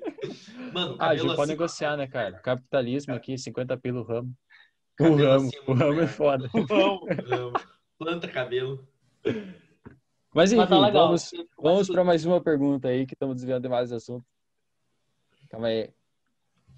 Mano, 0.71 0.95
ah, 0.99 1.09
a 1.09 1.15
gente 1.15 1.27
assim, 1.27 1.35
pode 1.35 1.51
negociar, 1.51 1.97
né, 1.97 2.07
cara? 2.07 2.39
Capitalismo 2.39 3.13
aqui, 3.13 3.37
50 3.37 3.77
pelo 3.77 4.03
ramo. 4.03 4.33
O 4.99 5.15
ramo, 5.15 5.47
assim, 5.47 5.57
o 5.65 5.73
ramo 5.73 6.01
é 6.01 6.07
foda. 6.07 6.47
O 6.53 7.05
ramo. 7.25 7.53
Planta 7.97 8.27
cabelo. 8.27 8.87
Mas 10.35 10.51
enfim, 10.51 10.69
Mas 10.69 10.69
tá 10.69 10.89
vamos, 10.91 11.31
vamos 11.57 11.87
para 11.87 12.03
mais 12.03 12.23
uma 12.25 12.39
pergunta 12.39 12.89
aí, 12.89 13.07
que 13.07 13.15
estamos 13.15 13.35
desviando 13.35 13.63
demais 13.63 13.89
do 13.89 13.95
assunto. 13.95 14.23
Calma 15.49 15.67
aí. 15.67 15.89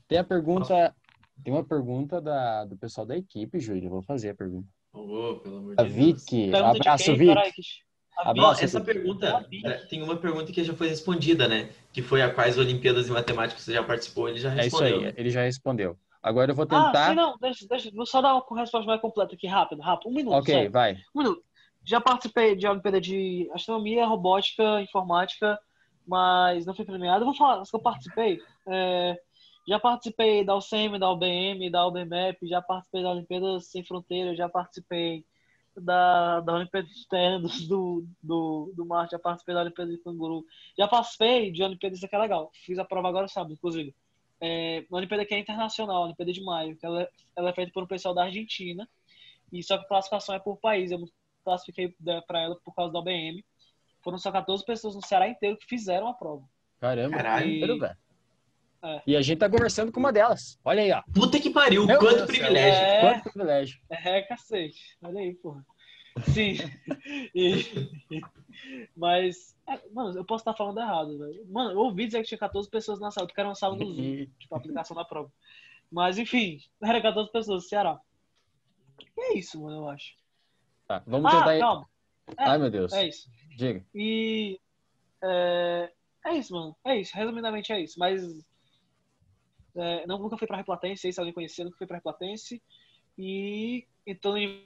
Tem 0.07 0.17
a 0.17 0.23
pergunta. 0.23 0.95
Tem 1.43 1.53
uma 1.53 1.65
pergunta 1.65 2.21
da, 2.21 2.63
do 2.63 2.77
pessoal 2.77 3.05
da 3.05 3.17
equipe, 3.17 3.59
Júlio. 3.59 3.85
Eu 3.85 3.89
vou 3.89 4.01
fazer 4.01 4.29
a 4.29 4.35
pergunta. 4.35 4.69
Oh, 4.95 5.35
pelo 5.35 5.57
amor 5.57 5.75
de 5.75 5.81
a 5.81 5.83
Vicky. 5.83 6.51
Deus. 6.51 6.63
Abraço, 6.63 7.15
Vicky. 7.15 7.85
Abraço, 8.17 8.63
essa 8.63 8.79
pergunta, 8.79 9.45
é, 9.65 9.73
tem 9.87 10.01
uma 10.01 10.15
pergunta 10.15 10.51
que 10.51 10.63
já 10.63 10.73
foi 10.73 10.87
respondida, 10.87 11.47
né? 11.47 11.69
Que 11.91 12.01
foi 12.01 12.21
a 12.21 12.33
quais 12.33 12.57
Olimpíadas 12.57 13.09
em 13.09 13.11
Matemática 13.11 13.59
você 13.59 13.73
já 13.73 13.83
participou, 13.83 14.29
ele 14.29 14.39
já 14.39 14.49
respondeu. 14.49 14.87
É 14.87 14.97
isso 14.97 15.05
aí, 15.07 15.13
ele 15.17 15.29
já 15.29 15.41
respondeu. 15.41 15.97
Agora 16.23 16.51
eu 16.51 16.55
vou 16.55 16.65
tentar. 16.65 17.07
Ah, 17.07 17.09
sim, 17.09 17.15
não, 17.15 17.37
deixa, 17.37 17.67
deixa, 17.67 17.91
vou 17.93 18.05
só 18.05 18.21
dar 18.21 18.33
uma 18.33 18.59
resposta 18.59 18.87
mais 18.87 19.01
completa 19.01 19.35
aqui, 19.35 19.45
rápido, 19.47 19.81
rápido. 19.81 20.09
Um 20.09 20.13
minuto. 20.13 20.33
Ok, 20.33 20.53
sério. 20.53 20.71
vai. 20.71 20.97
Um 21.13 21.19
minuto. 21.19 21.43
Já 21.83 22.01
participei 22.01 22.55
de 22.55 22.65
Olimpíada 22.67 22.99
de 22.99 23.47
Astronomia, 23.53 24.07
Robótica, 24.07 24.81
Informática, 24.81 25.59
mas 26.07 26.65
não 26.65 26.73
fui 26.73 26.85
premiado. 26.85 27.21
Eu 27.21 27.25
vou 27.25 27.35
falar 27.35 27.63
que 27.63 27.75
eu 27.75 27.79
participei. 27.79 28.39
É, 28.67 29.19
já 29.68 29.80
participei 29.80 30.43
da 30.43 30.55
UCM, 30.55 30.99
da 30.99 31.11
UBM, 31.11 31.70
da 31.70 31.86
UBMEP, 31.88 32.47
já 32.47 32.61
participei 32.61 33.03
da 33.03 33.11
Olimpíada 33.11 33.59
Sem 33.59 33.84
Fronteiras, 33.84 34.38
já 34.38 34.47
participei 34.47 35.26
da, 35.76 36.39
da 36.41 36.53
Olimpíada 36.53 36.88
Externa 36.88 37.47
do, 37.68 38.05
do, 38.22 38.74
do 38.76 38.86
Mar, 38.86 39.07
já 39.09 39.20
participei 39.20 39.55
da 39.55 39.61
Olimpíada 39.61 39.91
de 39.91 39.97
Canguru, 39.97 40.45
já 40.78 40.88
participei 40.88 41.51
de 41.51 41.63
Olimpíada, 41.63 41.95
isso 41.95 42.05
aqui 42.05 42.16
é 42.16 42.20
legal. 42.20 42.51
Fiz 42.53 42.78
a 42.80 42.86
prova 42.86 43.09
agora 43.09 43.28
sábado, 43.28 43.53
inclusive 43.53 43.93
é, 44.39 44.86
uma 44.89 44.97
Olimpíada 44.97 45.26
que 45.26 45.34
é 45.34 45.39
internacional, 45.39 45.97
a 45.97 46.05
Olimpíada 46.05 46.32
de 46.32 46.41
Maio, 46.41 46.76
que 46.76 46.86
ela, 46.86 47.09
ela 47.36 47.49
é 47.49 47.53
feita 47.53 47.72
por 47.72 47.84
um 47.84 47.88
pessoal 47.88 48.13
da 48.13 48.24
Argentina, 48.24 48.88
e 49.51 49.63
só 49.63 49.78
que 49.78 49.86
a 49.86 49.88
classificação 49.88 50.36
é 50.36 50.39
por 50.39 50.57
país. 50.57 50.91
Eu 50.91 51.07
classifiquei 51.43 51.95
para 52.28 52.41
ela 52.41 52.55
por 52.63 52.74
causa 52.74 52.91
da 52.91 52.99
OBM. 52.99 53.43
Foram 54.01 54.18
só 54.18 54.32
14 54.32 54.66
pessoas 54.66 54.95
no 54.95 55.05
Ceará 55.05 55.28
inteiro 55.28 55.57
que 55.57 55.66
fizeram 55.66 56.07
a 56.07 56.13
prova. 56.13 56.43
Caramba, 56.80 57.16
Caralho. 57.16 57.47
E... 57.47 57.80
velho. 57.80 57.97
É. 58.86 59.01
E 59.07 59.15
a 59.15 59.21
gente 59.21 59.39
tá 59.39 59.49
conversando 59.49 59.91
com 59.91 59.99
uma 59.99 60.13
delas. 60.13 60.59
Olha 60.63 60.83
aí, 60.83 60.91
ó. 60.91 61.01
Puta 61.11 61.39
que 61.39 61.49
pariu, 61.49 61.88
Meu 61.88 61.97
quanto 61.97 62.17
Deus 62.17 62.27
privilégio. 62.27 62.79
É... 62.79 63.01
Quanto 63.01 63.23
privilégio. 63.23 63.81
É, 63.89 64.21
cacete. 64.21 64.97
Olha 65.01 65.19
aí, 65.19 65.33
porra. 65.33 65.65
Sim. 66.33 66.57
E... 67.36 67.65
Mas, 68.95 69.55
é, 69.67 69.79
mano, 69.91 70.17
eu 70.17 70.23
posso 70.23 70.41
estar 70.41 70.53
falando 70.53 70.79
errado, 70.79 71.17
velho. 71.17 71.45
Mano, 71.49 71.71
eu 71.71 71.79
ouvi 71.79 72.05
dizer 72.05 72.21
que 72.21 72.29
tinha 72.29 72.38
14 72.38 72.69
pessoas 72.69 72.99
na 72.99 73.11
sala, 73.11 73.27
porque 73.27 73.39
era 73.39 73.49
uma 73.49 73.55
sala 73.55 73.75
do 73.75 73.86
Zoom, 73.86 74.25
tipo, 74.39 74.55
a 74.55 74.57
aplicação 74.57 74.95
da 74.95 75.03
prova. 75.03 75.29
Mas, 75.91 76.17
enfim, 76.17 76.59
era 76.81 77.01
14 77.01 77.31
pessoas 77.31 77.67
Ceará. 77.67 77.99
E 79.17 79.21
é 79.21 79.38
isso, 79.38 79.61
mano, 79.61 79.77
eu 79.77 79.89
acho. 79.89 80.15
Tá, 80.88 81.03
vamos 81.05 81.33
ah, 81.33 81.39
tentar... 81.39 81.59
calma. 81.59 81.89
É, 82.27 82.43
Ai, 82.43 82.57
meu 82.57 82.71
Deus. 82.71 82.93
É 82.93 83.07
isso. 83.07 83.29
Diga. 83.57 83.86
E... 83.93 84.59
É, 85.21 85.91
é 86.25 86.33
isso, 86.36 86.53
mano. 86.53 86.75
É 86.86 86.95
isso. 86.95 87.15
Resumidamente 87.15 87.73
é 87.73 87.81
isso. 87.81 87.99
Mas... 87.99 88.21
É, 89.76 90.07
não, 90.07 90.19
nunca 90.19 90.38
fui 90.38 90.47
pra 90.47 90.57
Replatense, 90.57 91.01
sei 91.01 91.11
se 91.11 91.19
alguém 91.19 91.34
conhecia, 91.34 91.65
nunca 91.65 91.78
fui 91.78 91.88
pra 91.88 91.97
Replatense. 91.97 92.61
E... 93.17 93.86
Então, 94.07 94.36
nível 94.36 94.61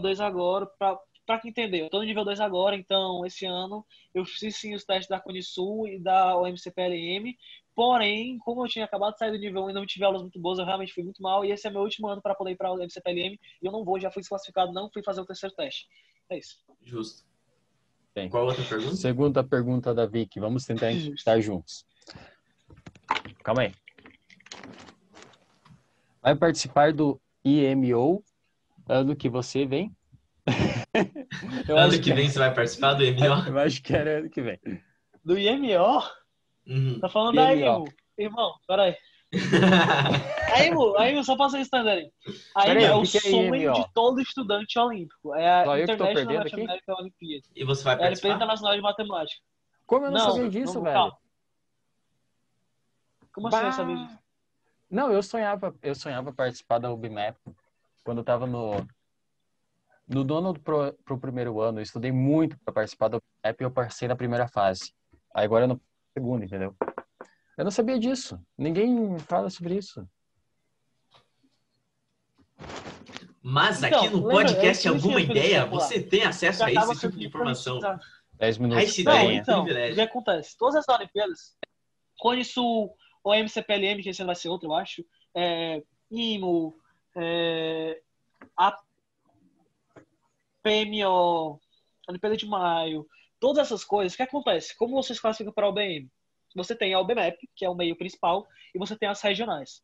2 0.00 0.20
agora, 0.20 0.66
pra, 0.66 0.98
pra 1.26 1.38
quem 1.38 1.50
entendeu, 1.50 1.84
eu 1.84 1.90
tô 1.90 1.98
no 1.98 2.04
nível 2.04 2.24
2 2.24 2.40
agora, 2.40 2.76
então 2.76 3.24
esse 3.24 3.46
ano 3.46 3.84
eu 4.14 4.24
fiz 4.24 4.56
sim 4.56 4.74
os 4.74 4.84
testes 4.84 5.08
da 5.08 5.20
Conisul 5.20 5.88
e 5.88 5.98
da 5.98 6.36
OMCPLM, 6.36 7.36
porém, 7.74 8.38
como 8.38 8.64
eu 8.64 8.68
tinha 8.68 8.84
acabado 8.84 9.12
de 9.12 9.18
sair 9.18 9.30
do 9.30 9.38
nível 9.38 9.64
1 9.64 9.70
e 9.70 9.72
não 9.72 9.86
tive 9.86 10.04
aulas 10.04 10.22
muito 10.22 10.40
boas, 10.40 10.58
eu 10.58 10.64
realmente 10.64 10.92
fui 10.92 11.02
muito 11.02 11.22
mal, 11.22 11.44
e 11.44 11.52
esse 11.52 11.66
é 11.66 11.70
meu 11.70 11.82
último 11.82 12.08
ano 12.08 12.22
para 12.22 12.34
poder 12.34 12.52
ir 12.52 12.56
pra 12.56 12.72
OMCPLM, 12.72 13.38
e 13.62 13.66
eu 13.66 13.72
não 13.72 13.84
vou, 13.84 14.00
já 14.00 14.10
fui 14.10 14.20
desclassificado, 14.20 14.72
não 14.72 14.90
fui 14.90 15.02
fazer 15.02 15.20
o 15.20 15.26
terceiro 15.26 15.54
teste. 15.54 15.88
É 16.28 16.38
isso. 16.38 16.58
Justo. 16.80 17.24
Bem, 18.14 18.28
Qual 18.28 18.44
outra 18.44 18.62
pergunta? 18.64 18.96
Segunda 18.96 19.42
pergunta 19.42 19.94
da 19.94 20.04
Vicky, 20.04 20.38
vamos 20.38 20.66
tentar 20.66 20.92
estar 20.92 21.40
juntos. 21.40 21.86
Calma 23.42 23.62
aí. 23.62 23.72
Vai 26.22 26.36
participar 26.36 26.92
do 26.92 27.20
IMO 27.44 28.22
ano 28.88 29.16
que 29.16 29.28
você 29.28 29.66
vem. 29.66 29.94
ano 31.68 31.90
que, 31.92 31.98
que 31.98 32.12
vem 32.12 32.26
é. 32.26 32.30
você 32.30 32.38
vai 32.38 32.54
participar 32.54 32.94
do 32.94 33.04
IMO? 33.04 33.24
Eu 33.48 33.58
acho 33.58 33.82
que 33.82 33.94
era 33.94 34.18
ano 34.18 34.30
que 34.30 34.40
vem. 34.40 34.60
Do 35.24 35.36
IMO? 35.36 36.02
Uhum. 36.66 37.00
Tá 37.00 37.08
falando 37.08 37.34
IMO. 37.34 37.44
da 37.44 37.54
IMO. 37.54 37.84
Irmão, 38.16 38.54
peraí. 38.68 38.96
a 40.54 40.64
IMO, 40.64 40.96
a 40.96 41.10
IMO, 41.10 41.24
só 41.24 41.36
passa 41.36 41.58
isso 41.58 41.74
aí. 41.74 42.10
A 42.54 42.68
IMO 42.68 42.80
é 42.80 42.94
o 42.94 43.04
sonho 43.04 43.70
é 43.70 43.72
de 43.72 43.92
todo 43.92 44.20
estudante 44.20 44.78
olímpico. 44.78 45.34
É 45.34 45.62
a 45.62 45.64
Só 45.64 45.78
International 45.78 46.44
Mathematical 46.44 46.96
Olympiad. 47.00 47.42
E 47.56 47.64
você 47.64 47.82
vai 47.82 47.96
participar? 47.96 48.04
É 48.04 48.06
a 48.06 48.08
Olimpíada 48.08 48.36
Internacional 48.36 48.76
de 48.76 48.82
Matemática. 48.82 49.42
Como 49.86 50.06
eu 50.06 50.10
não, 50.12 50.18
não 50.18 50.32
sabia 50.32 50.50
disso, 50.50 50.74
não, 50.74 50.82
velho? 50.82 50.94
Calma. 50.94 51.21
Como 53.32 53.48
assim 53.48 53.56
bah... 53.56 53.66
eu 53.66 53.72
sabia 53.72 53.96
disso? 53.96 54.18
Não, 54.90 55.10
eu 55.10 55.22
sonhava, 55.22 55.74
eu 55.82 55.94
sonhava 55.94 56.32
participar 56.32 56.78
da 56.78 56.92
UBMAP 56.92 57.36
quando 58.04 58.18
eu 58.18 58.24
tava 58.24 58.46
no 58.46 58.86
no 60.06 60.24
dono 60.24 60.58
pro, 60.58 60.92
pro 61.04 61.18
primeiro 61.18 61.60
ano, 61.60 61.78
eu 61.78 61.82
estudei 61.82 62.12
muito 62.12 62.58
para 62.58 62.74
participar 62.74 63.08
do 63.08 63.22
app 63.42 63.62
e 63.62 63.64
eu 63.64 63.70
passei 63.70 64.06
na 64.06 64.16
primeira 64.16 64.46
fase. 64.46 64.92
Aí 65.34 65.44
agora 65.44 65.66
no 65.66 65.80
segundo, 66.12 66.44
entendeu? 66.44 66.76
Eu 67.56 67.64
não 67.64 67.70
sabia 67.70 67.98
disso. 67.98 68.38
Ninguém 68.58 69.18
fala 69.20 69.48
sobre 69.48 69.76
isso. 69.76 70.06
Mas 73.42 73.82
então, 73.82 73.98
aqui 73.98 74.08
no 74.10 74.22
podcast 74.22 74.86
Alguma 74.86 75.20
Ideia, 75.20 75.66
você 75.66 76.00
tem 76.00 76.22
acesso 76.22 76.64
a 76.64 76.70
esse 76.70 77.00
tipo 77.00 77.16
de 77.16 77.26
informação. 77.26 77.80
10 78.34 78.58
minutos. 78.58 78.98
Não, 79.04 79.32
então, 79.32 79.64
o 79.64 79.66
que 79.66 80.00
acontece? 80.00 80.56
Todas 80.56 80.76
as 80.76 80.88
Olimpíadas, 80.88 81.56
Cone 82.18 82.44
Sul, 82.44 82.94
ou 83.22 83.34
MCPLM, 83.34 84.02
que 84.02 84.08
esse 84.08 84.24
vai 84.24 84.34
ser 84.34 84.48
outro, 84.48 84.68
eu 84.68 84.74
acho, 84.74 85.04
é, 85.34 85.82
IMO, 86.10 86.74
é, 87.16 88.00
a 88.56 88.76
PMO, 90.62 91.60
de 92.36 92.46
Maio, 92.46 93.06
todas 93.40 93.66
essas 93.66 93.84
coisas, 93.84 94.14
o 94.14 94.16
que 94.16 94.22
acontece? 94.22 94.76
Como 94.76 94.94
vocês 94.94 95.20
classificam 95.20 95.52
para 95.52 95.66
a 95.66 95.68
OBM? 95.68 96.10
Você 96.54 96.76
tem 96.76 96.92
a 96.92 97.00
OBMAP, 97.00 97.48
que 97.56 97.64
é 97.64 97.70
o 97.70 97.74
meio 97.74 97.96
principal, 97.96 98.46
e 98.74 98.78
você 98.78 98.96
tem 98.96 99.08
as 99.08 99.20
regionais. 99.22 99.82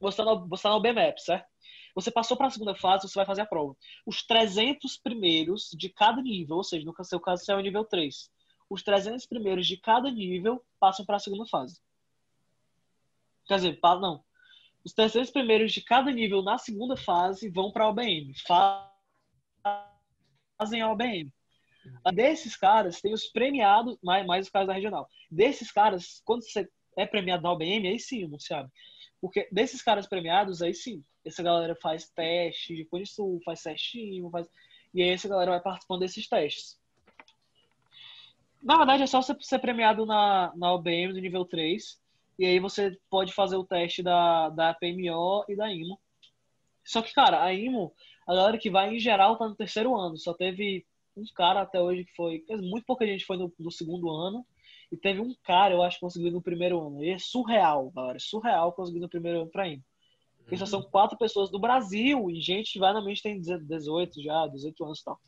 Você 0.00 0.20
está 0.20 0.24
na, 0.24 0.34
você 0.34 0.62
tá 0.62 0.76
OBMAP, 0.76 1.18
certo? 1.18 1.46
Você 1.94 2.10
passou 2.10 2.36
para 2.36 2.46
a 2.46 2.50
segunda 2.50 2.74
fase, 2.74 3.08
você 3.08 3.14
vai 3.14 3.26
fazer 3.26 3.42
a 3.42 3.46
prova. 3.46 3.76
Os 4.06 4.22
300 4.22 4.96
primeiros 4.98 5.70
de 5.72 5.88
cada 5.88 6.22
nível, 6.22 6.56
ou 6.56 6.64
seja, 6.64 6.84
no 6.84 7.04
seu 7.04 7.20
caso, 7.20 7.44
você 7.44 7.52
é 7.52 7.56
o 7.56 7.60
nível 7.60 7.84
3. 7.84 8.30
Os 8.68 8.82
300 8.82 9.26
primeiros 9.26 9.66
de 9.66 9.76
cada 9.76 10.10
nível 10.10 10.64
passam 10.78 11.04
para 11.04 11.16
a 11.16 11.18
segunda 11.18 11.44
fase. 11.46 11.80
Quer 13.50 13.56
dizer, 13.56 13.78
não. 13.82 14.22
Os 14.84 14.92
300 14.92 15.32
primeiros 15.32 15.72
de 15.72 15.80
cada 15.80 16.12
nível 16.12 16.40
na 16.40 16.56
segunda 16.56 16.96
fase 16.96 17.48
vão 17.48 17.72
para 17.72 17.82
a 17.82 17.88
OBM. 17.88 18.32
Fazem 20.56 20.80
a 20.80 20.88
OBM. 20.88 21.32
Desses 22.14 22.56
caras, 22.56 23.00
tem 23.00 23.12
os 23.12 23.26
premiados, 23.26 23.98
mais, 24.04 24.24
mais 24.24 24.46
os 24.46 24.52
caras 24.52 24.68
da 24.68 24.74
regional. 24.74 25.08
Desses 25.28 25.72
caras, 25.72 26.22
quando 26.24 26.44
você 26.44 26.70
é 26.96 27.04
premiado 27.04 27.42
na 27.42 27.50
OBM, 27.50 27.88
aí 27.88 27.98
sim, 27.98 28.28
não 28.28 28.38
sabe. 28.38 28.70
Porque 29.20 29.48
desses 29.50 29.82
caras 29.82 30.06
premiados, 30.06 30.62
aí 30.62 30.72
sim, 30.72 31.04
essa 31.24 31.42
galera 31.42 31.74
faz 31.74 32.08
teste 32.08 32.76
de 32.76 32.84
Cone 32.84 33.04
Sul, 33.04 33.40
faz 33.44 33.64
testinho, 33.64 34.30
faz... 34.30 34.46
e 34.94 35.02
aí 35.02 35.08
essa 35.08 35.28
galera 35.28 35.50
vai 35.50 35.60
participando 35.60 35.98
desses 35.98 36.28
testes. 36.28 36.78
Na 38.62 38.76
verdade, 38.76 39.02
é 39.02 39.08
só 39.08 39.20
você 39.20 39.36
ser 39.40 39.58
premiado 39.58 40.06
na, 40.06 40.52
na 40.54 40.72
OBM 40.72 41.12
do 41.12 41.20
nível 41.20 41.44
3, 41.44 41.99
e 42.40 42.46
aí 42.46 42.58
você 42.58 42.98
pode 43.10 43.34
fazer 43.34 43.56
o 43.56 43.66
teste 43.66 44.02
da, 44.02 44.48
da 44.48 44.72
PMO 44.72 45.44
e 45.46 45.54
da 45.54 45.70
IMO. 45.70 46.00
Só 46.82 47.02
que, 47.02 47.12
cara, 47.12 47.44
a 47.44 47.52
IMO, 47.52 47.92
a 48.26 48.34
galera 48.34 48.56
que 48.56 48.70
vai 48.70 48.94
em 48.94 48.98
geral 48.98 49.36
tá 49.36 49.46
no 49.46 49.54
terceiro 49.54 49.94
ano. 49.94 50.16
Só 50.16 50.32
teve 50.32 50.86
um 51.14 51.22
cara 51.34 51.60
até 51.60 51.78
hoje 51.78 52.06
que 52.06 52.16
foi. 52.16 52.42
Muito 52.48 52.86
pouca 52.86 53.06
gente 53.06 53.26
foi 53.26 53.36
no, 53.36 53.52
no 53.58 53.70
segundo 53.70 54.10
ano. 54.10 54.42
E 54.90 54.96
teve 54.96 55.20
um 55.20 55.34
cara, 55.44 55.74
eu 55.74 55.82
acho, 55.82 55.98
que 55.98 56.00
conseguiu 56.00 56.32
no 56.32 56.40
primeiro 56.40 56.80
ano. 56.80 57.04
E 57.04 57.10
é 57.10 57.18
surreal, 57.18 57.90
galera. 57.90 58.18
Surreal 58.18 58.72
conseguir 58.72 59.00
no 59.00 59.08
primeiro 59.10 59.42
ano 59.42 59.50
pra 59.50 59.68
IMO. 59.68 59.84
Porque 60.38 60.56
só 60.56 60.64
são 60.64 60.80
quatro 60.80 61.18
pessoas 61.18 61.50
do 61.50 61.60
Brasil. 61.60 62.30
E 62.30 62.40
gente, 62.40 62.78
vai 62.78 62.94
na 62.94 63.04
mente, 63.04 63.22
tem 63.22 63.38
18 63.38 64.22
já, 64.22 64.46
18 64.46 64.82
anos 64.82 65.00
e 65.00 65.04
tal. 65.04 65.20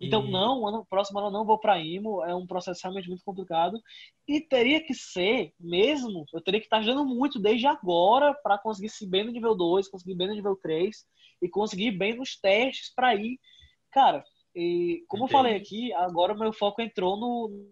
Então, 0.00 0.24
e... 0.24 0.30
não, 0.30 0.66
ano 0.66 0.86
próximo 0.88 1.18
ano 1.18 1.28
eu 1.28 1.32
não 1.32 1.44
vou 1.44 1.58
para 1.58 1.78
IMO, 1.78 2.24
é 2.24 2.34
um 2.34 2.46
processo 2.46 2.80
realmente 2.82 3.08
muito 3.08 3.24
complicado. 3.24 3.80
E 4.26 4.40
teria 4.40 4.82
que 4.82 4.94
ser, 4.94 5.52
mesmo, 5.60 6.24
eu 6.32 6.40
teria 6.40 6.58
que 6.58 6.66
estar 6.66 6.78
ajudando 6.78 7.04
muito 7.04 7.38
desde 7.38 7.66
agora 7.66 8.32
para 8.32 8.56
conseguir 8.56 8.88
se 8.88 9.06
bem 9.06 9.24
no 9.24 9.32
nível 9.32 9.54
2, 9.54 9.88
conseguir 9.88 10.14
bem 10.14 10.28
no 10.28 10.34
nível 10.34 10.56
3 10.56 11.06
e 11.42 11.48
conseguir 11.48 11.90
bem 11.90 12.16
nos 12.16 12.36
testes 12.36 12.92
para 12.94 13.14
ir. 13.14 13.38
Cara, 13.90 14.24
e 14.54 15.04
como 15.06 15.24
Entendi. 15.24 15.34
eu 15.34 15.38
falei 15.38 15.56
aqui, 15.56 15.92
agora 15.92 16.32
o 16.32 16.38
meu 16.38 16.52
foco 16.52 16.80
entrou 16.80 17.16
no, 17.16 17.70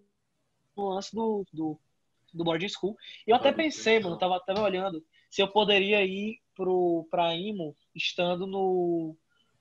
no 0.76 0.88
lance 0.90 1.14
do, 1.14 1.44
do, 1.52 1.78
do 2.32 2.44
boarding 2.44 2.68
school. 2.68 2.96
E 3.26 3.30
eu 3.30 3.36
até 3.36 3.52
pensei, 3.52 3.98
mano, 4.00 4.18
tava, 4.18 4.38
tava 4.40 4.62
olhando 4.62 5.02
se 5.30 5.42
eu 5.42 5.48
poderia 5.48 6.04
ir 6.04 6.40
pro, 6.54 7.06
pra 7.10 7.34
IMO 7.34 7.74
estando 7.94 8.46
no 8.46 9.16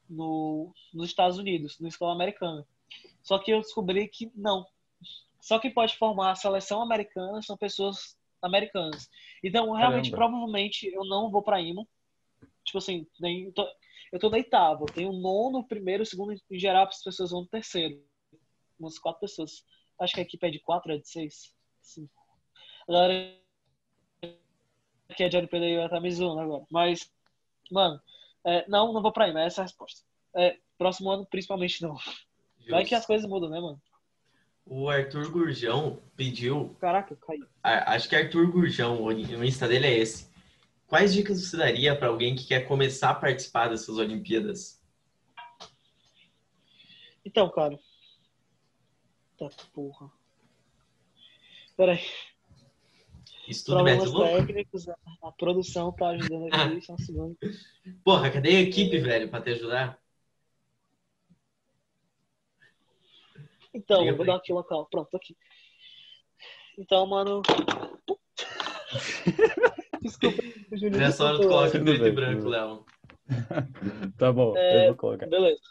no, 0.10 0.74
nos 0.93 1.10
Estados 1.10 1.38
Unidos, 1.38 1.80
na 1.80 1.88
escola 1.88 2.14
americana. 2.14 2.66
Só 3.22 3.38
que 3.39 3.51
eu 3.51 3.60
descobri 3.60 4.08
que 4.08 4.32
não. 4.36 4.66
Só 5.41 5.60
que 5.60 5.70
pode 5.70 5.97
formar 5.97 6.32
a 6.32 6.36
seleção 6.36 6.82
americana 6.82 7.41
são 7.41 7.58
pessoas 7.58 8.18
americanas. 8.41 9.10
Então, 9.43 9.72
realmente, 9.74 10.12
Caramba. 10.12 10.30
provavelmente, 10.30 10.88
eu 10.88 11.05
não 11.05 11.30
vou 11.30 11.41
para 11.41 11.62
IMO. 11.62 11.88
Tipo 12.64 12.78
assim, 12.80 13.08
nem, 13.20 13.45
eu, 13.45 13.53
tô, 13.53 13.68
eu 14.12 14.20
tô 14.20 14.30
na 14.30 14.38
oitava. 14.38 14.86
Tenho 14.88 15.14
nono, 15.14 15.66
primeiro, 15.66 16.05
segundo, 16.05 16.34
em 16.34 16.60
geral, 16.60 16.88
as 16.88 17.03
pessoas 17.03 17.32
vão 17.32 17.41
no 17.41 17.47
terceiro. 17.47 18.01
Umas 18.80 18.99
quatro 18.99 19.22
pessoas. 19.22 19.64
Acho 19.99 20.14
que 20.14 20.20
a 20.20 20.24
equipe 20.24 20.47
é 20.47 20.51
de 20.51 20.60
quatro, 20.60 20.91
é 20.91 20.97
de 20.97 21.08
seis. 21.08 21.53
Cinco. 21.82 22.14
Agora, 22.88 23.38
que 25.16 25.24
é 25.24 25.30
de 25.30 25.39
vai 25.39 25.89
tá 25.89 25.99
me 25.99 26.12
zoando 26.12 26.41
agora. 26.41 26.66
Mas, 26.70 27.12
mano, 27.72 28.01
é, 28.48 28.66
não, 28.66 28.93
não 28.93 29.02
vou 29.02 29.12
pra 29.12 29.28
IMA, 29.28 29.41
essa 29.41 29.60
é 29.60 29.64
a 29.64 29.66
resposta. 29.66 30.02
É, 30.34 30.58
próximo 30.78 31.10
ano, 31.10 31.26
principalmente 31.26 31.82
não. 31.82 31.98
Justo. 31.98 32.72
Vai 32.72 32.86
que 32.86 32.95
as 32.95 33.06
coisas 33.06 33.30
mudam, 33.30 33.50
né, 33.50 33.60
mano? 33.60 33.82
O 34.66 34.89
Arthur 34.89 35.30
Gurjão 35.30 36.02
pediu. 36.16 36.76
Caraca, 36.80 37.14
eu 37.14 37.18
caí. 37.18 37.43
Acho 37.62 38.08
que 38.08 38.16
Arthur 38.16 38.50
Gurjão, 38.50 39.04
o 39.04 39.12
Insta 39.12 39.68
dele 39.68 39.88
é 39.88 39.98
esse. 39.98 40.30
Quais 40.88 41.14
dicas 41.14 41.41
você 41.41 41.58
daria 41.58 41.93
para 41.98 42.08
alguém 42.08 42.36
que 42.38 42.48
quer 42.48 42.68
começar 42.68 43.10
a 43.10 43.16
participar 43.16 43.68
dessas 43.68 43.98
Olimpíadas? 43.98 44.82
Então, 47.26 47.50
cara. 47.50 47.78
Tá 49.38 49.50
porra. 49.74 50.10
Peraí. 51.76 52.00
Estudo 53.48 53.76
Problemas 53.76 54.12
técnicos, 54.12 54.89
a, 54.89 55.32
produção 55.38 55.93
tá 55.93 56.10
ajudando 56.10 56.54
aqui, 56.54 56.82
só 56.82 56.93
um 56.93 56.98
segundo. 56.98 57.38
Porra, 58.04 58.30
cadê 58.30 58.58
a 58.58 58.62
equipe, 58.62 59.00
velho, 59.00 59.30
pra 59.30 59.41
te 59.41 59.52
ajudar? 59.52 59.98
Então, 63.74 64.04
eu 64.04 64.18
vou 64.18 64.26
dar 64.26 64.36
aqui 64.36 64.52
o 64.52 64.56
local. 64.56 64.86
Pronto, 64.88 65.16
aqui. 65.16 65.38
Então, 66.78 67.08
mano. 67.08 67.41
Desculpa, 70.02 70.43
Juninho. 70.74 71.00
Nessa 71.00 71.24
hora 71.24 71.39
tu 71.39 71.48
coloca 71.48 71.80
preto 71.80 72.06
e 72.06 72.12
branco, 72.12 72.50
Léo. 72.50 72.86
tá 74.18 74.32
bom, 74.32 74.58
é, 74.58 74.84
eu 74.84 74.88
vou 74.88 74.95
colocar. 74.95 75.28
Beleza. 75.28 75.62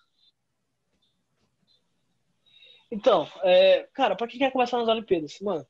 Então, 2.91 3.29
é, 3.43 3.89
cara, 3.93 4.17
pra 4.17 4.27
quem 4.27 4.39
quer 4.39 4.53
começar 4.53 4.79
nas 4.79 4.89
Olimpíadas, 4.89 5.39
mano, 5.41 5.67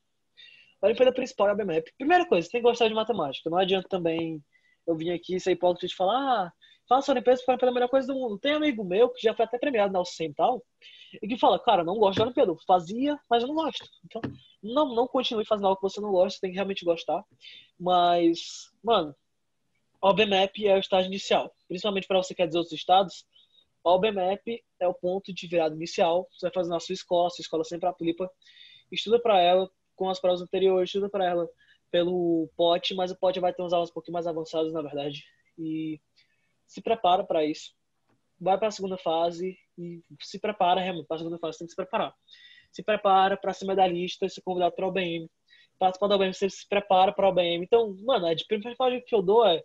a 0.83 0.87
Olimpíada 0.87 1.13
principal 1.13 1.49
é 1.49 1.51
a 1.53 1.55
BMAP. 1.55 1.89
Primeira 1.97 2.27
coisa, 2.27 2.49
tem 2.51 2.61
que 2.61 2.67
gostar 2.67 2.89
de 2.89 2.95
matemática. 2.95 3.51
Não 3.51 3.59
adianta 3.59 3.89
também 3.89 4.43
eu 4.87 4.97
vir 4.97 5.11
aqui 5.13 5.41
ser 5.41 5.53
hipócrita 5.53 5.87
e 5.87 5.95
falar, 5.95 6.19
ah, 6.19 6.53
faça 6.89 7.11
a 7.11 7.15
Olimpíada 7.15 7.41
para 7.45 7.69
a 7.69 7.73
melhor 7.73 7.89
coisa 7.89 8.07
do 8.07 8.15
mundo. 8.15 8.39
Tem 8.39 8.53
amigo 8.53 8.85
meu 8.85 9.09
que 9.11 9.23
já 9.23 9.35
foi 9.35 9.45
até 9.45 9.59
premiado 9.59 9.93
na 9.93 10.01
UCM 10.01 10.31
e 10.31 10.35
tal, 10.35 10.63
e 11.23 11.27
que 11.27 11.39
fala, 11.39 11.59
cara, 11.59 11.85
não 11.85 11.99
gosto 11.99 12.19
da 12.19 12.25
Olimpíada. 12.25 12.55
Fazia, 12.67 13.19
mas 13.29 13.43
eu 13.43 13.49
não 13.49 13.55
gosto. 13.55 13.85
Então, 14.05 14.21
não, 14.63 14.95
não 14.95 15.07
continue 15.07 15.45
fazendo 15.45 15.67
algo 15.67 15.81
que 15.81 15.89
você 15.89 16.01
não 16.01 16.11
gosta, 16.11 16.37
você 16.37 16.41
tem 16.41 16.51
que 16.51 16.57
realmente 16.57 16.85
gostar. 16.85 17.25
Mas, 17.79 18.71
mano, 18.83 19.15
a 20.03 20.11
OBMAP 20.11 20.67
é 20.67 20.75
o 20.75 20.79
estágio 20.79 21.09
inicial. 21.09 21.53
Principalmente 21.69 22.07
para 22.07 22.19
você 22.19 22.35
que 22.35 22.43
quer 22.43 22.47
dizer 22.47 22.59
outros 22.59 22.79
estados, 22.79 23.25
a 23.85 23.91
OBMAP 23.91 24.63
é 24.81 24.89
o 24.89 24.95
ponto 24.95 25.33
de 25.33 25.47
virada 25.47 25.75
inicial. 25.75 26.29
Você 26.33 26.47
vai 26.47 26.53
fazer 26.53 26.71
na 26.71 26.81
sua 26.81 26.93
escola, 26.93 27.31
sua 27.31 27.43
escola 27.43 27.65
sempre 27.65 27.89
aplica. 27.89 28.29
Estuda 28.91 29.21
para 29.21 29.41
ela, 29.41 29.71
com 29.97 30.09
as 30.09 30.21
provas 30.21 30.43
anteriores, 30.43 30.89
estuda 30.89 31.09
para 31.09 31.25
ela 31.25 31.49
pelo 31.91 32.49
pote, 32.57 32.95
mas 32.95 33.11
o 33.11 33.17
pote 33.17 33.41
vai 33.41 33.53
ter 33.53 33.63
uns 33.63 33.73
aulas 33.73 33.91
um 33.91 33.95
pouquinho 33.95 34.15
mais 34.15 34.27
avançados, 34.27 34.73
na 34.73 34.83
verdade. 34.83 35.25
E 35.59 36.01
se 36.67 36.83
prepara 36.83 37.25
para 37.25 37.45
isso. 37.45 37.73
Vai 38.39 38.59
para 38.59 38.69
a 38.69 38.71
segunda 38.71 38.99
fase 38.99 39.57
e 39.79 40.03
se 40.21 40.39
prepara 40.39 40.81
realmente 40.81 41.07
para 41.07 41.17
a 41.17 41.19
segunda 41.19 41.39
fase, 41.39 41.59
tem 41.59 41.67
que 41.67 41.73
se 41.73 41.77
preparar. 41.77 42.15
Se 42.71 42.83
prepara 42.83 43.37
para 43.37 43.53
ser 43.55 43.65
medalhista, 43.65 44.29
ser 44.29 44.43
convidado 44.43 44.75
para 44.75 44.85
o 44.85 44.89
OBM. 44.89 45.31
Participar 45.79 46.09
da 46.09 46.17
OBM, 46.17 46.33
você 46.33 46.51
se 46.51 46.69
prepara 46.69 47.13
para 47.13 47.27
o 47.27 47.31
OBM. 47.31 47.65
Então, 47.65 47.95
mano, 48.05 48.27
a 48.27 48.35
de 48.35 48.47
primeira 48.47 48.77
fase 48.77 49.01
que 49.01 49.15
eu 49.15 49.23
dou 49.23 49.47
é 49.47 49.63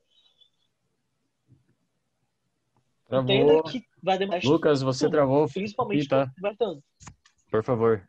Travou. 3.11 3.63
que 3.63 3.83
vai 4.01 4.17
demorar. 4.17 4.41
Lucas, 4.45 4.81
você 4.81 5.05
tudo, 5.05 5.11
travou. 5.11 5.45
Principalmente 5.49 6.07
tá. 6.07 6.31
Por 7.49 7.63
favor. 7.63 8.07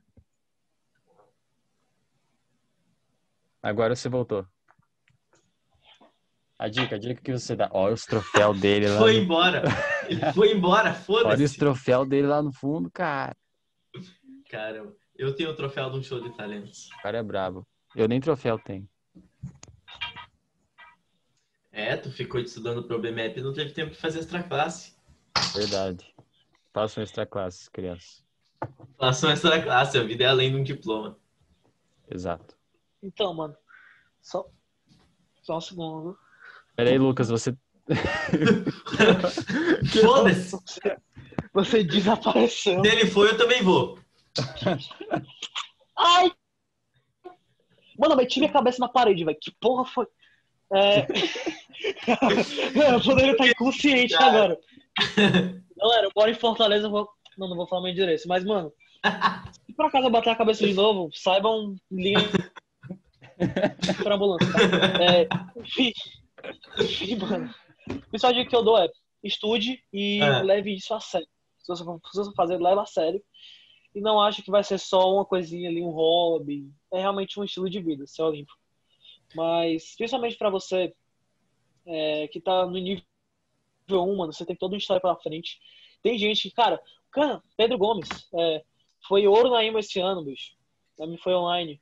Agora 3.63 3.95
você 3.95 4.09
voltou. 4.09 4.45
A 6.59 6.69
dica, 6.69 6.97
a 6.97 6.99
dica 6.99 7.21
que 7.21 7.33
você 7.33 7.57
dá. 7.57 7.69
Olha 7.73 7.95
os 7.95 8.05
troféus 8.05 8.61
dele 8.61 8.89
lá. 8.89 8.99
Foi 8.99 9.15
no... 9.15 9.23
embora. 9.23 9.63
Ele 10.09 10.33
foi 10.33 10.53
embora, 10.53 10.93
foda-se. 10.95 11.27
Olha 11.27 11.45
os 11.45 11.57
troféus 11.57 12.09
dele 12.09 12.27
lá 12.27 12.43
no 12.43 12.53
fundo, 12.53 12.91
cara. 12.91 13.37
Cara, 14.51 14.93
eu 15.17 15.35
tenho 15.35 15.51
o 15.51 15.57
troféu 15.57 15.91
de 15.91 15.99
um 15.99 16.03
show 16.03 16.21
de 16.21 16.37
talentos. 16.37 16.91
O 16.99 17.03
cara 17.03 17.19
é 17.19 17.23
brabo. 17.23 17.67
Eu 17.95 18.09
nem 18.09 18.21
troféu 18.21 18.59
tenho. 18.59 18.89
É, 21.71 21.97
tu 21.97 22.11
ficou 22.11 22.41
estudando 22.41 22.83
pro 22.85 23.01
BMAP 23.01 23.39
e 23.39 23.43
não 23.43 23.53
teve 23.53 23.73
tempo 23.73 23.93
de 23.93 23.97
fazer 23.97 24.19
extra 24.19 24.43
classe. 24.43 24.95
Verdade. 25.55 26.15
Façam 26.73 27.03
extra 27.03 27.25
classe, 27.25 27.71
crianças. 27.71 28.25
Façam 28.99 29.31
extra 29.31 29.63
classe, 29.63 29.99
a 29.99 30.03
vida 30.03 30.25
é 30.25 30.27
além 30.27 30.51
de 30.51 30.57
um 30.57 30.63
diploma. 30.63 31.19
Exato. 32.11 32.57
Então, 33.03 33.35
mano, 33.35 33.57
só, 34.21 34.47
só 35.43 35.57
um 35.57 35.61
segundo. 35.61 36.17
Peraí, 36.77 36.99
Lucas, 36.99 37.29
você. 37.29 37.57
Foda-se! 40.03 40.57
Você 41.53 41.83
desapareceu. 41.83 42.81
Se 42.81 42.89
ele 42.89 43.07
foi, 43.07 43.31
eu 43.31 43.37
também 43.37 43.63
vou. 43.63 43.99
Ai! 45.99 46.31
Mano, 47.99 48.15
eu 48.15 48.17
meti 48.17 48.39
minha 48.39 48.53
cabeça 48.53 48.79
na 48.79 48.89
parede, 48.89 49.25
velho. 49.25 49.37
Que 49.41 49.51
porra 49.61 49.85
foi? 49.85 50.07
É... 50.73 51.07
eu 52.95 53.03
poderia 53.03 53.33
estar 53.33 53.49
inconsciente 53.49 54.15
agora. 54.15 54.57
Galera, 55.77 56.07
eu 56.07 56.13
moro 56.17 56.31
em 56.31 56.35
Fortaleza, 56.35 56.87
eu 56.87 56.91
vou... 56.91 57.09
não, 57.37 57.49
não 57.49 57.57
vou 57.57 57.67
falar 57.67 57.83
meu 57.83 57.93
endereço, 57.93 58.29
mas, 58.29 58.45
mano, 58.45 58.73
se 59.67 59.73
por 59.75 59.87
acaso 59.87 60.07
eu 60.07 60.11
bater 60.11 60.31
a 60.31 60.37
cabeça 60.37 60.67
de 60.67 60.73
novo, 60.73 61.11
saibam, 61.13 61.75
liguem 61.91 62.25
pra 64.03 64.15
ambulância. 64.15 64.49
É, 65.01 65.29
enfim, 65.61 65.93
enfim, 66.79 67.17
mano. 67.17 67.51
O 67.89 68.03
mensagem 68.13 68.47
que 68.47 68.55
eu 68.55 68.63
dou 68.63 68.79
é 68.79 68.89
estude 69.23 69.83
e 69.93 70.21
É. 70.21 70.43
leve 70.43 70.75
isso 70.75 70.93
a 70.95 71.01
sério. 71.01 71.29
Se 71.59 71.69
você 71.69 71.85
for 71.85 72.01
fazer, 72.35 72.61
leva 72.61 72.83
a 72.83 72.87
sério. 72.87 73.23
E 73.95 74.01
não 74.01 74.21
ache 74.21 74.43
que 74.43 74.51
vai 74.51 74.65
ser 74.65 74.79
só 74.79 75.13
uma 75.13 75.25
coisinha 75.25 75.69
ali, 75.69 75.83
um 75.83 75.91
hobby. 75.91 76.71
É 76.93 76.99
realmente 76.99 77.39
um 77.39 77.45
estilo 77.45 77.69
de 77.69 77.81
vida, 77.81 78.07
ser 78.07 78.23
olímpico. 78.23 78.59
Mas, 79.35 79.95
principalmente 79.97 80.37
para 80.37 80.51
você 80.51 80.95
é, 81.87 82.29
que 82.29 82.41
tá 82.41 82.65
no 82.67 82.79
nível 82.79 83.05
1, 83.91 84.17
mano, 84.17 84.33
você 84.33 84.47
tem 84.47 84.57
toda 84.57 84.75
uma 84.75 84.79
história 84.79 85.01
pela 85.01 85.17
frente. 85.17 85.59
Tem 86.03 86.17
gente 86.19 86.49
que, 86.49 86.55
cara, 86.55 86.81
cara 87.11 87.43
Pedro 87.57 87.77
Gomes 87.79 88.09
é, 88.35 88.65
foi 89.07 89.27
ouro 89.27 89.51
na 89.51 89.63
IMO 89.65 89.79
esse 89.79 90.01
ano, 90.01 90.25
bicho. 90.25 90.57
Foi 91.23 91.35
online. 91.35 91.81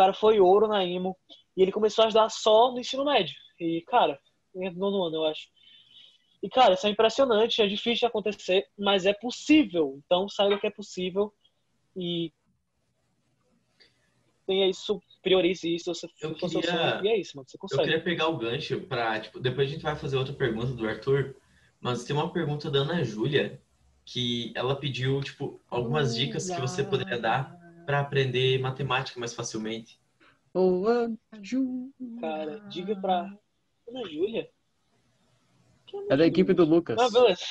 O 0.00 0.02
cara 0.02 0.14
foi 0.14 0.40
ouro 0.40 0.66
na 0.66 0.82
IMO 0.82 1.14
e 1.54 1.60
ele 1.60 1.70
começou 1.70 2.02
a 2.02 2.06
ajudar 2.06 2.30
só 2.30 2.72
no 2.72 2.80
ensino 2.80 3.04
médio. 3.04 3.34
E, 3.60 3.82
cara, 3.86 4.18
no 4.54 4.70
nono 4.72 5.04
ano, 5.04 5.16
eu 5.16 5.24
acho. 5.26 5.46
E, 6.42 6.48
cara, 6.48 6.72
isso 6.72 6.86
é 6.86 6.90
impressionante, 6.90 7.60
é 7.60 7.66
difícil 7.66 7.96
de 8.00 8.06
acontecer, 8.06 8.66
mas 8.78 9.04
é 9.04 9.12
possível. 9.12 10.00
Então, 10.06 10.26
saiba 10.26 10.58
que 10.58 10.66
é 10.66 10.70
possível 10.70 11.34
e 11.94 12.32
tenha 14.46 14.70
isso, 14.70 15.02
priorize 15.22 15.68
isso. 15.74 15.94
Você 15.94 16.08
Eu 16.22 16.34
for 16.38 16.48
queria- 16.48 16.62
sonho, 16.70 17.04
e 17.04 17.08
é 17.08 17.20
isso, 17.20 17.36
mano, 17.36 17.46
você 17.46 17.56
Eu 17.56 17.60
consegue. 17.60 17.82
queria 17.82 18.02
pegar 18.02 18.28
o 18.28 18.38
gancho 18.38 18.80
pra, 18.86 19.20
tipo, 19.20 19.38
depois 19.38 19.68
a 19.68 19.70
gente 19.74 19.82
vai 19.82 19.96
fazer 19.96 20.16
outra 20.16 20.32
pergunta 20.32 20.72
do 20.72 20.88
Arthur, 20.88 21.36
mas 21.78 22.04
tem 22.04 22.16
uma 22.16 22.32
pergunta 22.32 22.70
da 22.70 22.78
Ana 22.78 23.04
Júlia, 23.04 23.60
que 24.06 24.50
ela 24.56 24.74
pediu, 24.74 25.20
tipo, 25.20 25.60
algumas 25.68 26.16
dicas 26.16 26.48
que 26.48 26.58
você 26.58 26.82
poderia 26.82 27.18
dar 27.18 27.59
pra 27.90 28.00
aprender 28.00 28.60
matemática 28.60 29.18
mais 29.18 29.34
facilmente. 29.34 30.00
Ô, 30.54 30.86
Ana 30.86 31.18
Ju. 31.42 31.90
Cara, 32.20 32.60
diga 32.68 32.94
pra 32.94 33.36
Ana 33.88 34.08
Júlia. 34.08 34.48
É 36.08 36.16
da 36.16 36.24
equipe 36.24 36.54
do 36.54 36.64
Lucas. 36.64 36.96
Ah, 37.00 37.10
beleza. 37.10 37.42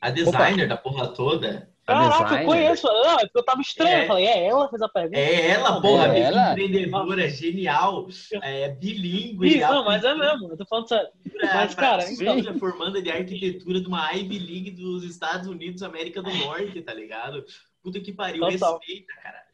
A 0.00 0.10
designer 0.10 0.68
da 0.68 0.76
porra 0.76 1.06
toda 1.08 1.72
Caraca, 1.86 2.42
eu 2.42 2.46
conheço. 2.46 2.88
Ah, 2.88 3.18
eu 3.32 3.44
tava 3.44 3.60
estranho. 3.60 3.96
É. 3.96 4.02
Eu 4.02 4.06
falei, 4.08 4.24
é 4.24 4.46
ela 4.48 4.64
que 4.64 4.70
fez 4.70 4.82
a 4.82 4.88
pergunta? 4.88 5.18
é 5.18 5.50
ela, 5.50 5.70
Não, 5.70 5.80
porra, 5.80 6.08
é 6.08 6.20
ela? 6.20 6.50
empreendedora, 6.50 7.28
genial, 7.28 8.08
é, 8.42 8.68
bilíngue. 8.70 9.60
Não, 9.60 9.84
mas 9.84 10.02
é 10.02 10.12
mesmo, 10.12 10.50
eu 10.50 10.56
tô 10.56 10.66
falando 10.66 10.88
sério. 10.88 11.08
Mas, 11.40 11.74
cara, 11.76 12.10
então... 12.10 12.58
formanda 12.58 13.00
de 13.00 13.08
arquitetura 13.08 13.80
de 13.80 13.86
uma 13.86 14.12
Ivy 14.12 14.38
League 14.38 14.70
dos 14.72 15.04
Estados 15.04 15.46
Unidos, 15.46 15.80
América 15.84 16.20
do 16.20 16.34
Norte, 16.34 16.82
tá 16.82 16.92
ligado? 16.92 17.44
Puta 17.86 18.00
que 18.00 18.12
pariu, 18.12 18.40
Total. 18.40 18.78
respeita, 18.80 19.14
caralho. 19.14 19.46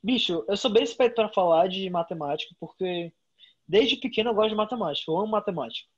Bicho, 0.00 0.44
eu 0.46 0.56
sou 0.56 0.70
bem 0.70 0.86
suspeito 0.86 1.16
pra 1.16 1.28
falar 1.28 1.66
de 1.66 1.90
matemática, 1.90 2.54
porque 2.60 3.12
desde 3.66 3.96
pequeno 3.96 4.30
eu 4.30 4.34
gosto 4.34 4.50
de 4.50 4.54
matemática, 4.54 5.10
eu 5.10 5.16
amo 5.16 5.26
matemática. 5.26 5.88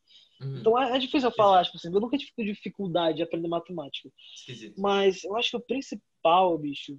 Hum, 0.41 0.57
Então 0.59 0.81
é, 0.81 0.97
é 0.97 0.99
difícil 0.99 1.29
eu 1.29 1.35
falar, 1.35 1.67
tipo 1.67 1.77
assim, 1.77 1.93
eu 1.93 2.01
nunca 2.01 2.17
tive 2.17 2.33
dificuldade 2.51 3.19
de 3.19 3.23
aprender 3.23 3.47
matemática. 3.47 4.09
esquisito. 4.35 4.81
Mas 4.81 5.23
eu 5.23 5.37
acho 5.37 5.51
que 5.51 5.57
o 5.59 5.61
principal, 5.61 6.57
bicho, 6.57 6.99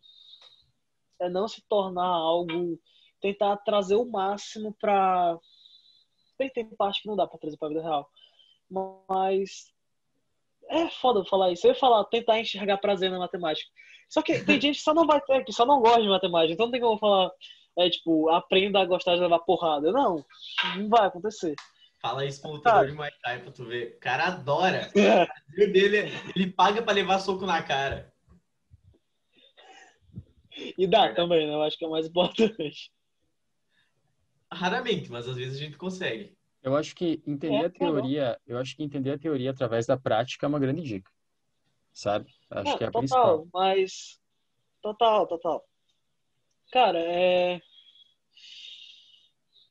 é 1.20 1.28
não 1.28 1.48
se 1.48 1.64
tornar 1.68 2.06
algo. 2.06 2.80
Tentar 3.20 3.58
trazer 3.58 3.96
o 3.96 4.06
máximo 4.06 4.76
pra. 4.80 5.40
Tem, 6.38 6.52
tem 6.52 6.70
parte 6.76 7.02
que 7.02 7.08
não 7.08 7.16
dá 7.16 7.26
pra 7.26 7.40
trazer 7.40 7.58
pra 7.58 7.70
vida 7.70 7.82
real. 7.82 8.08
Mas. 9.10 9.74
É 10.70 10.88
foda 10.90 11.26
falar 11.26 11.52
isso. 11.52 11.66
Eu 11.66 11.72
ia 11.74 11.80
falar, 11.80 12.06
tentar 12.06 12.40
enxergar 12.40 12.78
prazer 12.78 13.10
na 13.10 13.20
matemática. 13.20 13.70
Só 14.14 14.22
que 14.22 14.44
tem 14.44 14.62
gente 14.62 14.76
que 14.78 14.84
só 14.84 14.94
não 14.94 15.08
vai 15.08 15.20
ter, 15.22 15.44
que 15.44 15.52
só 15.52 15.66
não 15.66 15.82
gosta 15.82 16.04
de 16.04 16.08
matemática. 16.08 16.54
Então 16.54 16.68
não 16.68 16.72
tem 16.72 16.80
como 16.80 17.00
falar, 17.00 17.32
é 17.80 17.90
tipo, 17.90 18.30
aprenda 18.30 18.80
a 18.80 18.86
gostar 18.86 19.16
de 19.16 19.22
levar 19.22 19.40
porrada. 19.40 19.92
Não, 19.92 20.24
não 20.78 20.88
vai 20.88 21.08
acontecer. 21.08 21.56
Fala 22.00 22.24
isso 22.24 22.40
com 22.40 22.50
o 22.50 22.62
Cara. 22.62 22.76
lutador 22.82 22.92
de 22.92 22.96
Muay 22.96 23.12
Thai 23.24 23.40
pra 23.42 23.52
tu 23.52 23.66
ver. 23.66 23.96
O 23.96 24.00
cara 24.00 24.26
adora. 24.28 24.88
O 24.94 25.54
prazer 25.56 25.74
dele, 25.74 25.98
é- 25.98 26.12
ele 26.36 26.52
paga 26.52 26.84
pra 26.84 26.94
levar 26.94 27.18
soco 27.18 27.44
na 27.48 27.64
cara. 27.64 28.14
E 30.78 30.86
dá 30.86 31.12
também, 31.16 31.48
né? 31.48 31.54
Eu 31.56 31.64
acho 31.64 31.76
que 31.76 31.84
é 31.84 31.88
o 31.88 31.92
mais 31.92 32.06
importante. 32.06 32.92
Raramente, 34.52 35.12
mas 35.12 35.28
às 35.28 35.36
vezes 35.38 35.58
a 35.60 35.64
gente 35.64 35.76
consegue. 35.76 36.38
Eu 36.62 36.76
acho 36.76 36.94
que 36.96 37.20
entender 37.26 37.64
É, 37.64 37.66
a 37.66 37.70
teoria, 37.72 38.40
eu 38.46 38.60
acho 38.60 38.76
que 38.76 38.84
entender 38.84 39.12
a 39.12 39.18
teoria 39.18 39.50
através 39.50 39.88
da 39.88 39.98
prática 39.98 40.46
é 40.46 40.50
uma 40.50 40.60
grande 40.60 40.84
dica. 40.84 41.10
Sabe? 41.94 42.32
Acho 42.50 42.72
Não, 42.72 42.78
que 42.78 42.84
é 42.84 42.88
a 42.88 42.92
total, 42.92 43.00
principal. 43.40 43.48
mas. 43.54 44.20
Total, 44.82 45.28
total. 45.28 45.64
Cara, 46.72 47.00
é. 47.00 47.62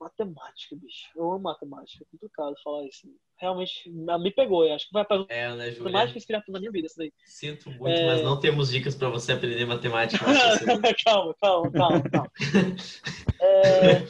Matemática, 0.00 0.74
bicho. 0.76 1.08
Eu 1.14 1.30
amo 1.32 1.42
matemática. 1.44 2.02
É 2.04 2.06
complicado 2.10 2.54
falar 2.64 2.84
isso. 2.88 3.06
Realmente 3.38 3.88
me 3.88 4.30
pegou. 4.32 4.64
Eu 4.64 4.74
acho 4.74 4.86
que 4.88 4.92
vai 4.92 5.04
pra 5.04 5.24
É, 5.28 5.54
né, 5.54 5.70
Júlia? 5.70 5.84
matemática 5.84 6.18
que 6.18 6.26
criar 6.26 6.42
na 6.48 6.58
minha 6.58 6.72
vida 6.72 6.86
isso 6.86 6.96
daí. 6.98 7.12
Sinto 7.24 7.70
muito, 7.70 7.88
É. 7.88 8.06
mas 8.06 8.22
não 8.22 8.38
temos 8.40 8.70
dicas 8.70 8.96
pra 8.96 9.08
você 9.08 9.32
aprender 9.32 9.64
matemática. 9.64 10.24
calma, 11.04 11.34
calma, 11.40 11.70
calma, 11.72 12.02
calma. 12.10 12.32
É, 13.44 14.06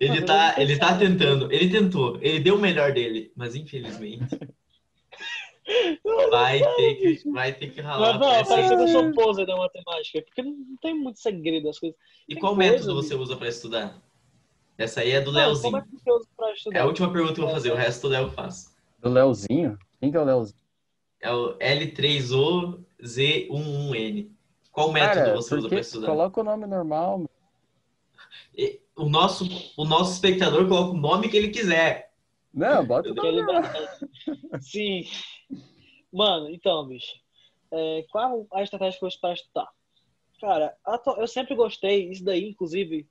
ele, 0.00 0.22
tá, 0.24 0.54
ele 0.58 0.78
tá 0.78 0.86
pensava. 0.92 0.98
tentando. 0.98 1.52
Ele 1.52 1.70
tentou. 1.70 2.18
Ele 2.22 2.40
deu 2.40 2.56
o 2.56 2.58
melhor 2.58 2.92
dele, 2.92 3.30
mas 3.36 3.54
infelizmente 3.54 4.24
vai 6.30 6.58
ter 6.76 6.94
que, 6.96 7.30
vai 7.30 7.52
ter 7.52 7.70
que 7.70 7.80
ralar. 7.80 8.18
mas 8.18 8.40
essa- 8.40 8.48
parece 8.54 8.76
que 8.76 8.82
eu 8.82 8.88
sou 8.88 9.12
poser 9.12 9.46
da 9.46 9.56
matemática. 9.56 10.22
Porque 10.22 10.42
não, 10.42 10.54
tem 10.80 10.94
muito 10.94 11.18
segredo 11.20 11.68
as 11.68 11.78
coisas. 11.78 11.96
E 12.28 12.34
tem 12.34 12.40
qual 12.40 12.54
coisa, 12.54 12.70
método 12.72 12.94
bicho. 12.96 13.08
você 13.08 13.14
usa 13.14 13.36
pra 13.36 13.48
estudar? 13.48 14.02
Essa 14.76 15.00
aí 15.02 15.12
é 15.12 15.20
do 15.20 15.30
Não, 15.32 15.40
Leozinho. 15.40 15.72
como 15.72 15.76
é 15.76 15.82
que 15.82 15.88
eu 16.10 16.16
uso 16.16 16.28
pra 16.36 16.48
É 16.48 16.52
estudar? 16.52 16.82
a 16.82 16.86
última 16.86 17.12
pergunta 17.12 17.34
que 17.34 17.40
eu 17.40 17.44
vou 17.44 17.54
fazer, 17.54 17.70
o 17.72 17.76
resto 17.76 18.06
o 18.06 18.10
Léo 18.10 18.30
faz. 18.30 18.74
Do 19.00 19.08
Leozinho? 19.08 19.78
Quem 20.00 20.10
que 20.10 20.16
é 20.16 20.20
o 20.20 20.24
Leozinho? 20.24 20.58
É 21.20 21.32
o 21.32 21.56
L3OZ11N. 21.58 24.30
Qual 24.72 24.90
método 24.92 25.14
Cara, 25.14 25.36
você 25.36 25.54
usa 25.54 25.68
pra 25.68 25.78
estudar? 25.80 26.06
coloca 26.08 26.40
o 26.40 26.44
nome 26.44 26.66
normal. 26.66 27.24
E- 28.56 28.80
O 28.96 29.08
nosso, 29.08 29.44
o 29.76 29.84
nosso 29.84 30.12
espectador 30.14 30.68
coloca 30.68 30.92
o 30.92 30.96
nome 30.96 31.28
que 31.28 31.36
ele 31.36 31.48
quiser. 31.48 32.12
Não, 32.52 32.84
bota 32.86 33.10
o 33.10 33.14
nome. 33.14 33.42
Sim. 34.60 35.04
Mano, 36.14 36.48
então, 36.48 36.86
bicho. 36.86 37.12
É, 37.72 38.06
qual 38.08 38.46
a 38.52 38.62
estratégia 38.62 38.96
que 38.96 39.04
eu 39.04 39.08
uso 39.08 39.18
para 39.20 39.34
estudar? 39.34 39.68
Cara, 40.40 40.76
eu 41.18 41.26
sempre 41.26 41.56
gostei, 41.56 42.08
isso 42.08 42.24
daí, 42.24 42.50
inclusive, 42.50 43.04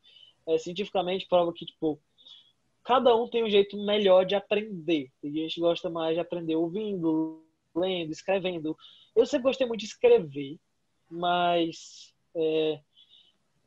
é, 0.47 0.57
cientificamente 0.57 1.27
prova 1.27 1.51
que, 1.51 1.65
tipo, 1.65 1.99
cada 2.81 3.13
um 3.13 3.27
tem 3.27 3.43
um 3.43 3.49
jeito 3.49 3.75
melhor 3.75 4.25
de 4.25 4.35
aprender. 4.35 5.11
Tem 5.21 5.33
gente 5.33 5.59
gosta 5.59 5.89
mais 5.89 6.15
de 6.15 6.21
aprender 6.21 6.55
ouvindo, 6.55 7.43
lendo, 7.75 8.09
escrevendo. 8.13 8.77
Eu 9.13 9.25
sempre 9.25 9.49
gostei 9.49 9.67
muito 9.67 9.81
de 9.81 9.87
escrever, 9.87 10.57
mas, 11.11 12.13
é, 12.33 12.79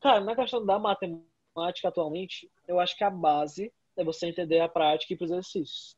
cara, 0.00 0.20
na 0.20 0.34
questão 0.34 0.64
da 0.64 0.78
matemática 0.78 1.88
atualmente, 1.88 2.50
eu 2.66 2.80
acho 2.80 2.96
que 2.96 3.04
a 3.04 3.10
base 3.10 3.70
é 3.98 4.02
você 4.02 4.28
entender 4.28 4.60
a 4.60 4.68
prática 4.68 5.12
e 5.12 5.16
os 5.16 5.30
exercícios. 5.30 5.94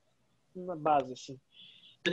Na 0.56 0.74
base, 0.74 1.12
assim. 1.12 1.38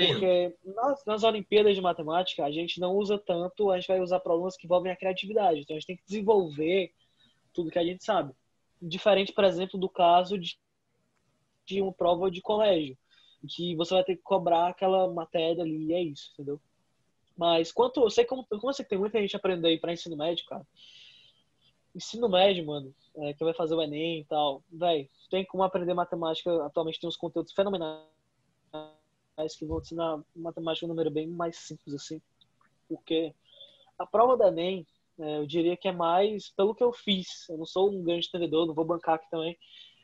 Porque 0.07 0.55
nas, 0.63 1.05
nas 1.05 1.23
Olimpíadas 1.23 1.75
de 1.75 1.81
Matemática, 1.81 2.43
a 2.43 2.51
gente 2.51 2.79
não 2.79 2.95
usa 2.95 3.17
tanto, 3.17 3.71
a 3.71 3.79
gente 3.79 3.87
vai 3.87 3.99
usar 3.99 4.19
problemas 4.19 4.57
que 4.57 4.65
envolvem 4.65 4.91
a 4.91 4.95
criatividade. 4.95 5.61
Então, 5.61 5.75
a 5.75 5.79
gente 5.79 5.87
tem 5.87 5.97
que 5.97 6.05
desenvolver 6.05 6.91
tudo 7.53 7.71
que 7.71 7.79
a 7.79 7.83
gente 7.83 8.03
sabe. 8.03 8.33
Diferente, 8.81 9.31
por 9.31 9.43
exemplo, 9.43 9.79
do 9.79 9.89
caso 9.89 10.37
de, 10.37 10.57
de 11.65 11.81
uma 11.81 11.93
prova 11.93 12.29
de 12.29 12.41
colégio, 12.41 12.97
que 13.47 13.75
você 13.75 13.93
vai 13.93 14.03
ter 14.03 14.15
que 14.15 14.23
cobrar 14.23 14.67
aquela 14.67 15.11
matéria 15.11 15.63
ali, 15.63 15.85
e 15.85 15.93
é 15.93 16.01
isso, 16.01 16.31
entendeu? 16.33 16.59
Mas 17.37 17.71
quanto 17.71 18.01
eu 18.01 18.09
sei 18.09 18.25
como, 18.25 18.45
como 18.45 18.69
eu 18.69 18.73
sei 18.73 18.83
que 18.83 18.89
tem 18.89 18.99
muita 18.99 19.19
gente 19.19 19.35
aprendendo 19.35 19.67
aí 19.67 19.79
para 19.79 19.93
ensino 19.93 20.15
médio, 20.15 20.45
cara. 20.45 20.65
Ensino 21.93 22.27
médio, 22.27 22.65
mano, 22.65 22.93
é, 23.17 23.33
que 23.33 23.43
vai 23.43 23.53
fazer 23.53 23.75
o 23.75 23.81
Enem 23.81 24.21
e 24.21 24.25
tal, 24.25 24.63
velho, 24.71 25.07
tem 25.29 25.45
como 25.45 25.63
aprender 25.63 25.93
matemática. 25.93 26.65
Atualmente 26.65 26.99
tem 26.99 27.07
uns 27.07 27.17
conteúdos 27.17 27.53
fenomenais 27.53 28.14
que 29.57 29.65
vão 29.65 29.79
ensinar 29.79 30.21
matemática 30.35 30.85
um 30.85 30.89
número 30.89 31.11
bem 31.11 31.27
mais 31.27 31.57
simples 31.57 31.93
assim. 31.93 32.21
Porque 32.87 33.33
a 33.97 34.05
prova 34.05 34.37
da 34.37 34.47
Enem, 34.47 34.85
é, 35.19 35.37
eu 35.37 35.45
diria 35.45 35.75
que 35.75 35.87
é 35.87 35.91
mais 35.91 36.49
pelo 36.49 36.73
que 36.73 36.83
eu 36.83 36.93
fiz. 36.93 37.47
Eu 37.49 37.57
não 37.57 37.65
sou 37.65 37.91
um 37.91 38.03
grande 38.03 38.27
entendedor, 38.27 38.65
não 38.65 38.73
vou 38.73 38.85
bancar 38.85 39.15
aqui 39.15 39.29
também. 39.29 39.57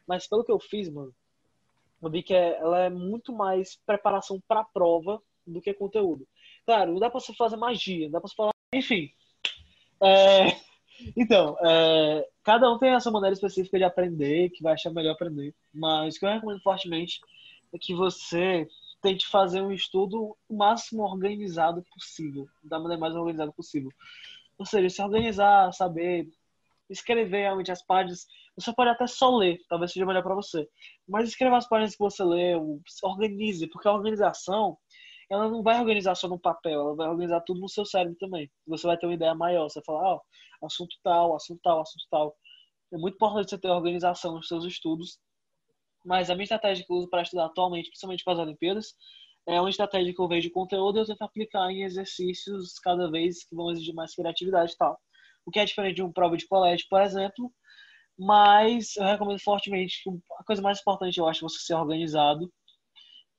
Mas 0.07 0.27
pelo 0.27 0.43
que 0.43 0.51
eu 0.51 0.59
fiz, 0.59 0.89
mano, 0.89 1.13
eu 2.01 2.09
vi 2.09 2.23
que 2.23 2.33
é- 2.33 2.57
ela 2.57 2.79
é 2.79 2.89
muito 2.89 3.31
mais 3.31 3.77
preparação 3.85 4.41
para 4.47 4.61
a 4.61 4.65
prova 4.65 5.21
do 5.45 5.61
que 5.61 5.73
conteúdo. 5.73 6.27
Claro, 6.65 6.93
não 6.93 6.99
dá 6.99 7.09
para 7.09 7.19
você 7.19 7.33
fazer 7.33 7.57
magia, 7.57 8.05
não 8.05 8.11
dá 8.11 8.19
para 8.21 8.27
você 8.27 8.35
falar. 8.35 8.51
Enfim. 8.73 9.11
É, 10.01 10.45
Então, 11.17 11.57
é, 11.63 12.27
cada 12.43 12.71
um 12.71 12.77
tem 12.77 12.93
a 12.93 12.99
sua 12.99 13.11
maneira 13.11 13.33
específica 13.33 13.77
de 13.77 13.83
aprender, 13.83 14.49
que 14.49 14.61
vai 14.61 14.73
achar 14.73 14.91
melhor 14.91 15.13
aprender. 15.13 15.53
Mas 15.73 16.15
o 16.15 16.19
que 16.19 16.25
eu 16.25 16.29
recomendo 16.29 16.61
fortemente 16.61 17.19
é 17.73 17.77
que 17.77 17.93
você 17.93 18.67
tente 19.01 19.27
fazer 19.27 19.61
um 19.61 19.71
estudo 19.71 20.37
o 20.47 20.55
máximo 20.55 21.03
organizado 21.03 21.83
possível, 21.93 22.47
da 22.63 22.79
maneira 22.79 22.99
mais 22.99 23.15
organizada 23.15 23.51
possível. 23.51 23.91
Ou 24.57 24.65
seja, 24.65 24.89
se 24.89 25.01
organizar, 25.01 25.73
saber 25.73 26.27
escrever 26.91 27.43
realmente 27.43 27.71
as 27.71 27.81
páginas. 27.81 28.27
Você 28.55 28.73
pode 28.73 28.89
até 28.89 29.07
só 29.07 29.35
ler, 29.35 29.59
talvez 29.69 29.91
seja 29.91 30.05
melhor 30.05 30.23
para 30.23 30.35
você. 30.35 30.67
Mas 31.07 31.29
escreva 31.29 31.57
as 31.57 31.67
páginas 31.67 31.93
que 31.93 31.99
você 31.99 32.23
leu, 32.23 32.81
organize, 33.03 33.67
porque 33.67 33.87
a 33.87 33.93
organização, 33.93 34.77
ela 35.29 35.49
não 35.49 35.63
vai 35.63 35.79
organizar 35.79 36.15
só 36.15 36.27
no 36.27 36.39
papel, 36.39 36.79
ela 36.79 36.95
vai 36.95 37.07
organizar 37.07 37.41
tudo 37.41 37.59
no 37.59 37.69
seu 37.69 37.85
cérebro 37.85 38.17
também. 38.19 38.51
Você 38.67 38.85
vai 38.85 38.97
ter 38.97 39.05
uma 39.05 39.15
ideia 39.15 39.33
maior. 39.33 39.69
Você 39.69 39.81
fala, 39.83 40.15
ó, 40.15 40.19
oh, 40.61 40.65
assunto 40.65 40.95
tal, 41.03 41.35
assunto 41.35 41.59
tal, 41.63 41.81
assunto 41.81 42.05
tal. 42.09 42.35
É 42.93 42.97
muito 42.97 43.15
importante 43.15 43.49
você 43.49 43.57
ter 43.57 43.69
organização 43.69 44.33
nos 44.35 44.47
seus 44.47 44.65
estudos. 44.65 45.17
Mas 46.03 46.29
a 46.29 46.35
minha 46.35 46.43
estratégia 46.43 46.85
que 46.85 46.91
eu 46.91 46.97
uso 46.97 47.09
para 47.09 47.21
estudar 47.21 47.45
atualmente, 47.45 47.89
principalmente 47.89 48.23
para 48.23 48.33
as 48.33 48.39
Olimpíadas, 48.39 48.95
é 49.47 49.59
uma 49.59 49.69
estratégia 49.69 50.13
que 50.13 50.21
eu 50.21 50.27
vejo 50.27 50.47
de 50.47 50.53
conteúdo 50.53 50.97
e 50.97 51.01
eu 51.01 51.05
tento 51.05 51.21
aplicar 51.21 51.71
em 51.71 51.83
exercícios 51.83 52.77
cada 52.79 53.09
vez 53.09 53.43
que 53.43 53.55
vão 53.55 53.71
exigir 53.71 53.93
mais 53.93 54.13
criatividade 54.13 54.73
e 54.73 54.77
tal. 54.77 54.99
O 55.45 55.51
que 55.51 55.59
é 55.59 55.65
diferente 55.65 55.95
de 55.95 56.03
uma 56.03 56.13
prova 56.13 56.37
de 56.37 56.47
colégio, 56.47 56.85
por 56.89 57.01
exemplo. 57.01 57.51
Mas 58.17 58.95
eu 58.97 59.03
recomendo 59.03 59.39
fortemente 59.39 60.03
que 60.03 60.09
a 60.39 60.43
coisa 60.43 60.61
mais 60.61 60.79
importante 60.79 61.17
eu 61.17 61.27
acho 61.27 61.43
é 61.43 61.49
você 61.49 61.59
ser 61.59 61.73
organizado. 61.73 62.51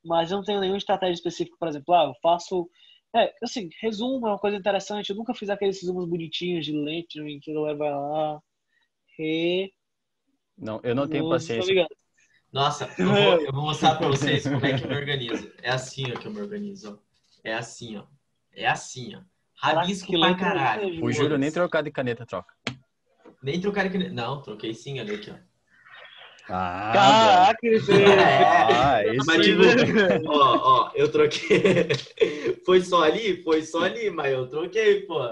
Mas 0.04 0.30
eu 0.30 0.38
não 0.38 0.44
tenho 0.44 0.60
nenhuma 0.60 0.78
estratégia 0.78 1.14
específica, 1.14 1.56
por 1.58 1.68
exemplo, 1.68 1.94
ah, 1.94 2.04
eu 2.06 2.14
faço. 2.20 2.68
É, 3.14 3.32
assim, 3.42 3.68
resumo 3.80 4.26
é 4.26 4.30
uma 4.30 4.38
coisa 4.38 4.56
interessante. 4.56 5.10
Eu 5.10 5.16
nunca 5.16 5.34
fiz 5.34 5.48
aqueles 5.50 5.80
resumos 5.80 6.08
bonitinhos 6.08 6.64
de 6.64 6.72
lettering 6.72 7.38
que 7.38 7.52
a 7.52 7.54
galera 7.54 7.76
vai 7.76 7.90
lá. 7.90 8.40
Re. 9.16 9.72
Não, 10.58 10.80
eu 10.82 10.94
não 10.94 11.06
tenho 11.06 11.28
paciência. 11.28 11.86
Nossa, 12.52 12.88
eu 12.98 13.08
vou, 13.08 13.16
eu 13.40 13.52
vou 13.52 13.62
mostrar 13.62 13.96
pra 13.96 14.08
vocês 14.08 14.42
como 14.42 14.64
é 14.66 14.78
que 14.78 14.84
eu 14.84 14.88
me 14.88 14.96
organizo. 14.96 15.50
É 15.62 15.70
assim 15.70 16.12
ó, 16.12 16.18
que 16.18 16.26
eu 16.26 16.32
me 16.32 16.40
organizo. 16.40 16.98
Ó. 16.98 17.12
É 17.42 17.54
assim, 17.54 17.96
ó. 17.96 18.04
É 18.54 18.66
assim, 18.66 19.16
ó. 19.16 19.20
Rabisco 19.56 20.12
pra 20.18 20.34
caralho. 20.34 21.04
O 21.04 21.10
Júlio 21.10 21.38
nem 21.38 21.50
trocar 21.50 21.82
de 21.82 21.90
caneta 21.90 22.26
troca. 22.26 22.52
Nem 23.42 23.60
trocar 23.60 23.84
de 23.84 23.90
caneta. 23.90 24.12
Não, 24.12 24.42
troquei 24.42 24.74
sim, 24.74 25.00
olha 25.00 25.14
aqui, 25.14 25.30
ó. 25.30 25.34
Ah, 26.48 26.90
Caraca, 26.92 27.66
esse... 27.66 27.92
ah, 27.92 29.06
esse... 29.06 29.26
Mas, 29.26 29.46
tipo, 29.46 29.62
ó, 30.28 30.88
ó, 30.88 30.92
eu 30.94 31.10
troquei. 31.10 31.88
Foi 32.66 32.80
só 32.82 33.04
ali? 33.04 33.42
Foi 33.44 33.62
só 33.62 33.84
ali, 33.84 34.10
mas 34.10 34.32
eu 34.32 34.48
troquei, 34.48 35.02
pô. 35.02 35.24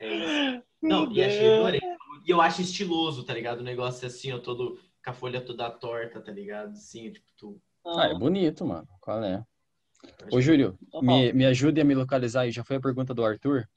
É 0.00 0.62
Não, 0.82 1.12
e 1.12 1.22
achei 1.22 1.54
adorei. 1.54 1.80
E 2.24 2.30
eu 2.30 2.40
acho 2.40 2.62
estiloso, 2.62 3.24
tá 3.24 3.34
ligado? 3.34 3.60
O 3.60 3.64
negócio 3.64 4.06
assim, 4.06 4.32
ó, 4.32 4.38
todo 4.38 4.78
com 5.04 5.10
a 5.10 5.12
folha 5.12 5.40
toda 5.40 5.70
torta, 5.70 6.20
tá 6.20 6.30
ligado? 6.30 6.72
Assim, 6.72 7.10
tipo, 7.10 7.26
tu... 7.36 7.60
Ah, 7.84 8.06
é 8.06 8.14
bonito, 8.14 8.64
mano. 8.64 8.86
Qual 9.00 9.22
é? 9.22 9.44
Ô, 10.30 10.40
Júlio, 10.40 10.78
me, 11.00 11.32
me 11.32 11.46
ajude 11.46 11.80
a 11.80 11.84
me 11.84 11.94
localizar 11.94 12.42
aí. 12.42 12.50
Já 12.50 12.64
foi 12.64 12.76
a 12.76 12.80
pergunta 12.80 13.12
do 13.12 13.24
Arthur? 13.24 13.68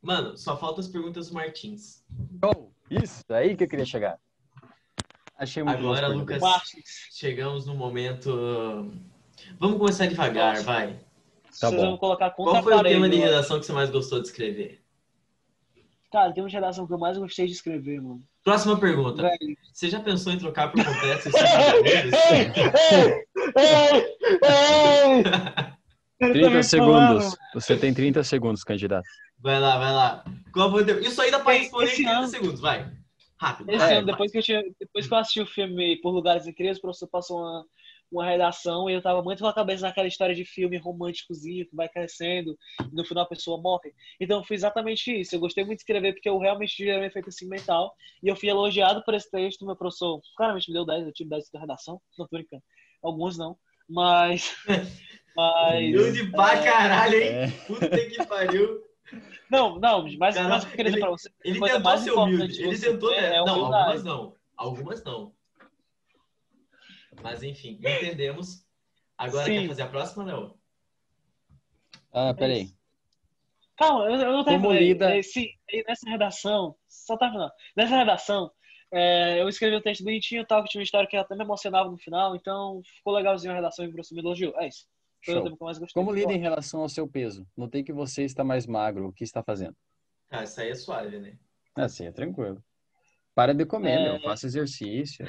Mano, 0.00 0.36
só 0.36 0.56
falta 0.56 0.80
as 0.80 0.88
perguntas 0.88 1.28
do 1.28 1.34
Martins. 1.34 2.04
Oh, 2.44 2.70
isso, 2.90 3.22
é 3.30 3.36
aí 3.36 3.56
que 3.56 3.64
eu 3.64 3.68
queria 3.68 3.84
chegar. 3.84 4.18
Achei 5.36 5.62
muito 5.62 5.78
Agora, 5.78 6.08
Lucas, 6.08 6.42
chegamos 7.10 7.66
no 7.66 7.74
momento. 7.74 8.30
Vamos 9.58 9.78
começar 9.78 10.06
devagar, 10.06 10.62
vai. 10.62 10.98
Tá 11.58 11.70
bom. 11.70 11.76
Vamos 11.76 12.00
colocar 12.00 12.30
Qual 12.30 12.62
foi 12.62 12.74
o 12.74 12.82
tema 12.82 13.08
de 13.08 13.16
redação 13.16 13.58
que 13.58 13.66
você 13.66 13.72
mais 13.72 13.90
gostou 13.90 14.20
de 14.20 14.28
escrever? 14.28 14.81
Cara, 16.12 16.30
tem 16.30 16.42
uma 16.42 16.50
geração 16.50 16.86
que 16.86 16.92
eu 16.92 16.98
mais 16.98 17.16
gostei 17.16 17.46
de 17.46 17.52
escrever, 17.52 18.02
mano. 18.02 18.22
Próxima 18.44 18.78
pergunta. 18.78 19.22
Velho. 19.22 19.56
Você 19.72 19.88
já 19.88 19.98
pensou 19.98 20.30
em 20.30 20.38
trocar 20.38 20.70
por 20.70 20.84
completo 20.84 21.28
esses 21.28 21.32
30 26.20 26.62
segundos. 26.64 27.34
Você 27.54 27.78
tem 27.78 27.94
30 27.94 28.22
segundos, 28.24 28.62
candidato. 28.62 29.08
Vai 29.38 29.58
lá, 29.58 29.78
vai 29.78 29.92
lá. 29.92 30.24
Isso 31.00 31.22
aí 31.22 31.30
dá 31.30 31.40
pra 31.40 31.54
responder 31.54 31.92
em 31.92 32.04
30 32.04 32.26
segundos, 32.28 32.60
vai. 32.60 32.92
Rápido. 33.40 33.70
Esse 33.70 33.78
vai. 33.78 33.96
ano, 33.96 34.06
depois 34.06 34.30
que, 34.30 34.36
eu 34.38 34.42
tinha, 34.42 34.62
depois 34.78 35.06
que 35.06 35.14
eu 35.14 35.18
assisti 35.18 35.40
o 35.40 35.46
filme 35.46 35.98
Por 36.02 36.10
Lugares 36.10 36.46
Incríveis, 36.46 36.76
o 36.76 36.82
professor 36.82 37.08
passou 37.08 37.38
uma, 37.38 37.64
uma 38.12 38.26
redação 38.26 38.88
e 38.88 38.92
eu 38.92 39.02
tava 39.02 39.22
muito 39.22 39.40
com 39.40 39.46
a 39.46 39.54
cabeça 39.54 39.86
naquela 39.86 40.06
história 40.06 40.34
de 40.34 40.44
filme 40.44 40.76
românticozinho 40.76 41.66
que 41.66 41.74
vai 41.74 41.88
crescendo 41.88 42.56
e 42.80 42.94
no 42.94 43.04
final 43.04 43.24
a 43.24 43.28
pessoa 43.28 43.60
morre. 43.60 43.92
Então 44.20 44.38
eu 44.38 44.44
fiz 44.44 44.60
exatamente 44.60 45.20
isso. 45.20 45.34
Eu 45.34 45.40
gostei 45.40 45.64
muito 45.64 45.78
de 45.78 45.82
escrever 45.82 46.12
porque 46.12 46.28
eu 46.28 46.38
realmente 46.38 46.76
tive 46.76 46.96
um 46.96 47.04
efeito 47.04 47.28
assim 47.28 47.48
mental 47.48 47.94
e 48.22 48.28
eu 48.28 48.36
fui 48.36 48.48
elogiado 48.48 49.02
por 49.04 49.14
esse 49.14 49.30
texto. 49.30 49.66
Meu 49.66 49.76
professor 49.76 50.20
claramente 50.36 50.68
me 50.68 50.74
deu 50.74 50.84
10, 50.84 51.06
eu 51.06 51.12
tive 51.12 51.30
10 51.30 51.50
da 51.52 51.60
redação. 51.60 52.00
Não 52.18 52.26
tô 52.26 52.36
brincando. 52.36 52.62
Alguns 53.02 53.36
não. 53.38 53.56
Mas. 53.88 54.54
mas 55.36 56.12
de 56.12 56.30
pá, 56.30 56.54
é, 56.54 56.62
caralho, 56.62 57.16
hein? 57.16 57.28
É. 57.28 57.50
Puta 57.66 57.88
que 57.88 58.26
pariu. 58.26 58.80
Não, 59.50 59.78
não, 59.78 60.08
mas, 60.18 60.34
Cara, 60.34 60.48
mas 60.48 60.64
eu 60.64 60.70
queria 60.70 60.84
dizer 60.84 61.00
pra 61.00 61.10
você. 61.10 61.30
Ele 61.44 61.60
tentou 61.60 61.98
ser 61.98 62.12
humilde. 62.12 62.62
Ele 62.62 62.78
tentou. 62.78 63.10
Né? 63.10 63.36
É, 63.36 63.44
não, 63.44 63.64
algumas 63.64 64.04
não. 64.04 64.36
Algumas 64.56 65.04
não. 65.04 65.34
Mas 67.20 67.42
enfim, 67.42 67.78
entendemos. 67.80 68.64
Agora 69.18 69.44
Sim. 69.44 69.60
quer 69.60 69.68
fazer 69.68 69.82
a 69.82 69.88
próxima, 69.88 70.24
Léo? 70.24 70.58
Ah, 72.12 72.34
peraí. 72.34 72.68
Calma, 73.76 74.06
eu, 74.06 74.14
eu 74.16 74.32
não 74.32 74.44
terminei. 74.44 74.88
Lida... 74.88 75.22
Sim, 75.22 75.48
nessa 75.86 76.08
redação, 76.08 76.76
só 76.88 77.16
tá 77.16 77.30
falando. 77.30 77.52
Nessa 77.76 77.96
redação, 77.96 78.50
é, 78.92 79.40
eu 79.40 79.48
escrevi 79.48 79.76
um 79.76 79.80
texto 79.80 80.04
bonitinho, 80.04 80.46
tal, 80.46 80.62
que 80.62 80.68
tinha 80.68 80.80
uma 80.80 80.84
história 80.84 81.08
que 81.08 81.16
até 81.16 81.34
me 81.34 81.42
emocionava 81.42 81.90
no 81.90 81.98
final, 81.98 82.36
então 82.36 82.82
ficou 82.84 83.14
legalzinho 83.14 83.52
a 83.52 83.56
redação 83.56 83.84
e 83.84 83.88
o 83.88 83.92
professor 83.92 84.14
me 84.14 84.20
elogiou. 84.20 84.54
É 84.58 84.68
isso. 84.68 84.86
Como 85.94 86.12
lida 86.12 86.32
em 86.32 86.40
relação 86.40 86.80
ao 86.80 86.88
seu 86.88 87.06
peso? 87.06 87.46
Notei 87.56 87.84
que 87.84 87.92
você 87.92 88.24
está 88.24 88.42
mais 88.42 88.66
magro. 88.66 89.08
O 89.08 89.12
que 89.12 89.22
está 89.22 89.40
fazendo? 89.42 89.76
Ah, 90.28 90.42
isso 90.42 90.60
aí 90.60 90.70
é 90.70 90.74
suave, 90.74 91.18
né? 91.18 91.38
Assim, 91.76 92.06
é 92.06 92.12
tranquilo. 92.12 92.62
Para 93.34 93.54
de 93.54 93.64
comer, 93.64 93.98
é... 93.98 94.02
meu. 94.02 94.20
Faça 94.20 94.46
exercício, 94.46 95.24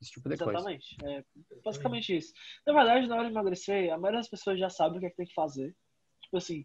esse 0.00 0.12
tipo 0.12 0.28
de 0.28 0.34
Exatamente. 0.34 0.96
coisa. 0.96 1.18
É 1.18 1.24
basicamente 1.62 2.16
isso. 2.16 2.32
Na 2.66 2.72
verdade, 2.72 3.06
na 3.06 3.16
hora 3.16 3.24
de 3.26 3.30
emagrecer, 3.30 3.92
a 3.92 3.98
maioria 3.98 4.20
das 4.20 4.30
pessoas 4.30 4.58
já 4.58 4.70
sabe 4.70 4.96
o 4.96 5.00
que 5.00 5.06
é 5.06 5.10
que 5.10 5.16
tem 5.16 5.26
que 5.26 5.34
fazer. 5.34 5.74
Tipo 6.22 6.38
assim, 6.38 6.64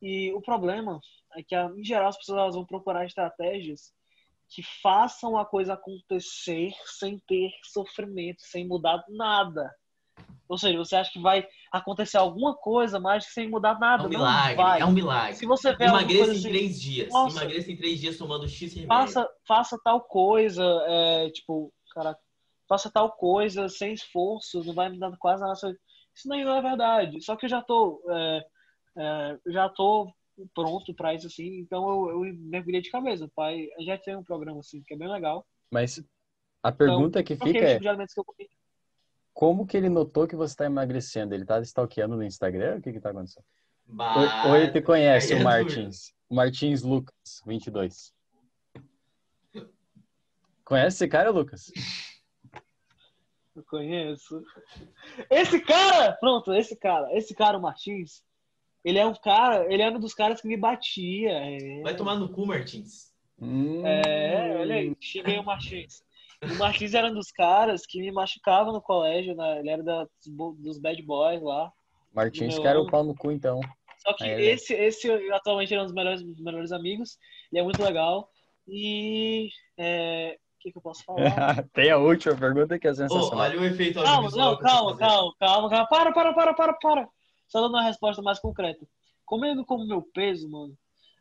e 0.00 0.32
o 0.32 0.40
problema 0.40 1.00
é 1.36 1.42
que, 1.42 1.54
em 1.54 1.84
geral, 1.84 2.08
as 2.08 2.16
pessoas 2.16 2.54
vão 2.54 2.64
procurar 2.64 3.04
estratégias 3.04 3.92
que 4.48 4.62
façam 4.82 5.36
a 5.36 5.44
coisa 5.44 5.74
acontecer 5.74 6.72
sem 6.84 7.18
ter 7.26 7.50
sofrimento, 7.62 8.42
sem 8.42 8.66
mudar 8.66 9.04
nada. 9.08 9.74
Ou 10.48 10.58
seja, 10.58 10.76
você 10.78 10.96
acha 10.96 11.10
que 11.10 11.20
vai 11.20 11.46
acontecer 11.72 12.16
alguma 12.16 12.54
coisa, 12.54 13.00
mas 13.00 13.26
sem 13.32 13.48
mudar 13.48 13.78
nada. 13.78 14.04
É 14.04 14.06
um 14.06 14.10
milagre, 14.10 14.56
vai. 14.56 14.80
é 14.80 14.84
um 14.84 14.92
milagre. 14.92 15.34
Se 15.34 15.46
você 15.46 15.74
vê 15.74 15.84
Emagreça 15.84 16.32
em 16.32 16.36
assim, 16.36 16.48
três 16.48 16.80
dias. 16.80 17.12
Nossa, 17.12 17.38
Emagreça 17.38 17.72
em 17.72 17.76
três 17.76 18.00
dias 18.00 18.18
tomando 18.18 18.48
X 18.48 18.74
remédio. 18.74 18.88
Faça, 18.88 19.28
faça 19.46 19.78
tal 19.82 20.02
coisa, 20.02 20.62
é, 20.86 21.30
tipo, 21.30 21.72
cara, 21.94 22.16
faça 22.68 22.90
tal 22.90 23.12
coisa 23.12 23.68
sem 23.68 23.94
esforço, 23.94 24.62
não 24.64 24.74
vai 24.74 24.88
me 24.88 24.98
dando 24.98 25.16
quase 25.18 25.42
nada. 25.42 25.54
Isso 25.54 26.28
não 26.28 26.36
é 26.36 26.62
verdade. 26.62 27.20
Só 27.22 27.36
que 27.36 27.46
eu 27.46 27.50
já 27.50 27.62
tô, 27.62 28.02
é, 28.10 28.46
é, 28.98 29.38
já 29.48 29.68
tô 29.68 30.12
pronto 30.54 30.92
para 30.94 31.14
isso, 31.14 31.26
assim, 31.26 31.58
então 31.58 31.88
eu, 31.88 32.24
eu 32.26 32.34
mergulhei 32.34 32.80
de 32.80 32.90
cabeça. 32.90 33.30
Pai, 33.34 33.68
já 33.80 33.96
tem 33.98 34.16
um 34.16 34.24
programa 34.24 34.60
assim, 34.60 34.82
que 34.86 34.94
é 34.94 34.96
bem 34.96 35.08
legal. 35.08 35.46
Mas 35.70 36.04
a 36.62 36.72
pergunta 36.72 37.20
então, 37.20 37.36
que 37.36 37.44
fica 37.44 37.58
é... 37.58 37.78
Tipo 38.06 38.34
que 38.34 38.48
como 39.34 39.66
que 39.66 39.76
ele 39.76 39.88
notou 39.88 40.28
que 40.28 40.36
você 40.36 40.52
está 40.52 40.64
emagrecendo? 40.64 41.34
Ele 41.34 41.42
está 41.42 41.60
stalkeando 41.60 42.16
no 42.16 42.22
Instagram? 42.22 42.76
O 42.78 42.80
que 42.80 42.90
está 42.90 43.10
acontecendo? 43.10 43.44
Bah, 43.86 44.46
ou, 44.46 44.56
ele 44.56 44.70
te 44.70 44.80
conhece, 44.80 45.34
o 45.34 45.42
Martins? 45.42 46.14
O 46.30 46.36
Martins 46.36 46.82
Lucas, 46.82 47.42
22. 47.44 48.14
Conhece 50.64 50.96
esse 50.96 51.08
cara, 51.08 51.30
Lucas? 51.30 51.70
Eu 53.54 53.62
conheço. 53.64 54.42
Esse 55.30 55.60
cara, 55.60 56.12
pronto, 56.12 56.54
esse 56.54 56.76
cara, 56.76 57.12
esse 57.12 57.34
cara, 57.34 57.58
o 57.58 57.62
Martins, 57.62 58.22
ele 58.84 58.98
é 58.98 59.06
um 59.06 59.14
cara, 59.14 59.72
ele 59.72 59.82
é 59.82 59.90
um 59.90 60.00
dos 60.00 60.14
caras 60.14 60.40
que 60.40 60.48
me 60.48 60.56
batia. 60.56 61.30
É... 61.30 61.82
Vai 61.82 61.94
tomar 61.94 62.16
no 62.16 62.32
cu, 62.32 62.46
Martins. 62.46 63.12
Hum. 63.38 63.84
É, 63.84 64.56
olha 64.58 64.76
aí, 64.76 64.96
cheguei 65.00 65.38
o 65.38 65.44
Martins. 65.44 66.02
O 66.42 66.54
Martins 66.58 66.94
era 66.94 67.08
um 67.08 67.14
dos 67.14 67.30
caras 67.30 67.82
que 67.86 68.00
me 68.00 68.12
machucava 68.12 68.72
no 68.72 68.80
colégio, 68.80 69.34
né? 69.34 69.60
Ele 69.60 69.70
era 69.70 69.82
da, 69.82 70.06
dos 70.58 70.78
bad 70.78 71.02
boys 71.02 71.42
lá. 71.42 71.72
Martins 72.12 72.58
que 72.58 72.66
era 72.66 72.80
o 72.80 72.86
pau 72.86 73.02
no 73.02 73.14
cu, 73.14 73.30
então. 73.32 73.60
Só 73.98 74.12
que 74.14 74.24
Aí, 74.24 74.46
esse, 74.46 74.74
esse 74.74 75.10
atualmente 75.32 75.74
é 75.74 75.80
um 75.80 75.84
dos 75.84 75.94
melhores, 75.94 76.22
dos 76.22 76.40
melhores 76.40 76.72
amigos. 76.72 77.18
Ele 77.50 77.60
é 77.60 77.64
muito 77.64 77.82
legal. 77.82 78.28
E. 78.68 79.48
É, 79.78 80.36
o 80.36 80.58
que, 80.60 80.72
que 80.72 80.78
eu 80.78 80.82
posso 80.82 81.04
falar? 81.04 81.64
Tem 81.72 81.90
a 81.90 81.98
última 81.98 82.36
pergunta 82.36 82.78
que 82.78 82.88
é 82.88 82.94
sensacional. 82.94 83.38
Oh, 83.38 83.42
olha 83.42 83.60
o 83.60 83.64
efeito 83.64 84.02
calma, 84.02 84.30
não, 84.30 84.58
calma, 84.58 84.96
calma, 84.96 85.34
calma, 85.38 85.70
calma. 85.70 85.88
Para, 85.88 86.12
para, 86.12 86.32
para, 86.32 86.54
para, 86.54 86.72
para. 86.74 87.08
Só 87.48 87.60
dando 87.60 87.74
uma 87.74 87.82
resposta 87.82 88.22
mais 88.22 88.38
concreta. 88.38 88.86
Comendo 89.24 89.64
como 89.64 89.86
meu 89.86 90.02
peso, 90.02 90.50
mano, 90.50 90.76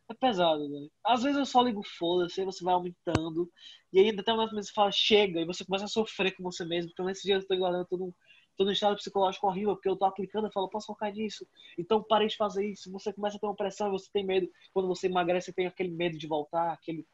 é 0.10 0.14
pesado. 0.14 0.64
Às 1.06 1.24
vezes 1.24 1.38
eu 1.38 1.46
só 1.46 1.62
ligo 1.62 1.82
foda-se, 1.84 2.40
aí 2.40 2.46
você 2.46 2.64
vai 2.64 2.74
aumentando. 2.74 3.52
E 3.92 4.00
aí 4.00 4.10
até 4.10 4.34
um 4.34 4.38
momento 4.38 4.54
você 4.56 4.72
fala, 4.74 4.92
chega, 4.92 5.42
e 5.42 5.46
você 5.46 5.66
começa 5.66 5.86
a 5.86 5.88
sofrer 5.88 6.36
com 6.36 6.44
você 6.44 6.66
mesmo. 6.66 6.92
Então 6.92 7.06
nesse 7.06 7.24
dia 7.24 7.36
eu 7.36 7.48
tô 7.48 7.56
guardando 7.58 7.88
todo 7.88 8.06
um, 8.06 8.14
tô 8.58 8.66
no 8.66 8.72
estado 8.72 8.96
psicológico 8.96 9.48
horrível, 9.48 9.76
porque 9.76 9.90
eu 9.90 9.96
tô 9.96 10.06
aplicando, 10.06 10.48
eu 10.48 10.52
falo, 10.52 10.70
posso 10.70 10.88
focar 10.88 11.12
nisso. 11.14 11.48
Então 11.78 12.04
parei 12.04 12.28
de 12.28 12.36
fazer 12.38 12.68
isso. 12.68 12.92
Você 12.92 13.14
começa 13.14 13.38
a 13.38 13.40
ter 13.40 13.46
uma 13.46 13.56
pressão 13.56 13.88
e 13.88 13.92
você 13.92 14.10
tem 14.12 14.26
medo. 14.26 14.50
Quando 14.74 14.88
você 14.88 15.08
emagrece, 15.08 15.48
você 15.48 15.54
tem 15.54 15.68
aquele 15.68 15.92
medo 15.92 16.18
de 16.18 16.28
voltar, 16.28 16.74
aquele. 16.74 17.06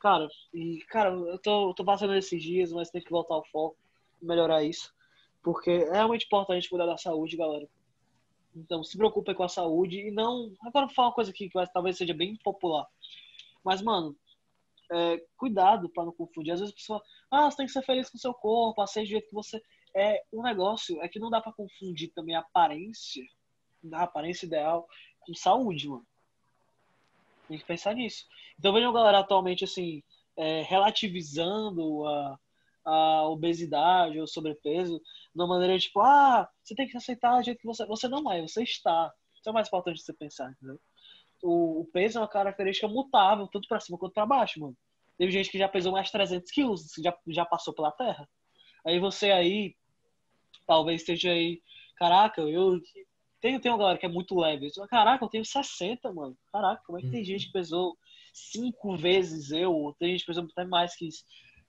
Cara, 0.00 0.28
e, 0.54 0.78
cara, 0.88 1.10
eu 1.10 1.38
tô, 1.38 1.74
tô 1.74 1.84
passando 1.84 2.14
esses 2.14 2.42
dias, 2.42 2.72
mas 2.72 2.90
tem 2.90 3.02
que 3.02 3.10
voltar 3.10 3.34
ao 3.34 3.44
foco, 3.46 3.76
melhorar 4.22 4.62
isso. 4.62 4.94
Porque 5.42 5.70
é 5.70 5.92
realmente 5.92 6.26
importante 6.26 6.68
cuidar 6.68 6.86
da 6.86 6.96
saúde, 6.96 7.36
galera. 7.36 7.68
Então, 8.54 8.82
se 8.82 8.96
preocupe 8.96 9.34
com 9.34 9.42
a 9.42 9.48
saúde 9.48 10.08
e 10.08 10.10
não. 10.10 10.52
Agora, 10.62 10.86
vou 10.86 10.94
falar 10.94 11.08
uma 11.08 11.14
coisa 11.14 11.30
aqui 11.30 11.48
que 11.48 11.72
talvez 11.72 11.96
seja 11.96 12.14
bem 12.14 12.36
popular. 12.36 12.86
Mas, 13.64 13.82
mano, 13.82 14.16
é, 14.90 15.22
cuidado 15.36 15.88
para 15.90 16.04
não 16.04 16.12
confundir. 16.12 16.52
Às 16.52 16.60
vezes 16.60 16.74
a 16.74 16.76
pessoa, 16.76 17.02
ah, 17.30 17.50
você 17.50 17.58
tem 17.58 17.66
que 17.66 17.72
ser 17.72 17.82
feliz 17.82 18.10
com 18.10 18.16
o 18.16 18.20
seu 18.20 18.34
corpo, 18.34 18.86
ser 18.86 19.00
do 19.00 19.06
jeito 19.06 19.28
que 19.28 19.34
você. 19.34 19.60
É, 19.94 20.22
o 20.32 20.42
negócio 20.42 21.00
é 21.02 21.08
que 21.08 21.18
não 21.18 21.30
dá 21.30 21.40
para 21.40 21.52
confundir 21.52 22.12
também 22.14 22.34
a 22.34 22.40
aparência, 22.40 23.24
a 23.92 24.02
aparência 24.02 24.46
ideal, 24.46 24.86
com 25.20 25.34
saúde, 25.34 25.88
mano. 25.88 26.06
Tem 27.48 27.58
que 27.58 27.64
pensar 27.64 27.94
nisso. 27.94 28.26
Então 28.58 28.72
vejam, 28.72 28.92
galera, 28.92 29.20
atualmente, 29.20 29.64
assim, 29.64 30.02
é, 30.36 30.62
relativizando 30.62 32.06
a, 32.06 32.38
a 32.88 33.28
obesidade 33.28 34.18
ou 34.18 34.26
sobrepeso 34.26 34.98
de 34.98 35.40
uma 35.40 35.46
maneira 35.46 35.78
tipo, 35.78 36.00
ah, 36.00 36.48
você 36.62 36.74
tem 36.74 36.88
que 36.88 36.96
aceitar 36.96 37.36
do 37.36 37.44
jeito 37.44 37.60
que 37.60 37.66
você. 37.66 37.84
Você 37.86 38.08
não 38.08 38.30
é, 38.32 38.40
você 38.40 38.62
está. 38.62 39.12
Isso 39.34 39.48
é 39.48 39.50
o 39.50 39.54
mais 39.54 39.68
importante 39.68 39.96
de 39.96 40.02
você 40.02 40.14
pensar, 40.14 40.50
entendeu? 40.50 40.80
O, 41.42 41.82
o 41.82 41.84
peso 41.92 42.18
é 42.18 42.22
uma 42.22 42.28
característica 42.28 42.88
mutável, 42.88 43.46
tanto 43.48 43.68
para 43.68 43.78
cima 43.78 43.98
quanto 43.98 44.14
para 44.14 44.26
baixo, 44.26 44.58
mano. 44.60 44.76
Teve 45.18 45.30
gente 45.30 45.50
que 45.50 45.58
já 45.58 45.68
pesou 45.68 45.92
mais 45.92 46.10
300 46.10 46.50
quilos, 46.50 46.92
já, 47.02 47.16
já 47.28 47.44
passou 47.44 47.74
pela 47.74 47.92
Terra. 47.92 48.28
Aí 48.86 48.98
você 48.98 49.30
aí, 49.30 49.74
talvez 50.66 51.02
esteja 51.02 51.30
aí, 51.30 51.60
caraca, 51.96 52.40
eu 52.40 52.80
tenho, 53.40 53.60
tenho 53.60 53.74
uma 53.74 53.78
galera 53.78 53.98
que 53.98 54.06
é 54.06 54.08
muito 54.08 54.38
leve. 54.38 54.70
Eu, 54.76 54.86
caraca, 54.88 55.24
eu 55.24 55.28
tenho 55.28 55.44
60, 55.44 56.12
mano. 56.12 56.36
Caraca, 56.52 56.82
como 56.86 56.98
é 56.98 57.02
que 57.02 57.10
tem 57.10 57.24
gente 57.24 57.46
que 57.46 57.52
pesou 57.52 57.96
cinco 58.32 58.96
vezes 58.96 59.50
eu? 59.50 59.94
Tem 59.98 60.10
gente 60.10 60.20
que 60.20 60.26
pesou 60.26 60.44
até 60.44 60.64
mais 60.64 60.96
que 60.96 61.06
isso. 61.06 61.24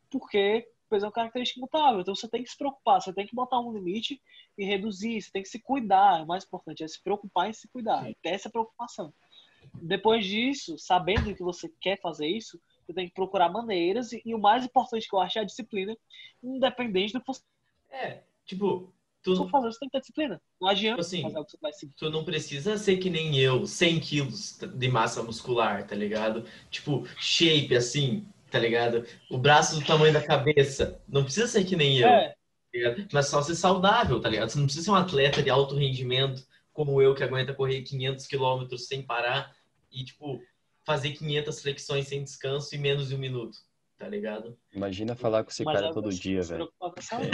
Porque 0.09 0.67
peso 0.89 1.05
é 1.05 1.07
uma 1.07 1.13
característica 1.13 1.61
mutável. 1.61 2.01
Então 2.01 2.15
você 2.15 2.27
tem 2.27 2.43
que 2.43 2.49
se 2.49 2.57
preocupar, 2.57 3.01
você 3.01 3.13
tem 3.13 3.25
que 3.25 3.35
botar 3.35 3.59
um 3.59 3.71
limite 3.71 4.21
e 4.57 4.65
reduzir, 4.65 5.21
você 5.21 5.31
tem 5.31 5.43
que 5.43 5.49
se 5.49 5.59
cuidar. 5.59 6.23
O 6.23 6.27
mais 6.27 6.43
importante 6.43 6.83
é 6.83 6.87
se 6.87 7.01
preocupar 7.01 7.49
em 7.49 7.53
se 7.53 7.67
cuidar. 7.67 8.05
Ter 8.21 8.29
essa 8.29 8.49
preocupação. 8.49 9.13
Depois 9.73 10.25
disso, 10.25 10.77
sabendo 10.77 11.35
que 11.35 11.43
você 11.43 11.69
quer 11.79 11.99
fazer 12.01 12.27
isso, 12.27 12.59
você 12.85 12.93
tem 12.93 13.07
que 13.07 13.13
procurar 13.13 13.49
maneiras 13.49 14.11
e, 14.11 14.21
e 14.25 14.33
o 14.33 14.39
mais 14.39 14.65
importante 14.65 15.07
que 15.07 15.15
eu 15.15 15.19
acho 15.19 15.37
é 15.37 15.41
a 15.41 15.45
disciplina, 15.45 15.95
independente 16.43 17.13
do 17.13 17.21
que 17.21 17.27
você. 17.27 17.41
É, 17.91 18.23
tipo, 18.45 18.91
tu 19.21 19.35
for 19.35 19.49
fazer, 19.49 19.71
você 19.71 19.79
tem 19.79 19.89
que 19.89 19.93
ter 19.93 19.99
disciplina. 19.99 20.41
Não 20.59 20.69
adianta 20.69 21.01
assim, 21.01 21.21
fazer 21.21 21.39
o 21.39 21.45
que 21.45 21.51
você 21.51 21.57
vai 21.61 21.73
seguir. 21.73 21.93
Tu 21.95 22.09
não 22.09 22.23
precisa 22.23 22.77
ser 22.77 22.97
que 22.97 23.09
nem 23.09 23.37
eu, 23.37 23.65
100 23.65 23.99
quilos 23.99 24.57
de 24.57 24.87
massa 24.87 25.21
muscular, 25.21 25.85
tá 25.85 25.95
ligado? 25.95 26.45
Tipo, 26.69 27.05
shape 27.17 27.75
assim, 27.75 28.25
tá 28.49 28.59
ligado? 28.59 29.05
O 29.29 29.37
braço 29.37 29.79
do 29.79 29.85
tamanho 29.85 30.13
da 30.13 30.21
cabeça. 30.21 31.01
Não 31.07 31.23
precisa 31.23 31.47
ser 31.47 31.63
que 31.63 31.75
nem 31.75 31.97
eu. 31.99 32.07
É. 32.07 32.35
Tá 32.95 33.07
Mas 33.13 33.27
só 33.27 33.41
ser 33.41 33.55
saudável, 33.55 34.19
tá 34.21 34.29
ligado? 34.29 34.49
Você 34.49 34.57
não 34.59 34.65
precisa 34.65 34.85
ser 34.85 34.91
um 34.91 34.95
atleta 34.95 35.41
de 35.41 35.49
alto 35.49 35.75
rendimento 35.75 36.43
como 36.71 37.01
eu, 37.01 37.13
que 37.15 37.23
aguenta 37.23 37.53
correr 37.53 37.81
500 37.81 38.25
quilômetros 38.27 38.87
sem 38.87 39.01
parar 39.01 39.53
e, 39.91 40.03
tipo, 40.03 40.39
fazer 40.85 41.11
500 41.11 41.61
flexões 41.61 42.07
sem 42.07 42.23
descanso 42.23 42.73
em 42.75 42.79
menos 42.79 43.09
de 43.09 43.15
um 43.15 43.17
minuto, 43.17 43.57
tá 43.97 44.07
ligado? 44.07 44.57
Imagina 44.73 45.15
falar 45.15 45.43
com 45.43 45.49
esse 45.49 45.63
Mas 45.63 45.75
cara 45.75 45.87
é 45.89 45.91
todo 45.93 46.09
dia, 46.09 46.41
velho. 46.41 46.71
saúde. 47.01 47.29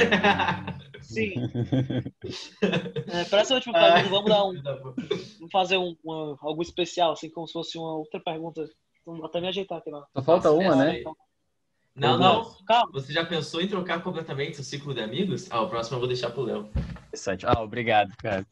Sim. 1.01 1.33
É, 3.07 3.23
para 3.25 3.41
essa 3.41 3.53
última 3.53 3.73
pergunta, 3.73 4.09
vamos 4.09 4.29
dar 4.29 4.45
um, 4.45 4.53
vamos 5.39 5.51
fazer 5.51 5.77
um, 5.77 5.95
uma- 6.03 6.37
algo 6.41 6.61
especial, 6.61 7.11
assim, 7.11 7.29
como 7.29 7.45
se 7.45 7.53
fosse 7.53 7.77
uma 7.77 7.95
outra 7.95 8.19
pergunta. 8.19 8.67
Vamos 9.05 9.23
até 9.23 9.39
me 9.39 9.47
ajeitar 9.47 9.77
aqui 9.77 9.91
lá. 9.91 10.05
Só 10.13 10.21
falta 10.21 10.49
Nossa, 10.49 10.59
uma, 10.61 10.73
essa 10.73 10.85
né? 10.85 10.91
aí. 10.91 11.03
Não, 11.95 12.17
não. 12.17 12.43
Calma. 12.65 12.91
Você 12.93 13.13
já 13.13 13.25
pensou 13.25 13.61
em 13.61 13.67
trocar 13.67 14.01
completamente 14.03 14.59
o 14.59 14.63
ciclo 14.63 14.93
de 14.93 15.01
amigos? 15.01 15.49
Ah, 15.51 15.61
o 15.61 15.69
próximo 15.69 15.95
eu 15.95 15.99
vou 15.99 16.07
deixar 16.07 16.31
pro 16.31 16.41
Léo. 16.41 16.69
Interessante. 17.07 17.45
Ah, 17.45 17.61
obrigado, 17.61 18.11
cara. 18.17 18.45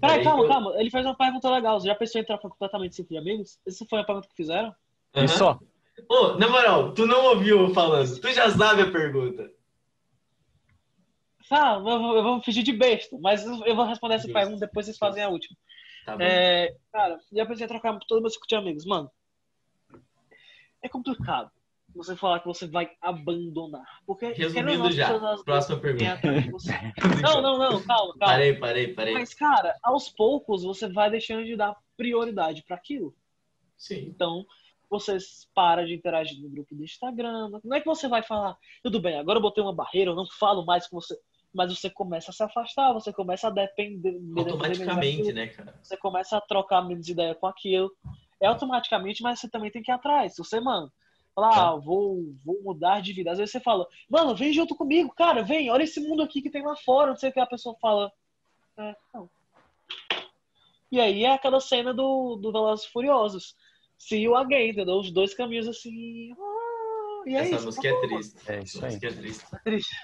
Peraí, 0.00 0.22
calma, 0.24 0.44
eu- 0.44 0.48
calma. 0.48 0.74
Ele 0.80 0.90
fez 0.90 1.06
uma 1.06 1.16
pergunta 1.16 1.48
legal. 1.50 1.80
Você 1.80 1.86
já 1.86 1.94
pensou 1.94 2.20
em 2.20 2.24
trocar 2.24 2.42
completamente 2.50 2.96
cinco 2.96 3.08
de 3.08 3.18
amigos? 3.18 3.58
Essa 3.66 3.86
foi 3.88 4.00
a 4.00 4.04
pergunta 4.04 4.28
que 4.28 4.34
fizeram? 4.34 4.74
E 5.14 5.18
Aham. 5.20 5.28
só? 5.28 5.60
Ô, 6.10 6.34
na 6.34 6.48
moral, 6.48 6.92
tu 6.92 7.06
não 7.06 7.24
ouviu 7.26 7.60
eu 7.62 7.70
falando. 7.72 8.20
Tu 8.20 8.32
já 8.32 8.50
sabe 8.50 8.82
a 8.82 8.90
pergunta. 8.90 9.50
Tá, 11.48 11.74
eu 11.74 11.82
vou, 11.82 12.16
eu 12.16 12.22
vou 12.22 12.42
fingir 12.42 12.64
de 12.64 12.72
besta, 12.72 13.16
mas 13.20 13.46
eu 13.46 13.74
vou 13.76 13.86
responder 13.86 14.16
essa 14.16 14.24
Justo. 14.26 14.34
pergunta 14.34 14.66
depois 14.66 14.84
vocês 14.86 14.98
fazem 14.98 15.22
a 15.22 15.28
última. 15.28 15.56
Tá 16.04 16.16
bom. 16.16 16.24
É, 16.24 16.74
cara, 16.92 17.18
já 17.32 17.46
pensei 17.46 17.64
em 17.64 17.68
trocar 17.68 17.96
todo 18.06 18.20
meu 18.20 18.28
ciclo 18.30 18.46
de 18.48 18.56
amigos. 18.56 18.84
Mano, 18.84 19.10
é 20.82 20.88
complicado 20.88 21.50
você 21.96 22.14
falar 22.14 22.40
que 22.40 22.46
você 22.46 22.66
vai 22.66 22.90
abandonar. 23.00 24.00
Porque, 24.06 24.26
Resumindo 24.32 24.84
não, 24.84 24.92
já. 24.92 25.18
Próxima 25.44 25.78
pergunta. 25.78 26.20
você. 26.50 26.72
Não, 27.22 27.40
não, 27.40 27.58
não, 27.58 27.82
calma, 27.82 27.86
calma. 27.86 28.14
Parei, 28.18 28.54
parei, 28.54 28.94
parei. 28.94 29.14
Mas, 29.14 29.32
cara, 29.32 29.74
aos 29.82 30.08
poucos 30.08 30.62
você 30.62 30.88
vai 30.88 31.10
deixando 31.10 31.44
de 31.44 31.56
dar 31.56 31.74
prioridade 31.96 32.62
para 32.62 32.76
aquilo. 32.76 33.14
Sim. 33.76 34.06
Então, 34.08 34.44
você 34.88 35.16
para 35.54 35.86
de 35.86 35.94
interagir 35.94 36.40
no 36.40 36.48
grupo 36.48 36.74
do 36.74 36.84
Instagram. 36.84 37.50
Não 37.64 37.76
é 37.76 37.80
que 37.80 37.86
você 37.86 38.08
vai 38.08 38.22
falar, 38.22 38.56
tudo 38.82 39.00
bem, 39.00 39.18
agora 39.18 39.38
eu 39.38 39.42
botei 39.42 39.62
uma 39.62 39.74
barreira, 39.74 40.10
eu 40.10 40.16
não 40.16 40.26
falo 40.26 40.64
mais 40.64 40.86
com 40.86 41.00
você. 41.00 41.18
Mas 41.52 41.76
você 41.76 41.88
começa 41.88 42.30
a 42.30 42.34
se 42.34 42.42
afastar, 42.42 42.92
você 42.92 43.12
começa 43.12 43.48
a 43.48 43.50
depender. 43.50 44.12
depender 44.12 44.20
menos 44.20 44.52
Automaticamente, 44.52 45.16
daquilo, 45.16 45.34
né, 45.34 45.46
cara? 45.46 45.74
Você 45.82 45.96
começa 45.96 46.36
a 46.36 46.40
trocar 46.40 46.82
menos 46.82 47.08
ideia 47.08 47.34
com 47.34 47.46
aquilo. 47.46 47.90
É 48.40 48.46
automaticamente, 48.46 49.22
mas 49.22 49.40
você 49.40 49.48
também 49.48 49.70
tem 49.70 49.82
que 49.82 49.90
ir 49.90 49.94
atrás. 49.94 50.34
Se 50.34 50.38
você, 50.38 50.60
mano, 50.60 50.92
falar, 51.34 51.70
ah, 51.70 51.76
vou, 51.76 52.34
vou 52.44 52.62
mudar 52.62 53.00
de 53.00 53.12
vida. 53.12 53.30
Às 53.30 53.38
vezes 53.38 53.52
você 53.52 53.60
fala, 53.60 53.86
mano, 54.08 54.34
vem 54.34 54.52
junto 54.52 54.74
comigo, 54.74 55.14
cara, 55.14 55.42
vem, 55.42 55.70
olha 55.70 55.82
esse 55.82 56.00
mundo 56.00 56.22
aqui 56.22 56.40
que 56.40 56.50
tem 56.50 56.62
lá 56.62 56.76
fora. 56.76 57.10
Não 57.10 57.16
sei 57.16 57.30
o 57.30 57.32
que 57.32 57.40
a 57.40 57.46
pessoa 57.46 57.76
fala. 57.80 58.10
É, 58.78 58.96
não. 59.12 59.28
E 60.90 61.00
aí 61.00 61.24
é 61.24 61.32
aquela 61.32 61.60
cena 61.60 61.92
do, 61.92 62.36
do 62.36 62.52
Velozes 62.52 62.86
Furiosos. 62.86 63.54
See 63.98 64.22
you 64.22 64.36
again, 64.36 64.70
entendeu? 64.70 64.96
Os 64.96 65.10
dois 65.10 65.34
caminhos 65.34 65.66
assim. 65.68 66.32
ah, 66.32 67.22
e 67.26 67.34
é 67.34 67.38
Essa 67.40 67.56
isso. 67.56 67.64
música 67.66 67.88
é 67.88 68.00
triste. 68.00 68.50
É 68.50 68.62
isso 68.62 68.76
Essa 68.78 68.86
aí. 68.86 68.92
música 68.92 69.06
é 69.06 69.12
triste. 69.12 69.46
É 69.52 69.58
triste. 69.58 69.96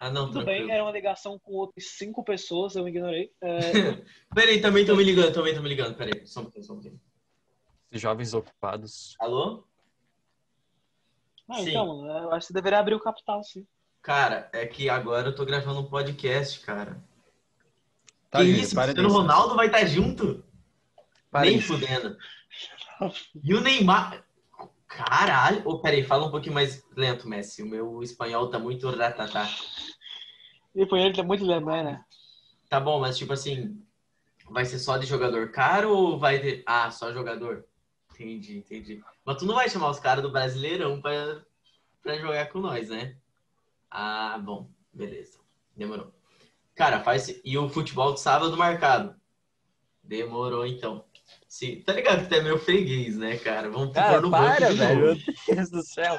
Ah, 0.00 0.10
não, 0.10 0.26
Tudo 0.26 0.44
tranquilo. 0.44 0.66
bem, 0.66 0.74
era 0.74 0.82
uma 0.84 0.92
ligação 0.92 1.38
com 1.38 1.52
outras 1.52 1.86
cinco 1.92 2.22
pessoas, 2.24 2.76
eu 2.76 2.86
ignorei. 2.86 3.32
É, 3.40 3.58
Peraí, 4.34 4.60
também 4.60 4.84
tô 4.84 4.94
me 4.94 5.02
ligando, 5.04 5.32
também 5.32 5.54
tô 5.54 5.62
me 5.62 5.68
ligando. 5.68 5.96
Peraí, 5.96 6.26
só 6.26 6.40
um 6.40 6.44
pouquinho, 6.44 6.64
só 6.64 6.72
um 6.72 6.76
pouquinho. 6.76 7.00
Jovens 7.92 8.34
ocupados. 8.34 9.14
Alô? 9.20 9.64
ah, 11.48 11.54
Sim. 11.54 11.70
então, 11.70 12.06
eu 12.06 12.30
acho 12.32 12.40
que 12.40 12.46
você 12.48 12.52
deveria 12.52 12.78
abrir 12.80 12.94
o 12.94 13.00
capital, 13.00 13.42
sim. 13.44 13.66
Cara, 14.02 14.50
é 14.52 14.66
que 14.66 14.88
agora 14.90 15.28
eu 15.28 15.34
tô 15.34 15.44
gravando 15.46 15.80
um 15.80 15.88
podcast, 15.88 16.60
cara. 16.60 17.02
Tá, 18.30 18.38
que 18.40 18.44
Lili, 18.44 18.60
isso? 18.62 18.74
para 18.74 18.84
Cristiano 18.92 19.08
disso. 19.08 19.20
Ronaldo 19.20 19.54
vai 19.54 19.66
estar 19.66 19.84
junto? 19.86 20.44
Para 21.30 21.46
Nem 21.46 21.58
disso. 21.58 21.68
fudendo. 21.74 22.16
E 23.42 23.52
o 23.54 23.60
Neymar... 23.60 24.23
Caralho. 24.96 25.62
Ô, 25.66 25.80
peraí, 25.80 26.04
fala 26.04 26.26
um 26.26 26.30
pouquinho 26.30 26.54
mais 26.54 26.84
lento, 26.96 27.28
Messi. 27.28 27.62
O 27.62 27.66
meu 27.66 28.02
espanhol 28.02 28.48
tá 28.48 28.58
muito 28.58 28.88
ratatá. 28.90 29.48
E 30.74 30.82
ele 30.82 31.12
que 31.12 31.20
é 31.20 31.24
muito 31.24 31.44
lembrando, 31.44 31.86
né? 31.86 32.04
Tá 32.68 32.80
bom, 32.80 33.00
mas 33.00 33.16
tipo 33.18 33.32
assim, 33.32 33.80
vai 34.50 34.64
ser 34.64 34.78
só 34.78 34.96
de 34.96 35.06
jogador 35.06 35.50
caro 35.50 35.90
ou 35.90 36.18
vai 36.18 36.38
ter. 36.38 36.62
Ah, 36.66 36.90
só 36.90 37.12
jogador? 37.12 37.64
Entendi, 38.12 38.58
entendi. 38.58 39.02
Mas 39.24 39.36
tu 39.36 39.46
não 39.46 39.54
vai 39.54 39.68
chamar 39.68 39.90
os 39.90 39.98
caras 39.98 40.22
do 40.22 40.30
Brasileirão 40.30 41.00
pra, 41.00 41.42
pra 42.02 42.18
jogar 42.18 42.48
com 42.50 42.60
nós, 42.60 42.88
né? 42.88 43.16
Ah, 43.90 44.38
bom, 44.38 44.70
beleza. 44.92 45.38
Demorou. 45.76 46.12
Cara, 46.74 47.00
faz. 47.00 47.40
E 47.44 47.58
o 47.58 47.68
futebol 47.68 48.14
de 48.14 48.20
sábado 48.20 48.56
marcado. 48.56 49.14
Demorou 50.02 50.66
então. 50.66 51.04
Sim, 51.54 51.82
tá 51.82 51.92
ligado 51.92 52.24
que 52.24 52.28
tu 52.28 52.34
é 52.34 52.42
meu 52.42 52.58
freguês, 52.58 53.16
né, 53.16 53.36
cara? 53.36 53.70
Vamos 53.70 53.86
pôr 53.90 53.94
Cara, 53.94 54.20
no 54.20 54.28
banco 54.28 54.56
para, 54.56 54.70
de 54.72 54.74
velho. 54.76 55.06
novo. 55.06 55.20
Meu 55.24 55.54
Deus 55.56 55.70
do 55.70 55.82
céu. 55.84 56.18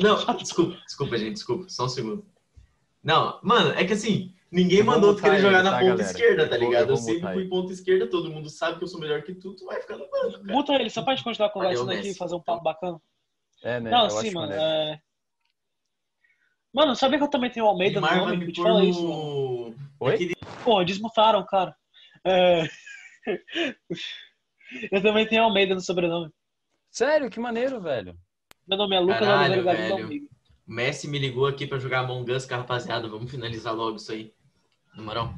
Não, 0.00 0.36
desculpa, 0.36 0.76
desculpa, 0.86 1.18
gente, 1.18 1.32
desculpa, 1.34 1.68
só 1.68 1.86
um 1.86 1.88
segundo. 1.88 2.24
Não, 3.02 3.40
mano, 3.42 3.72
é 3.72 3.84
que 3.84 3.94
assim, 3.94 4.32
ninguém 4.48 4.84
mandou 4.84 5.16
tu 5.16 5.22
querer 5.22 5.40
jogar 5.40 5.58
ele, 5.58 5.62
na 5.64 5.70
tá, 5.72 5.78
ponta 5.80 5.88
galera? 5.88 6.06
esquerda, 6.08 6.48
tá 6.48 6.54
Eu 6.54 6.60
vou- 6.60 6.68
ligado? 6.68 6.88
eu 6.90 6.92
Eu, 6.92 6.96
sempre 6.98 7.32
fui 7.32 7.48
ponta 7.48 7.72
esquerda, 7.72 8.06
todo 8.06 8.30
mundo 8.30 8.48
sabe 8.48 8.78
que 8.78 8.84
eu 8.84 8.86
sou 8.86 9.00
melhor 9.00 9.22
que 9.22 9.34
tu, 9.34 9.56
tu 9.56 9.64
vai 9.66 9.80
ficar 9.80 9.96
no 9.96 10.08
banco, 10.08 10.30
cara. 10.38 10.44
Muta 10.54 10.72
ele, 10.74 10.88
só 10.88 11.02
pra 11.02 11.16
gente 11.16 11.24
continuar 11.24 11.50
conversando 11.50 11.86
Valeu, 11.86 11.98
aqui 11.98 12.10
e 12.10 12.16
fazer 12.16 12.36
um 12.36 12.40
papo 12.40 12.62
bacana. 12.62 13.00
É, 13.64 13.80
né? 13.80 13.90
Não, 13.90 14.04
eu 14.04 14.10
sim, 14.10 14.30
mano. 14.30 14.52
É... 14.52 15.00
Mano, 16.72 16.94
sabia 16.94 17.18
que 17.18 17.24
eu 17.24 17.28
também 17.28 17.50
tenho 17.50 17.66
o 17.66 17.68
Almeida 17.70 18.00
no 18.00 18.06
Neymar 18.06 18.24
nome? 18.24 18.36
me 18.36 18.46
Eu 18.46 18.52
te 18.52 18.62
falo 18.62 18.84
isso, 18.84 19.02
mano. 19.02 19.70
no... 19.70 19.74
Oi? 20.06 20.14
Aquele- 20.14 20.34
Pô, 20.62 20.84
desmutaram, 20.84 21.44
cara. 21.44 21.74
É... 22.24 22.62
eu 24.90 25.02
também 25.02 25.26
tenho 25.26 25.42
Almeida 25.44 25.74
no 25.74 25.80
sobrenome. 25.80 26.30
Sério, 26.90 27.30
que 27.30 27.38
maneiro, 27.40 27.80
velho. 27.80 28.16
Meu 28.66 28.78
nome 28.78 28.96
é 28.96 29.00
Lucas 29.00 29.18
Caralho, 29.20 29.52
Oliveira 29.54 29.78
Galindo 29.78 29.94
velho. 29.94 30.04
Almeida. 30.04 30.26
O 30.68 30.72
Messi 30.72 31.08
me 31.08 31.18
ligou 31.18 31.46
aqui 31.46 31.66
pra 31.66 31.78
jogar 31.78 32.00
Among 32.00 32.30
Us 32.32 32.46
com 32.46 32.54
a 32.54 32.58
rapaziada. 32.58 33.08
Vamos 33.08 33.30
finalizar 33.30 33.74
logo 33.74 33.96
isso 33.96 34.12
aí. 34.12 34.32
Na 34.96 35.02
moral, 35.02 35.34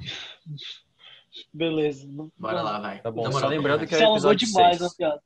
Beleza. 1.52 2.06
Não- 2.06 2.30
bora 2.38 2.60
lá, 2.62 2.78
vai. 2.80 3.00
Tá 3.00 3.10
bom, 3.10 3.24
só 3.24 3.30
moral, 3.32 3.50
lembrando 3.50 3.86
que 3.86 3.94
é 3.94 4.06
o 4.06 4.12
episódio 4.12 4.46
demais, 4.46 4.78
6. 4.78 4.80
né, 4.90 4.96
piada? 4.96 5.22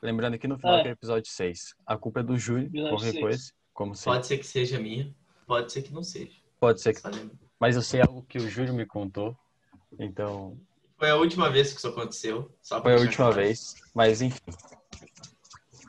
Lembrando 0.00 0.38
que 0.38 0.46
no 0.46 0.56
final 0.56 0.78
É. 0.78 0.82
que 0.82 0.88
é 0.88 0.90
o 0.90 0.92
episódio 0.92 1.30
6. 1.30 1.74
A 1.84 1.96
culpa 1.96 2.20
é 2.20 2.22
do 2.22 2.36
Júlio, 2.36 2.70
qualquer 2.70 3.10
seis. 3.10 3.20
coisa. 3.20 3.52
Como 3.74 3.94
sempre. 3.94 4.12
Pode 4.12 4.26
ser 4.28 4.38
que 4.38 4.46
seja 4.46 4.78
minha, 4.78 5.12
pode 5.46 5.72
ser 5.72 5.82
que 5.82 5.92
não 5.92 6.02
seja. 6.04 6.32
Pode 6.60 6.80
ser 6.80 6.94
que. 6.94 7.08
Lembra. 7.08 7.36
Mas 7.58 7.74
eu 7.74 7.82
sei 7.82 8.00
algo 8.00 8.22
que 8.28 8.38
o 8.38 8.48
Júlio 8.48 8.72
me 8.74 8.86
contou. 8.86 9.36
Então, 9.98 10.56
Foi 10.98 11.10
a 11.10 11.16
última 11.16 11.48
vez 11.48 11.72
que 11.72 11.78
isso 11.78 11.88
aconteceu. 11.88 12.52
Foi 12.82 12.96
a 12.96 12.98
última 12.98 13.30
vez. 13.30 13.76
Mas 13.94 14.20
enfim. 14.20 14.40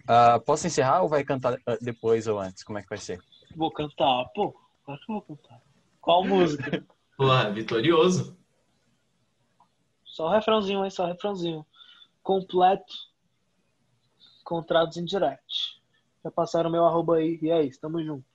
Ah, 0.07 0.40
posso 0.40 0.68
encerrar 0.68 1.02
ou 1.02 1.10
vai 1.10 1.23
cantar 1.23 1.60
ah, 1.65 1.77
depois 1.81 2.27
ou 2.27 2.40
antes? 2.40 2.64
Como 2.64 2.77
é 2.77 2.84
que 2.84 2.90
vai 2.90 2.99
ser? 2.99 3.19
Vou 3.56 3.72
cantar, 3.72 4.26
pô. 4.36 4.56
Claro 4.86 5.02
que 5.02 5.11
eu 5.11 5.15
vou 5.15 5.22
cantar. 5.23 5.61
Qual 5.99 6.23
música? 6.23 6.86
Porra, 7.18 7.52
vitorioso. 7.52 8.38
Só 10.06 10.27
o 10.27 10.31
refrãozinho, 10.31 10.84
hein? 10.84 10.91
Só 10.91 11.06
o 11.06 11.07
refrãozinho. 11.07 11.65
Completo. 12.22 12.94
Contratos 14.44 14.98
em 14.98 15.06
direct. 15.06 15.81
Já 16.23 16.30
passaram 16.30 16.69
meu 16.69 16.86
arroba 16.86 17.15
aí. 17.15 17.40
E 17.41 17.49
é 17.49 17.64
isso, 17.64 17.81
tamo 17.81 18.03
junto. 18.03 18.26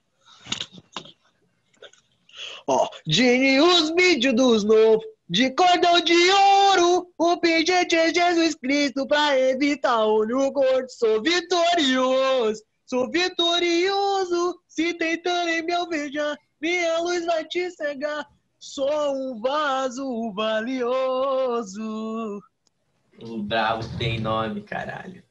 Ó, 2.67 2.89
Gini, 3.07 3.61
os 3.61 3.91
vídeos 3.91 4.35
dos 4.35 4.65
novos. 4.65 5.14
De 5.29 5.51
cordão 5.51 6.01
de 6.01 6.31
ouro. 6.31 7.09
O 7.17 7.37
pingente 7.39 7.97
é 7.97 8.13
Jesus 8.13 8.55
Cristo 8.55 9.07
pra 9.07 9.39
evitar 9.39 10.05
o 10.05 10.27
no 10.27 10.53
gordo. 10.53 10.91
Sou 10.91 11.23
vitorioso. 11.23 12.63
Sou 12.85 13.11
vitorioso. 13.11 14.61
Se 14.69 14.93
tentando 14.95 15.49
em 15.49 15.63
me 15.63 15.73
alvejar, 15.73 16.37
minha 16.61 16.99
luz 16.99 17.25
vai 17.25 17.45
te 17.47 17.71
cegar. 17.71 18.27
Sou 18.59 19.15
um 19.15 19.41
vaso 19.41 20.31
valioso. 20.33 22.43
O 23.23 23.43
bravo 23.43 23.83
tem 23.97 24.21
nome, 24.21 24.63
caralho. 24.63 25.24